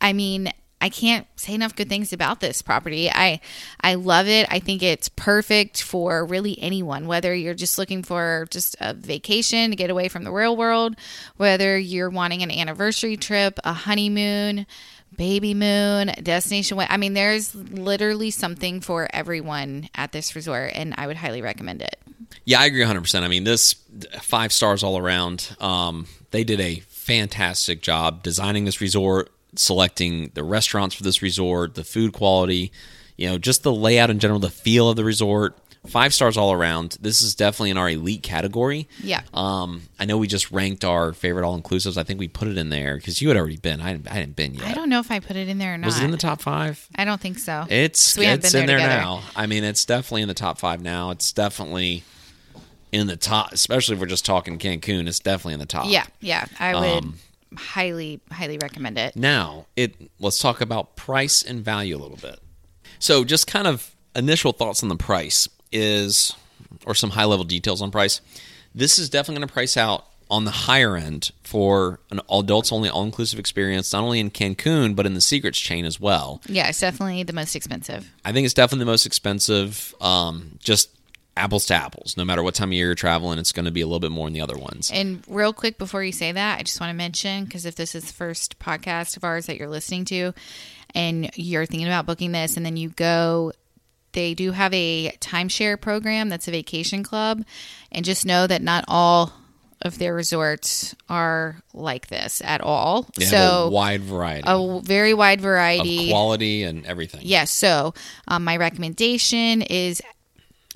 I 0.00 0.14
mean, 0.14 0.50
I 0.80 0.88
can't 0.88 1.26
say 1.36 1.54
enough 1.54 1.74
good 1.76 1.88
things 1.88 2.12
about 2.12 2.40
this 2.40 2.62
property. 2.62 3.10
I 3.10 3.40
I 3.80 3.96
love 3.96 4.28
it. 4.28 4.46
I 4.50 4.60
think 4.60 4.82
it's 4.82 5.08
perfect 5.10 5.82
for 5.82 6.24
really 6.24 6.58
anyone, 6.60 7.06
whether 7.06 7.34
you're 7.34 7.52
just 7.54 7.78
looking 7.78 8.02
for 8.02 8.46
just 8.50 8.76
a 8.80 8.94
vacation 8.94 9.70
to 9.70 9.76
get 9.76 9.90
away 9.90 10.08
from 10.08 10.22
the 10.24 10.30
real 10.32 10.56
world, 10.56 10.94
whether 11.36 11.76
you're 11.76 12.10
wanting 12.10 12.42
an 12.42 12.50
anniversary 12.50 13.16
trip, 13.16 13.58
a 13.64 13.72
honeymoon, 13.72 14.66
baby 15.18 15.52
moon, 15.52 16.12
destination 16.22 16.78
way. 16.78 16.86
I 16.88 16.96
mean, 16.96 17.12
there's 17.12 17.54
literally 17.54 18.30
something 18.30 18.80
for 18.80 19.08
everyone 19.12 19.90
at 19.94 20.12
this 20.12 20.34
resort 20.34 20.72
and 20.74 20.94
I 20.96 21.06
would 21.06 21.16
highly 21.16 21.42
recommend 21.42 21.82
it. 21.82 21.96
Yeah, 22.44 22.60
I 22.60 22.66
agree 22.66 22.82
100%. 22.82 23.22
I 23.22 23.28
mean, 23.28 23.44
this 23.44 23.74
five 24.22 24.52
stars 24.52 24.82
all 24.82 24.96
around. 24.96 25.54
Um, 25.60 26.06
they 26.30 26.44
did 26.44 26.60
a 26.60 26.76
fantastic 26.80 27.82
job 27.82 28.22
designing 28.22 28.64
this 28.64 28.80
resort, 28.80 29.30
selecting 29.54 30.30
the 30.34 30.44
restaurants 30.44 30.94
for 30.94 31.02
this 31.02 31.20
resort, 31.20 31.74
the 31.74 31.84
food 31.84 32.12
quality, 32.12 32.72
you 33.16 33.28
know, 33.28 33.38
just 33.38 33.64
the 33.64 33.72
layout 33.72 34.10
in 34.10 34.20
general, 34.20 34.38
the 34.38 34.50
feel 34.50 34.88
of 34.88 34.96
the 34.96 35.04
resort. 35.04 35.58
Five 35.88 36.12
stars 36.14 36.36
all 36.36 36.52
around. 36.52 36.98
This 37.00 37.22
is 37.22 37.34
definitely 37.34 37.70
in 37.70 37.78
our 37.78 37.88
elite 37.88 38.22
category. 38.22 38.88
Yeah. 39.02 39.22
Um, 39.32 39.82
I 39.98 40.04
know 40.04 40.18
we 40.18 40.26
just 40.26 40.50
ranked 40.52 40.84
our 40.84 41.12
favorite 41.12 41.46
all 41.46 41.60
inclusives. 41.60 41.96
I 41.96 42.02
think 42.02 42.20
we 42.20 42.28
put 42.28 42.48
it 42.48 42.58
in 42.58 42.68
there 42.70 42.96
because 42.96 43.20
you 43.22 43.28
had 43.28 43.36
already 43.36 43.56
been. 43.56 43.80
I 43.80 43.88
hadn't, 43.88 44.08
I 44.10 44.14
hadn't 44.14 44.36
been 44.36 44.54
yet. 44.54 44.64
I 44.64 44.74
don't 44.74 44.88
know 44.88 45.00
if 45.00 45.10
I 45.10 45.20
put 45.20 45.36
it 45.36 45.48
in 45.48 45.58
there 45.58 45.74
or 45.74 45.78
not. 45.78 45.86
Was 45.86 45.98
it 46.00 46.04
in 46.04 46.10
the 46.10 46.16
top 46.16 46.40
five? 46.40 46.86
I 46.94 47.04
don't 47.04 47.20
think 47.20 47.38
so. 47.38 47.64
It's 47.68 48.16
it's 48.18 48.52
been 48.52 48.62
in 48.62 48.66
there 48.66 48.78
there 48.78 48.86
together. 48.86 49.02
now. 49.02 49.22
I 49.34 49.46
mean, 49.46 49.64
it's 49.64 49.84
definitely 49.84 50.22
in 50.22 50.28
the 50.28 50.34
top 50.34 50.58
five 50.58 50.82
now. 50.82 51.10
It's 51.10 51.32
definitely 51.32 52.02
in 52.92 53.06
the 53.06 53.16
top, 53.16 53.52
especially 53.52 53.94
if 53.94 54.00
we're 54.00 54.06
just 54.06 54.24
talking 54.24 54.58
Cancun. 54.58 55.08
It's 55.08 55.18
definitely 55.20 55.54
in 55.54 55.60
the 55.60 55.66
top. 55.66 55.86
Yeah, 55.88 56.06
yeah. 56.20 56.46
I 56.58 56.74
would 56.74 57.04
Um, 57.04 57.18
highly, 57.56 58.20
highly 58.30 58.58
recommend 58.58 58.98
it. 58.98 59.16
Now, 59.16 59.66
it 59.76 59.94
let's 60.20 60.38
talk 60.38 60.60
about 60.60 60.96
price 60.96 61.42
and 61.42 61.64
value 61.64 61.96
a 61.96 62.00
little 62.00 62.16
bit. 62.16 62.38
So, 62.98 63.24
just 63.24 63.46
kind 63.46 63.66
of 63.66 63.94
initial 64.16 64.52
thoughts 64.52 64.82
on 64.82 64.88
the 64.88 64.96
price 64.96 65.48
is, 65.72 66.34
or 66.86 66.94
some 66.94 67.10
high 67.10 67.24
level 67.24 67.44
details 67.44 67.82
on 67.82 67.90
price. 67.90 68.20
This 68.74 68.98
is 68.98 69.08
definitely 69.08 69.40
going 69.40 69.48
to 69.48 69.54
price 69.54 69.76
out 69.76 70.04
on 70.30 70.44
the 70.44 70.50
higher 70.50 70.96
end 70.96 71.30
for 71.42 72.00
an 72.10 72.20
adults 72.30 72.70
only 72.70 72.88
all 72.88 73.02
inclusive 73.02 73.38
experience, 73.38 73.92
not 73.92 74.02
only 74.02 74.20
in 74.20 74.30
Cancun 74.30 74.94
but 74.94 75.06
in 75.06 75.14
the 75.14 75.20
Secrets 75.20 75.58
chain 75.58 75.84
as 75.84 75.98
well. 75.98 76.42
Yeah, 76.46 76.68
it's 76.68 76.80
definitely 76.80 77.22
the 77.22 77.32
most 77.32 77.56
expensive. 77.56 78.10
I 78.24 78.32
think 78.32 78.44
it's 78.44 78.54
definitely 78.54 78.84
the 78.84 78.90
most 78.90 79.06
expensive. 79.06 79.94
Um, 80.00 80.58
just 80.62 80.90
apples 81.38 81.66
to 81.66 81.74
apples. 81.74 82.16
No 82.16 82.24
matter 82.24 82.42
what 82.42 82.54
time 82.54 82.70
of 82.70 82.72
year 82.74 82.86
you're 82.86 82.94
traveling, 82.94 83.38
it's 83.38 83.52
going 83.52 83.64
to 83.64 83.70
be 83.70 83.80
a 83.80 83.86
little 83.86 84.00
bit 84.00 84.10
more 84.10 84.26
than 84.26 84.34
the 84.34 84.40
other 84.40 84.58
ones. 84.58 84.90
And 84.92 85.22
real 85.28 85.52
quick 85.52 85.78
before 85.78 86.02
you 86.02 86.12
say 86.12 86.32
that, 86.32 86.58
I 86.58 86.62
just 86.62 86.80
want 86.80 86.90
to 86.90 86.96
mention 86.96 87.44
because 87.44 87.64
if 87.64 87.76
this 87.76 87.94
is 87.94 88.04
the 88.04 88.12
first 88.12 88.58
podcast 88.58 89.16
of 89.16 89.24
ours 89.24 89.46
that 89.46 89.56
you're 89.56 89.68
listening 89.68 90.04
to 90.06 90.34
and 90.94 91.30
you're 91.36 91.64
thinking 91.64 91.86
about 91.86 92.06
booking 92.06 92.32
this 92.32 92.56
and 92.56 92.66
then 92.66 92.76
you 92.76 92.90
go 92.90 93.52
they 94.18 94.34
do 94.34 94.50
have 94.50 94.74
a 94.74 95.12
timeshare 95.20 95.80
program 95.80 96.28
that's 96.28 96.48
a 96.48 96.50
vacation 96.50 97.04
club 97.04 97.44
and 97.92 98.04
just 98.04 98.26
know 98.26 98.48
that 98.48 98.62
not 98.62 98.84
all 98.88 99.32
of 99.82 99.96
their 100.00 100.12
resorts 100.12 100.92
are 101.08 101.62
like 101.72 102.08
this 102.08 102.42
at 102.44 102.60
all. 102.60 103.06
They 103.14 103.26
have 103.26 103.30
so 103.30 103.64
a 103.66 103.70
wide 103.70 104.00
variety 104.00 104.42
a 104.44 104.80
very 104.82 105.14
wide 105.14 105.38
of 105.38 105.44
variety. 105.44 106.10
quality 106.10 106.64
and 106.64 106.84
everything. 106.84 107.20
Yes. 107.22 107.52
So 107.52 107.94
um, 108.26 108.42
my 108.42 108.56
recommendation 108.56 109.62
is 109.62 110.02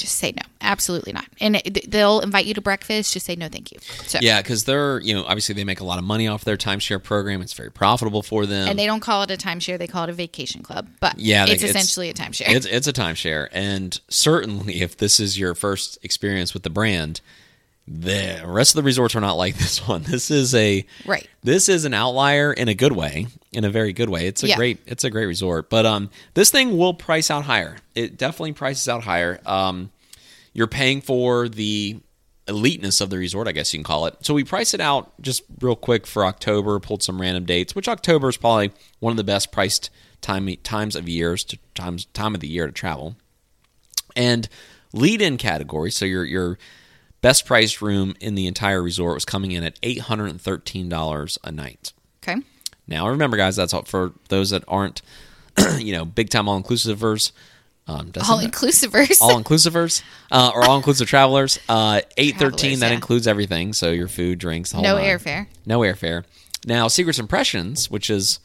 just 0.02 0.16
say 0.16 0.32
no. 0.32 0.42
Absolutely 0.60 1.12
not. 1.12 1.26
And 1.40 1.56
it, 1.56 1.90
they'll 1.90 2.20
invite 2.20 2.44
you 2.44 2.54
to 2.54 2.60
breakfast. 2.60 3.12
Just 3.12 3.24
say 3.26 3.36
no, 3.36 3.48
thank 3.48 3.72
you. 3.72 3.78
So, 4.06 4.18
Yeah, 4.20 4.42
because 4.42 4.64
they're 4.64 5.00
you 5.00 5.14
know 5.14 5.24
obviously 5.24 5.54
they 5.54 5.64
make 5.64 5.80
a 5.80 5.84
lot 5.84 5.98
of 5.98 6.04
money 6.04 6.26
off 6.28 6.44
their 6.44 6.56
timeshare 6.56 7.02
program. 7.02 7.40
It's 7.40 7.52
very 7.52 7.70
profitable 7.70 8.22
for 8.22 8.44
them. 8.46 8.68
And 8.68 8.78
they 8.78 8.86
don't 8.86 9.00
call 9.00 9.22
it 9.22 9.30
a 9.30 9.36
timeshare; 9.36 9.78
they 9.78 9.86
call 9.86 10.04
it 10.04 10.10
a 10.10 10.12
vacation 10.12 10.62
club. 10.62 10.88
But 11.00 11.18
Yeah, 11.18 11.44
it's- 11.44 11.62
essentially 11.62 12.10
a 12.10 12.14
timeshare. 12.14 12.48
it's 12.54 12.66
it's 12.66 12.86
a 12.88 12.92
timeshare, 12.92 13.48
and 13.52 13.98
certainly 14.08 14.82
if 14.82 14.96
this 14.96 15.18
is 15.20 15.38
your 15.38 15.54
first 15.54 15.98
experience 16.02 16.52
with 16.54 16.64
the 16.64 16.70
brand, 16.70 17.20
the 17.88 18.42
rest 18.46 18.72
of 18.72 18.76
the 18.76 18.86
resorts 18.86 19.16
are 19.16 19.20
not 19.20 19.34
like 19.34 19.56
this 19.58 19.86
one. 19.86 20.02
This 20.04 20.30
is 20.30 20.54
a 20.54 20.84
Right. 21.06 21.28
This 21.42 21.68
is 21.68 21.84
an 21.84 21.94
outlier 21.94 22.52
in 22.52 22.68
a 22.68 22.74
good 22.74 22.92
way, 22.92 23.26
in 23.52 23.64
a 23.64 23.70
very 23.70 23.92
good 23.92 24.08
way. 24.08 24.26
It's 24.26 24.42
a 24.42 24.48
Yeah. 24.48 24.56
great 24.56 24.78
it's 24.86 25.04
a 25.04 25.10
great 25.10 25.26
resort, 25.26 25.68
but 25.70 25.84
um, 25.86 26.10
this 26.34 26.50
thing 26.50 26.76
will 26.78 26.94
price 26.94 27.30
out 27.30 27.44
higher. 27.44 27.78
It 27.94 28.16
definitely 28.16 28.52
prices 28.52 28.88
out 28.88 29.02
higher. 29.04 29.40
Um, 29.46 29.90
you're 30.52 30.66
paying 30.68 31.00
for 31.00 31.48
the 31.48 31.98
eliteness 32.48 33.00
of 33.00 33.08
the 33.10 33.16
resort, 33.18 33.46
I 33.48 33.52
guess 33.52 33.72
you 33.72 33.78
can 33.78 33.84
call 33.84 34.06
it. 34.06 34.16
So 34.22 34.34
we 34.34 34.44
price 34.44 34.74
it 34.74 34.80
out 34.80 35.12
just 35.20 35.42
real 35.60 35.76
quick 35.76 36.06
for 36.06 36.24
October. 36.24 36.78
Pulled 36.80 37.02
some 37.02 37.20
random 37.20 37.44
dates, 37.44 37.74
which 37.74 37.88
October 37.88 38.28
is 38.28 38.36
probably 38.36 38.70
one 39.00 39.10
of 39.12 39.16
the 39.16 39.24
best 39.24 39.50
priced 39.52 39.90
time 40.20 40.48
times 40.62 40.94
of 40.94 41.08
years 41.08 41.42
to 41.44 41.58
times 41.74 42.04
time 42.06 42.34
of 42.34 42.40
the 42.40 42.48
year 42.48 42.66
to 42.66 42.72
travel. 42.72 43.16
And 44.14 44.48
lead 44.92 45.22
in 45.22 45.36
category, 45.38 45.90
so 45.90 46.04
your 46.04 46.24
your 46.24 46.58
best 47.22 47.46
priced 47.46 47.80
room 47.80 48.14
in 48.20 48.34
the 48.34 48.46
entire 48.46 48.82
resort 48.82 49.14
was 49.14 49.24
coming 49.24 49.52
in 49.52 49.64
at 49.64 49.78
eight 49.82 50.00
hundred 50.00 50.26
and 50.26 50.40
thirteen 50.40 50.88
dollars 50.90 51.38
a 51.42 51.50
night. 51.50 51.92
okay. 52.22 52.40
Now 52.86 53.08
remember, 53.08 53.36
guys, 53.38 53.56
that's 53.56 53.72
all 53.72 53.84
for 53.84 54.12
those 54.28 54.50
that 54.50 54.64
aren't, 54.68 55.00
you 55.78 55.92
know, 55.94 56.04
big 56.04 56.28
time 56.28 56.48
all 56.48 56.60
inclusivers. 56.62 57.32
Um, 57.88 58.12
All 58.28 58.38
inclusivers. 58.38 59.18
all 59.20 59.42
inclusivers 59.42 60.02
uh, 60.30 60.52
or 60.54 60.64
all 60.64 60.76
inclusive 60.76 61.08
travelers. 61.08 61.58
Uh, 61.68 62.00
eight 62.16 62.36
thirteen 62.36 62.78
Travelers, 62.78 62.80
that 62.80 62.88
yeah. 62.90 62.94
includes 62.94 63.26
everything. 63.26 63.72
So 63.72 63.90
your 63.90 64.06
food, 64.06 64.38
drinks, 64.38 64.72
no 64.72 64.80
nine. 64.82 65.04
airfare. 65.04 65.46
no 65.66 65.80
airfare. 65.80 66.22
Now, 66.64 66.86
Secrets 66.86 67.18
Impressions, 67.18 67.90
which 67.90 68.08
is 68.08 68.38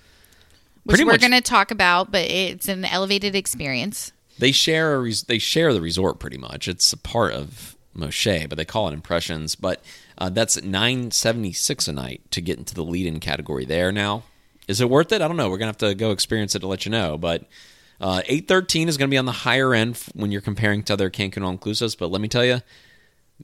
Which 0.85 0.99
we're 1.01 1.19
going 1.19 1.33
to 1.33 1.41
talk 1.41 1.69
about, 1.69 2.11
but 2.11 2.21
it's 2.25 2.67
an 2.67 2.83
elevated 2.83 3.35
experience. 3.35 4.11
they 4.39 4.51
share 4.51 4.95
a 4.95 4.99
res- 5.01 5.23
they 5.23 5.37
share 5.37 5.71
the 5.71 5.81
resort 5.81 6.17
pretty 6.19 6.39
much. 6.39 6.67
It's 6.67 6.91
a 6.91 6.97
part 6.97 7.31
of 7.33 7.75
Moxché, 7.97 8.47
but 8.47 8.57
they 8.57 8.65
call 8.65 8.87
it 8.87 8.93
Impressions. 8.93 9.55
But 9.55 9.83
uh, 10.17 10.29
that's 10.29 10.61
nine 10.63 11.11
seventy 11.11 11.51
six 11.53 11.87
a 11.87 11.93
night 11.93 12.21
to 12.31 12.41
get 12.41 12.57
into 12.57 12.73
the 12.73 12.83
lead 12.83 13.05
in 13.05 13.19
category. 13.19 13.65
There 13.65 13.91
now, 13.91 14.23
is 14.67 14.79
it 14.81 14.89
worth 14.89 15.11
it? 15.11 15.21
I 15.21 15.27
don't 15.27 15.37
know. 15.37 15.49
We're 15.49 15.57
gonna 15.57 15.69
have 15.69 15.77
to 15.77 15.95
go 15.95 16.11
experience 16.11 16.55
it 16.55 16.59
to 16.59 16.67
let 16.67 16.85
you 16.85 16.91
know. 16.91 17.17
But 17.17 17.43
uh, 17.99 18.21
eight 18.27 18.47
thirteen 18.47 18.87
is 18.87 18.97
gonna 18.97 19.09
be 19.09 19.17
on 19.17 19.25
the 19.25 19.31
higher 19.31 19.73
end 19.73 19.97
when 20.13 20.31
you're 20.31 20.41
comparing 20.41 20.83
to 20.83 20.93
other 20.93 21.09
Cancun 21.09 21.43
all 21.43 21.57
inclusives. 21.57 21.97
But 21.97 22.11
let 22.11 22.21
me 22.21 22.27
tell 22.27 22.45
you, 22.45 22.61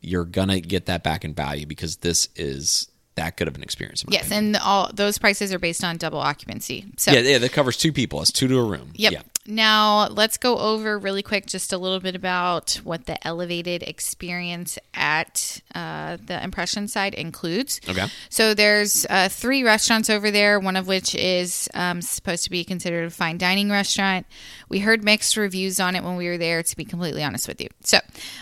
you're 0.01 0.25
gonna 0.25 0.59
get 0.59 0.85
that 0.87 1.03
back 1.03 1.23
in 1.25 1.33
value 1.33 1.65
because 1.65 1.97
this 1.97 2.29
is 2.35 2.89
that 3.15 3.37
could 3.37 3.45
have 3.45 3.53
been 3.53 3.61
experienced. 3.63 4.03
in 4.05 4.09
my 4.09 4.15
Yes, 4.17 4.25
opinion. 4.25 4.55
and 4.55 4.63
all 4.63 4.89
those 4.91 5.19
prices 5.19 5.53
are 5.53 5.59
based 5.59 5.83
on 5.83 5.97
double 5.97 6.17
occupancy. 6.19 6.85
So 6.97 7.11
yeah, 7.11 7.19
yeah, 7.19 7.37
that 7.37 7.51
covers 7.51 7.77
two 7.77 7.93
people. 7.93 8.21
It's 8.21 8.31
two 8.31 8.47
to 8.47 8.57
a 8.57 8.63
room. 8.63 8.91
Yep. 8.95 9.11
Yeah. 9.13 9.21
Now, 9.45 10.07
let's 10.07 10.37
go 10.37 10.57
over 10.57 10.97
really 10.97 11.21
quick 11.21 11.47
just 11.47 11.73
a 11.73 11.77
little 11.77 11.99
bit 11.99 12.15
about 12.15 12.79
what 12.83 13.07
the 13.07 13.25
elevated 13.27 13.83
experience 13.83 14.79
at 14.93 15.59
uh, 15.75 16.17
the 16.25 16.41
impression 16.41 16.87
side 16.87 17.13
includes. 17.13 17.81
Okay. 17.87 18.07
So, 18.29 18.53
there's 18.53 19.05
uh, 19.09 19.27
three 19.29 19.63
restaurants 19.63 20.09
over 20.09 20.31
there, 20.31 20.59
one 20.59 20.77
of 20.77 20.87
which 20.87 21.13
is 21.13 21.67
um, 21.73 22.01
supposed 22.01 22.45
to 22.45 22.49
be 22.49 22.63
considered 22.63 23.05
a 23.05 23.09
fine 23.09 23.37
dining 23.37 23.69
restaurant. 23.69 24.25
We 24.73 24.79
heard 24.79 25.03
mixed 25.03 25.37
reviews 25.37 25.79
on 25.79 25.95
it 25.95 26.03
when 26.03 26.15
we 26.15 26.27
were 26.27 26.39
there, 26.39 26.63
to 26.63 26.75
be 26.75 26.83
completely 26.83 27.23
honest 27.23 27.47
with 27.47 27.61
you. 27.61 27.69
So, 27.83 27.99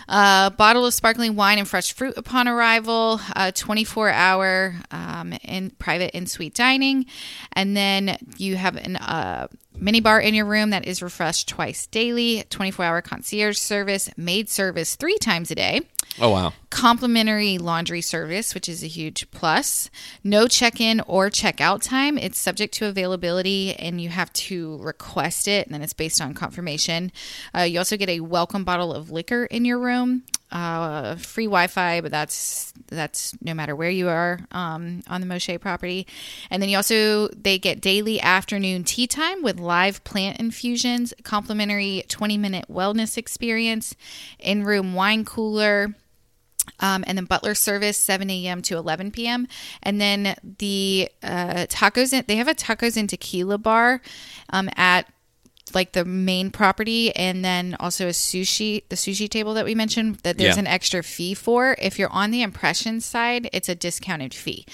uh, 0.08 0.48
bottle 0.48 0.86
of 0.86 0.94
sparkling 0.94 1.36
wine 1.36 1.58
and 1.58 1.68
fresh 1.68 1.92
fruit 1.92 2.14
upon 2.16 2.48
arrival, 2.48 3.20
uh, 3.36 3.52
24 3.54 4.08
hour 4.08 4.76
um, 4.90 5.34
in 5.44 5.68
private 5.72 6.16
in 6.16 6.26
suite 6.26 6.54
dining, 6.54 7.04
and 7.52 7.76
then 7.76 8.16
you 8.38 8.56
have 8.56 8.76
an 8.76 8.96
uh, 8.96 9.48
mini 9.76 10.00
bar 10.00 10.20
in 10.20 10.32
your 10.32 10.46
room 10.46 10.70
that 10.70 10.86
is 10.86 11.02
refreshed 11.02 11.50
twice 11.50 11.86
daily, 11.86 12.44
24 12.48 12.82
hour 12.82 13.02
concierge 13.02 13.58
service, 13.58 14.08
maid 14.16 14.48
service 14.48 14.96
three 14.96 15.18
times 15.18 15.50
a 15.50 15.54
day 15.54 15.82
Oh 16.18 16.30
wow. 16.30 16.52
Complimentary 16.82 17.58
laundry 17.58 18.00
service, 18.00 18.56
which 18.56 18.68
is 18.68 18.82
a 18.82 18.88
huge 18.88 19.30
plus. 19.30 19.88
No 20.24 20.48
check 20.48 20.80
in 20.80 21.00
or 21.02 21.30
check 21.30 21.60
out 21.60 21.80
time. 21.80 22.18
It's 22.18 22.40
subject 22.40 22.74
to 22.74 22.86
availability 22.86 23.72
and 23.76 24.00
you 24.00 24.08
have 24.08 24.32
to 24.32 24.78
request 24.78 25.46
it, 25.46 25.64
and 25.64 25.72
then 25.72 25.82
it's 25.82 25.92
based 25.92 26.20
on 26.20 26.34
confirmation. 26.34 27.12
Uh, 27.56 27.60
you 27.60 27.78
also 27.78 27.96
get 27.96 28.08
a 28.08 28.18
welcome 28.18 28.64
bottle 28.64 28.92
of 28.92 29.12
liquor 29.12 29.44
in 29.44 29.64
your 29.64 29.78
room. 29.78 30.24
Uh, 30.50 31.14
free 31.14 31.46
Wi-Fi, 31.46 32.00
but 32.00 32.10
that's 32.10 32.74
that's 32.88 33.32
no 33.40 33.54
matter 33.54 33.76
where 33.76 33.88
you 33.88 34.08
are 34.08 34.40
um, 34.50 35.04
on 35.06 35.20
the 35.20 35.26
Moxché 35.28 35.60
property. 35.60 36.04
And 36.50 36.60
then 36.60 36.68
you 36.68 36.76
also 36.76 37.28
they 37.28 37.60
get 37.60 37.80
daily 37.80 38.20
afternoon 38.20 38.82
tea 38.82 39.06
time 39.06 39.44
with 39.44 39.60
live 39.60 40.02
plant 40.02 40.40
infusions, 40.40 41.14
complimentary 41.22 42.02
20 42.08 42.36
minute 42.38 42.64
wellness 42.68 43.16
experience, 43.16 43.94
in 44.40 44.64
room 44.64 44.94
wine 44.94 45.24
cooler, 45.24 45.94
um, 46.80 47.04
and 47.06 47.18
then 47.18 47.24
butler 47.24 47.54
service 47.54 47.96
7 47.98 48.28
a.m. 48.30 48.62
to 48.62 48.76
11 48.76 49.10
p.m. 49.10 49.46
And 49.82 50.00
then 50.00 50.36
the 50.58 51.08
uh, 51.22 51.66
tacos, 51.68 52.12
in, 52.12 52.24
they 52.28 52.36
have 52.36 52.48
a 52.48 52.54
tacos 52.54 52.96
and 52.96 53.08
tequila 53.08 53.58
bar 53.58 54.00
um, 54.50 54.68
at 54.76 55.06
like 55.74 55.92
the 55.92 56.04
main 56.04 56.50
property 56.50 57.14
and 57.16 57.42
then 57.42 57.74
also 57.80 58.06
a 58.06 58.10
sushi 58.10 58.82
the 58.90 58.96
sushi 58.96 59.26
table 59.26 59.54
that 59.54 59.64
we 59.64 59.74
mentioned 59.74 60.16
that 60.16 60.36
there's 60.36 60.56
Yeah. 60.56 60.60
an 60.60 60.66
extra 60.66 61.02
fee 61.02 61.32
for 61.32 61.76
if 61.80 61.98
you're 61.98 62.10
on 62.12 62.30
the 62.30 62.42
impression 62.42 63.00
side 63.00 63.48
it's 63.54 63.70
a 63.70 63.74
discounted 63.74 64.34
fee 64.34 64.66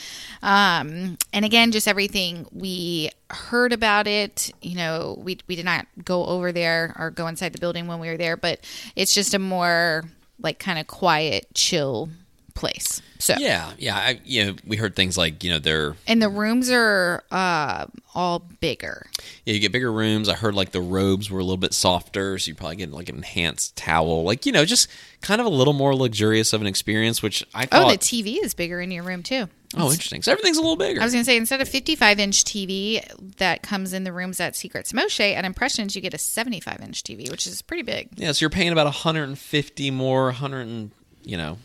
um, 0.43 1.17
and 1.33 1.45
again 1.45 1.71
just 1.71 1.87
everything 1.87 2.47
we 2.53 3.11
heard 3.31 3.73
about 3.73 4.09
it 4.09 4.51
you 4.61 4.75
know 4.75 5.17
we, 5.23 5.39
we 5.47 5.55
did 5.55 5.65
not 5.67 5.87
go 6.05 6.25
over 6.25 6.51
there 6.51 6.97
or 6.99 7.11
go 7.11 7.29
inside 7.29 7.53
the 7.53 7.61
building 7.61 7.87
when 7.87 8.01
we 8.01 8.09
were 8.09 8.17
there 8.17 8.37
but 8.37 8.59
it's 8.97 9.15
just 9.15 9.35
a 9.35 9.39
more 9.39 10.03
like 10.41 10.59
kind 10.59 10.79
of 10.79 10.87
quiet 10.87 11.47
chill 11.55 12.09
place 12.55 13.01
so 13.21 13.35
Yeah, 13.39 13.73
yeah. 13.79 13.97
I, 13.97 14.21
you 14.25 14.45
know, 14.45 14.55
we 14.67 14.77
heard 14.77 14.95
things 14.95 15.19
like 15.19 15.43
you 15.43 15.51
know 15.51 15.59
they're 15.59 15.97
and 16.07 16.23
the 16.23 16.29
rooms 16.29 16.71
are 16.71 17.25
uh, 17.31 17.87
all 18.15 18.39
bigger 18.61 19.07
yeah, 19.45 19.55
you 19.55 19.61
get 19.61 19.73
bigger 19.73 19.91
rooms. 19.91 20.29
I 20.29 20.35
heard 20.35 20.55
like 20.55 20.73
the 20.73 20.81
robes 20.81 21.31
were 21.31 21.41
a 21.41 21.43
little 21.43 21.57
bit 21.57 21.75
softer, 21.75 22.39
so 22.39 22.49
you 22.49 22.55
probably 22.55 22.77
get 22.77 22.93
like 22.93 23.09
an 23.09 23.17
enhanced 23.17 23.77
towel, 23.77 24.23
like 24.23 24.47
you 24.47 24.53
know, 24.53 24.65
just 24.65 24.89
kind 25.21 25.41
of 25.41 25.47
a 25.47 25.51
little 25.51 25.73
more 25.73 25.95
luxurious 25.95 26.53
of 26.53 26.61
an 26.61 26.67
experience. 26.67 27.23
Which 27.23 27.45
I 27.55 27.67
thought, 27.67 27.87
oh 27.87 27.91
the 27.91 27.99
tv 27.99 28.43
is 28.43 28.55
bigger 28.55 28.81
in 28.81 28.91
your 28.91 29.05
room 29.05 29.23
too 29.23 29.49
oh, 29.77 29.91
interesting. 29.91 30.23
So 30.23 30.33
everything's 30.33 30.57
a 30.57 30.61
little 30.61 30.77
bigger. 30.77 31.01
I 31.01 31.05
was 31.05 31.13
going 31.13 31.23
to 31.25 31.31
say 31.31 31.37
instead 31.37 31.61
of 31.61 31.69
55 31.69 32.19
inch 32.19 32.45
TV 32.45 33.03
that 33.37 33.63
comes 33.63 33.93
in 33.93 34.05
the 34.05 34.13
rooms 34.13 34.41
at 34.41 34.57
Secrets 34.57 34.93
Moxché, 34.93 35.35
at 35.35 35.45
Impressions 35.45 35.95
you 35.95 36.03
get 36.03 36.15
a 36.15 36.19
75 36.19 36.81
inch 36.81 37.03
TV, 37.03 37.31
which 37.31 37.47
is 37.47 37.63
pretty 37.63 37.83
big. 37.83 38.09
Yeah, 38.17 38.33
so 38.33 38.45
you're 38.45 38.51
paying 38.51 38.73
about 38.73 38.87
150 38.87 39.91
more, 39.91 40.25
100 40.25 40.61
and, 40.67 40.91
you 41.23 41.37
know, 41.37 41.59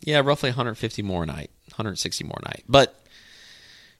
yeah, 0.00 0.20
roughly 0.20 0.50
150 0.50 1.02
more 1.02 1.24
a 1.24 1.26
night, 1.26 1.50
160 1.70 2.24
more 2.24 2.38
a 2.42 2.48
night. 2.48 2.64
But, 2.68 2.98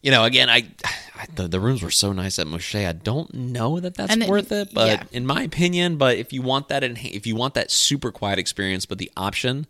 you 0.03 0.11
know, 0.11 0.25
again, 0.25 0.49
I, 0.49 0.69
I 1.15 1.27
the, 1.35 1.49
the 1.49 1.61
rooms 1.61 1.83
were 1.83 1.91
so 1.91 2.13
nice 2.13 2.39
at 2.39 2.47
Moxché. 2.47 2.89
I 2.89 2.93
don't 2.93 3.33
know 3.35 3.81
that 3.81 3.97
that's 3.97 4.15
it- 4.17 4.29
worth 4.29 4.53
it, 4.53 4.73
but 4.73 4.87
yeah. 4.89 5.03
in 5.13 5.27
my 5.27 5.43
opinion, 5.43 5.97
but 5.97 6.17
if 6.17 6.33
you 6.33 6.43
want 6.43 6.69
that, 6.69 6.83
enha- 6.83 7.13
if 7.13 7.27
you 7.27 7.35
want 7.35 7.55
that 7.55 7.71
super 7.71 8.13
quiet 8.13 8.39
experience, 8.39 8.87
but 8.87 8.99
the 8.99 9.11
option 9.17 9.67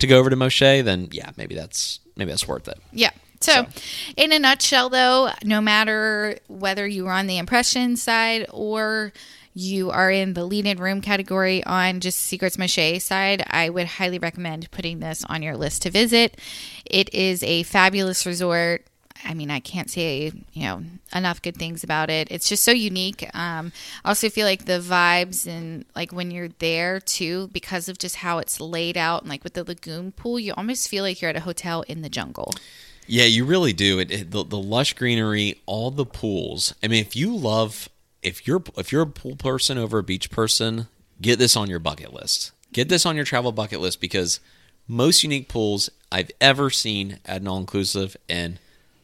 to 0.00 0.06
go 0.06 0.18
over 0.18 0.30
to 0.30 0.36
Moxché, 0.36 0.84
then 0.84 1.08
yeah, 1.12 1.30
maybe 1.36 1.54
that's 1.54 2.00
maybe 2.16 2.30
that's 2.30 2.46
worth 2.48 2.68
it. 2.68 2.78
Yeah. 2.92 3.10
So, 3.42 3.66
in 4.18 4.32
a 4.32 4.38
nutshell, 4.38 4.90
though, 4.90 5.30
no 5.42 5.62
matter 5.62 6.36
whether 6.48 6.86
you 6.86 7.06
are 7.06 7.14
on 7.14 7.26
the 7.26 7.38
impression 7.38 7.96
side 7.96 8.46
or 8.50 9.14
you 9.54 9.90
are 9.90 10.10
in 10.10 10.34
the 10.34 10.44
lead 10.44 10.66
in 10.66 10.78
room 10.78 11.00
category 11.00 11.64
on 11.64 12.00
just 12.00 12.20
Secrets 12.20 12.58
Moxché 12.58 13.00
side, 13.00 13.42
I 13.48 13.70
would 13.70 13.86
highly 13.86 14.18
recommend 14.18 14.70
putting 14.70 15.00
this 15.00 15.24
on 15.24 15.42
your 15.42 15.56
list 15.56 15.82
to 15.82 15.90
visit. 15.90 16.38
It 16.84 17.12
is 17.14 17.42
a 17.42 17.62
fabulous 17.62 18.26
resort. 18.26 18.86
I 19.24 19.34
mean, 19.34 19.50
I 19.50 19.60
can't 19.60 19.90
say 19.90 20.32
you 20.52 20.62
know 20.62 20.82
enough 21.14 21.42
good 21.42 21.56
things 21.56 21.84
about 21.84 22.10
it. 22.10 22.28
It's 22.30 22.48
just 22.48 22.62
so 22.62 22.72
unique. 22.72 23.28
Um, 23.34 23.72
I 24.04 24.08
also 24.08 24.28
feel 24.28 24.46
like 24.46 24.64
the 24.64 24.80
vibes 24.80 25.46
and 25.46 25.84
like 25.94 26.12
when 26.12 26.30
you're 26.30 26.50
there 26.58 27.00
too, 27.00 27.48
because 27.48 27.88
of 27.88 27.98
just 27.98 28.16
how 28.16 28.38
it's 28.38 28.60
laid 28.60 28.96
out 28.96 29.22
and 29.22 29.30
like 29.30 29.44
with 29.44 29.54
the 29.54 29.64
lagoon 29.64 30.12
pool, 30.12 30.38
you 30.38 30.52
almost 30.56 30.88
feel 30.88 31.04
like 31.04 31.20
you're 31.20 31.30
at 31.30 31.36
a 31.36 31.40
hotel 31.40 31.82
in 31.82 32.02
the 32.02 32.08
jungle. 32.08 32.52
Yeah, 33.06 33.24
you 33.24 33.44
really 33.44 33.72
do. 33.72 33.98
It, 33.98 34.10
it 34.10 34.30
the, 34.30 34.44
the 34.44 34.58
lush 34.58 34.94
greenery, 34.94 35.60
all 35.66 35.90
the 35.90 36.06
pools. 36.06 36.74
I 36.82 36.88
mean, 36.88 37.00
if 37.00 37.16
you 37.16 37.36
love 37.36 37.88
if 38.22 38.46
you're 38.46 38.62
if 38.76 38.92
you're 38.92 39.02
a 39.02 39.06
pool 39.06 39.36
person 39.36 39.78
over 39.78 39.98
a 39.98 40.02
beach 40.02 40.30
person, 40.30 40.86
get 41.20 41.38
this 41.38 41.56
on 41.56 41.68
your 41.68 41.78
bucket 41.78 42.12
list. 42.12 42.52
Get 42.72 42.88
this 42.88 43.04
on 43.04 43.16
your 43.16 43.24
travel 43.24 43.52
bucket 43.52 43.80
list 43.80 44.00
because 44.00 44.40
most 44.86 45.22
unique 45.22 45.48
pools 45.48 45.90
I've 46.12 46.30
ever 46.40 46.70
seen 46.70 47.18
at 47.24 47.40
an 47.40 47.48
all 47.48 47.58
inclusive 47.58 48.16
and 48.28 48.58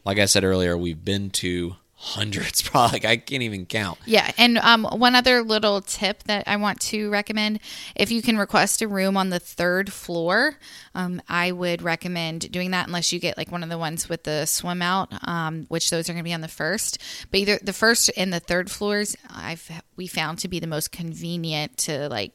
like 0.07 0.19
I 0.19 0.25
said 0.25 0.45
earlier, 0.45 0.77
we've 0.77 1.03
been 1.03 1.29
to 1.31 1.75
hundreds 1.99 2.61
probably 2.69 3.05
I 3.05 3.17
can't 3.17 3.43
even 3.43 3.65
count. 3.65 3.99
Yeah, 4.05 4.31
and 4.37 4.57
um, 4.59 4.85
one 4.85 5.15
other 5.15 5.43
little 5.43 5.81
tip 5.81 6.23
that 6.23 6.47
I 6.47 6.55
want 6.55 6.79
to 6.81 7.09
recommend: 7.09 7.59
if 7.93 8.09
you 8.09 8.21
can 8.21 8.37
request 8.37 8.81
a 8.81 8.87
room 8.87 9.17
on 9.17 9.31
the 9.31 9.39
third 9.39 9.91
floor, 9.91 10.55
um, 10.95 11.21
I 11.27 11.51
would 11.51 11.81
recommend 11.81 12.49
doing 12.51 12.71
that. 12.71 12.87
Unless 12.87 13.11
you 13.11 13.19
get 13.19 13.37
like 13.37 13.51
one 13.51 13.63
of 13.63 13.69
the 13.69 13.77
ones 13.77 14.07
with 14.07 14.23
the 14.23 14.45
swim 14.45 14.81
out, 14.81 15.09
um, 15.27 15.65
which 15.67 15.89
those 15.89 16.09
are 16.09 16.13
going 16.13 16.23
to 16.23 16.27
be 16.27 16.33
on 16.33 16.41
the 16.41 16.47
first. 16.47 16.99
But 17.29 17.41
either 17.41 17.59
the 17.61 17.73
first 17.73 18.09
and 18.15 18.31
the 18.31 18.39
third 18.39 18.71
floors, 18.71 19.17
I've 19.29 19.69
we 19.97 20.07
found 20.07 20.39
to 20.39 20.47
be 20.47 20.59
the 20.59 20.67
most 20.67 20.93
convenient 20.93 21.75
to 21.79 22.07
like 22.07 22.31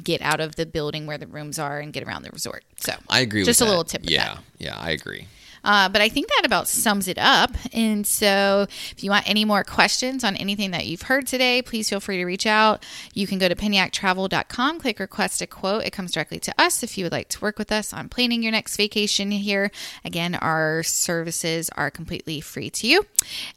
get 0.00 0.22
out 0.22 0.40
of 0.40 0.54
the 0.54 0.64
building 0.64 1.06
where 1.06 1.18
the 1.18 1.26
rooms 1.26 1.58
are 1.58 1.80
and 1.80 1.92
get 1.92 2.04
around 2.04 2.22
the 2.22 2.30
resort. 2.30 2.64
So 2.76 2.92
I 3.10 3.20
agree 3.20 3.42
Just 3.42 3.60
a 3.60 3.64
that. 3.64 3.70
little 3.70 3.84
tip 3.84 4.02
Yeah, 4.04 4.38
yeah, 4.58 4.76
I 4.78 4.90
agree. 4.90 5.26
Uh, 5.66 5.88
but 5.88 6.00
I 6.00 6.08
think 6.08 6.28
that 6.28 6.42
about 6.46 6.68
sums 6.68 7.08
it 7.08 7.18
up. 7.18 7.50
And 7.72 8.06
so, 8.06 8.66
if 8.92 9.02
you 9.02 9.10
want 9.10 9.28
any 9.28 9.44
more 9.44 9.64
questions 9.64 10.22
on 10.22 10.36
anything 10.36 10.70
that 10.70 10.86
you've 10.86 11.02
heard 11.02 11.26
today, 11.26 11.60
please 11.60 11.88
feel 11.90 11.98
free 12.00 12.18
to 12.18 12.24
reach 12.24 12.46
out. 12.46 12.84
You 13.12 13.26
can 13.26 13.38
go 13.38 13.48
to 13.48 13.54
pennyactravel.com, 13.56 14.78
click 14.80 15.00
request 15.00 15.42
a 15.42 15.46
quote. 15.46 15.84
It 15.84 15.92
comes 15.92 16.12
directly 16.12 16.38
to 16.38 16.54
us 16.56 16.82
if 16.84 16.96
you 16.96 17.04
would 17.04 17.12
like 17.12 17.28
to 17.30 17.40
work 17.40 17.58
with 17.58 17.72
us 17.72 17.92
on 17.92 18.08
planning 18.08 18.42
your 18.44 18.52
next 18.52 18.76
vacation 18.76 19.32
here. 19.32 19.72
Again, 20.04 20.36
our 20.36 20.84
services 20.84 21.68
are 21.76 21.90
completely 21.90 22.40
free 22.40 22.70
to 22.70 22.86
you. 22.86 23.04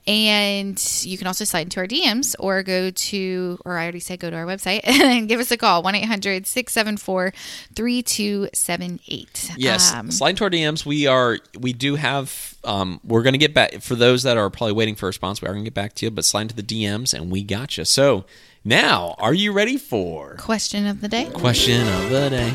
And 0.08 0.84
you 1.04 1.18
can 1.18 1.28
also 1.28 1.46
slide 1.46 1.62
into 1.68 1.80
our 1.80 1.86
DMs 1.88 2.36
or 2.40 2.64
go 2.64 2.90
to, 2.90 3.60
or 3.66 3.78
I 3.78 3.84
already 3.84 4.00
said 4.00 4.20
go 4.20 4.32
to 4.32 4.36
our 4.36 4.46
website 4.46 4.82
and 4.84 5.28
give 5.30 5.40
us 5.40 5.52
a 5.52 5.58
call 5.58 5.84
1 5.84 5.94
800 5.94 6.48
674 6.48 7.34
3278. 7.76 9.52
Yes, 9.58 9.94
Um, 9.94 10.12
slide 10.12 10.32
into 10.32 10.44
our 10.44 10.50
DMs. 10.50 10.86
We 10.86 11.06
are 11.08 11.38
we 11.60 11.74
do 11.74 11.96
have 12.00 12.56
um 12.64 13.00
we're 13.04 13.24
gonna 13.24 13.38
get 13.38 13.54
back 13.54 13.82
for 13.82 13.96
those 13.96 14.24
that 14.24 14.38
are 14.38 14.50
probably 14.50 14.74
waiting 14.74 14.96
for 14.96 15.06
a 15.06 15.10
response. 15.10 15.42
We 15.42 15.48
are 15.48 15.54
gonna 15.54 15.64
get 15.64 15.74
back 15.74 15.94
to 15.96 16.06
you, 16.06 16.12
but 16.12 16.26
slide 16.26 16.44
into 16.44 16.56
the 16.56 16.64
DMs 16.64 17.14
and 17.14 17.32
we 17.32 17.44
got 17.44 17.78
you. 17.78 17.86
So 17.86 18.26
now, 18.64 19.16
are 19.20 19.34
you 19.34 19.54
ready 19.54 19.78
for 19.78 20.36
question 20.36 20.86
of 20.88 21.02
the 21.02 21.08
day. 21.08 21.30
question 21.34 21.88
of 21.88 22.10
the 22.10 22.30
day? 22.30 22.54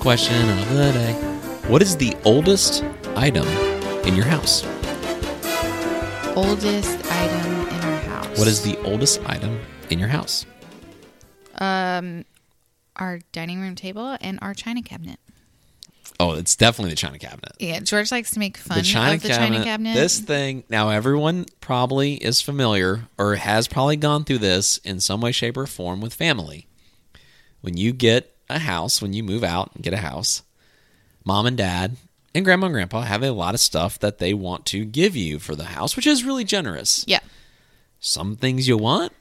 Question 0.00 0.48
of 0.48 0.68
the 0.70 0.92
day. 0.92 1.12
What 1.68 1.82
is 1.82 1.96
the 1.96 2.16
oldest 2.24 2.84
item 3.16 3.46
in 4.06 4.14
your 4.14 4.26
house? 4.26 4.64
oldest 6.36 7.12
item 7.12 7.68
in 7.68 7.84
our 7.84 8.00
house. 8.00 8.38
What 8.38 8.48
is 8.48 8.62
the 8.62 8.76
oldest 8.82 9.20
item 9.26 9.60
in 9.90 9.98
your 9.98 10.08
house? 10.08 10.44
Um, 11.58 12.24
our 12.96 13.20
dining 13.32 13.60
room 13.60 13.76
table 13.76 14.16
and 14.20 14.38
our 14.42 14.54
china 14.54 14.82
cabinet? 14.82 15.20
Oh, 16.20 16.34
it's 16.34 16.56
definitely 16.56 16.90
the 16.90 16.96
china 16.96 17.18
cabinet. 17.18 17.52
Yeah, 17.58 17.80
George 17.80 18.12
likes 18.12 18.30
to 18.32 18.38
make 18.38 18.56
fun 18.56 18.78
the 18.78 18.84
china 18.84 19.14
of 19.14 19.22
the 19.22 19.28
cabinet, 19.28 19.48
china 19.56 19.64
cabinet. 19.64 19.94
This 19.94 20.20
thing 20.20 20.64
now, 20.68 20.90
everyone 20.90 21.46
probably 21.60 22.14
is 22.14 22.40
familiar 22.40 23.08
or 23.18 23.34
has 23.36 23.66
probably 23.66 23.96
gone 23.96 24.24
through 24.24 24.38
this 24.38 24.78
in 24.78 25.00
some 25.00 25.20
way, 25.20 25.32
shape, 25.32 25.56
or 25.56 25.66
form 25.66 26.00
with 26.00 26.14
family. 26.14 26.66
When 27.62 27.76
you 27.76 27.92
get 27.92 28.36
a 28.48 28.58
house, 28.60 29.02
when 29.02 29.12
you 29.12 29.22
move 29.22 29.42
out 29.42 29.70
and 29.74 29.82
get 29.82 29.92
a 29.94 29.98
house, 29.98 30.42
mom 31.24 31.46
and 31.46 31.56
dad 31.56 31.96
and 32.34 32.44
grandma 32.44 32.66
and 32.66 32.74
grandpa 32.74 33.02
have 33.02 33.22
a 33.22 33.30
lot 33.30 33.54
of 33.54 33.60
stuff 33.60 33.98
that 34.00 34.18
they 34.18 34.34
want 34.34 34.66
to 34.66 34.84
give 34.84 35.14
you 35.16 35.38
for 35.38 35.54
the 35.54 35.64
house, 35.64 35.96
which 35.96 36.06
is 36.06 36.24
really 36.24 36.44
generous. 36.44 37.04
Yeah. 37.06 37.20
Some 38.00 38.36
things 38.36 38.68
you 38.68 38.76
want, 38.76 39.12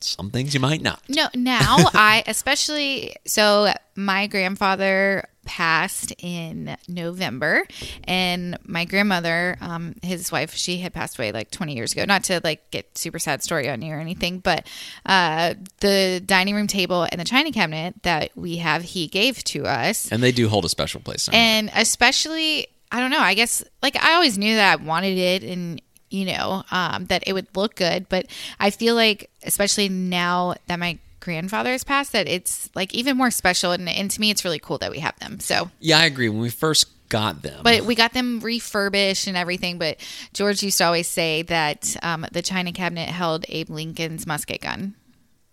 some 0.00 0.30
things 0.30 0.54
you 0.54 0.60
might 0.60 0.82
not. 0.82 1.02
No, 1.08 1.28
now 1.34 1.76
I 1.94 2.22
especially 2.26 3.16
so 3.26 3.72
my 3.96 4.26
grandfather 4.26 5.28
passed 5.44 6.12
in 6.18 6.76
November. 6.88 7.66
And 8.04 8.56
my 8.64 8.84
grandmother 8.84 9.56
um 9.60 9.94
his 10.02 10.30
wife 10.30 10.54
she 10.54 10.78
had 10.78 10.92
passed 10.92 11.18
away 11.18 11.32
like 11.32 11.50
20 11.50 11.74
years 11.74 11.92
ago. 11.92 12.04
Not 12.04 12.24
to 12.24 12.40
like 12.44 12.70
get 12.70 12.96
super 12.96 13.18
sad 13.18 13.42
story 13.42 13.68
on 13.68 13.82
you 13.82 13.92
or 13.92 13.98
anything 13.98 14.38
but 14.38 14.66
uh 15.06 15.54
the 15.80 16.22
dining 16.24 16.54
room 16.54 16.66
table 16.66 17.06
and 17.10 17.20
the 17.20 17.24
china 17.24 17.50
cabinet 17.52 17.94
that 18.02 18.30
we 18.36 18.56
have 18.58 18.82
he 18.82 19.06
gave 19.06 19.42
to 19.44 19.66
us. 19.66 20.10
And 20.12 20.22
they 20.22 20.32
do 20.32 20.48
hold 20.48 20.64
a 20.64 20.68
special 20.68 21.00
place. 21.00 21.28
and 21.32 21.70
especially 21.74 22.66
i 22.90 23.00
don't 23.00 23.10
know 23.10 23.20
i 23.20 23.34
guess 23.34 23.62
like 23.82 23.96
i 24.02 24.14
always 24.14 24.36
knew 24.38 24.54
that 24.56 24.72
i 24.78 24.82
wanted 24.82 25.16
it 25.18 25.42
and 25.42 25.80
you 26.10 26.26
know 26.26 26.62
um, 26.70 27.06
that 27.06 27.22
it 27.26 27.32
would 27.32 27.46
look 27.56 27.74
good 27.74 28.06
but 28.08 28.26
i 28.60 28.70
feel 28.70 28.94
like 28.94 29.30
especially 29.44 29.88
now 29.88 30.54
that 30.66 30.78
my 30.78 30.98
grandfather 31.22 31.70
has 31.70 31.84
passed 31.84 32.12
that 32.12 32.28
it's 32.28 32.68
like 32.74 32.92
even 32.92 33.16
more 33.16 33.30
special 33.30 33.72
and, 33.72 33.88
and 33.88 34.10
to 34.10 34.20
me 34.20 34.30
it's 34.30 34.44
really 34.44 34.58
cool 34.58 34.76
that 34.78 34.90
we 34.90 34.98
have 34.98 35.18
them 35.20 35.40
so 35.40 35.70
Yeah, 35.80 35.98
I 35.98 36.04
agree. 36.04 36.28
When 36.28 36.40
we 36.40 36.50
first 36.50 36.88
got 37.08 37.42
them, 37.42 37.60
but 37.62 37.82
we 37.82 37.94
got 37.94 38.12
them 38.12 38.40
refurbished 38.40 39.26
and 39.26 39.36
everything 39.36 39.78
but 39.78 39.98
george 40.34 40.62
used 40.62 40.78
to 40.78 40.84
always 40.84 41.06
say 41.08 41.42
that 41.42 41.96
um, 42.02 42.26
the 42.32 42.42
china 42.42 42.72
cabinet 42.72 43.08
held 43.08 43.44
abe 43.48 43.70
lincoln's 43.70 44.26
musket 44.26 44.60
gun 44.60 44.94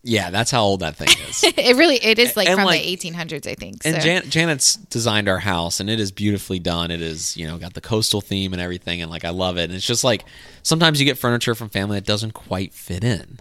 yeah, 0.01 0.29
that's 0.29 0.49
how 0.49 0.63
old 0.63 0.79
that 0.79 0.95
thing 0.95 1.09
is. 1.27 1.43
it 1.57 1.75
really 1.75 1.97
it 1.97 2.19
is 2.19 2.37
like 2.37 2.47
And, 2.47 2.55
from 2.55 2.65
like- 2.65 2.81
the 2.81 2.95
1800s 2.95 3.45
i 3.45 3.53
think 3.55 3.85
And. 3.85 4.01
Jan- 4.01 4.29
Janet's 4.29 4.75
designed 4.75 5.27
our 5.27 5.39
house, 5.39 5.81
and 5.81 5.89
it 5.89 5.99
is 5.99 6.11
beautifully 6.11 6.57
done. 6.57 6.89
It 6.89 7.01
is, 7.01 7.35
you 7.35 7.45
know, 7.45 7.57
got 7.57 7.73
the 7.73 7.81
coastal 7.81 8.21
theme 8.21 8.53
and 8.53 8.61
everything, 8.61 9.01
and 9.01 9.11
like 9.11 9.25
I 9.25 9.31
love 9.31 9.57
it. 9.57 9.63
And 9.65 9.73
it's 9.73 9.85
just 9.85 10.05
like 10.05 10.23
sometimes 10.63 11.01
you 11.01 11.05
get 11.05 11.17
furniture 11.17 11.53
from 11.53 11.67
family 11.67 11.97
that 11.97 12.05
doesn't 12.05 12.31
quite 12.31 12.73
fit 12.73 13.03
in. 13.03 13.39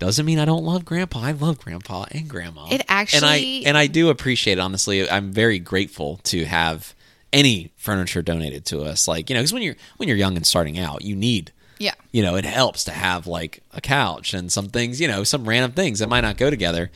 Doesn't 0.00 0.26
mean 0.26 0.38
I 0.40 0.44
don't 0.46 0.64
love 0.64 0.84
Grandpa. 0.84 1.20
I 1.20 1.32
love 1.32 1.58
Grandpa 1.58 2.06
and 2.10 2.28
Grandma. 2.28 2.66
It 2.70 2.82
actually- 2.88 3.18
and 3.18 3.26
I 3.66 3.68
and 3.68 3.78
I 3.78 3.86
do 3.86 4.08
appreciate. 4.08 4.54
it, 4.54 4.60
Honestly, 4.60 5.08
I'm 5.08 5.30
very 5.32 5.58
grateful 5.60 6.18
to 6.24 6.44
have 6.46 6.94
any 7.32 7.70
furniture 7.76 8.22
donated 8.22 8.64
to 8.66 8.80
us. 8.82 9.06
Like 9.06 9.30
you 9.30 9.34
know, 9.34 9.40
because 9.40 9.52
when 9.52 9.62
you're 9.62 9.76
when 9.98 10.08
you're 10.08 10.18
young 10.18 10.36
and 10.36 10.44
starting 10.44 10.78
out, 10.78 11.02
you 11.02 11.14
need 11.14 11.52
yeah 11.78 11.94
you 12.12 12.22
know, 12.22 12.34
it 12.36 12.44
helps 12.44 12.84
to 12.84 12.90
have 12.92 13.26
like 13.28 13.62
a 13.72 13.80
couch 13.80 14.34
and 14.34 14.50
some 14.50 14.68
things, 14.68 15.00
you 15.00 15.06
know, 15.06 15.22
some 15.22 15.48
random 15.48 15.72
things 15.72 16.00
that 16.00 16.08
might 16.08 16.22
not 16.22 16.36
go 16.36 16.50
together. 16.50 16.90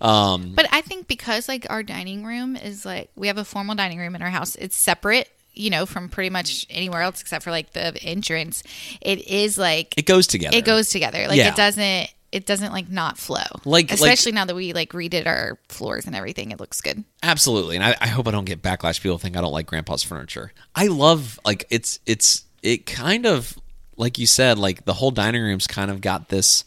Um, 0.00 0.52
But 0.54 0.66
I 0.72 0.80
think 0.82 1.08
because 1.08 1.48
like 1.48 1.66
our 1.68 1.82
dining 1.82 2.24
room 2.24 2.56
is 2.56 2.84
like 2.84 3.10
we 3.16 3.26
have 3.26 3.38
a 3.38 3.44
formal 3.44 3.74
dining 3.74 3.98
room 3.98 4.14
in 4.14 4.22
our 4.22 4.30
house. 4.30 4.54
It's 4.56 4.76
separate, 4.76 5.28
you 5.54 5.70
know, 5.70 5.86
from 5.86 6.08
pretty 6.08 6.30
much 6.30 6.66
anywhere 6.70 7.02
else 7.02 7.20
except 7.20 7.42
for 7.44 7.50
like 7.50 7.72
the 7.72 7.96
entrance. 8.02 8.62
It 9.00 9.26
is 9.28 9.58
like 9.58 9.94
it 9.98 10.06
goes 10.06 10.26
together. 10.26 10.56
it 10.56 10.64
goes 10.64 10.88
together. 10.90 11.26
Like 11.28 11.36
Yeah. 11.38 11.48
it 11.48 11.56
doesn't 11.56 12.08
it 12.32 12.46
doesn't 12.46 12.72
like 12.72 12.88
not 12.88 13.18
flow. 13.18 13.42
Like- 13.64 13.90
like- 13.90 13.92
especially 13.92 14.32
now 14.32 14.44
that 14.44 14.54
we 14.54 14.72
like 14.72 14.92
redid 14.92 15.26
our 15.26 15.58
floors 15.68 16.06
and 16.06 16.14
everything, 16.14 16.50
it 16.52 16.60
looks 16.60 16.80
good. 16.80 17.04
Absolutely, 17.22 17.76
and 17.76 17.84
I, 17.84 17.96
I 18.00 18.06
hope 18.08 18.28
I 18.28 18.30
don't 18.30 18.44
get 18.44 18.62
backlash. 18.62 19.00
People 19.00 19.18
think 19.18 19.36
I 19.36 19.40
don't 19.40 19.52
like 19.52 19.66
Grandpa's 19.66 20.02
furniture. 20.02 20.52
I 20.74 20.86
love 20.86 21.38
like 21.44 21.66
it's 21.70 21.98
it's 22.06 22.44
it 22.62 22.86
kind 22.86 23.26
of 23.26 23.58
like 23.96 24.18
you 24.18 24.26
said, 24.26 24.58
like 24.58 24.84
the 24.84 24.94
whole 24.94 25.10
dining 25.10 25.42
room's 25.42 25.66
kind 25.66 25.90
of 25.90 26.00
got 26.00 26.28
this 26.28 26.64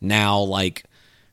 now 0.00 0.40
like 0.40 0.84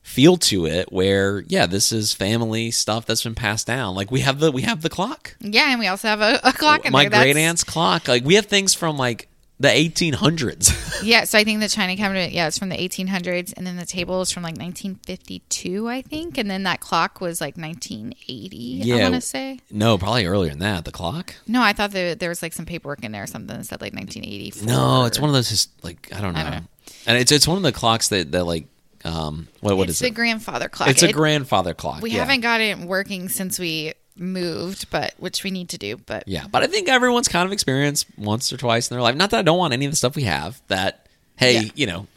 feel 0.04 0.36
to 0.36 0.66
it 0.66 0.92
where 0.92 1.44
yeah 1.48 1.68
this 1.68 1.92
is 1.92 2.12
family 2.12 2.72
stuff 2.72 3.06
that's 3.06 3.24
been 3.24 3.36
passed 3.36 3.68
down 3.68 3.94
like 3.94 4.10
we 4.10 4.22
have 4.22 4.40
the 4.40 4.52
we 4.52 4.64
have 4.64 4.82
the 4.82 4.90
clock 4.90 5.36
Yeah, 5.40 5.70
and 5.70 5.80
we 5.80 5.86
also 5.88 6.08
have 6.08 6.22
a, 6.22 6.40
a 6.44 6.52
clock 6.52 6.86
in 6.86 6.92
my 6.92 7.06
great 7.06 7.38
aunt's 7.38 7.64
clock 7.64 8.08
like 8.08 8.24
we 8.26 8.34
have 8.36 8.48
things 8.48 8.74
from 8.74 8.98
like 8.98 9.28
the 9.62 9.68
1800s 9.70 11.04
Yeah, 11.04 11.24
so 11.24 11.38
I 11.40 11.44
think 11.44 11.60
the 11.62 11.68
china 11.70 11.96
cabinet, 11.96 12.32
yeah, 12.32 12.48
it's 12.48 12.58
from 12.60 12.70
the 12.70 12.76
1800s, 12.78 13.54
and 13.58 13.66
then 13.66 13.76
the 13.78 13.86
table 13.86 14.22
is 14.22 14.32
from 14.32 14.44
like 14.44 14.56
1952, 14.58 15.88
I 15.90 16.02
think, 16.02 16.38
and 16.38 16.50
then 16.50 16.64
that 16.64 16.80
clock 16.80 17.22
was 17.22 17.42
like 17.42 17.58
1980. 17.58 18.56
Yeah, 18.58 18.96
I 18.96 19.02
want 19.04 19.16
to 19.16 19.22
say. 19.22 19.60
no 19.72 19.98
probably 19.98 20.26
earlier 20.26 20.50
than 20.52 20.60
that 20.60 20.86
the 20.86 20.92
clock 20.92 21.36
No, 21.48 21.62
I 21.62 21.74
thought 21.74 21.92
that 21.92 22.20
there 22.20 22.30
was 22.30 22.42
like 22.42 22.54
some 22.54 22.66
paperwork 22.66 23.04
in 23.04 23.12
there 23.12 23.24
or 23.24 23.28
something 23.28 23.56
that 23.58 23.66
said 23.66 23.82
like 23.82 23.94
1984. 23.94 24.68
no 24.68 25.06
it's 25.06 25.20
one 25.20 25.30
of 25.30 25.34
those 25.34 25.68
like 25.84 26.10
i 26.14 26.22
don't 26.22 26.34
know, 26.34 26.40
I 26.40 26.44
don't 26.44 26.52
know. 26.54 26.68
and 27.08 27.18
it's 27.18 27.32
it's 27.32 27.48
one 27.48 27.58
of 27.58 27.64
the 27.64 27.72
clocks 27.72 28.10
that 28.10 28.32
that 28.32 28.46
like 28.46 28.66
um 29.06 29.48
what 29.62 29.76
what 29.78 29.84
it's 29.90 29.98
is 29.98 30.00
the 30.00 30.08
it 30.08 30.14
grandfather 30.14 30.70
clock. 30.70 30.90
it's 30.90 31.02
a 31.04 31.10
It- 31.10 31.14
grandfather 31.16 31.74
clock 31.74 32.02
We 32.02 32.12
yeah. 32.12 32.20
haven't 32.20 32.42
got 32.42 32.62
it 32.62 32.78
working 32.80 33.30
since 33.30 33.58
we 33.60 33.94
moved, 34.18 34.90
but 34.90 35.14
which 35.18 35.44
we 35.44 35.52
need 35.52 35.70
to 35.70 35.78
do. 35.78 35.98
But 35.98 36.28
Yeah, 36.28 36.46
but 36.52 36.64
I 36.64 36.68
think 36.68 36.90
everyone's 36.90 37.28
kind 37.28 37.46
of 37.46 37.52
experienced 37.52 38.08
once 38.18 38.52
or 38.52 38.58
twice 38.58 38.90
in 38.90 38.96
their 38.96 39.02
life. 39.02 39.16
Not 39.16 39.30
that 39.32 39.40
I 39.40 39.42
don't 39.44 39.58
want 39.58 39.74
any 39.74 39.86
of 39.86 39.92
the 39.92 39.96
stuff 39.96 40.16
we 40.16 40.24
have. 40.24 40.62
That 40.68 41.08
hey, 41.38 41.54
Yeah. 41.62 41.72
you 41.76 41.88
know, 41.88 42.08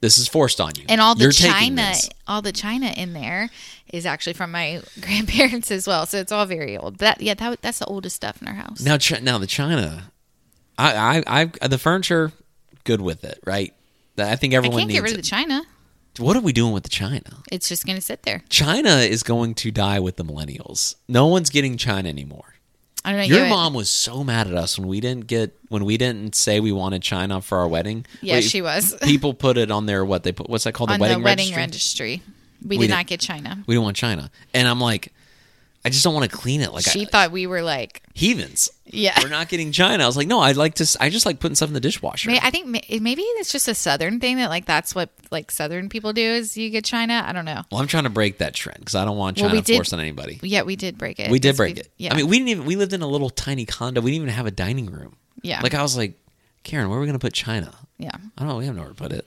this 0.00 0.18
is 0.18 0.28
forced 0.28 0.60
on 0.60 0.72
you, 0.76 0.84
and 0.88 1.00
all 1.00 1.14
the 1.14 1.22
You're 1.24 1.32
china, 1.32 1.92
all 2.28 2.42
the 2.42 2.52
china 2.52 2.86
in 2.88 3.12
there 3.12 3.50
is 3.92 4.04
actually 4.06 4.34
from 4.34 4.50
my 4.50 4.82
grandparents 5.00 5.70
as 5.70 5.86
well. 5.86 6.06
So 6.06 6.18
it's 6.18 6.32
all 6.32 6.46
very 6.46 6.76
old. 6.76 6.98
That 6.98 7.20
yeah, 7.20 7.34
that, 7.34 7.62
that's 7.62 7.78
the 7.78 7.86
oldest 7.86 8.16
stuff 8.16 8.40
in 8.42 8.48
our 8.48 8.54
house. 8.54 8.80
Now, 8.82 8.98
Ch- 8.98 9.20
now 9.22 9.38
the 9.38 9.46
China, 9.46 10.10
I, 10.78 11.22
I, 11.26 11.50
I, 11.62 11.68
the 11.68 11.78
furniture, 11.78 12.32
good 12.84 13.00
with 13.00 13.24
it, 13.24 13.40
right? 13.46 13.72
I 14.18 14.36
think 14.36 14.54
I 14.54 14.58
everyone 14.58 14.78
can't 14.80 14.88
needs 14.88 15.00
get 15.00 15.04
rid 15.04 15.12
of 15.12 15.16
the 15.18 15.22
china. 15.22 15.62
What 16.18 16.36
are 16.36 16.40
we 16.40 16.52
doing 16.52 16.72
with 16.72 16.82
the 16.84 16.88
China? 16.88 17.42
It's 17.52 17.68
just 17.68 17.84
going 17.86 17.96
to 17.96 18.02
sit 18.02 18.22
there. 18.22 18.42
China 18.48 18.96
is 18.96 19.22
going 19.22 19.54
to 19.56 19.70
die 19.70 20.00
with 20.00 20.16
the 20.16 20.24
millennials. 20.24 20.96
No 21.08 21.26
one's 21.26 21.50
getting 21.50 21.76
China 21.76 22.08
anymore. 22.08 22.54
I 23.04 23.12
don't 23.12 23.20
know. 23.28 23.36
Your 23.36 23.46
mom 23.48 23.72
was 23.74 23.88
so 23.88 24.24
mad 24.24 24.48
at 24.48 24.54
us 24.54 24.78
when 24.78 24.88
we 24.88 24.98
didn't 25.00 25.28
get 25.28 25.56
when 25.68 25.84
we 25.84 25.96
didn't 25.96 26.34
say 26.34 26.58
we 26.58 26.72
wanted 26.72 27.02
China 27.02 27.40
for 27.40 27.58
our 27.58 27.68
wedding. 27.68 28.04
Yeah, 28.20 28.34
Wait, 28.34 28.44
she 28.44 28.62
was. 28.62 28.96
People 29.02 29.32
put 29.32 29.56
it 29.56 29.70
on 29.70 29.86
their 29.86 30.04
what 30.04 30.24
they 30.24 30.32
put. 30.32 30.50
What's 30.50 30.64
that 30.64 30.72
called? 30.72 30.90
on 30.90 30.98
the 30.98 31.02
wedding 31.02 31.18
the 31.18 31.24
wedding 31.24 31.54
registry? 31.54 32.06
registry. 32.16 32.34
We, 32.62 32.68
We 32.68 32.76
did 32.78 32.88
did- 32.88 32.94
not 32.96 33.06
get 33.06 33.20
china. 33.20 33.62
We 33.68 33.74
don't 33.76 33.84
want 33.84 33.96
China. 33.96 34.28
And 34.54 34.66
I'm 34.66 34.80
like, 34.80 35.12
I 35.86 35.88
just 35.88 36.02
don't 36.02 36.14
want 36.14 36.28
to 36.28 36.36
clean 36.36 36.60
it 36.62 36.72
like 36.72 36.84
she 36.84 37.02
I, 37.02 37.04
thought 37.04 37.30
we 37.30 37.46
were 37.46 37.62
like, 37.62 38.02
heathens. 38.12 38.68
yeah. 38.84 39.16
We're 39.22 39.28
not 39.28 39.48
getting 39.48 39.70
China. 39.70 40.02
I 40.02 40.06
was 40.06 40.16
like, 40.16 40.26
no, 40.26 40.40
I'd 40.40 40.56
like 40.56 40.74
to. 40.74 40.96
I 41.00 41.10
just 41.10 41.24
like 41.24 41.38
putting 41.38 41.54
stuff 41.54 41.68
in 41.68 41.74
the 41.74 41.80
dishwasher. 41.80 42.30
I 42.30 42.50
think 42.50 42.66
maybe 42.66 43.22
it's 43.22 43.52
just 43.52 43.68
a 43.68 43.74
southern 43.74 44.18
thing 44.18 44.36
that 44.38 44.50
like 44.50 44.66
that's 44.66 44.94
what 44.94 45.10
like 45.30 45.50
southern 45.52 45.88
people 45.88 46.12
do 46.12 46.22
is 46.22 46.56
you 46.56 46.70
get 46.70 46.84
china. 46.84 47.24
I 47.24 47.32
don't 47.32 47.44
know. 47.44 47.62
well, 47.70 47.80
I'm 47.80 47.86
trying 47.86 48.04
to 48.04 48.10
break 48.10 48.38
that 48.38 48.52
trend 48.54 48.80
because 48.80 48.96
I 48.96 49.04
don't 49.04 49.16
want 49.16 49.36
Well, 49.38 49.48
China 49.48 49.58
we 49.60 49.62
did- 49.62 49.76
forced 49.76 49.92
on 49.94 50.00
anybody. 50.00 50.40
Yeah, 50.42 50.62
we 50.62 50.74
did 50.76 50.98
break 50.98 51.20
it. 51.20 51.30
We 51.30 51.38
did 51.38 51.56
break 51.56 51.76
it. 51.78 51.88
Yeah. 51.96 52.12
I 52.12 52.16
mean, 52.16 52.26
we 52.26 52.38
didn't 52.38 52.48
even. 52.48 52.64
We 52.66 52.74
lived 52.76 52.92
in 52.92 53.02
a 53.02 53.06
little 53.08 53.30
tiny 53.30 53.64
condo. 53.64 54.00
We 54.00 54.10
didn't 54.10 54.22
even 54.24 54.34
have 54.34 54.46
a 54.46 54.50
dining 54.50 54.86
room. 54.86 55.14
yeah. 55.42 55.60
Like 55.62 55.74
I 55.74 55.82
was 55.82 55.96
like, 55.96 56.18
Karen, 56.64 56.88
where 56.88 56.98
are 56.98 57.00
we 57.00 57.06
going 57.06 57.18
to 57.18 57.24
put 57.24 57.32
China? 57.32 57.72
yeah. 57.98 58.10
I 58.14 58.40
don't 58.40 58.48
know. 58.48 58.56
We 58.56 58.66
have 58.66 58.74
nowhere 58.74 58.88
to 58.90 58.94
put 58.96 59.12
it. 59.12 59.24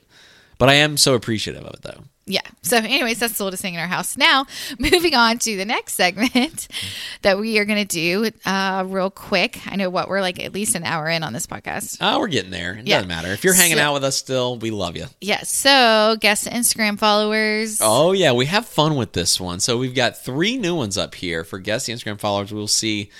But 0.58 0.68
I 0.68 0.74
am 0.74 0.98
so 0.98 1.14
appreciative 1.14 1.64
of 1.64 1.72
it, 1.72 1.80
though. 1.80 2.02
Yeah. 2.26 2.42
So, 2.62 2.76
anyways, 2.76 3.18
that's 3.18 3.38
the 3.38 3.44
oldest 3.44 3.60
thing 3.62 3.74
in 3.74 3.80
our 3.80 3.88
house. 3.88 4.16
Now, 4.16 4.46
moving 4.78 5.14
on 5.14 5.38
to 5.40 5.56
the 5.56 5.64
next 5.64 5.94
segment 5.94 6.68
that 7.22 7.38
we 7.40 7.58
are 7.58 7.64
going 7.64 7.84
to 7.84 7.88
do 7.88 8.30
uh, 8.48 8.84
real 8.86 9.10
quick. 9.10 9.58
I 9.66 9.74
know 9.76 9.90
what 9.90 10.08
we're 10.08 10.20
like 10.20 10.38
at 10.38 10.52
least 10.52 10.76
an 10.76 10.84
hour 10.84 11.08
in 11.08 11.24
on 11.24 11.32
this 11.32 11.46
podcast. 11.48 11.98
Oh, 12.00 12.20
we're 12.20 12.28
getting 12.28 12.52
there. 12.52 12.74
It 12.74 12.86
Yeah. 12.86 12.96
doesn't 12.98 13.08
matter. 13.08 13.28
If 13.32 13.42
you're 13.42 13.54
hanging 13.54 13.78
So- 13.78 13.82
out 13.82 13.94
with 13.94 14.04
us 14.04 14.16
still, 14.16 14.58
we 14.58 14.70
love 14.70 14.96
you. 14.96 15.06
Yeah. 15.20 15.40
So, 15.42 16.16
guest 16.20 16.46
Instagram 16.46 16.98
followers. 16.98 17.78
Oh 17.80 18.12
yeah, 18.12 18.32
we 18.32 18.46
have 18.46 18.66
fun 18.66 18.94
with 18.96 19.12
this 19.12 19.40
one. 19.40 19.58
So 19.58 19.76
we've 19.78 19.94
got 19.94 20.22
three 20.22 20.56
new 20.56 20.76
ones 20.76 20.96
up 20.98 21.14
here 21.16 21.42
for 21.42 21.58
guess 21.58 21.86
the 21.86 21.92
Instagram 21.94 22.20
followers. 22.20 22.52
We'll 22.52 22.68
see 22.68 23.10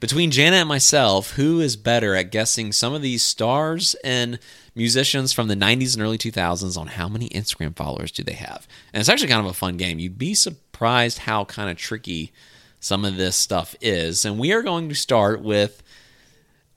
between 0.00 0.30
Jana 0.30 0.56
and 0.56 0.68
myself 0.68 1.32
who 1.32 1.60
is 1.60 1.76
better 1.76 2.14
at 2.14 2.30
guessing 2.30 2.72
some 2.72 2.94
of 2.94 3.02
these 3.02 3.22
stars 3.22 3.94
and 4.02 4.38
musicians 4.74 5.32
from 5.32 5.48
the 5.48 5.54
90s 5.54 5.94
and 5.94 6.02
early 6.02 6.18
2000s 6.18 6.78
on 6.78 6.88
how 6.88 7.08
many 7.08 7.28
Instagram 7.28 7.76
followers 7.76 8.10
do 8.10 8.22
they 8.22 8.32
have. 8.32 8.66
And 8.92 9.00
it's 9.00 9.08
actually 9.08 9.28
kind 9.28 9.44
of 9.44 9.50
a 9.50 9.54
fun 9.54 9.76
game. 9.76 9.98
You'd 9.98 10.18
be 10.18 10.34
surprised 10.34 11.18
how 11.18 11.44
kind 11.44 11.70
of 11.70 11.76
tricky 11.76 12.32
some 12.80 13.04
of 13.04 13.16
this 13.16 13.36
stuff 13.36 13.76
is. 13.80 14.24
And 14.24 14.38
we 14.38 14.52
are 14.52 14.62
going 14.62 14.88
to 14.88 14.94
start 14.94 15.42
with 15.42 15.82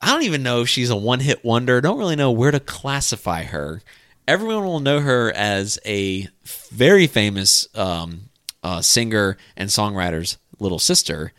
I 0.04 0.08
don't 0.08 0.24
even 0.24 0.42
know 0.42 0.60
if 0.60 0.68
she's 0.68 0.90
a 0.90 0.96
one 0.96 1.20
hit 1.20 1.42
wonder. 1.42 1.80
Don't 1.80 1.98
really 1.98 2.14
know 2.14 2.30
where 2.30 2.50
to 2.50 2.60
classify 2.60 3.44
her. 3.44 3.80
Everyone 4.28 4.64
will 4.64 4.80
know 4.80 5.00
her 5.00 5.32
as 5.34 5.78
a 5.86 6.28
very 6.44 7.06
famous 7.06 7.66
um, 7.74 8.28
uh, 8.62 8.82
singer 8.82 9.38
and 9.56 9.70
songwriter's 9.70 10.36
little 10.58 10.78
sister, 10.78 11.32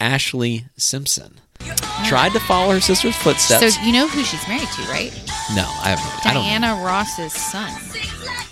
Ashlee 0.00 0.64
Simpson. 0.76 1.34
Tried 2.06 2.32
to 2.32 2.40
follow 2.40 2.72
her 2.72 2.80
sister's 2.80 3.14
footsteps. 3.16 3.74
So, 3.76 3.82
you 3.82 3.92
know 3.92 4.08
who 4.08 4.22
she's 4.24 4.46
married 4.48 4.68
to, 4.68 4.82
right? 4.84 5.12
no, 5.54 5.62
I 5.82 5.90
have. 5.94 5.98
I 6.24 6.32
don't. 6.34 6.42
Diana 6.44 6.82
Ross's 6.84 7.32
son. 7.32 7.70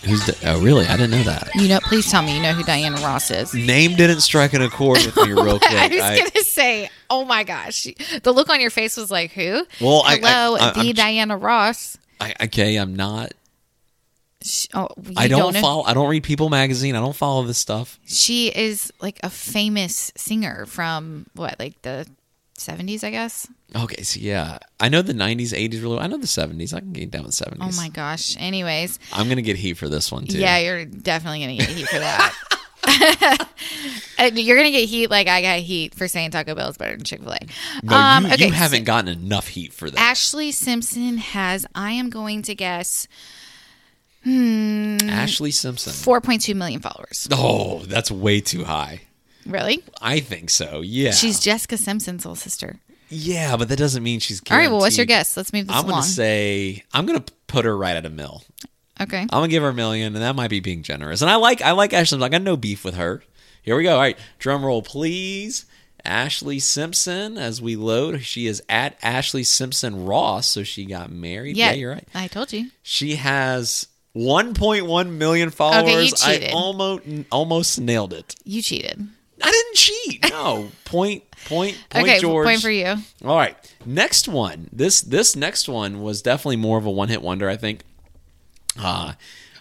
Who's 0.05 0.25
the, 0.27 0.37
oh, 0.47 0.61
really? 0.61 0.87
I 0.87 0.97
didn't 0.97 1.11
know 1.11 1.23
that. 1.25 1.51
You 1.55 1.69
know, 1.69 1.81
please 1.83 2.11
tell 2.11 2.23
me 2.23 2.37
you 2.37 2.43
know 2.43 2.53
who 2.53 2.63
Diana 2.63 2.97
Ross 2.99 3.31
is. 3.31 3.53
Name 3.55 3.97
didn't 3.97 4.21
strike 4.21 4.53
an 4.53 4.63
accord 4.63 4.99
with 5.05 5.17
me 5.17 5.33
real 5.33 5.59
quick. 5.59 5.73
I 5.73 5.89
was 5.89 6.01
I- 6.01 6.19
gonna 6.19 6.45
say, 6.45 6.91
oh 7.11 7.25
my 7.25 7.43
gosh, 7.45 7.87
the 8.23 8.33
look 8.33 8.49
on 8.51 8.61
your 8.61 8.71
face 8.71 8.97
was 8.97 9.11
like, 9.11 9.33
who? 9.33 9.67
Well, 9.81 10.03
I- 10.05 10.13
I- 10.13 10.17
hello, 10.19 10.57
I- 10.57 10.73
the 10.73 10.81
I'm- 10.81 10.95
Diana 10.95 11.37
Ross. 11.37 11.97
I, 12.21 12.35
okay, 12.45 12.77
I'm 12.77 12.95
not. 12.95 13.33
She, 14.41 14.69
oh, 14.73 14.89
I 15.17 15.27
don't, 15.27 15.53
know- 15.53 15.61
follow. 15.61 15.83
I 15.83 15.95
don't 15.95 16.09
read 16.09 16.23
People 16.23 16.49
magazine. 16.49 16.95
I 16.95 17.01
don't 17.01 17.17
follow 17.17 17.43
this 17.43 17.59
stuff. 17.59 17.99
She 18.07 18.49
is 18.49 18.93
like 19.01 19.19
a 19.23 19.31
famous 19.31 20.13
singer 20.17 20.65
from 20.67 21.27
what, 21.35 21.57
like 21.59 21.81
the 21.83 22.07
70s, 22.57 23.03
I 23.03 23.11
guess. 23.11 23.49
Okay, 23.77 24.03
so 24.03 24.21
yeah, 24.21 24.59
I 24.81 24.89
know 24.89 25.03
the 25.03 25.13
'90s, 25.13 25.53
'80s 25.53 25.83
really. 25.83 25.99
I 25.99 26.07
know 26.07 26.17
the 26.17 26.27
'70s. 26.27 26.73
I 26.73 26.81
can 26.81 26.93
get 26.93 27.11
down 27.11 27.25
with 27.25 27.33
'70s. 27.35 27.59
Oh 27.61 27.77
my 27.77 27.91
gosh. 27.91 28.35
Anyways, 28.39 28.99
I'm 29.13 29.29
gonna 29.29 29.43
get 29.43 29.57
heat 29.57 29.75
for 29.75 29.89
this 29.89 30.11
one 30.11 30.27
too. 30.27 30.39
yeah, 30.39 30.57
you're 30.59 30.87
definitely 30.87 31.41
gonna 31.41 31.57
get 31.57 31.69
heat 31.69 31.89
for 31.89 31.99
that. 31.99 32.35
Uh, 34.19 34.31
you're 34.35 34.57
gonna 34.57 34.71
get 34.73 34.89
heat 34.89 35.11
like 35.11 35.29
I 35.29 35.43
got 35.43 35.61
heat 35.61 35.95
for 35.95 36.09
saying 36.09 36.33
Taco 36.33 36.55
Bell 36.57 36.71
is 36.71 36.77
better 36.77 36.97
than 36.97 37.05
Chick 37.05 37.23
Fil 37.23 37.33
A. 37.35 37.39
No, 37.85 38.29
you, 38.37 38.47
you 38.47 38.53
haven't 38.53 38.83
gotten 38.83 39.07
enough 39.09 39.47
heat 39.47 39.73
for 39.73 39.89
that. 39.89 40.17
Ashlee 40.17 40.53
Simpson 40.53 41.19
has. 41.19 41.67
I 41.75 41.93
am 41.93 42.11
going 42.11 42.43
to 42.43 42.55
guess 42.57 43.07
Hmm. 44.25 44.97
Ashlee 44.99 45.53
Simpson. 45.53 45.93
4.2 45.93 46.55
million 46.55 46.81
followers. 46.81 47.29
Oh, 47.33 47.81
that's 47.81 48.11
way 48.11 48.41
too 48.41 48.65
high. 48.65 49.03
Really? 49.47 49.83
I 50.03 50.21
think 50.21 50.51
so. 50.51 50.81
Yeah. 50.83 51.13
She's 51.13 51.41
Jessica 51.41 51.77
Simpson's 51.79 52.25
little 52.25 52.37
sister. 52.37 52.81
yeah, 53.09 53.57
but 53.57 53.69
that 53.71 53.79
doesn't 53.79 54.03
mean 54.03 54.21
she's. 54.21 54.43
All 54.51 54.57
right. 54.57 54.71
Well, 54.71 54.81
what's 54.81 54.97
your 54.99 55.07
guess? 55.07 55.37
Let's 55.37 55.53
move 55.53 55.67
this 55.69 55.77
I'm 55.77 55.85
along. 55.85 56.01
gonna 56.01 56.03
say 56.03 56.85
I'm 56.93 57.07
gonna 57.07 57.25
put 57.47 57.65
her 57.65 57.75
right 57.77 57.97
at 57.97 58.05
a 58.05 58.11
mill. 58.11 58.43
okay. 59.01 59.21
I'm 59.21 59.27
gonna 59.29 59.49
give 59.49 59.63
her 59.63 59.71
a 59.71 59.75
million, 59.75 60.15
and 60.15 60.23
that 60.23 60.37
might 60.37 60.51
be 60.51 60.61
being 60.61 60.83
generous. 60.83 61.23
And 61.23 61.31
I 61.31 61.37
like 61.37 61.63
I 61.63 61.71
like 61.73 61.93
Ashlee. 61.93 62.23
I 62.23 62.29
got 62.29 62.43
no 62.43 62.57
beef 62.59 62.85
with 62.85 62.97
her. 62.97 63.23
Here 63.63 63.77
we 63.77 63.83
go. 63.85 63.95
All 63.95 64.01
right, 64.01 64.19
drum 64.39 64.65
roll, 64.65 64.83
please. 64.83 65.65
Ashlee 66.05 66.61
Simpson, 66.63 67.39
as 67.39 67.61
we 67.63 67.77
load, 67.77 68.23
she 68.23 68.47
is 68.47 68.63
at 68.69 69.01
Ashlee 69.01 69.45
Simpson 69.47 70.05
Ross, 70.07 70.47
so 70.47 70.63
she 70.63 70.85
got 70.85 71.11
married. 71.11 71.57
Yeah, 71.57 71.71
Yeah, 71.71 71.73
you're 71.75 71.93
right. 71.93 72.09
I 72.15 72.29
told 72.29 72.53
you. 72.53 72.71
She 72.83 73.17
has 73.17 73.87
1.1 74.19 75.11
million 75.11 75.51
followers. 75.51 76.13
Okay, 76.13 76.41
you 76.41 76.49
I 76.49 76.51
almost 76.53 77.03
almost 77.31 77.81
nailed 77.81 78.13
it. 78.13 78.35
You 78.45 78.63
cheated. 78.63 79.07
I 79.41 79.51
didn't 79.51 79.77
cheat. 79.77 80.31
No 80.31 80.69
point. 80.85 81.31
Point. 81.47 81.79
Point. 81.91 82.09
okay. 82.09 82.19
George. 82.19 82.47
Point 82.47 82.61
for 82.61 82.71
you. 82.71 82.97
All 83.25 83.37
right. 83.37 83.57
Next 83.87 84.27
one. 84.27 84.69
This 84.73 85.01
this 85.01 85.37
next 85.37 85.69
one 85.69 86.03
was 86.03 86.21
definitely 86.21 86.57
more 86.57 86.79
of 86.79 86.87
a 86.87 86.91
one 86.91 87.09
hit 87.09 87.23
wonder, 87.23 87.49
I 87.49 87.57
think. 87.57 87.83
Uh 88.79 89.13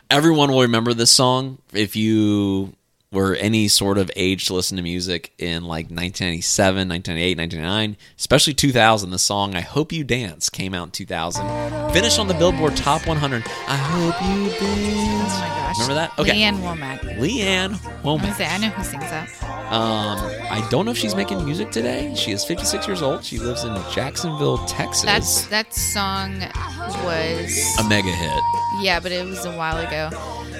everyone 0.09 0.51
will 0.51 0.61
remember 0.61 0.93
this 0.93 1.11
song 1.11 1.59
if 1.73 1.95
you 1.95 2.73
were 3.11 3.35
any 3.35 3.67
sort 3.69 3.97
of 3.97 4.11
age 4.17 4.45
to 4.45 4.53
listen 4.53 4.75
to 4.77 4.83
music 4.83 5.31
in 5.37 5.63
like 5.63 5.85
1997, 5.85 6.89
1998, 6.89 7.37
1999, 7.37 7.97
especially 8.17 8.53
2000. 8.53 9.09
The 9.11 9.19
song 9.19 9.55
I 9.55 9.61
Hope 9.61 9.91
You 9.93 10.03
Dance 10.03 10.49
came 10.49 10.73
out 10.73 10.83
in 10.87 10.91
2000. 10.91 11.91
Finished 11.93 12.19
on 12.19 12.27
the 12.27 12.33
Billboard 12.33 12.75
Top 12.75 13.07
100. 13.07 13.43
I 13.67 13.75
Hope 13.77 14.21
You 14.23 14.49
Dance. 14.59 15.33
Oh 15.33 15.39
my 15.39 15.47
gosh. 15.47 15.75
Remember 15.79 15.93
that? 15.95 16.19
Okay. 16.19 16.33
Lee 16.33 16.43
Ann 16.43 16.57
Womack. 16.57 17.19
Lee 17.19 17.41
Ann 17.41 17.73
Womack. 18.03 18.35
say 18.35 18.45
I 18.45 18.57
know 18.57 18.69
who 18.69 18.83
sings 18.83 19.03
that. 19.03 19.29
Um, 19.71 20.17
I 20.49 20.65
don't 20.69 20.85
know 20.85 20.91
if 20.91 20.97
she's 20.97 21.15
making 21.15 21.43
music 21.43 21.71
today. 21.71 22.13
She 22.15 22.31
is 22.31 22.43
56 22.45 22.87
years 22.87 23.01
old. 23.01 23.23
She 23.23 23.37
lives 23.37 23.63
in 23.63 23.73
Jacksonville, 23.93 24.57
Texas. 24.65 25.03
That's 25.05 25.47
that 25.47 25.73
song 25.73 26.39
was 27.03 27.75
a 27.79 27.87
mega 27.87 28.09
hit. 28.11 28.43
yeah, 28.81 28.99
but 29.01 29.11
it 29.11 29.25
was 29.25 29.43
a 29.45 29.55
while 29.55 29.77
ago. 29.77 30.09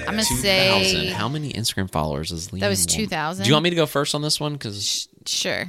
I'm 0.08 0.14
gonna 0.14 0.24
2000. 0.24 0.42
say 0.42 1.08
How 1.08 1.28
many 1.30 1.52
Instagram 1.54 1.92
followers 1.92 2.32
is 2.32 2.52
Lee 2.52 2.60
Ann? 2.60 2.62
That 2.62 2.70
was 2.70 2.86
2000. 2.86 3.44
Do 3.44 3.48
you 3.48 3.54
want 3.54 3.64
me 3.64 3.70
to 3.72 3.76
go 3.76 3.86
first 3.86 4.16
on 4.16 4.22
this 4.22 4.40
one? 4.40 4.54
Because 4.54 5.08
sure. 5.26 5.66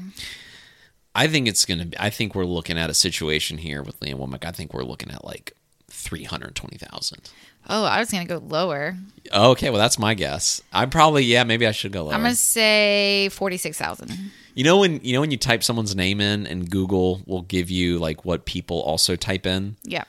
I 1.14 1.26
think 1.26 1.48
it's 1.48 1.64
gonna. 1.64 1.86
Be, 1.86 1.98
I 1.98 2.10
think 2.10 2.34
we're 2.34 2.44
looking 2.44 2.78
at 2.78 2.90
a 2.90 2.94
situation 2.94 3.58
here 3.58 3.82
with 3.82 4.00
Lee 4.00 4.10
Ann 4.10 4.18
Womack. 4.18 4.44
I 4.44 4.52
think 4.52 4.72
we're 4.72 4.84
looking 4.84 5.10
at 5.10 5.24
like 5.24 5.54
320,000. 5.90 7.30
Oh, 7.70 7.84
I 7.84 7.98
was 7.98 8.10
gonna 8.10 8.24
go 8.24 8.38
lower. 8.38 8.96
Okay, 9.32 9.68
well 9.68 9.78
that's 9.78 9.98
my 9.98 10.14
guess. 10.14 10.62
I 10.72 10.86
probably 10.86 11.24
yeah, 11.24 11.44
maybe 11.44 11.66
I 11.66 11.72
should 11.72 11.92
go 11.92 12.04
lower. 12.04 12.14
I'm 12.14 12.22
gonna 12.22 12.34
say 12.34 13.28
forty 13.30 13.58
six 13.58 13.76
thousand. 13.76 14.12
You 14.54 14.64
know 14.64 14.78
when 14.78 15.00
you 15.02 15.12
know 15.12 15.20
when 15.20 15.30
you 15.30 15.36
type 15.36 15.62
someone's 15.62 15.94
name 15.94 16.20
in 16.20 16.46
and 16.46 16.70
Google 16.70 17.20
will 17.26 17.42
give 17.42 17.70
you 17.70 17.98
like 17.98 18.24
what 18.24 18.46
people 18.46 18.80
also 18.80 19.16
type 19.16 19.44
in. 19.44 19.76
Yeah. 19.84 20.04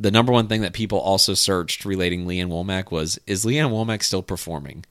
The 0.00 0.10
number 0.10 0.32
one 0.32 0.46
thing 0.46 0.60
that 0.62 0.72
people 0.72 0.98
also 0.98 1.34
searched 1.34 1.84
relating 1.84 2.26
Lee 2.26 2.38
Ann 2.40 2.50
Womack 2.50 2.90
was 2.90 3.18
is 3.26 3.44
Lee 3.44 3.58
Ann 3.58 3.70
Womack 3.70 4.02
still 4.02 4.22
performing? 4.22 4.84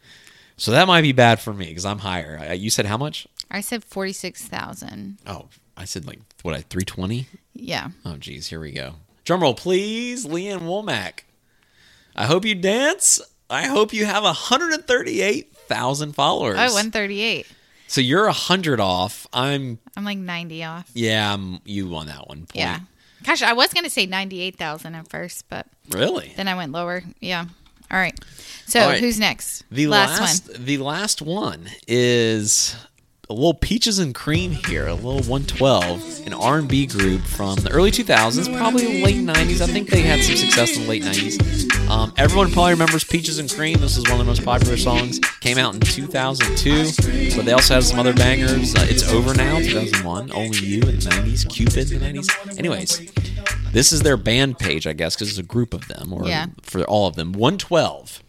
So 0.57 0.71
that 0.71 0.88
might 0.88 1.01
be 1.01 1.11
bad 1.13 1.39
for 1.39 1.53
me 1.53 1.67
because 1.67 1.85
I'm 1.85 1.99
higher. 1.99 2.53
You 2.53 2.69
said 2.69 2.85
how 2.88 2.97
much? 2.97 3.27
I 3.49 3.61
said 3.61 3.84
forty 3.84 4.11
six 4.13 4.43
thousand. 4.47 5.17
Oh, 5.25 5.47
I 5.77 5.85
said 5.85 6.05
like 6.05 6.19
what? 6.43 6.55
I 6.55 6.61
three 6.61 6.84
twenty? 6.84 7.27
Yeah. 7.53 7.89
Oh, 8.05 8.17
geez, 8.17 8.47
here 8.47 8.59
we 8.59 8.71
go. 8.71 8.95
Drum 9.23 9.41
roll, 9.41 9.53
please, 9.53 10.25
Lee 10.25 10.47
Ann 10.47 10.61
Womack. 10.61 11.21
I 12.15 12.25
hope 12.25 12.45
you 12.45 12.55
dance. 12.55 13.21
I 13.49 13.67
hope 13.67 13.93
you 13.93 14.05
have 14.05 14.23
138,000 14.23 16.13
followers. 16.13 16.57
Oh, 16.57 16.63
138. 16.73 17.45
So 17.88 18.01
you're 18.01 18.25
100 18.25 18.79
off. 18.79 19.27
I'm, 19.31 19.79
I'm 19.95 20.03
like 20.03 20.17
90 20.17 20.63
off. 20.63 20.89
yeah, 20.93 21.34
I'm, 21.34 21.59
you 21.63 21.88
won 21.88 22.07
that 22.07 22.27
one. 22.27 22.39
Point. 22.39 22.55
Yeah. 22.55 22.79
Gosh, 23.23 23.41
I 23.41 23.53
was 23.53 23.73
going 23.73 23.84
to 23.84 23.89
say 23.89 24.06
98,000 24.06 24.95
at 24.95 25.10
first, 25.10 25.45
but 25.49 25.68
Really? 25.89 26.34
then 26.38 26.48
I 26.48 26.56
went 26.56 26.72
lower. 26.72 27.02
Yeah. 27.19 27.45
All 27.91 27.98
right. 27.98 28.18
So 28.65 28.81
All 28.81 28.89
right. 28.89 28.99
who's 28.99 29.19
next? 29.19 29.64
The 29.72 29.88
last, 29.88 30.48
one 30.49 30.65
the 30.65 30.77
last 30.77 31.22
one 31.22 31.69
is 31.88 32.76
a 33.30 33.34
little 33.34 33.54
peaches 33.54 33.99
and 33.99 34.16
cream 34.16 34.52
here, 34.52 34.88
a 34.88 34.94
little 34.94 35.16
112, 35.24 36.26
an 36.28 36.34
R&B 36.34 36.86
group 36.86 37.22
from 37.24 37.56
the 37.56 37.70
early 37.72 37.91
2000s, 37.91 38.56
probably 38.58 39.04
late 39.04 39.18
90s. 39.18 39.60
I 39.60 39.68
think 39.68 39.90
they 39.90 40.02
had 40.02 40.22
some 40.22 40.38
success 40.38 40.78
in 40.78 40.84
the 40.84 40.88
late 40.90 41.04
90s. 41.04 41.90
Um, 41.90 42.14
everyone 42.16 42.52
probably 42.52 42.72
remembers 42.72 43.04
Peaches 43.04 43.38
and 43.40 43.49
Cream. 43.52 43.80
This 43.80 43.98
is 43.98 44.04
one 44.06 44.14
of 44.14 44.20
the 44.20 44.24
most 44.26 44.45
popular 44.45 44.78
songs. 44.78 45.20
Came 45.41 45.58
out 45.58 45.74
in 45.74 45.82
2002, 45.82 47.36
but 47.36 47.45
they 47.45 47.52
also 47.52 47.74
had 47.76 47.84
some 47.84 47.99
other 47.99 48.14
bangers. 48.14 48.74
Uh, 48.76 48.86
it's 48.90 49.04
Over 49.12 49.34
Now, 49.34 49.58
2001. 49.60 50.32
Only 50.32 50.58
You 50.60 50.80
in 50.84 50.86
the 50.99 51.10
90s. 51.10 51.49
Cupid 51.49 51.91
in 51.91 51.99
the 51.99 52.06
90s. 52.22 52.58
Anyways, 52.58 53.12
this 53.74 53.91
is 53.91 54.04
their 54.04 54.16
band 54.18 54.58
page, 54.58 54.88
I 54.88 54.94
guess, 54.94 55.16
because 55.16 55.30
it's 55.30 55.38
a 55.38 55.44
group 55.44 55.74
of 55.74 55.88
them, 55.90 56.14
or 56.14 56.26
Yeah. 56.26 56.48
for 56.62 56.82
all 56.86 57.08
of 57.08 57.16
them. 57.16 57.34
112. 57.34 58.24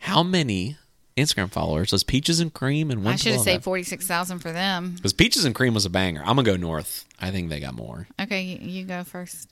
How 0.00 0.22
many 0.22 0.76
Instagram 1.16 1.50
followers 1.50 1.90
does 1.90 2.02
Peaches 2.02 2.40
and 2.40 2.52
Cream 2.52 2.90
and 2.90 3.00
I 3.08 3.16
should 3.16 3.32
have 3.32 3.38
112 3.38 3.44
said 3.44 3.52
have? 3.54 3.64
46,000 3.64 4.38
for 4.40 4.52
them. 4.52 4.92
Because 4.96 5.12
Peaches 5.12 5.44
and 5.44 5.54
Cream 5.54 5.74
was 5.74 5.84
a 5.86 5.90
banger. 5.90 6.20
I'm 6.20 6.36
gonna 6.36 6.42
go 6.42 6.56
north. 6.56 7.04
I 7.20 7.30
think 7.30 7.48
they 7.48 7.60
got 7.60 7.74
more. 7.74 8.06
Okay, 8.20 8.42
you, 8.42 8.58
you 8.60 8.84
go 8.84 9.02
first. 9.04 9.48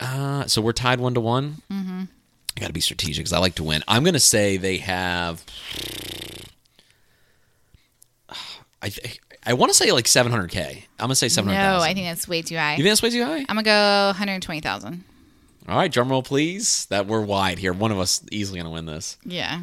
Uh, 0.00 0.46
so 0.46 0.60
we're 0.60 0.72
tied 0.72 1.00
one 1.00 1.14
to 1.14 1.20
one. 1.20 1.62
Mm-hmm. 1.70 2.02
I 2.56 2.60
got 2.60 2.66
to 2.68 2.72
be 2.72 2.80
strategic 2.80 3.22
because 3.24 3.32
I 3.32 3.38
like 3.38 3.54
to 3.56 3.64
win. 3.64 3.84
I'm 3.86 4.02
gonna 4.04 4.18
say 4.18 4.56
they 4.56 4.78
have. 4.78 5.44
I 8.82 8.88
th- 8.88 9.20
I 9.46 9.54
want 9.54 9.70
to 9.70 9.74
say 9.76 9.90
like 9.92 10.04
700k. 10.04 10.68
I'm 10.68 10.84
gonna 10.98 11.14
say 11.14 11.28
700. 11.28 11.58
No, 11.58 11.78
I 11.80 11.94
think 11.94 12.06
that's 12.06 12.28
way 12.28 12.42
too 12.42 12.56
high. 12.56 12.72
You 12.72 12.82
think 12.82 12.90
that's 12.90 13.02
way 13.02 13.10
too 13.10 13.24
high? 13.24 13.46
I'm 13.48 13.54
going 13.54 13.64
to 13.64 13.70
go 13.70 14.06
120,000. 14.08 15.04
All 15.68 15.76
right, 15.76 15.90
drum 15.90 16.10
roll, 16.10 16.22
please. 16.22 16.86
That 16.86 17.06
we're 17.06 17.22
wide 17.22 17.58
here. 17.58 17.72
One 17.72 17.92
of 17.92 17.98
us 17.98 18.22
easily 18.30 18.58
gonna 18.58 18.70
win 18.70 18.86
this. 18.86 19.16
Yeah. 19.24 19.60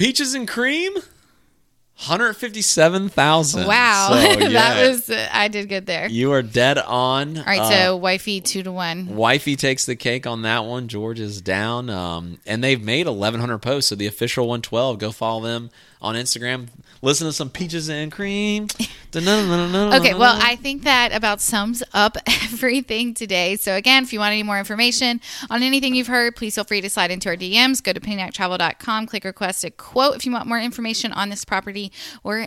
Peaches 0.00 0.32
and 0.32 0.48
Cream. 0.48 0.94
157,000. 0.94 3.66
Wow. 3.66 4.08
So, 4.08 4.16
yeah, 4.16 4.48
that 4.48 4.88
was, 4.88 5.10
uh, 5.10 5.28
I 5.30 5.48
did 5.48 5.68
good 5.68 5.84
there. 5.84 6.08
You 6.08 6.32
are 6.32 6.40
dead 6.40 6.78
on. 6.78 7.36
All 7.36 7.44
right, 7.44 7.70
so 7.70 7.96
wifey 7.96 8.40
two 8.40 8.62
to 8.62 8.72
one. 8.72 9.14
Wifey 9.14 9.56
takes 9.56 9.84
the 9.84 9.96
cake 9.96 10.26
on 10.26 10.40
that 10.40 10.64
one. 10.64 10.88
George 10.88 11.20
is 11.20 11.42
down. 11.42 11.90
Um, 11.90 12.38
and 12.46 12.64
they've 12.64 12.82
made 12.82 13.08
1,100 13.08 13.58
posts. 13.58 13.90
So 13.90 13.94
the 13.94 14.06
official 14.06 14.46
112, 14.46 14.98
go 14.98 15.12
follow 15.12 15.42
them 15.42 15.68
on 16.00 16.14
Instagram. 16.14 16.68
Listen 17.02 17.26
to 17.26 17.32
some 17.32 17.48
Peaches 17.48 17.88
and 17.88 18.12
Cream. 18.12 18.68
Okay, 19.94 20.12
well, 20.14 20.38
I 20.40 20.56
think 20.56 20.82
that 20.84 21.12
about 21.12 21.40
sums 21.40 21.82
up 21.94 22.16
everything 22.26 23.14
today. 23.14 23.56
So, 23.56 23.74
again, 23.74 24.02
if 24.02 24.12
you 24.12 24.18
want 24.18 24.32
any 24.32 24.42
more 24.42 24.58
information 24.58 25.20
on 25.48 25.62
anything 25.62 25.94
you've 25.94 26.08
heard, 26.08 26.36
please 26.36 26.54
feel 26.54 26.64
free 26.64 26.80
to 26.82 26.90
slide 26.90 27.10
into 27.10 27.30
our 27.30 27.36
DMs. 27.36 27.82
Go 27.82 27.92
to 27.94 28.00
pennynightravel.com, 28.00 29.06
click 29.06 29.24
request 29.24 29.64
a 29.64 29.70
quote 29.70 30.16
if 30.16 30.26
you 30.26 30.32
want 30.32 30.46
more 30.46 30.60
information 30.60 31.12
on 31.12 31.30
this 31.30 31.44
property 31.44 31.90
or 32.22 32.46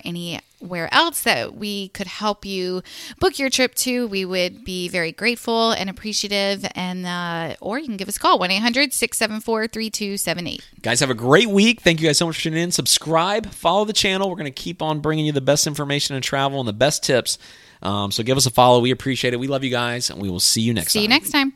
anywhere 0.63 0.89
else 0.93 1.23
that 1.23 1.55
we 1.55 1.89
could 1.89 2.07
help 2.07 2.45
you 2.45 2.81
book 3.19 3.37
your 3.37 3.49
trip 3.49 3.75
to. 3.75 4.07
We 4.07 4.25
would 4.25 4.63
be 4.63 4.87
very 4.87 5.11
grateful 5.11 5.71
and 5.71 5.89
appreciative. 5.89 6.65
And, 6.75 7.05
uh, 7.05 7.55
or 7.61 7.79
you 7.79 7.85
can 7.85 7.97
give 7.97 8.07
us 8.07 8.15
a 8.15 8.19
call 8.19 8.39
1 8.39 8.49
800 8.51 8.93
674 8.93 9.67
3278. 9.67 10.63
Guys, 10.81 10.99
have 11.01 11.09
a 11.09 11.13
great 11.13 11.49
week. 11.49 11.81
Thank 11.81 12.01
you 12.01 12.07
guys 12.07 12.17
so 12.17 12.25
much 12.27 12.37
for 12.37 12.43
tuning 12.43 12.63
in. 12.63 12.71
Subscribe, 12.71 13.51
follow 13.51 13.85
the 13.85 13.93
channel. 13.93 14.29
We're 14.29 14.35
going 14.37 14.45
to 14.45 14.51
keep 14.51 14.81
on 14.81 14.99
bringing 15.01 15.25
you 15.25 15.31
the 15.31 15.41
best 15.41 15.67
information 15.67 16.15
and 16.15 16.23
travel 16.23 16.59
and 16.59 16.67
the 16.67 16.73
best 16.73 17.03
tips. 17.03 17.37
Um, 17.81 18.11
so 18.11 18.23
give 18.23 18.37
us 18.37 18.45
a 18.45 18.51
follow. 18.51 18.79
We 18.79 18.91
appreciate 18.91 19.33
it. 19.33 19.37
We 19.37 19.47
love 19.47 19.63
you 19.63 19.69
guys, 19.69 20.09
and 20.09 20.21
we 20.21 20.29
will 20.29 20.39
see 20.39 20.61
you 20.61 20.73
next 20.73 20.93
See 20.93 20.99
time. 20.99 21.03
you 21.03 21.09
next 21.09 21.31
time. 21.31 21.53